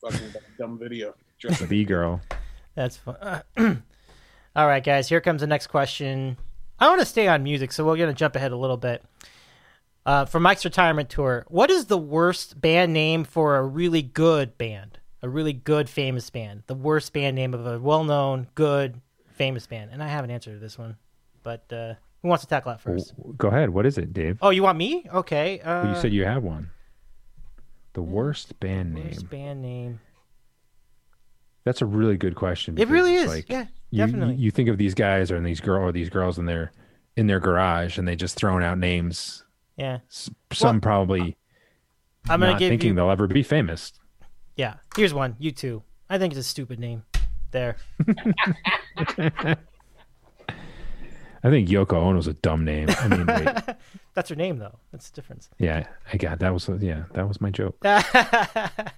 [0.00, 1.14] Fucking dumb video.
[1.38, 2.20] Dressed The B girl.
[2.74, 3.42] That's fun.
[4.56, 5.08] All right, guys.
[5.08, 6.36] Here comes the next question.
[6.78, 9.02] I want to stay on music, so we're gonna jump ahead a little bit.
[10.06, 14.56] Uh, for Mike's retirement tour, what is the worst band name for a really good
[14.56, 14.98] band?
[15.22, 16.62] A really good, famous band.
[16.66, 19.00] The worst band name of a well-known, good,
[19.34, 19.90] famous band.
[19.92, 20.96] And I have an answer to this one,
[21.42, 23.12] but uh, who wants to tackle that first?
[23.36, 23.70] Go ahead.
[23.70, 24.38] What is it, Dave?
[24.40, 25.06] Oh, you want me?
[25.12, 25.60] Okay.
[25.60, 26.70] Uh, Well, you said you have one.
[27.92, 29.04] The worst band name.
[29.06, 30.00] worst band name.
[31.64, 32.78] That's a really good question.
[32.78, 33.28] It really is.
[33.28, 34.36] Like, yeah, you, definitely.
[34.36, 36.72] You, you think of these guys or these girl or these girls in their
[37.16, 39.44] in their garage, and they just throwing out names
[39.76, 39.98] Yeah.
[40.08, 41.36] S- Some probably
[42.30, 42.94] I'm gonna not give thinking you.
[42.94, 43.92] they'll ever be famous.
[44.56, 44.74] Yeah.
[44.96, 45.34] Here's one.
[45.40, 45.82] U2.
[46.08, 47.04] I think it's a stupid name.
[47.50, 47.76] There.
[51.42, 52.88] I think Yoko Ono's a dumb name.
[52.98, 53.76] I mean, wait,
[54.14, 54.78] That's her name though.
[54.92, 55.48] That's the difference.
[55.58, 57.78] yeah, I got that was yeah, that was my joke.
[57.84, 58.92] I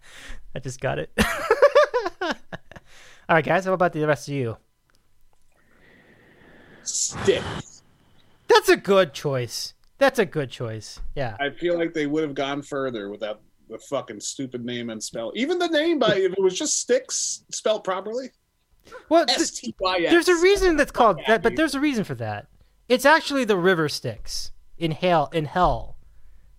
[0.61, 1.13] just got it.
[2.21, 2.33] All
[3.37, 3.65] right, guys.
[3.65, 4.57] How about the rest of you?
[6.83, 7.83] Styx.
[8.49, 9.75] That's a good choice.
[9.99, 11.01] That's a good choice.
[11.15, 11.37] Yeah.
[11.39, 13.41] I feel like they would have gone further without
[13.73, 15.33] the fucking stupid name and spell.
[15.35, 18.31] Even the name by if it was just sticks spelled properly.
[19.09, 20.11] Well, S T Y S.
[20.11, 22.49] there's a reason that's called that, but there's a reason for that.
[22.89, 25.31] It's actually the river Styx in hell.
[25.33, 25.97] In hell,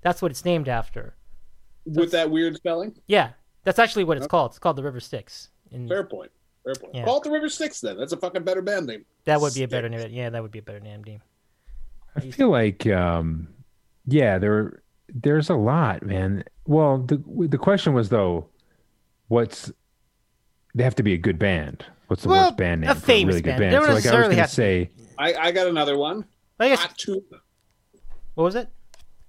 [0.02, 1.16] that's what it's named after.
[1.86, 2.96] with that weird spelling.
[3.08, 3.32] Yeah,
[3.64, 4.52] that's actually what it's called.
[4.52, 5.50] It's called the river Styx.
[5.72, 6.32] In, Fair point.
[6.64, 6.96] Fair point.
[6.96, 7.04] Yeah.
[7.04, 7.98] Call it the River Styx then.
[7.98, 9.04] That's a fucking better band name.
[9.26, 10.04] that would be a better Styx.
[10.06, 10.14] name.
[10.14, 11.04] Yeah, that would be a better name.
[11.04, 11.22] name.
[12.16, 13.48] I feel like, um,
[14.06, 16.44] yeah, there, there's a lot, man.
[16.66, 18.48] Well, the the question was though,
[19.28, 19.72] what's
[20.76, 21.86] they have to be a good band.
[22.08, 22.90] What's the Well, worst band name?
[22.90, 23.60] a for famous really good band.
[23.62, 23.72] band?
[23.74, 25.98] They don't So like I was necessarily gonna have to say, I, I got another
[25.98, 26.26] one.
[26.60, 26.80] I guess.
[26.80, 27.20] Hot Tuna.
[28.36, 28.70] What was it?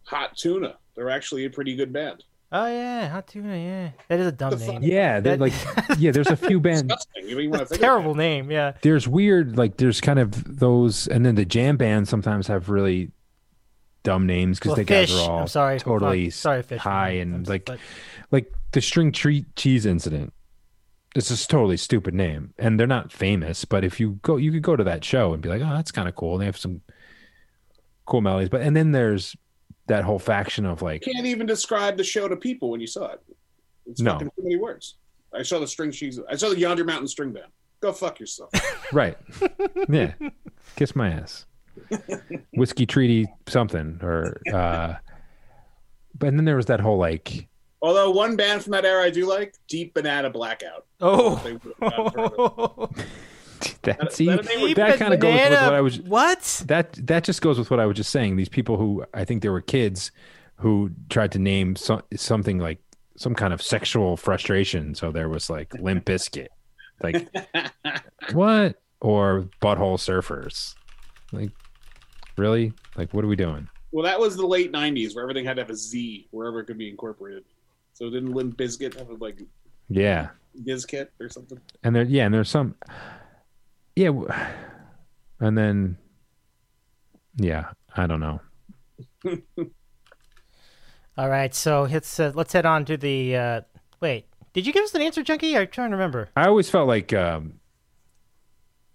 [0.04, 0.76] Hot Tuna.
[0.96, 2.24] They're actually a pretty good band.
[2.52, 3.56] Oh yeah, hot tuna.
[3.56, 4.80] Yeah, that is a dumb name.
[4.84, 5.52] yeah, they're That- like,
[5.98, 6.82] yeah, there's a few bands.
[6.82, 7.28] Disgusting.
[7.28, 8.48] You even want Terrible name.
[8.48, 8.74] Yeah.
[8.80, 13.10] There's weird, like, there's kind of those, and then the jam bands sometimes have really
[14.04, 15.80] dumb names because Well, they guys are all I'm sorry.
[15.80, 17.80] totally Fuck, sorry, Phish, high and I'm- like, but-
[18.30, 20.32] like the string tree cheese incident.
[21.16, 23.64] It's just totally stupid name, and they're not famous.
[23.64, 25.92] But if you go, you could go to that show and be like, "Oh, that's
[25.92, 26.80] kind of cool." And They have some
[28.04, 29.36] cool melodies, but and then there's
[29.86, 32.86] that whole faction of like, You can't even describe the show to people when you
[32.88, 33.22] saw it.
[33.86, 34.12] It's No.
[34.14, 34.96] fucking too many words.
[35.32, 36.18] I saw the string cheese.
[36.28, 37.46] I saw the Yonder Mountain String Band.
[37.80, 38.50] Go fuck yourself.
[38.92, 39.16] right,
[39.88, 40.14] yeah,
[40.74, 41.44] kiss my ass,
[42.54, 44.94] whiskey treaty something, or uh,
[46.18, 47.48] but and then there was that whole like,
[47.84, 50.86] Although one band from that era I do like, Deep Banana Blackout.
[51.02, 51.36] Oh.
[51.44, 53.04] They would have gone further.
[53.82, 56.00] that, see, that a that kind of goes with what I was.
[56.00, 56.62] What?
[56.64, 58.36] that that just goes with what I was just saying.
[58.36, 60.12] These people who I think they were kids
[60.56, 62.78] who tried to name some, something like
[63.18, 64.94] some kind of sexual frustration.
[64.94, 66.48] So there was like Limp Bizkit,
[67.02, 67.28] like
[68.32, 70.74] what or Butthole Surfers,
[71.32, 71.50] like
[72.36, 73.68] really, like what are we doing?
[73.92, 76.64] well, that was the late '90s, where everything had to have a Z wherever it
[76.66, 77.44] could be incorporated.
[77.92, 79.40] So didn't Limp Bizkit have like
[79.88, 80.30] Yeah,
[80.64, 81.60] Bizkit or something?
[81.84, 82.74] and there yeah, and there's some
[83.96, 84.10] yeah,
[85.40, 85.96] and then
[87.36, 87.66] yeah,
[87.96, 88.40] I don't know.
[91.16, 93.36] All right, so let's uh, let's head on to the.
[93.36, 93.60] Uh,
[94.00, 95.56] wait, did you give us an answer, Junkie?
[95.56, 96.28] I'm trying to remember.
[96.36, 97.60] I always felt like um,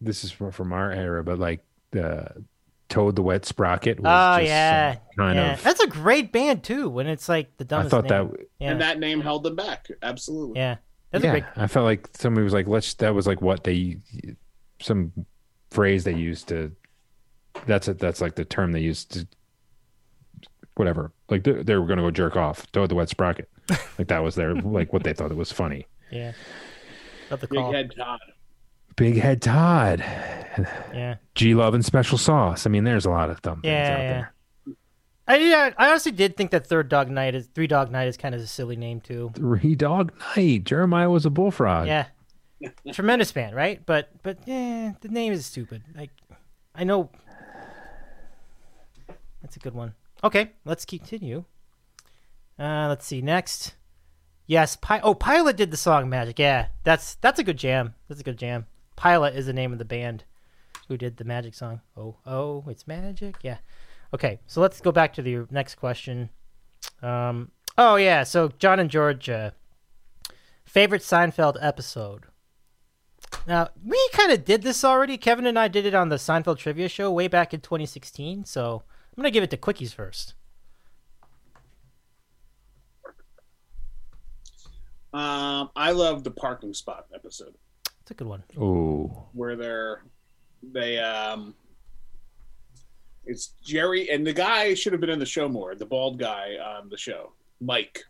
[0.02, 2.44] this is from, from our era, but like the
[2.90, 5.54] Toad the Wet Sprocket was Oh just yeah, some kind yeah.
[5.54, 5.64] of.
[5.64, 6.90] That's a great band too.
[6.90, 7.94] When it's like the dumbest.
[7.94, 8.32] I thought name.
[8.32, 9.88] that Yeah, And that name held them back.
[10.02, 10.60] Absolutely.
[10.60, 10.78] yeah.
[11.12, 11.44] That's a yeah, great.
[11.56, 13.98] I felt like somebody was like, "Let's." That was like what they,
[14.80, 15.12] some
[15.72, 16.72] phrase they used to.
[17.66, 17.98] That's it.
[17.98, 19.28] That's like the term they used to.
[20.76, 22.72] Whatever, like they, they were going to go jerk off.
[22.72, 23.50] Toad the Wet Sprocket,
[23.98, 25.88] like that was their like what they thought it was funny.
[26.12, 26.34] Yeah.
[27.32, 27.66] Love the Big.
[27.66, 28.20] Head Todd.
[28.96, 30.00] Big Head Todd,
[30.94, 31.16] Yeah.
[31.36, 32.66] G Love and Special Sauce.
[32.66, 34.10] I mean, there's a lot of dumb things Yeah, out yeah.
[34.12, 34.34] there.
[35.28, 38.18] I yeah, I honestly did think that Third Dog Night is Three Dog Night is
[38.18, 39.32] kind of a silly name too.
[39.36, 40.64] Three Dog Night.
[40.64, 41.88] Jeremiah was a bullfrog.
[41.88, 42.08] Yeah.
[42.92, 43.86] Tremendous band, right?
[43.86, 45.84] But but yeah, the name is stupid.
[45.96, 46.10] Like
[46.76, 47.10] I know
[49.42, 49.94] that's a good one.
[50.24, 51.46] Okay, let's continue.
[52.58, 53.76] Uh, let's see next.
[54.48, 56.40] Yes, Pi- oh Pilot did the song Magic.
[56.40, 57.94] Yeah, that's that's a good jam.
[58.08, 58.66] That's a good jam.
[59.00, 60.26] Pilot is the name of the band
[60.90, 61.80] who did the Magic song.
[61.96, 63.38] Oh oh, it's Magic.
[63.42, 63.60] Yeah.
[64.14, 66.30] Okay, so let's go back to the next question.
[67.02, 69.52] Um, oh yeah, so John and George, uh,
[70.66, 72.26] favorite Seinfeld episode.
[73.48, 75.18] Now we kind of did this already.
[75.18, 78.44] Kevin and I did it on the Seinfeld trivia show way back in 2016.
[78.44, 78.84] So
[79.16, 80.34] I'm gonna give it to Quickies first.
[85.14, 87.56] Um, I love the parking spot episode
[88.10, 88.44] It's a good one.
[88.60, 90.02] Oh, where they're
[90.64, 91.54] they um
[93.24, 95.76] it's Jerry and the guy should have been in the show more.
[95.76, 98.02] The bald guy on the show, Mike,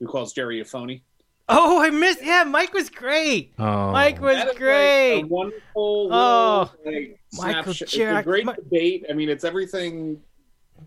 [0.00, 1.04] who calls Jerry a phony.
[1.48, 2.24] Oh, I missed.
[2.24, 3.52] Yeah, Mike was great.
[3.60, 3.92] oh.
[3.92, 5.20] Mike was That is, like, great.
[5.20, 6.08] a wonderful.
[6.12, 7.88] Oh, like, Michael snapshot.
[7.88, 9.04] Jack- great Mi- debate.
[9.08, 10.20] I mean, it's everything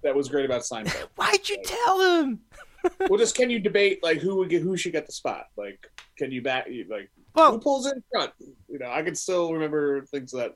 [0.04, 1.08] that was great about Seinfeld.
[1.16, 2.42] Why'd you tell him?
[3.10, 5.46] well, just can you debate like who would get who should get the spot?
[5.56, 8.32] Like, can you back like who pulls in front?
[8.70, 10.56] You know, I can still remember things that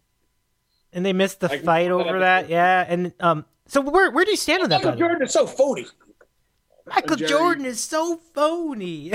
[0.93, 2.49] and they missed the I fight that over that.
[2.49, 4.77] Yeah, and um, So where where do you stand on that?
[4.77, 5.07] Michael by the way?
[5.09, 5.85] Jordan is so phony.
[6.87, 7.29] Michael Jerry.
[7.29, 9.11] Jordan is so phony.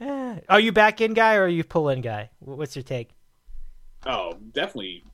[0.48, 2.30] are you back in guy or are you pull in guy?
[2.38, 3.10] What's your take?
[4.06, 5.04] Oh, definitely,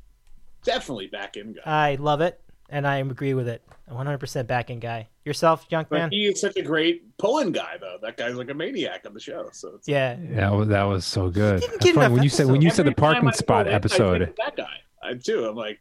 [0.65, 1.63] definitely back in guy.
[1.65, 2.41] I love it
[2.73, 3.63] and I agree with it.
[3.91, 5.09] 100% back in guy.
[5.25, 6.11] Yourself, junk But man?
[6.11, 7.99] he is such a great pulling guy, though.
[8.03, 9.51] That guy's like a maniac on the show.
[9.53, 10.17] So it's Yeah.
[10.31, 11.61] That was, that was so good.
[11.61, 12.07] didn't get funny.
[12.07, 14.35] enough when you said when you said the parking spot pull in, I episode.
[14.39, 14.65] that guy.
[15.03, 15.45] I too.
[15.45, 15.81] I'm like,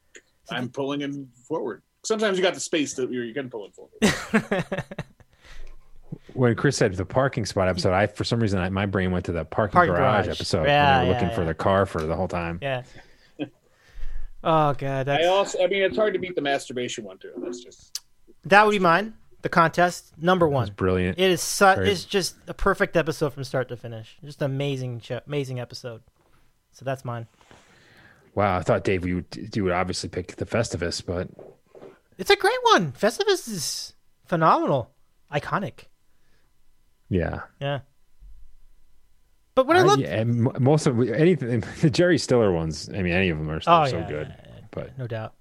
[0.52, 1.82] I'm pulling him forward.
[2.04, 4.84] Sometimes you got the space that you can pull him forward.
[6.34, 9.26] when Chris said the parking spot episode, I for some reason I, my brain went
[9.26, 10.36] to the parking, Parking garage, garage.
[10.38, 12.60] episode Yeah, when they were yeah, looking for the car for the whole time.
[12.62, 12.84] yeah.
[14.44, 17.32] Oh god, that's I also, I mean, it's hard to beat the masturbation one too.
[17.38, 18.00] That's just
[18.46, 19.14] that would be mine.
[19.44, 20.76] The contest number It was one.
[20.76, 21.18] brilliant.
[21.20, 24.18] It is su- Very- It's just a perfect episode from start to finish.
[24.24, 26.02] Just amazing, show, amazing episode.
[26.72, 27.28] So that's mine.
[28.36, 31.28] wow, I thought Dave you would, you would obviously pick the Festivus, but
[32.18, 32.92] It's a great one.
[32.94, 33.94] Festivus is
[34.26, 34.92] phenomenal,
[35.32, 35.86] iconic.
[37.10, 37.80] yeah, Yeah.
[39.56, 42.90] But what I, I- love, yeah, most of anything the Jerry Stiller ones.
[42.90, 44.28] I mean, any of them are still oh so yeah, good.
[44.30, 45.34] yeah, yeah, But no doubt.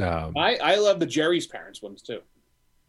[0.00, 2.20] um, I I love the Jerry's parents ones too.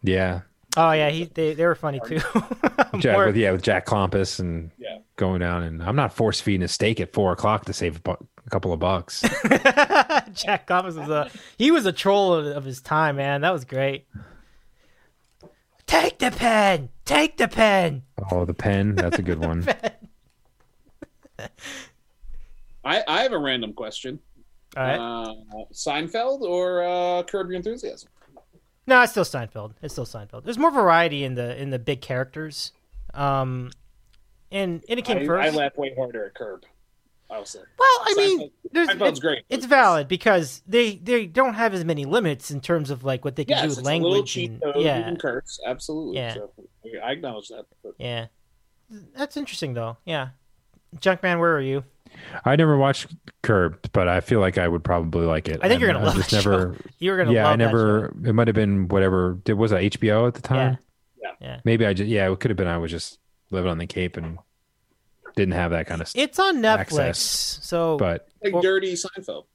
[0.04, 0.42] yeah,
[0.76, 2.20] Oh yeah, he they, they were funny too.
[3.00, 5.00] Jack, More- with, yeah, with Jack Klompus and Yeah.
[5.16, 8.00] going down, and I'm not force feeding a steak at four o'clock to save a,
[8.00, 9.22] bu- a couple of bucks.
[10.34, 13.42] Jack Klompus was a he was a troll of, of his time, man.
[13.42, 14.08] That was great.
[15.88, 16.90] Take the pen.
[17.06, 18.04] Take the pen.
[18.32, 19.66] oh, the pen, that's a good one.
[22.84, 24.20] I I have a random question.
[24.76, 24.96] All right.
[24.98, 25.34] Uh,
[25.74, 28.10] Seinfeld or uh, Curb Your Enthusiasm?
[28.86, 29.72] no, it's still Seinfeld.
[29.82, 30.44] It's still Seinfeld.
[30.44, 32.74] There's more variety in the in the big characters.
[33.14, 33.72] Um,
[34.52, 35.54] and and it came I, first.
[35.54, 36.64] I laugh way harder at Curb.
[37.30, 37.60] I'll say.
[37.78, 39.44] well, I mean, there's, Seinfeld's it's, great.
[39.50, 43.36] It's valid because they they don't have as many limits in terms of like what
[43.36, 44.32] they can Yes, do with a language.
[44.32, 44.76] cheat and- code.
[44.78, 45.60] Yeah, can curse.
[45.66, 46.18] Absolutely.
[46.18, 46.34] Yeah.
[46.36, 46.52] So,
[47.04, 47.66] I acknowledge that.
[47.84, 48.28] But yeah.
[49.16, 49.98] That's interesting though.
[50.06, 50.30] Yeah.
[50.98, 51.84] Junkman, where are you?
[52.46, 53.08] I never watched
[53.44, 55.60] Curb, but I feel like I would probably like it.
[55.62, 56.32] I think you're gonna I love it.
[56.32, 56.76] never.
[56.76, 56.90] show.
[57.00, 58.06] You're gonna yeah, love I never.
[58.26, 59.38] It might have been whatever.
[59.44, 60.78] Did was that HBO at the time?
[61.22, 61.32] Yeah.
[61.42, 61.60] Yeah.
[61.66, 62.32] Maybe I just yeah.
[62.32, 63.20] It could have been I was just
[63.52, 64.38] living on the Cape and
[65.38, 66.22] didn't have that kind of stuff.
[66.22, 67.60] It's on Netflix, Access.
[67.64, 69.46] so But like Well- dirty Seinfeld.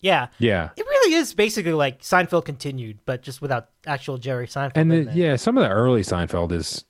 [0.00, 4.72] yeah, yeah, it really is basically like Seinfeld continued, but just without actual Jerry Seinfeld.
[4.76, 5.16] and in the, there.
[5.16, 6.84] yeah, some of the early Seinfeld is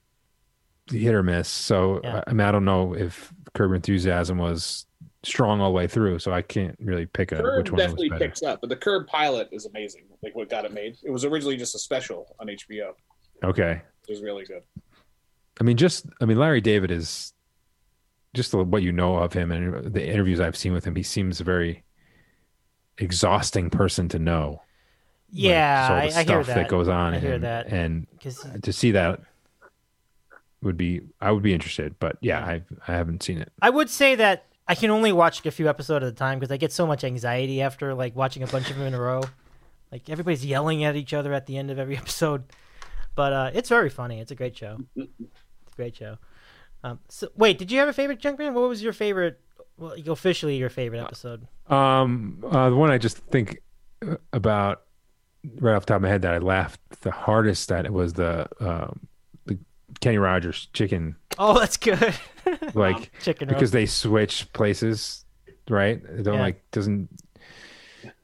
[0.90, 1.48] hit or miss.
[1.48, 2.18] So Yeah.
[2.26, 4.86] I, I mean, I don't know if Curb Enthusiasm was
[5.22, 7.82] strong all the way through, so I can't really pick a, Curb which one was
[7.84, 8.24] definitely better.
[8.26, 10.02] picks up, but the Curb pilot is amazing.
[10.22, 10.96] Like what got it made.
[11.04, 12.92] It was originally just a special on HBO.
[13.42, 14.62] Okay, It was really good.
[15.60, 17.32] I mean, just I mean, Larry David is
[18.34, 20.94] just the- what you know of him and the interviews I've seen with him.
[20.96, 21.84] He seems a very
[22.98, 24.60] exhausting person to know.
[25.32, 26.68] Like, yeah, so the I, I stuff hear that.
[26.68, 27.14] goes on.
[27.14, 27.66] I hear and, that.
[27.66, 29.20] and because to see that
[30.62, 33.52] would be I would be interested, but yeah, I I haven't seen it.
[33.62, 36.38] I would say that I can only watch like, a few episodes at a time
[36.38, 39.00] because I get so much anxiety after like watching a bunch of them in a
[39.00, 39.22] row.
[39.90, 42.44] Like everybody's yelling at each other at the end of every episode,
[43.14, 44.20] but uh, it's very funny.
[44.20, 44.78] It's a great show.
[44.96, 45.08] It's
[45.72, 46.18] a great show.
[46.84, 48.52] Um, so wait, did you have a favorite Junkman?
[48.52, 49.40] What was your favorite?
[49.78, 51.48] Well, officially your favorite episode?
[51.68, 53.60] Um, uh, the one I just think
[54.06, 54.82] uh, about
[55.56, 58.12] right off the top of my head that I laughed the hardest at it was
[58.12, 59.00] the um,
[59.46, 59.58] the
[60.00, 62.14] Kenny Rogers chicken Oh, that's good.
[62.74, 63.72] like Chicken because roast.
[63.72, 65.24] they switch places,
[65.68, 66.00] right?
[66.16, 66.40] They don't Yeah.
[66.42, 67.08] like doesn't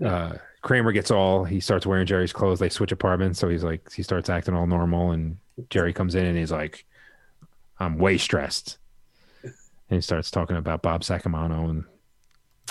[0.04, 3.90] uh Kramer gets all he starts wearing Jerry's clothes, they switch apartments, so he's like
[3.92, 5.38] he starts acting all normal and
[5.70, 6.84] Jerry comes in and he's like
[7.80, 8.78] I'm way stressed.
[9.42, 9.52] And
[9.88, 11.84] he starts talking about Bob Sacamano and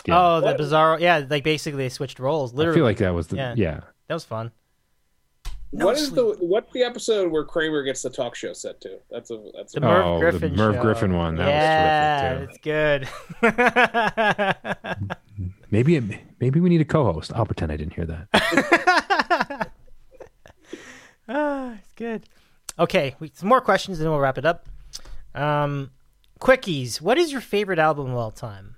[0.06, 0.18] yeah.
[0.18, 0.98] Oh, the bizarre.
[1.00, 2.54] Yeah, like basically they switched roles.
[2.54, 2.76] Literally.
[2.76, 3.54] I feel like that was the Yeah.
[3.58, 3.80] yeah.
[4.08, 4.52] that was fun.
[5.72, 9.00] what is the what's the episode where Kramer gets the talk show set to?
[9.12, 10.82] That's a that's The a, Merv Oh, the Griffin Merv show.
[10.82, 13.10] Griffin one, that was yeah, terrific,
[13.42, 13.68] it's
[15.02, 15.50] good.
[15.72, 16.04] Maybe it,
[16.40, 17.32] maybe we need a co-host.
[17.36, 19.72] I'll pretend I didn't hear that.
[21.30, 22.24] ah, it's good.
[22.80, 24.68] Okay, we, some more questions and then we'll wrap it up.
[25.40, 25.92] Um,
[26.40, 27.00] quickies.
[27.01, 28.76] What is your favorite album of all time?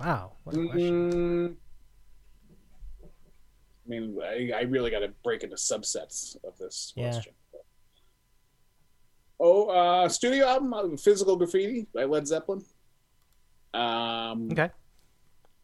[0.00, 1.56] Wow, what a question.
[3.86, 7.12] I mean, I, I really got to break into subsets of this Yeah.
[7.12, 7.32] question.
[9.38, 12.64] Oh, uh, studio album, uh, Physical Graffiti by Led Zeppelin.
[13.74, 14.70] Um, Okay.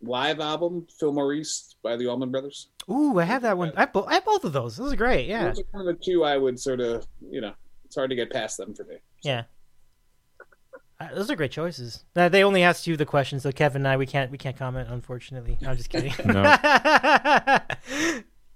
[0.03, 2.69] Live album, Fillmore East by the Allman Brothers.
[2.91, 3.73] Ooh, I have that one.
[3.77, 4.77] I have, bo- I have both of those.
[4.77, 5.27] Those are great.
[5.29, 7.53] Yeah, Those are kind of the two I would sort of, you know,
[7.85, 8.97] it's hard to get past them for me.
[9.23, 9.45] yeah.
[11.01, 12.05] Uh, Those are great choices.
[12.15, 14.57] Uh, they only asked you the questions, so Kevin and I we can't we can't
[14.57, 14.89] comment.
[14.91, 16.13] Unfortunately, I'm just kidding.
[16.27, 16.43] No.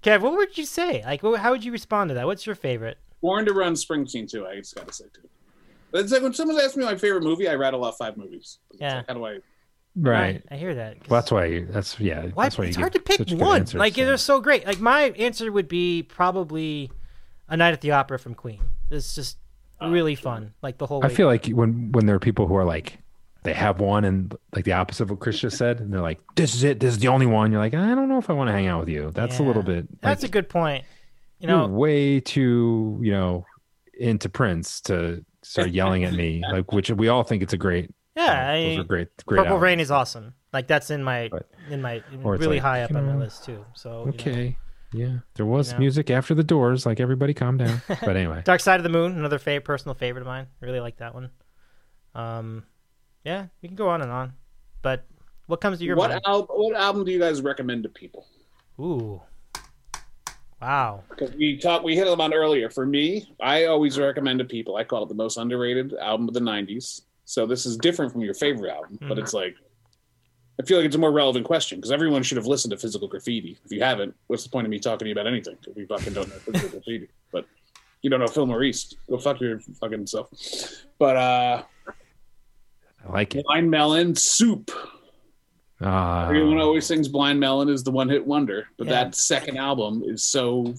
[0.03, 1.01] Kev, what would you say?
[1.03, 2.27] Like, wh- how would you respond to that?
[2.27, 2.99] What's your favorite?
[3.21, 4.45] Born to Run Springsteen too.
[4.45, 5.27] I just gotta say too.
[5.91, 8.59] But it's like when someone asks me my favorite movie, I rattle off five movies.
[8.71, 8.97] It's Yeah.
[8.97, 9.39] like, how do I?
[9.95, 10.43] Right.
[10.51, 11.07] I hear that.
[11.09, 11.45] Well, that's why.
[11.45, 12.25] You, that's yeah.
[12.33, 13.61] Why, That's why it's give hard to pick one.
[13.61, 14.05] answers, like so.
[14.05, 14.67] they're so great.
[14.67, 16.91] Like my answer would be probably
[17.47, 18.61] a night at the opera from Queen.
[18.91, 19.37] It's just
[19.81, 20.53] Oh, really fun.
[20.61, 21.05] Like the whole.
[21.05, 22.99] I feel like when when there are people who are like
[23.43, 26.19] they have one and like the opposite of what Chris just said, and they're like,
[26.35, 26.79] "This is it.
[26.79, 28.67] This is the only one." You're like, I don't know if I want to hang
[28.67, 29.11] out with you.
[29.13, 29.87] That's a little bit.
[30.01, 30.83] That's a good point.
[31.39, 33.45] You you're know, way too you know
[33.99, 37.91] into Prince to start yelling at me like which we all think it's a great.
[38.15, 39.09] yeah, I, those are great.
[39.25, 39.37] Great.
[39.39, 39.61] Purple albums.
[39.63, 40.33] Rain is awesome.
[40.53, 43.15] Like that's in my But- in my or really like, high up you on my
[43.15, 43.65] list too.
[43.73, 44.09] So you.
[44.11, 44.57] Okay.
[44.93, 45.79] Yeah, there was know.
[45.79, 46.85] music after the doors.
[46.85, 47.81] Like everybody, calm down.
[47.87, 50.47] But anyway, Dark Side of the Moon, another fa- personal favorite of mine.
[50.61, 51.29] I really like that one.
[52.13, 52.63] Um,
[53.25, 54.33] yeah, you can go on and on,
[54.81, 55.05] but
[55.47, 56.21] what comes to your What mind?
[56.25, 56.55] album?
[56.55, 58.25] What album do you guys recommend to people?
[58.79, 59.21] Ooh,
[60.61, 61.03] wow.
[61.09, 62.69] Because we talked, we hit them on earlier.
[62.69, 64.75] For me, I always recommend to people.
[64.77, 67.01] I call it the most underrated album of the '90s.
[67.25, 69.55] So this is different from your favorite album, but it's like
[70.59, 73.07] I feel like it's a more relevant question because everyone should have listened to Physical
[73.07, 73.57] Graffiti.
[73.65, 75.57] If you haven't, what's the point of me talking to you about anything?
[75.67, 77.45] If we fucking don't know Physical Graffiti, but
[78.01, 80.29] you don't know Fillmore East, go fuck your fucking self.
[80.97, 81.63] But uh,
[83.07, 83.43] I like it.
[83.45, 84.71] Blind Melon, Soup.
[85.81, 89.03] Uh, Everyone always thinks Blind Melon is the one hit wonder, but Yeah.
[89.03, 90.73] that second album is so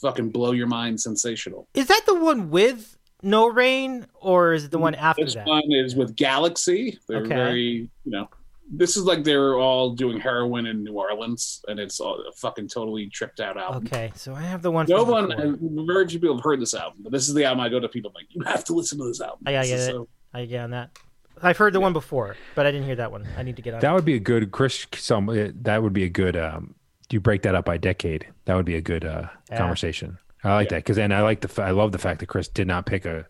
[0.00, 1.68] fucking blow your mind sensational.
[1.74, 5.46] Is that the one with No Rain, or is it the one after This that?
[5.46, 6.98] one is with Galaxie.
[7.06, 7.34] They're Okay.
[7.34, 7.62] very,
[8.06, 8.30] you know,
[8.72, 12.68] this is like they're all doing heroin in New Orleans, and it's all a fucking
[12.68, 13.84] totally tripped out album.
[13.86, 14.86] Okay, so I have the one.
[14.88, 15.84] No one, before.
[15.86, 17.88] very few people have heard this album, but this is the album I go to
[17.88, 19.40] people like, you have to listen to this album.
[19.46, 19.86] I gotta get it.
[19.86, 20.96] so- I get on that.
[21.42, 23.26] I've heard the one before, but I didn't hear that one.
[23.36, 23.80] I need to get on.
[23.80, 24.86] That would be a good Chris.
[24.94, 25.26] Some
[25.62, 26.36] that would be a good.
[26.36, 26.74] Um,
[27.10, 28.28] you break that up by decade.
[28.44, 29.58] That would be a good uh, Yeah.
[29.58, 30.18] conversation.
[30.44, 32.66] I like that because and I like the I love the fact that Chris did
[32.68, 33.26] not pick a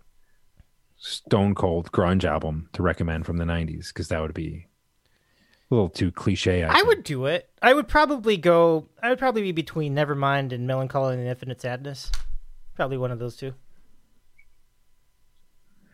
[0.98, 4.66] stone cold grunge album to recommend from the '90s because that would be
[5.70, 6.65] a little too cliche.
[6.65, 7.49] I, I would do it.
[7.62, 8.89] I would probably go.
[9.02, 12.10] I would probably be between Nevermind and Mellon Collie and Infinite Sadness.
[12.74, 13.55] Probably one of those two.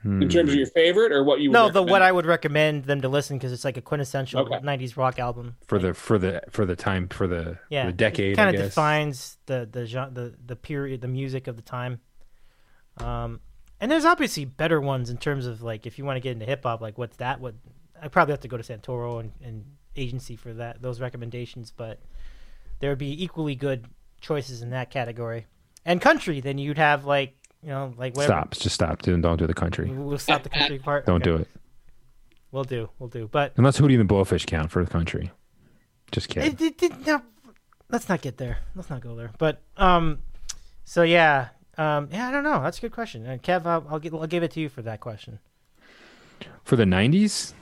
[0.05, 1.91] in terms of your favorite or what you would No, the recommend?
[1.91, 4.61] what I would recommend them to listen because it's like a quintessential Okay.
[4.61, 5.57] '90s rock album.
[5.67, 8.37] for the for the for the time for the Yeah, for the decade.
[8.37, 12.01] Kind of defines the the gen- the the period, the music of the time.
[12.99, 13.41] Um,
[13.81, 16.47] and there's obviously better ones in terms of like if you want to get into
[16.47, 17.41] hip hop, like what's that?
[17.41, 17.57] What
[18.03, 19.65] I probably have to go to Santoro and, and
[19.97, 22.01] Agency for that those recommendations, but
[22.81, 23.87] there would be equally good
[24.21, 25.47] choices in that category.
[25.85, 28.33] And country, then you'd have like you know like whatever.
[28.33, 28.51] Stop.
[28.53, 29.03] Just stop.
[29.03, 29.91] Dude, don't do the country.
[29.91, 31.07] We'll stop the country part.
[31.07, 31.37] Don't Okay.
[31.37, 31.49] do it
[32.53, 32.89] We'll do.
[32.99, 33.29] We'll do.
[33.31, 35.31] But unless Hootie and the Blowfish count for the country.
[36.13, 36.53] Just kidding.
[36.53, 37.21] it, it, it, no,
[37.91, 38.59] let's not get there.
[38.75, 39.33] Let's not go there.
[39.39, 40.21] But um,
[40.85, 42.63] so yeah, um, yeah, I don't know.
[42.63, 43.27] That's a good question.
[43.27, 45.41] And Kev, I'll, I'll, give, I'll give it to you for that question.
[46.65, 47.53] for the '90s,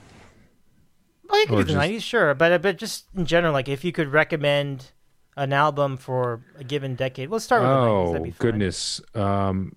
[1.29, 3.67] Well, you can Or do the just- nineties, sure, but but just in general, like
[3.67, 4.91] if you could recommend
[5.37, 7.87] an album for a given decade, let's start with the 90s.
[7.89, 8.37] Oh That'd be fine.
[8.51, 9.01] goodness.
[9.13, 9.75] Um,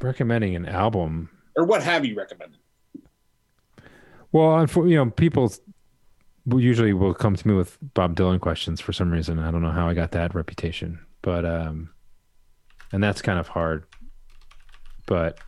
[0.00, 1.30] recommending an album.
[1.56, 2.58] or what have you recommended?
[4.30, 5.52] Well, you know, people
[6.46, 9.38] usually will come to me with Bob Dylan questions for some reason.
[9.38, 11.90] I don't know how I got that reputation, but um,
[12.92, 13.84] and that's kind of hard.
[15.06, 15.38] But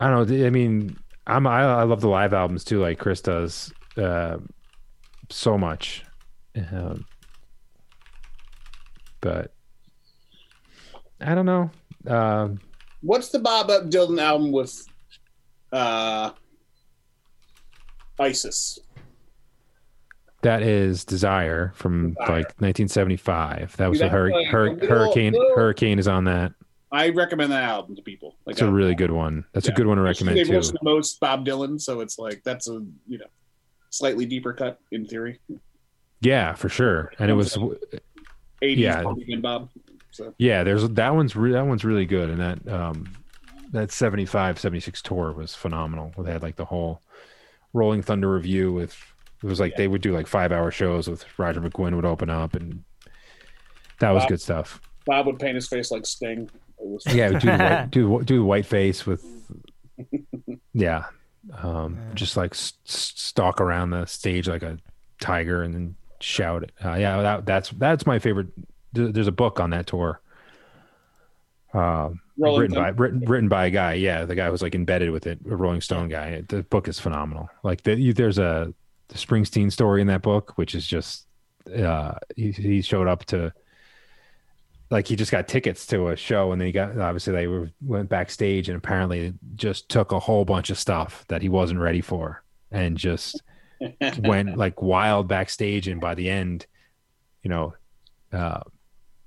[0.00, 0.46] I don't know.
[0.46, 4.38] I mean, I'm I, I love the live albums too, like Chris does, uh,
[5.30, 6.04] so much.
[6.72, 7.06] Um,
[9.20, 9.52] but
[11.20, 11.70] I don't know.
[12.06, 12.60] Um,
[13.02, 14.84] What's the Bob Up Dylan album with
[15.72, 16.30] uh,
[18.18, 18.78] ISIS?
[20.42, 22.26] That is Desire from Desire.
[22.28, 23.76] like 1975.
[23.76, 25.32] That was See, a hur- like hur- little- hurricane.
[25.34, 26.52] little- Hurricane is on that.
[26.92, 28.36] I recommend that album to people.
[28.44, 29.44] Like It's a really good one.
[29.52, 29.72] That's yeah.
[29.72, 30.60] a good one to recommend They've too.
[30.60, 33.26] to most Bob Dylan, so it's like that's a you know
[33.90, 35.40] slightly deeper cut in theory.
[36.20, 37.12] Yeah, for sure.
[37.18, 39.02] And it was 80s Yeah.
[39.40, 39.70] Bob.
[40.10, 40.62] So yeah.
[40.64, 43.12] There's that one's re- that one's really good, and that um
[43.72, 46.12] that 75 76 tour was phenomenal.
[46.18, 47.00] They had like the whole
[47.72, 48.94] Rolling Thunder Revue with
[49.42, 52.28] it was like they would do like five hour shows with Roger McGuinn would open
[52.30, 52.84] up, and
[53.98, 54.28] that was Wow.
[54.28, 54.80] good stuff.
[55.06, 56.48] Bob would paint his face like Sting.
[56.82, 59.24] It was Yeah, do the white, do do the white face with,
[60.74, 61.04] yeah,
[61.58, 64.78] um, just like s- s- stalk around the stage like a
[65.20, 66.72] tiger and then shout it.
[66.84, 68.48] Uh, yeah, that, that's that's my favorite.
[68.92, 70.20] There's a book on that tour.
[71.74, 72.82] Um, Rolling written Stone.
[72.84, 73.94] by written, written by a guy.
[73.94, 76.42] Yeah, the guy was like embedded with it, a Rolling Stone guy.
[76.48, 77.48] The book is phenomenal.
[77.62, 78.72] Like the, you- there's a
[79.08, 81.26] the Springsteen story in that book, which is just
[81.76, 83.52] uh, he, he showed up to
[84.92, 87.70] like he just got tickets to a show, and then he got obviously they were
[87.80, 92.02] went backstage and apparently just took a whole bunch of stuff that he wasn't ready
[92.02, 93.42] for and just
[94.18, 96.66] went like wild backstage, and by the end,
[97.42, 97.74] you know,
[98.34, 98.60] uh,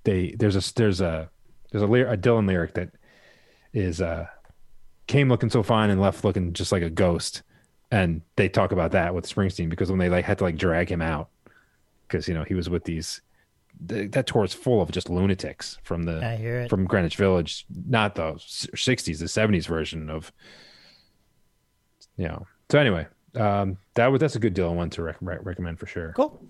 [0.04, 1.32] they there's a there's a
[1.72, 2.92] there's a, lyr- a Dylan lyric that
[3.74, 4.28] is uh
[5.08, 7.42] came looking so fine and left looking just like a ghost.
[7.90, 10.92] And they talk about that with Springsteen because when they like had to like drag
[10.92, 11.30] him out
[12.08, 13.22] because you know he was with these
[13.88, 18.16] th- that tour is full of just lunatics from the I from Greenwich Village not
[18.16, 20.32] the 60s the 70s version of
[22.18, 25.44] you know so anyway um that was that's a good Dylan one to rec- rec-
[25.44, 26.42] recommend for sure Cool.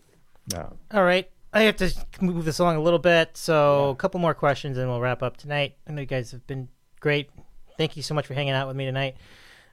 [0.53, 0.69] Yeah.
[0.91, 1.29] All right.
[1.53, 3.37] I have to move this along a little bit.
[3.37, 5.77] So, a couple more questions and we'll wrap up tonight.
[5.87, 6.67] I know you guys have been
[6.99, 7.29] great.
[7.77, 9.15] Thank you so much for hanging out with me tonight.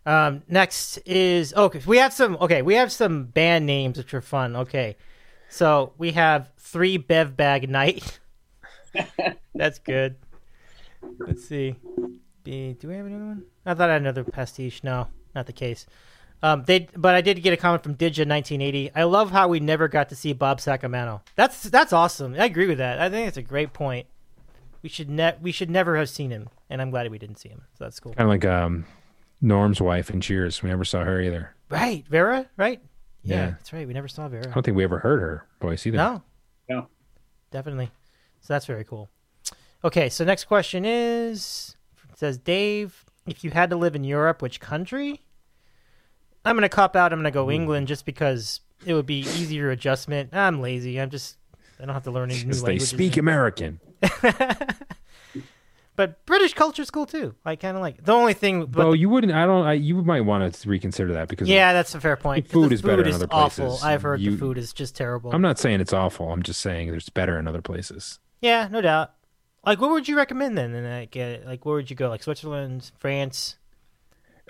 [0.07, 1.81] Um, next is okay.
[1.87, 2.63] We have some okay.
[2.63, 4.57] We have some band names which are fun.
[4.57, 4.97] Okay,
[5.53, 8.19] so we have three Bev Bag Night.
[9.55, 10.17] That's good.
[11.19, 11.77] Let's see.
[12.45, 13.45] Do we have another one?
[13.67, 14.83] I thought I had another pastiche.
[14.83, 15.87] No, not the case.
[16.43, 18.91] Um, they, but I did get a comment from Digi 1980.
[18.97, 21.23] I love how we never got to see Bob Sacramento.
[21.37, 22.35] That's that's awesome.
[22.35, 22.99] I agree with that.
[22.99, 24.07] I think it's a great point.
[24.83, 27.51] We should ne- we should never have seen him, and I'm glad we didn't see
[27.51, 27.63] him.
[27.79, 28.15] So that's cool.
[28.15, 28.87] kind of like um
[29.41, 32.47] Norm's wife in Cheers we never saw her either Right, Vera.
[32.57, 32.81] Right.
[33.23, 33.51] Yeah, Yeah.
[33.51, 33.87] that's right.
[33.87, 34.49] We never saw Vera.
[34.49, 36.23] I don't think we ever heard her voice either No,
[36.69, 36.89] No.
[37.51, 37.91] definitely.
[38.41, 39.09] So that's very cool.
[39.85, 41.77] Okay, so next question is
[42.17, 45.23] says Dave, if you had to live in Europe, which country?
[46.45, 47.13] I'm gonna cop out.
[47.13, 47.53] I'm gonna go hmm.
[47.53, 50.35] England just because it would be easier adjustment.
[50.35, 51.01] I'm lazy.
[51.01, 51.37] I'm just
[51.81, 52.89] I don't have to learn any new because they languages.
[52.91, 53.81] speak American
[55.97, 57.35] but British culture's cool too.
[57.45, 58.67] I kind of like the only thing.
[58.67, 59.33] But Well, you wouldn't.
[59.33, 59.67] I don't.
[59.67, 62.49] I, you might want to reconsider that because yeah, that's a fair point.
[62.49, 63.67] food the is better in other awful.
[63.67, 63.85] places.
[63.85, 65.33] I've heard You- the food is just terrible.
[65.33, 66.33] I'm not saying it's awful.
[66.33, 68.19] I'm just saying there's better in other places.
[68.41, 69.13] Yeah, no doubt.
[69.65, 70.75] Like, what would you recommend then?
[70.75, 72.09] And like, uh, like where would you go?
[72.09, 73.57] Like Switzerland, France?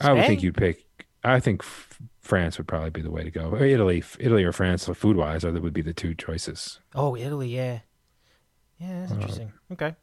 [0.01, 0.87] I would think you'd pick.
[1.23, 3.51] I think f- France would probably be the way to go.
[3.51, 6.81] Or Italy, Italy or France, food wise, are would be the two choices.
[6.95, 7.55] Oh, Italy.
[7.55, 7.81] Yeah,
[8.81, 9.53] yeah, Uh, that's interesting.
[9.73, 9.95] Okay,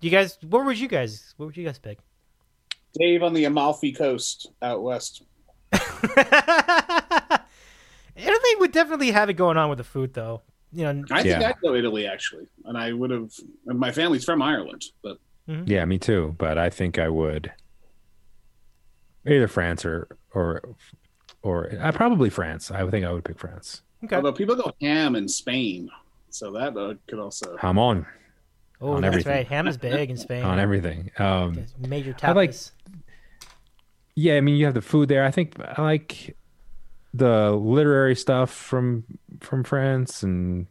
[0.00, 1.34] you guys, what would you guys?
[1.36, 1.98] What would you guys pick?
[2.94, 5.22] Dave on the Amalfi Coast out west.
[8.16, 10.42] Italy would definitely have it going on with the food, though.
[10.72, 11.48] You know, I think Yeah.
[11.48, 13.32] I'd go Italy actually, and I would have.
[13.66, 16.34] And my family's from Ireland, but Yeah, me too.
[16.38, 17.52] But I think I would
[19.26, 20.62] either France or or
[21.42, 22.70] or uh, probably France.
[22.70, 23.82] I would think I would pick France.
[24.04, 24.16] okay.
[24.16, 25.88] although people go ham in Spain,
[26.30, 27.56] so that uh, could also.
[27.62, 28.04] I'm on
[28.80, 29.32] Oh, that's everything.
[29.32, 29.46] right.
[29.48, 30.44] Ham is big in Spain.
[30.44, 31.10] on everything.
[31.18, 32.72] Um, Major I like- tapas.
[34.14, 35.24] yeah, I mean you have the food there.
[35.24, 36.36] I think I like
[37.14, 39.04] the literary stuff from
[39.40, 40.66] from France and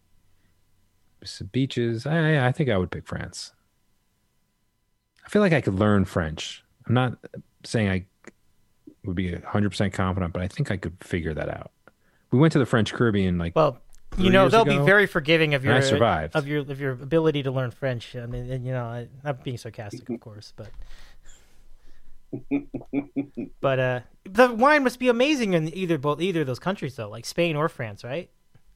[1.23, 2.05] some beaches.
[2.05, 3.51] I I think I would pick France.
[5.25, 6.63] I feel like I could learn French.
[6.87, 7.17] I'm not
[7.65, 8.05] saying I
[9.03, 11.71] would be 100% confident, but I think I could figure that out.
[12.31, 13.77] We went to the French Caribbean like Well,
[14.17, 16.35] you know years they'll be very forgiving of your I survived.
[16.35, 18.15] of your of your ability to learn French.
[18.15, 20.69] I mean, and, you know, I, I'm being sarcastic, of course, but
[23.61, 27.09] but uh, the wine must be amazing in either both either of those countries, though,
[27.09, 28.29] like Spain or France, right?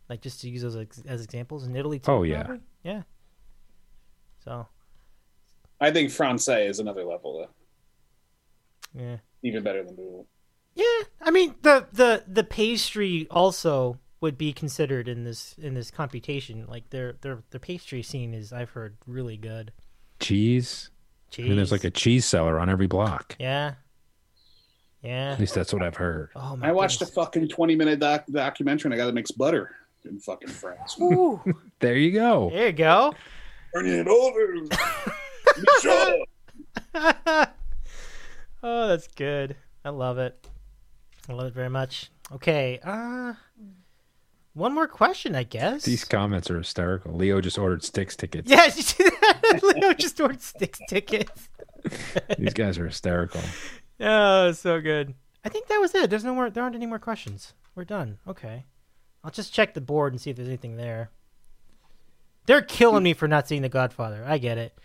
[0.09, 2.11] Like just to use those ex- as examples, in Italy too.
[2.11, 2.43] Oh, yeah.
[2.43, 2.63] probably?
[2.83, 3.01] yeah.
[4.43, 4.67] So
[5.79, 7.47] I think Francais is another level,
[8.93, 9.01] though.
[9.01, 10.27] yeah, even better than Google.
[10.75, 11.03] yeah.
[11.21, 16.65] I mean, the the the pastry also would be considered in this in this computation.
[16.67, 19.71] Like their their their pastry scene is, I've heard, really good.
[20.19, 20.89] cheese.
[21.31, 21.45] Cheese.
[21.45, 23.35] I mean, there's like a cheese cellar on every block.
[23.39, 23.73] Yeah.
[25.01, 25.31] Yeah.
[25.31, 26.29] At least that's what I've heard.
[26.35, 29.31] Oh my I watched a fucking twenty minute doc- documentary and I got to mix
[29.31, 29.75] butter
[30.05, 30.95] in fucking France.
[31.01, 31.41] Ooh,
[31.79, 32.49] There you go.
[32.51, 33.13] there you go.
[33.73, 34.55] Turn it over.
[35.57, 36.17] Michelle.
[38.63, 39.55] oh, that's good.
[39.83, 40.47] I love it.
[41.29, 42.11] I love it very much.
[42.33, 42.79] Okay.
[42.83, 43.33] Uh
[44.53, 45.83] one more question, I guess.
[45.83, 47.13] These comments are hysterical.
[47.13, 48.49] Leo just ordered Styx tickets.
[48.49, 49.59] Yeah, did you see that?
[49.75, 51.49] Leo just ordered Styx tickets.
[52.37, 53.41] These guys are hysterical.
[53.99, 55.13] Oh, so good.
[55.43, 56.09] I think that was it.
[56.09, 57.53] There's no more there aren't any more questions.
[57.75, 58.17] We're done.
[58.27, 58.65] Okay.
[59.23, 61.11] I'll just check the board and see if there's anything there.
[62.45, 64.23] They're killing me for not seeing The Godfather.
[64.27, 64.77] I get it.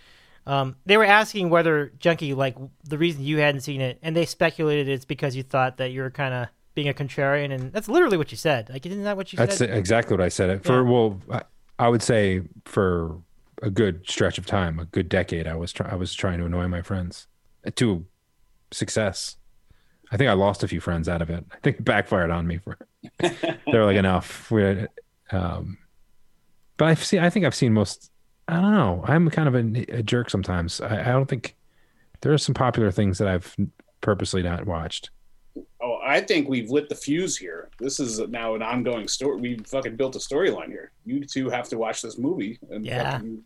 [0.47, 4.27] Um, they were asking whether Junkie, like the reason you hadn't seen it, and they
[4.27, 7.89] speculated it's because you thought that you were kind of being a contrarian, and that's
[7.89, 8.69] literally what you said.
[8.71, 9.71] Like, isn't that what you That's said?
[9.71, 10.63] That's exactly what I said.
[10.65, 10.91] For Yeah.
[10.91, 11.43] well, I,
[11.81, 13.19] I would say for
[13.63, 16.45] a good stretch of time, a good decade, I was try- I was trying to
[16.45, 17.27] annoy my friends
[17.75, 18.05] to
[18.71, 19.37] success.
[20.13, 21.45] I think I lost a few friends out of it.
[21.51, 22.79] I think it backfired on me for
[23.19, 24.51] they're like enough.
[24.51, 24.87] We,
[25.33, 25.79] um,
[26.77, 27.21] but I've seen.
[27.21, 28.11] I think I've seen most.
[28.49, 29.03] I don't know.
[29.09, 30.81] I'm kind of a, a jerk sometimes.
[30.81, 31.57] I, I don't think
[32.21, 33.57] there are some popular things that I've
[34.03, 35.11] purposely not watched.
[36.17, 37.69] I think we've lit the fuse here.
[37.79, 39.39] This is now an ongoing story.
[39.39, 40.91] We fucking built a storyline here.
[41.05, 42.59] You two have to watch this movie.
[42.71, 43.13] And Yeah.
[43.19, 43.43] fucking-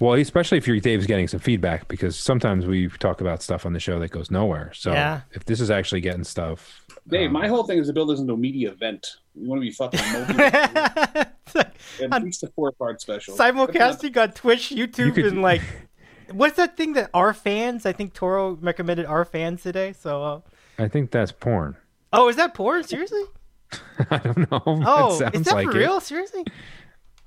[0.00, 3.74] Well, especially if you're Dave's getting some feedback because sometimes we talk about stuff on
[3.74, 4.72] the show that goes nowhere.
[4.74, 5.20] So Yeah.
[5.32, 8.18] if this is actually getting stuff, Dave, um, my whole thing is to build this
[8.18, 9.06] into a media event.
[9.36, 12.12] You want to be fucking mobile.
[12.12, 13.36] At least a four part special.
[13.36, 15.62] Simulcasting on Twitch, YouTube, could- and like,
[16.32, 17.86] what's that thing that OnlyFans?
[17.86, 19.92] I think Toro recommended OnlyFans today.
[19.92, 20.40] So, uh,
[20.78, 21.76] I think that's porn.
[22.12, 22.84] oh, is that porn?
[22.84, 23.22] Seriously?
[24.10, 24.62] I don't know.
[24.66, 25.80] Oh, it is that like for it.
[25.80, 26.00] real?
[26.00, 26.44] Seriously?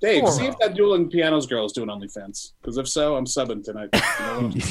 [0.01, 0.31] Dave, Toro.
[0.31, 2.53] see if that dueling pianos girl is doing OnlyFans.
[2.61, 3.89] Because if so, I'm subbing tonight.
[3.93, 4.61] You know what I'm-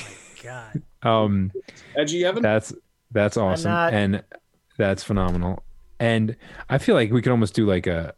[0.43, 0.83] God.
[1.09, 1.53] Um,
[1.97, 2.43] Edgy Evan?
[2.43, 2.73] that's
[3.13, 4.23] that's awesome not- and
[4.79, 5.63] that's phenomenal.
[6.01, 6.35] And
[6.71, 8.15] I feel like we could almost do like a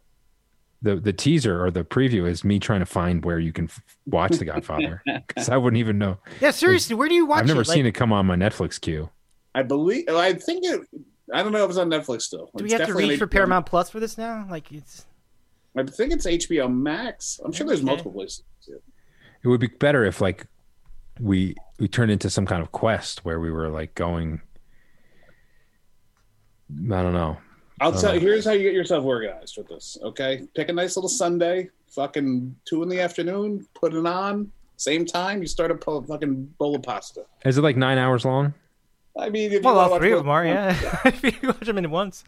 [0.81, 3.81] the the teaser or the preview is me trying to find where you can f-
[4.05, 6.17] watch The Godfather because I wouldn't even know.
[6.41, 7.67] Yeah, seriously, where do you watch I've never it?
[7.67, 9.09] seen Like, it come on my Netflix queue.
[9.55, 10.07] I believe.
[10.09, 10.81] I think it.
[11.33, 12.49] I don't know if it's on Netflix still.
[12.55, 14.45] Do we It's have to definitely reach for Paramount Plus for this now?
[14.49, 15.05] Like, it's
[15.77, 17.39] I think it's HBO Max.
[17.43, 17.85] I'm sure there's Okay.
[17.85, 18.43] multiple places.
[18.67, 20.47] It would be better if like
[21.19, 24.41] we we turned into some kind of quest where we were like going.
[26.71, 27.37] I don't know.
[27.81, 28.19] I'll tell you.
[28.21, 29.97] Here's how you get yourself organized with this.
[30.01, 33.67] Okay, pick a nice little Sunday, fucking two in the afternoon.
[33.73, 34.51] Put it on.
[34.77, 37.25] Same time, you start a po- fucking bowl of pasta.
[37.45, 38.53] Is it like nine hours long?
[39.17, 40.45] I mean, if well, wanna all watch three of them are.
[40.45, 42.23] Yeah, if you watch them in once.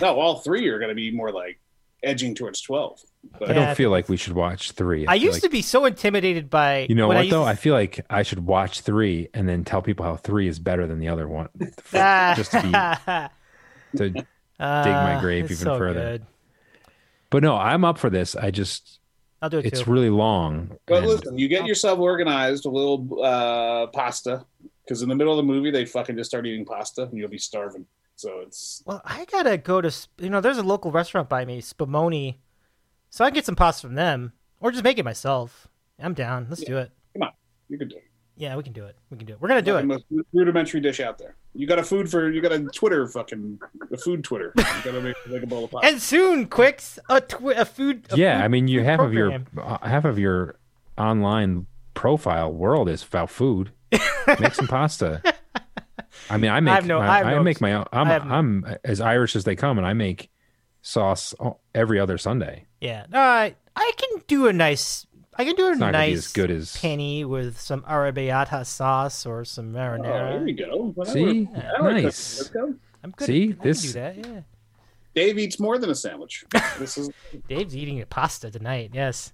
[0.00, 1.58] No, all three are going to be more like
[2.02, 3.00] edging towards twelve.
[3.38, 5.06] But I don't feel like we should watch three.
[5.06, 6.86] I feel used like- to be so intimidated by.
[6.88, 7.42] You know what I though?
[7.44, 10.58] to- I feel like I should watch three and then tell people how three is
[10.58, 11.48] better than the other one,
[11.92, 12.62] just to
[13.92, 14.10] be to.
[14.10, 14.24] dig
[14.58, 16.00] my grave Ah, it's even so further.
[16.00, 16.26] good.
[17.30, 18.34] But no, I'm up for this.
[18.36, 18.98] I just
[19.42, 19.90] I'll do it it's too.
[19.92, 20.76] really long.
[20.86, 24.44] But and- listen, you get yourself organized, a little uh, pasta,
[24.90, 27.28] because in the middle of the movie they fucking just start eating pasta, and you'll
[27.28, 27.86] be starving.
[28.16, 30.40] So it's Well, I gotta go to you know.
[30.40, 32.38] There's a local restaurant by me, Spumoni,
[33.08, 35.68] so I can get some pasta from them, or just make it myself.
[36.00, 36.48] I'm down.
[36.50, 36.90] Let's do it.
[37.14, 37.30] come on,
[37.68, 38.04] you can do it.
[38.36, 38.96] Yeah, we can do it.
[39.10, 39.40] We can do it.
[39.40, 39.84] We're gonna do it.
[39.84, 41.36] most rudimentary dish out there.
[41.54, 43.60] You got a food for you got a Twitter fucking
[43.92, 44.52] a food Twitter.
[44.56, 45.86] You got to make, make a bowl of pasta.
[45.88, 48.06] And soon, Quicks, a, twi- a food.
[48.10, 50.56] a yeah, food- I mean, you food half of your uh, half of your
[50.98, 53.70] online profile world is about food.
[54.40, 55.22] Make some pasta.
[56.28, 57.84] I mean, I make have no- my, I have I no- make my own.
[57.92, 60.30] I'm I have no- I'm as Irish as they come, and I make
[60.82, 61.34] sauce
[61.74, 62.66] every other Sunday.
[62.80, 65.06] Yeah, no, I I can do a nice.
[65.36, 67.82] I can do a It's not gonna be nice as good as penne with some
[67.82, 70.44] arrabbiata sauce or some Oh, there marinara.
[70.44, 70.92] we go.
[70.94, 71.18] Whatever.
[71.18, 71.48] See?
[71.54, 72.42] I like Nice.
[72.42, 72.60] cooking.
[72.62, 72.74] Let's go.
[73.02, 73.26] I'm good.
[73.26, 74.16] See, I can this- do that.
[74.18, 74.40] Yeah,
[75.14, 76.44] Dave eats more than a sandwich.
[76.78, 77.10] This is
[77.48, 78.90] Dave's eating a pasta tonight.
[78.92, 79.32] Yes.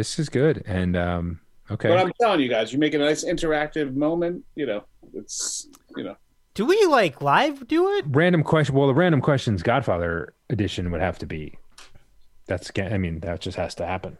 [0.00, 1.90] This is good, and um, okay.
[1.90, 4.42] But I'm telling you guys, you make a nice interactive moment.
[4.54, 6.16] You know, it's you know.
[6.54, 8.06] Do we like live do it?
[8.08, 8.74] random question.
[8.74, 11.58] Well, the random questions Godfather edition would have to be.
[12.46, 12.70] That's.
[12.78, 14.16] I mean, that just has to happen.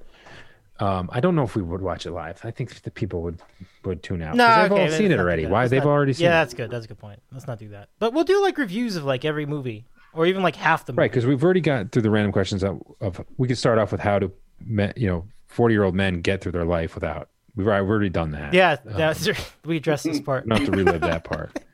[0.81, 2.41] Um, I don't know if we would watch it live.
[2.45, 3.41] I think the people would
[3.87, 4.35] would tune out.
[4.37, 5.47] No, 'Cause they've okay, all seen it already.
[5.47, 6.71] Why Let's they've not- already seen Yeah, it, that's good.
[6.71, 7.23] That's a good point.
[7.33, 7.89] Let's not do that.
[7.99, 11.01] But we'll do like reviews of like every movie, or even like half the movie.
[11.01, 11.11] right?
[11.11, 13.25] Because we've already got through the random questions of, of.
[13.39, 14.31] We could start off with how to,
[14.65, 17.29] me- you know, forty year old men get through their life without.
[17.57, 18.55] We've already, we've already done that.
[18.55, 19.29] Yeah, um, that's,
[19.65, 20.47] we addressed this part.
[20.47, 21.59] not to relive that part.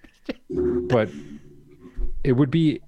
[0.48, 1.08] But
[2.24, 2.80] it would be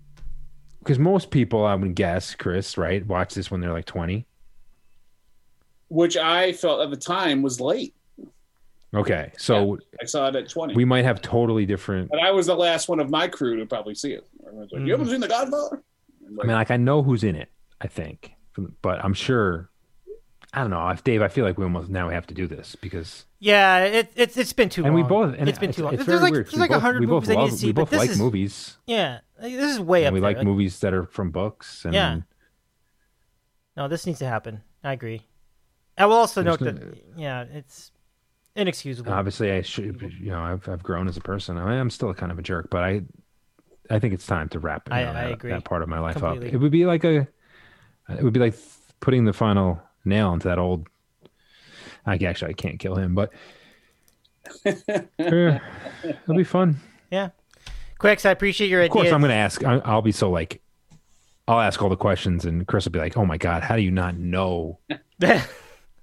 [0.81, 4.27] because most people, I would guess, Chris, right, watch this when they're like twenty.
[5.89, 7.95] Which I felt at the time was late.
[8.95, 10.75] Okay, so I saw it at 20.
[10.75, 12.11] we might have totally different.
[12.11, 14.27] But I was the last one of my crew to probably see it.
[14.47, 15.11] Everyone's like, You haven't mm.
[15.11, 15.83] seen The Godfather?
[16.27, 17.51] I'm I mean, like I know who's in it.
[17.81, 18.33] I think,
[18.83, 19.71] but I'm sure.
[20.53, 20.95] I don't know.
[21.05, 24.11] Dave, I feel like we almost now we have to do this because, Yeah, it,
[24.17, 25.03] it's it's been too and long.
[25.05, 25.95] we both, and it's been too long.
[25.95, 26.47] It's there's like weird.
[26.47, 27.99] there's like we a both- hundred movies I need love, to see, we but both
[27.99, 30.35] like is movies, yeah, this is way and up we there.
[30.35, 31.85] like movies that are from books.
[31.85, 32.21] And Yeah.
[33.77, 34.63] No, this needs to happen.
[34.83, 35.23] I agree.
[35.97, 37.91] I will also note no- that yeah, it's
[38.57, 39.13] inexcusable.
[39.13, 41.59] obviously I should, you know, I've I've grown as a person.
[41.59, 43.03] I mean, I'm still kind of a jerk, but I,
[43.91, 46.17] I think it's time to wrap I- know, I that, that part of my life
[46.17, 46.49] Completely.
[46.49, 46.55] up.
[46.55, 47.29] It would be like a,
[48.09, 48.55] it would be like
[49.01, 50.87] putting the final nail into that old.
[52.07, 53.31] I actually I can't kill him, but
[54.65, 55.61] it'll
[56.37, 56.77] be fun.
[57.11, 57.31] yeah,
[57.99, 59.15] Quicks, I appreciate your Of course, idea.
[59.15, 59.65] I'm going to ask.
[59.65, 60.61] I- I'll be so like,
[61.47, 63.83] I'll ask all the questions, and Chris will be like, "Oh my god, how do
[63.83, 64.79] you not know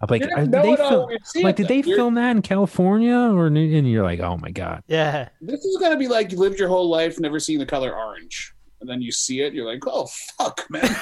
[0.02, 1.78] I'm like, You never "Are- did they all film, when you like, did they.
[1.78, 3.48] You're- film that in California or?
[3.48, 4.84] in- And you're like, oh my god.
[4.88, 5.30] Yeah.
[5.42, 8.54] This is gonna be like you lived your whole life never seen the color orange,
[8.82, 10.08] and then you see it, you're like, oh
[10.38, 10.84] fuck, man!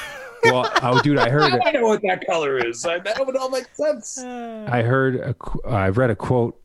[0.46, 1.54] Well, oh, dude, I heard.
[1.54, 2.86] Now I know what that color is.
[2.86, 4.18] I, that would all make sense.
[4.20, 5.16] I heard.
[5.18, 6.60] A, qu- I read a quote.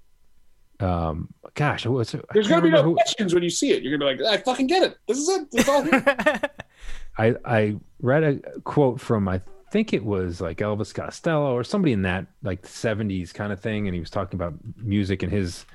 [0.80, 2.24] Um, gosh, what's it?
[2.28, 3.82] I There's gonna be no who- questions when you see it.
[3.82, 4.96] You're gonna be like, I fucking get it.
[5.06, 5.48] This is it.
[5.52, 6.04] It's all here.
[7.18, 9.40] I I read a quote from I
[9.72, 13.86] think it was like Elvis Costello or somebody in that like 70s kind of thing,
[13.88, 15.66] and he was talking about music and his,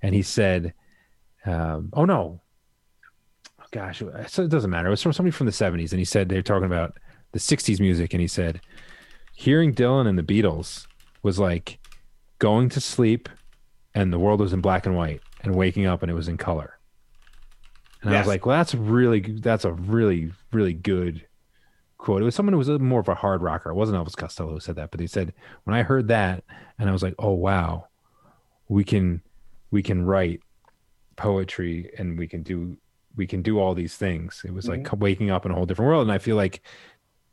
[0.00, 0.72] and he said,
[1.44, 2.40] um, "Oh no,
[3.60, 4.86] oh, gosh, so it doesn't matter.
[4.86, 6.96] It was from somebody from the 70s, and he said they're talking about
[7.32, 8.60] the 60s music, and he said,
[9.34, 10.86] hearing Dylan and the Beatles
[11.22, 11.78] was like
[12.38, 13.28] going to sleep,
[13.94, 16.36] and the world was in black and white, and waking up and it was in
[16.36, 16.78] color."
[18.02, 21.24] And I was like, well, that's really, that's a really, really good
[21.98, 22.20] quote.
[22.20, 23.70] It was someone who was a, more of a hard rocker.
[23.70, 25.32] It wasn't Elvis Costello who said that, but he said,
[25.64, 26.42] when I heard that,
[26.78, 27.86] and I was like, oh, wow,
[28.68, 29.22] we can,
[29.70, 30.40] we can write
[31.14, 32.76] poetry and we can do,
[33.14, 34.42] we can do all these things.
[34.44, 34.98] It was like mm-hmm.
[34.98, 36.02] waking up in a whole different world.
[36.02, 36.62] And I feel like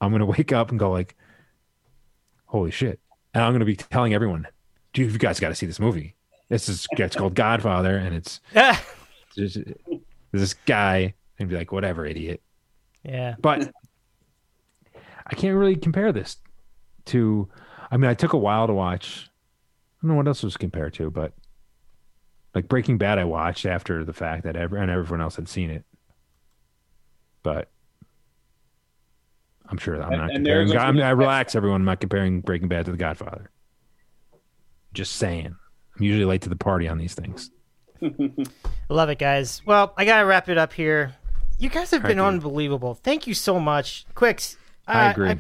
[0.02, 1.16] I'm going to wake up and go like,
[2.46, 3.00] holy shit.
[3.34, 4.48] And I'm going to be telling everyone,
[4.94, 6.16] dude, you guys got to see this movie.
[6.50, 8.40] This is, it's called Godfather and it's,
[9.36, 9.58] there's
[10.32, 12.42] this guy and be like, whatever, idiot.
[13.04, 13.36] Yeah.
[13.40, 13.72] But
[15.28, 16.38] I can't really compare this
[17.06, 17.48] to.
[17.92, 19.30] I mean, I took a while to watch.
[19.76, 21.34] I don't know what else was compared to, but
[22.56, 25.70] like Breaking Bad, I watched after the fact that every, and everyone else had seen
[25.70, 25.86] it.
[27.44, 27.70] But
[29.70, 30.88] I'm sure I'm not and there's comparing.
[30.88, 31.82] a- I, mean, I relax, everyone.
[31.82, 33.52] I'm not comparing Breaking Bad to The Godfather.
[34.94, 35.56] Just saying.
[35.98, 37.52] I'm usually late to the party on these things.
[38.90, 39.62] Love it, guys.
[39.66, 41.16] Well, I gotta wrap it up here.
[41.58, 42.94] You guys have been unbelievable.
[42.96, 44.58] Thank you so much, Quicks.
[44.88, 45.36] I uh, agree.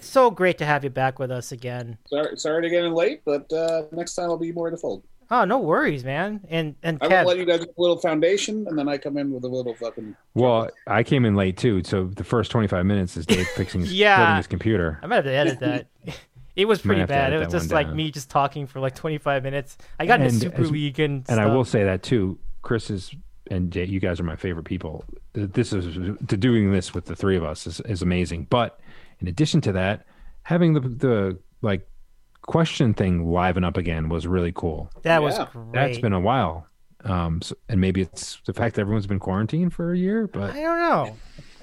[0.00, 1.98] so great to have you back with us again.
[2.08, 4.78] sorry, sorry to get in late, but uh, next time I'll be more in the
[4.78, 5.02] fold.
[5.30, 6.40] Oh, no worries, man.
[6.48, 9.16] And and I will let you guys with a little foundation, and then I come
[9.16, 10.16] in with a little fucking.
[10.34, 13.92] Well, I came in late too, so the first 25 minutes is Dave fixing his,
[13.94, 14.18] Yeah.
[14.18, 15.00] building his computer.
[15.02, 15.86] I might have to edit that.
[16.56, 17.34] It was pretty bad.
[17.34, 17.96] It was just like down.
[17.96, 19.76] me just talking for like 25 minutes.
[20.00, 22.38] I got into Super as- League and And I will say that too.
[22.62, 23.10] Chris is
[23.50, 25.04] and Jay, you guys are my favorite people.
[25.34, 25.94] This is
[26.28, 28.46] to doing this with the three of us is, is amazing.
[28.48, 28.80] But
[29.20, 30.06] in addition to that,
[30.44, 31.86] having the the like
[32.46, 34.90] question thing liven up again was really cool.
[35.02, 35.72] that was great.
[35.72, 36.66] That's been a while.
[37.04, 40.50] Um, so, and maybe it's the fact that everyone's been quarantined for a year, but
[40.54, 41.16] I don't know.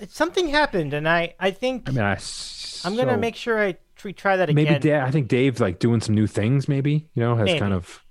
[0.07, 2.17] Something happened, and I I think I mean, I
[2.85, 4.63] I'm gonna make sure I tr- try that again.
[4.65, 6.67] maybe Da- I think Dave's like doing some new things.
[6.67, 7.59] Maybe you know has Maybe.
[7.59, 8.03] kind of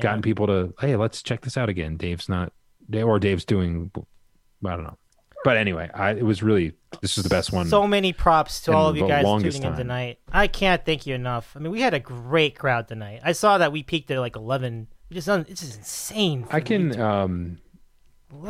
[0.00, 1.96] gotten people to hey, let's check this out again.
[1.96, 2.52] Dave's not,
[2.92, 4.98] or Dave's doing, I don't know.
[5.44, 7.66] But anyway, I it was really this was the best one.
[7.68, 10.18] So many props to all of you guys tuning longest in tonight.
[10.32, 11.52] I can't thank you enough.
[11.54, 13.20] I mean, we had a great crowd tonight.
[13.22, 14.88] I saw that we peaked at like 11.
[15.10, 16.44] We just un- it's just insane.
[16.44, 17.58] for I can, um,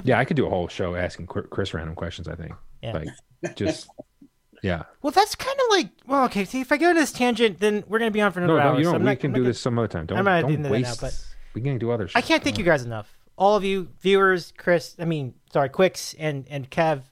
[0.05, 2.29] yeah, I could do a whole show asking Chris random questions.
[2.29, 2.93] I think, Yeah.
[2.93, 3.89] like, just
[4.63, 4.85] yeah.
[5.03, 6.45] Well, that's kind of like well, okay.
[6.45, 8.61] See, if I go to this tangent, then we're gonna be on for No, another
[8.61, 8.79] no, hour.
[8.79, 8.95] you don't.
[8.95, 10.07] I'm we not- can I'm do not this some other time.
[10.07, 11.01] Don't, I'm not don't that now, waste.
[11.01, 11.19] but-
[11.55, 12.09] we can do other.
[12.15, 13.13] I can't thank you guys enough.
[13.37, 14.95] All of you viewers, Chris.
[14.99, 17.03] I mean, sorry, Quicks and and Kev.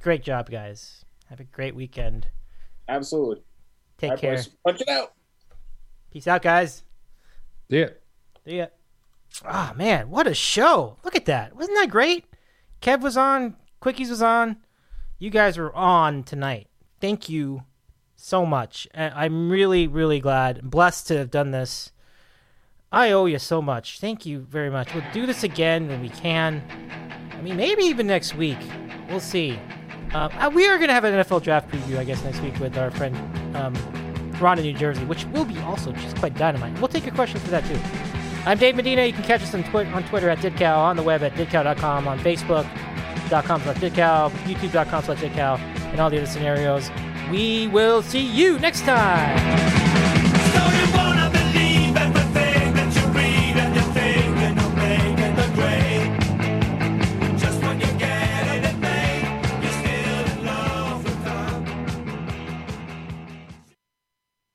[0.00, 1.04] Great job, guys.
[1.30, 2.26] Have a great weekend.
[2.88, 3.42] Absolutely.
[3.98, 4.34] Take All right, care.
[4.36, 4.48] boys.
[4.64, 5.12] Punch it out.
[6.12, 6.82] Peace out, guys.
[7.70, 7.76] on.
[7.78, 7.88] Yeah.
[8.44, 8.66] See ya.
[9.44, 10.96] Ah man, what a show!
[11.02, 11.56] Look at that.
[11.56, 12.24] Wasn't that great?
[12.80, 13.56] Kev was on.
[13.82, 14.56] Quickies was on.
[15.18, 16.68] You guys were on tonight.
[17.00, 17.62] Thank you
[18.14, 18.86] so much.
[18.94, 21.90] I'm really, really glad, blessed to have done this.
[22.94, 23.98] I owe you so much.
[23.98, 24.94] Thank you very much.
[24.94, 26.62] We'll do this again when we can.
[27.32, 28.58] I mean, maybe even next week.
[29.10, 29.58] We'll see.
[30.14, 32.56] Uh, uh, we are going to have an NFL draft preview, I guess, next week
[32.60, 33.16] with our friend
[33.56, 33.74] um,
[34.40, 36.78] Ron in New Jersey, which will be also just quite dynamite.
[36.78, 37.80] We'll take your questions for that too.
[38.48, 39.04] I'm Dave Medina.
[39.04, 42.06] You can catch us on, twi- on Twitter at Ditcow, on the web at Ditcow.com,
[42.06, 46.90] on Facebook.com slash Ditcow, YouTube.com slash Ditcow, and all the other scenarios.
[47.28, 49.83] We will see you next time.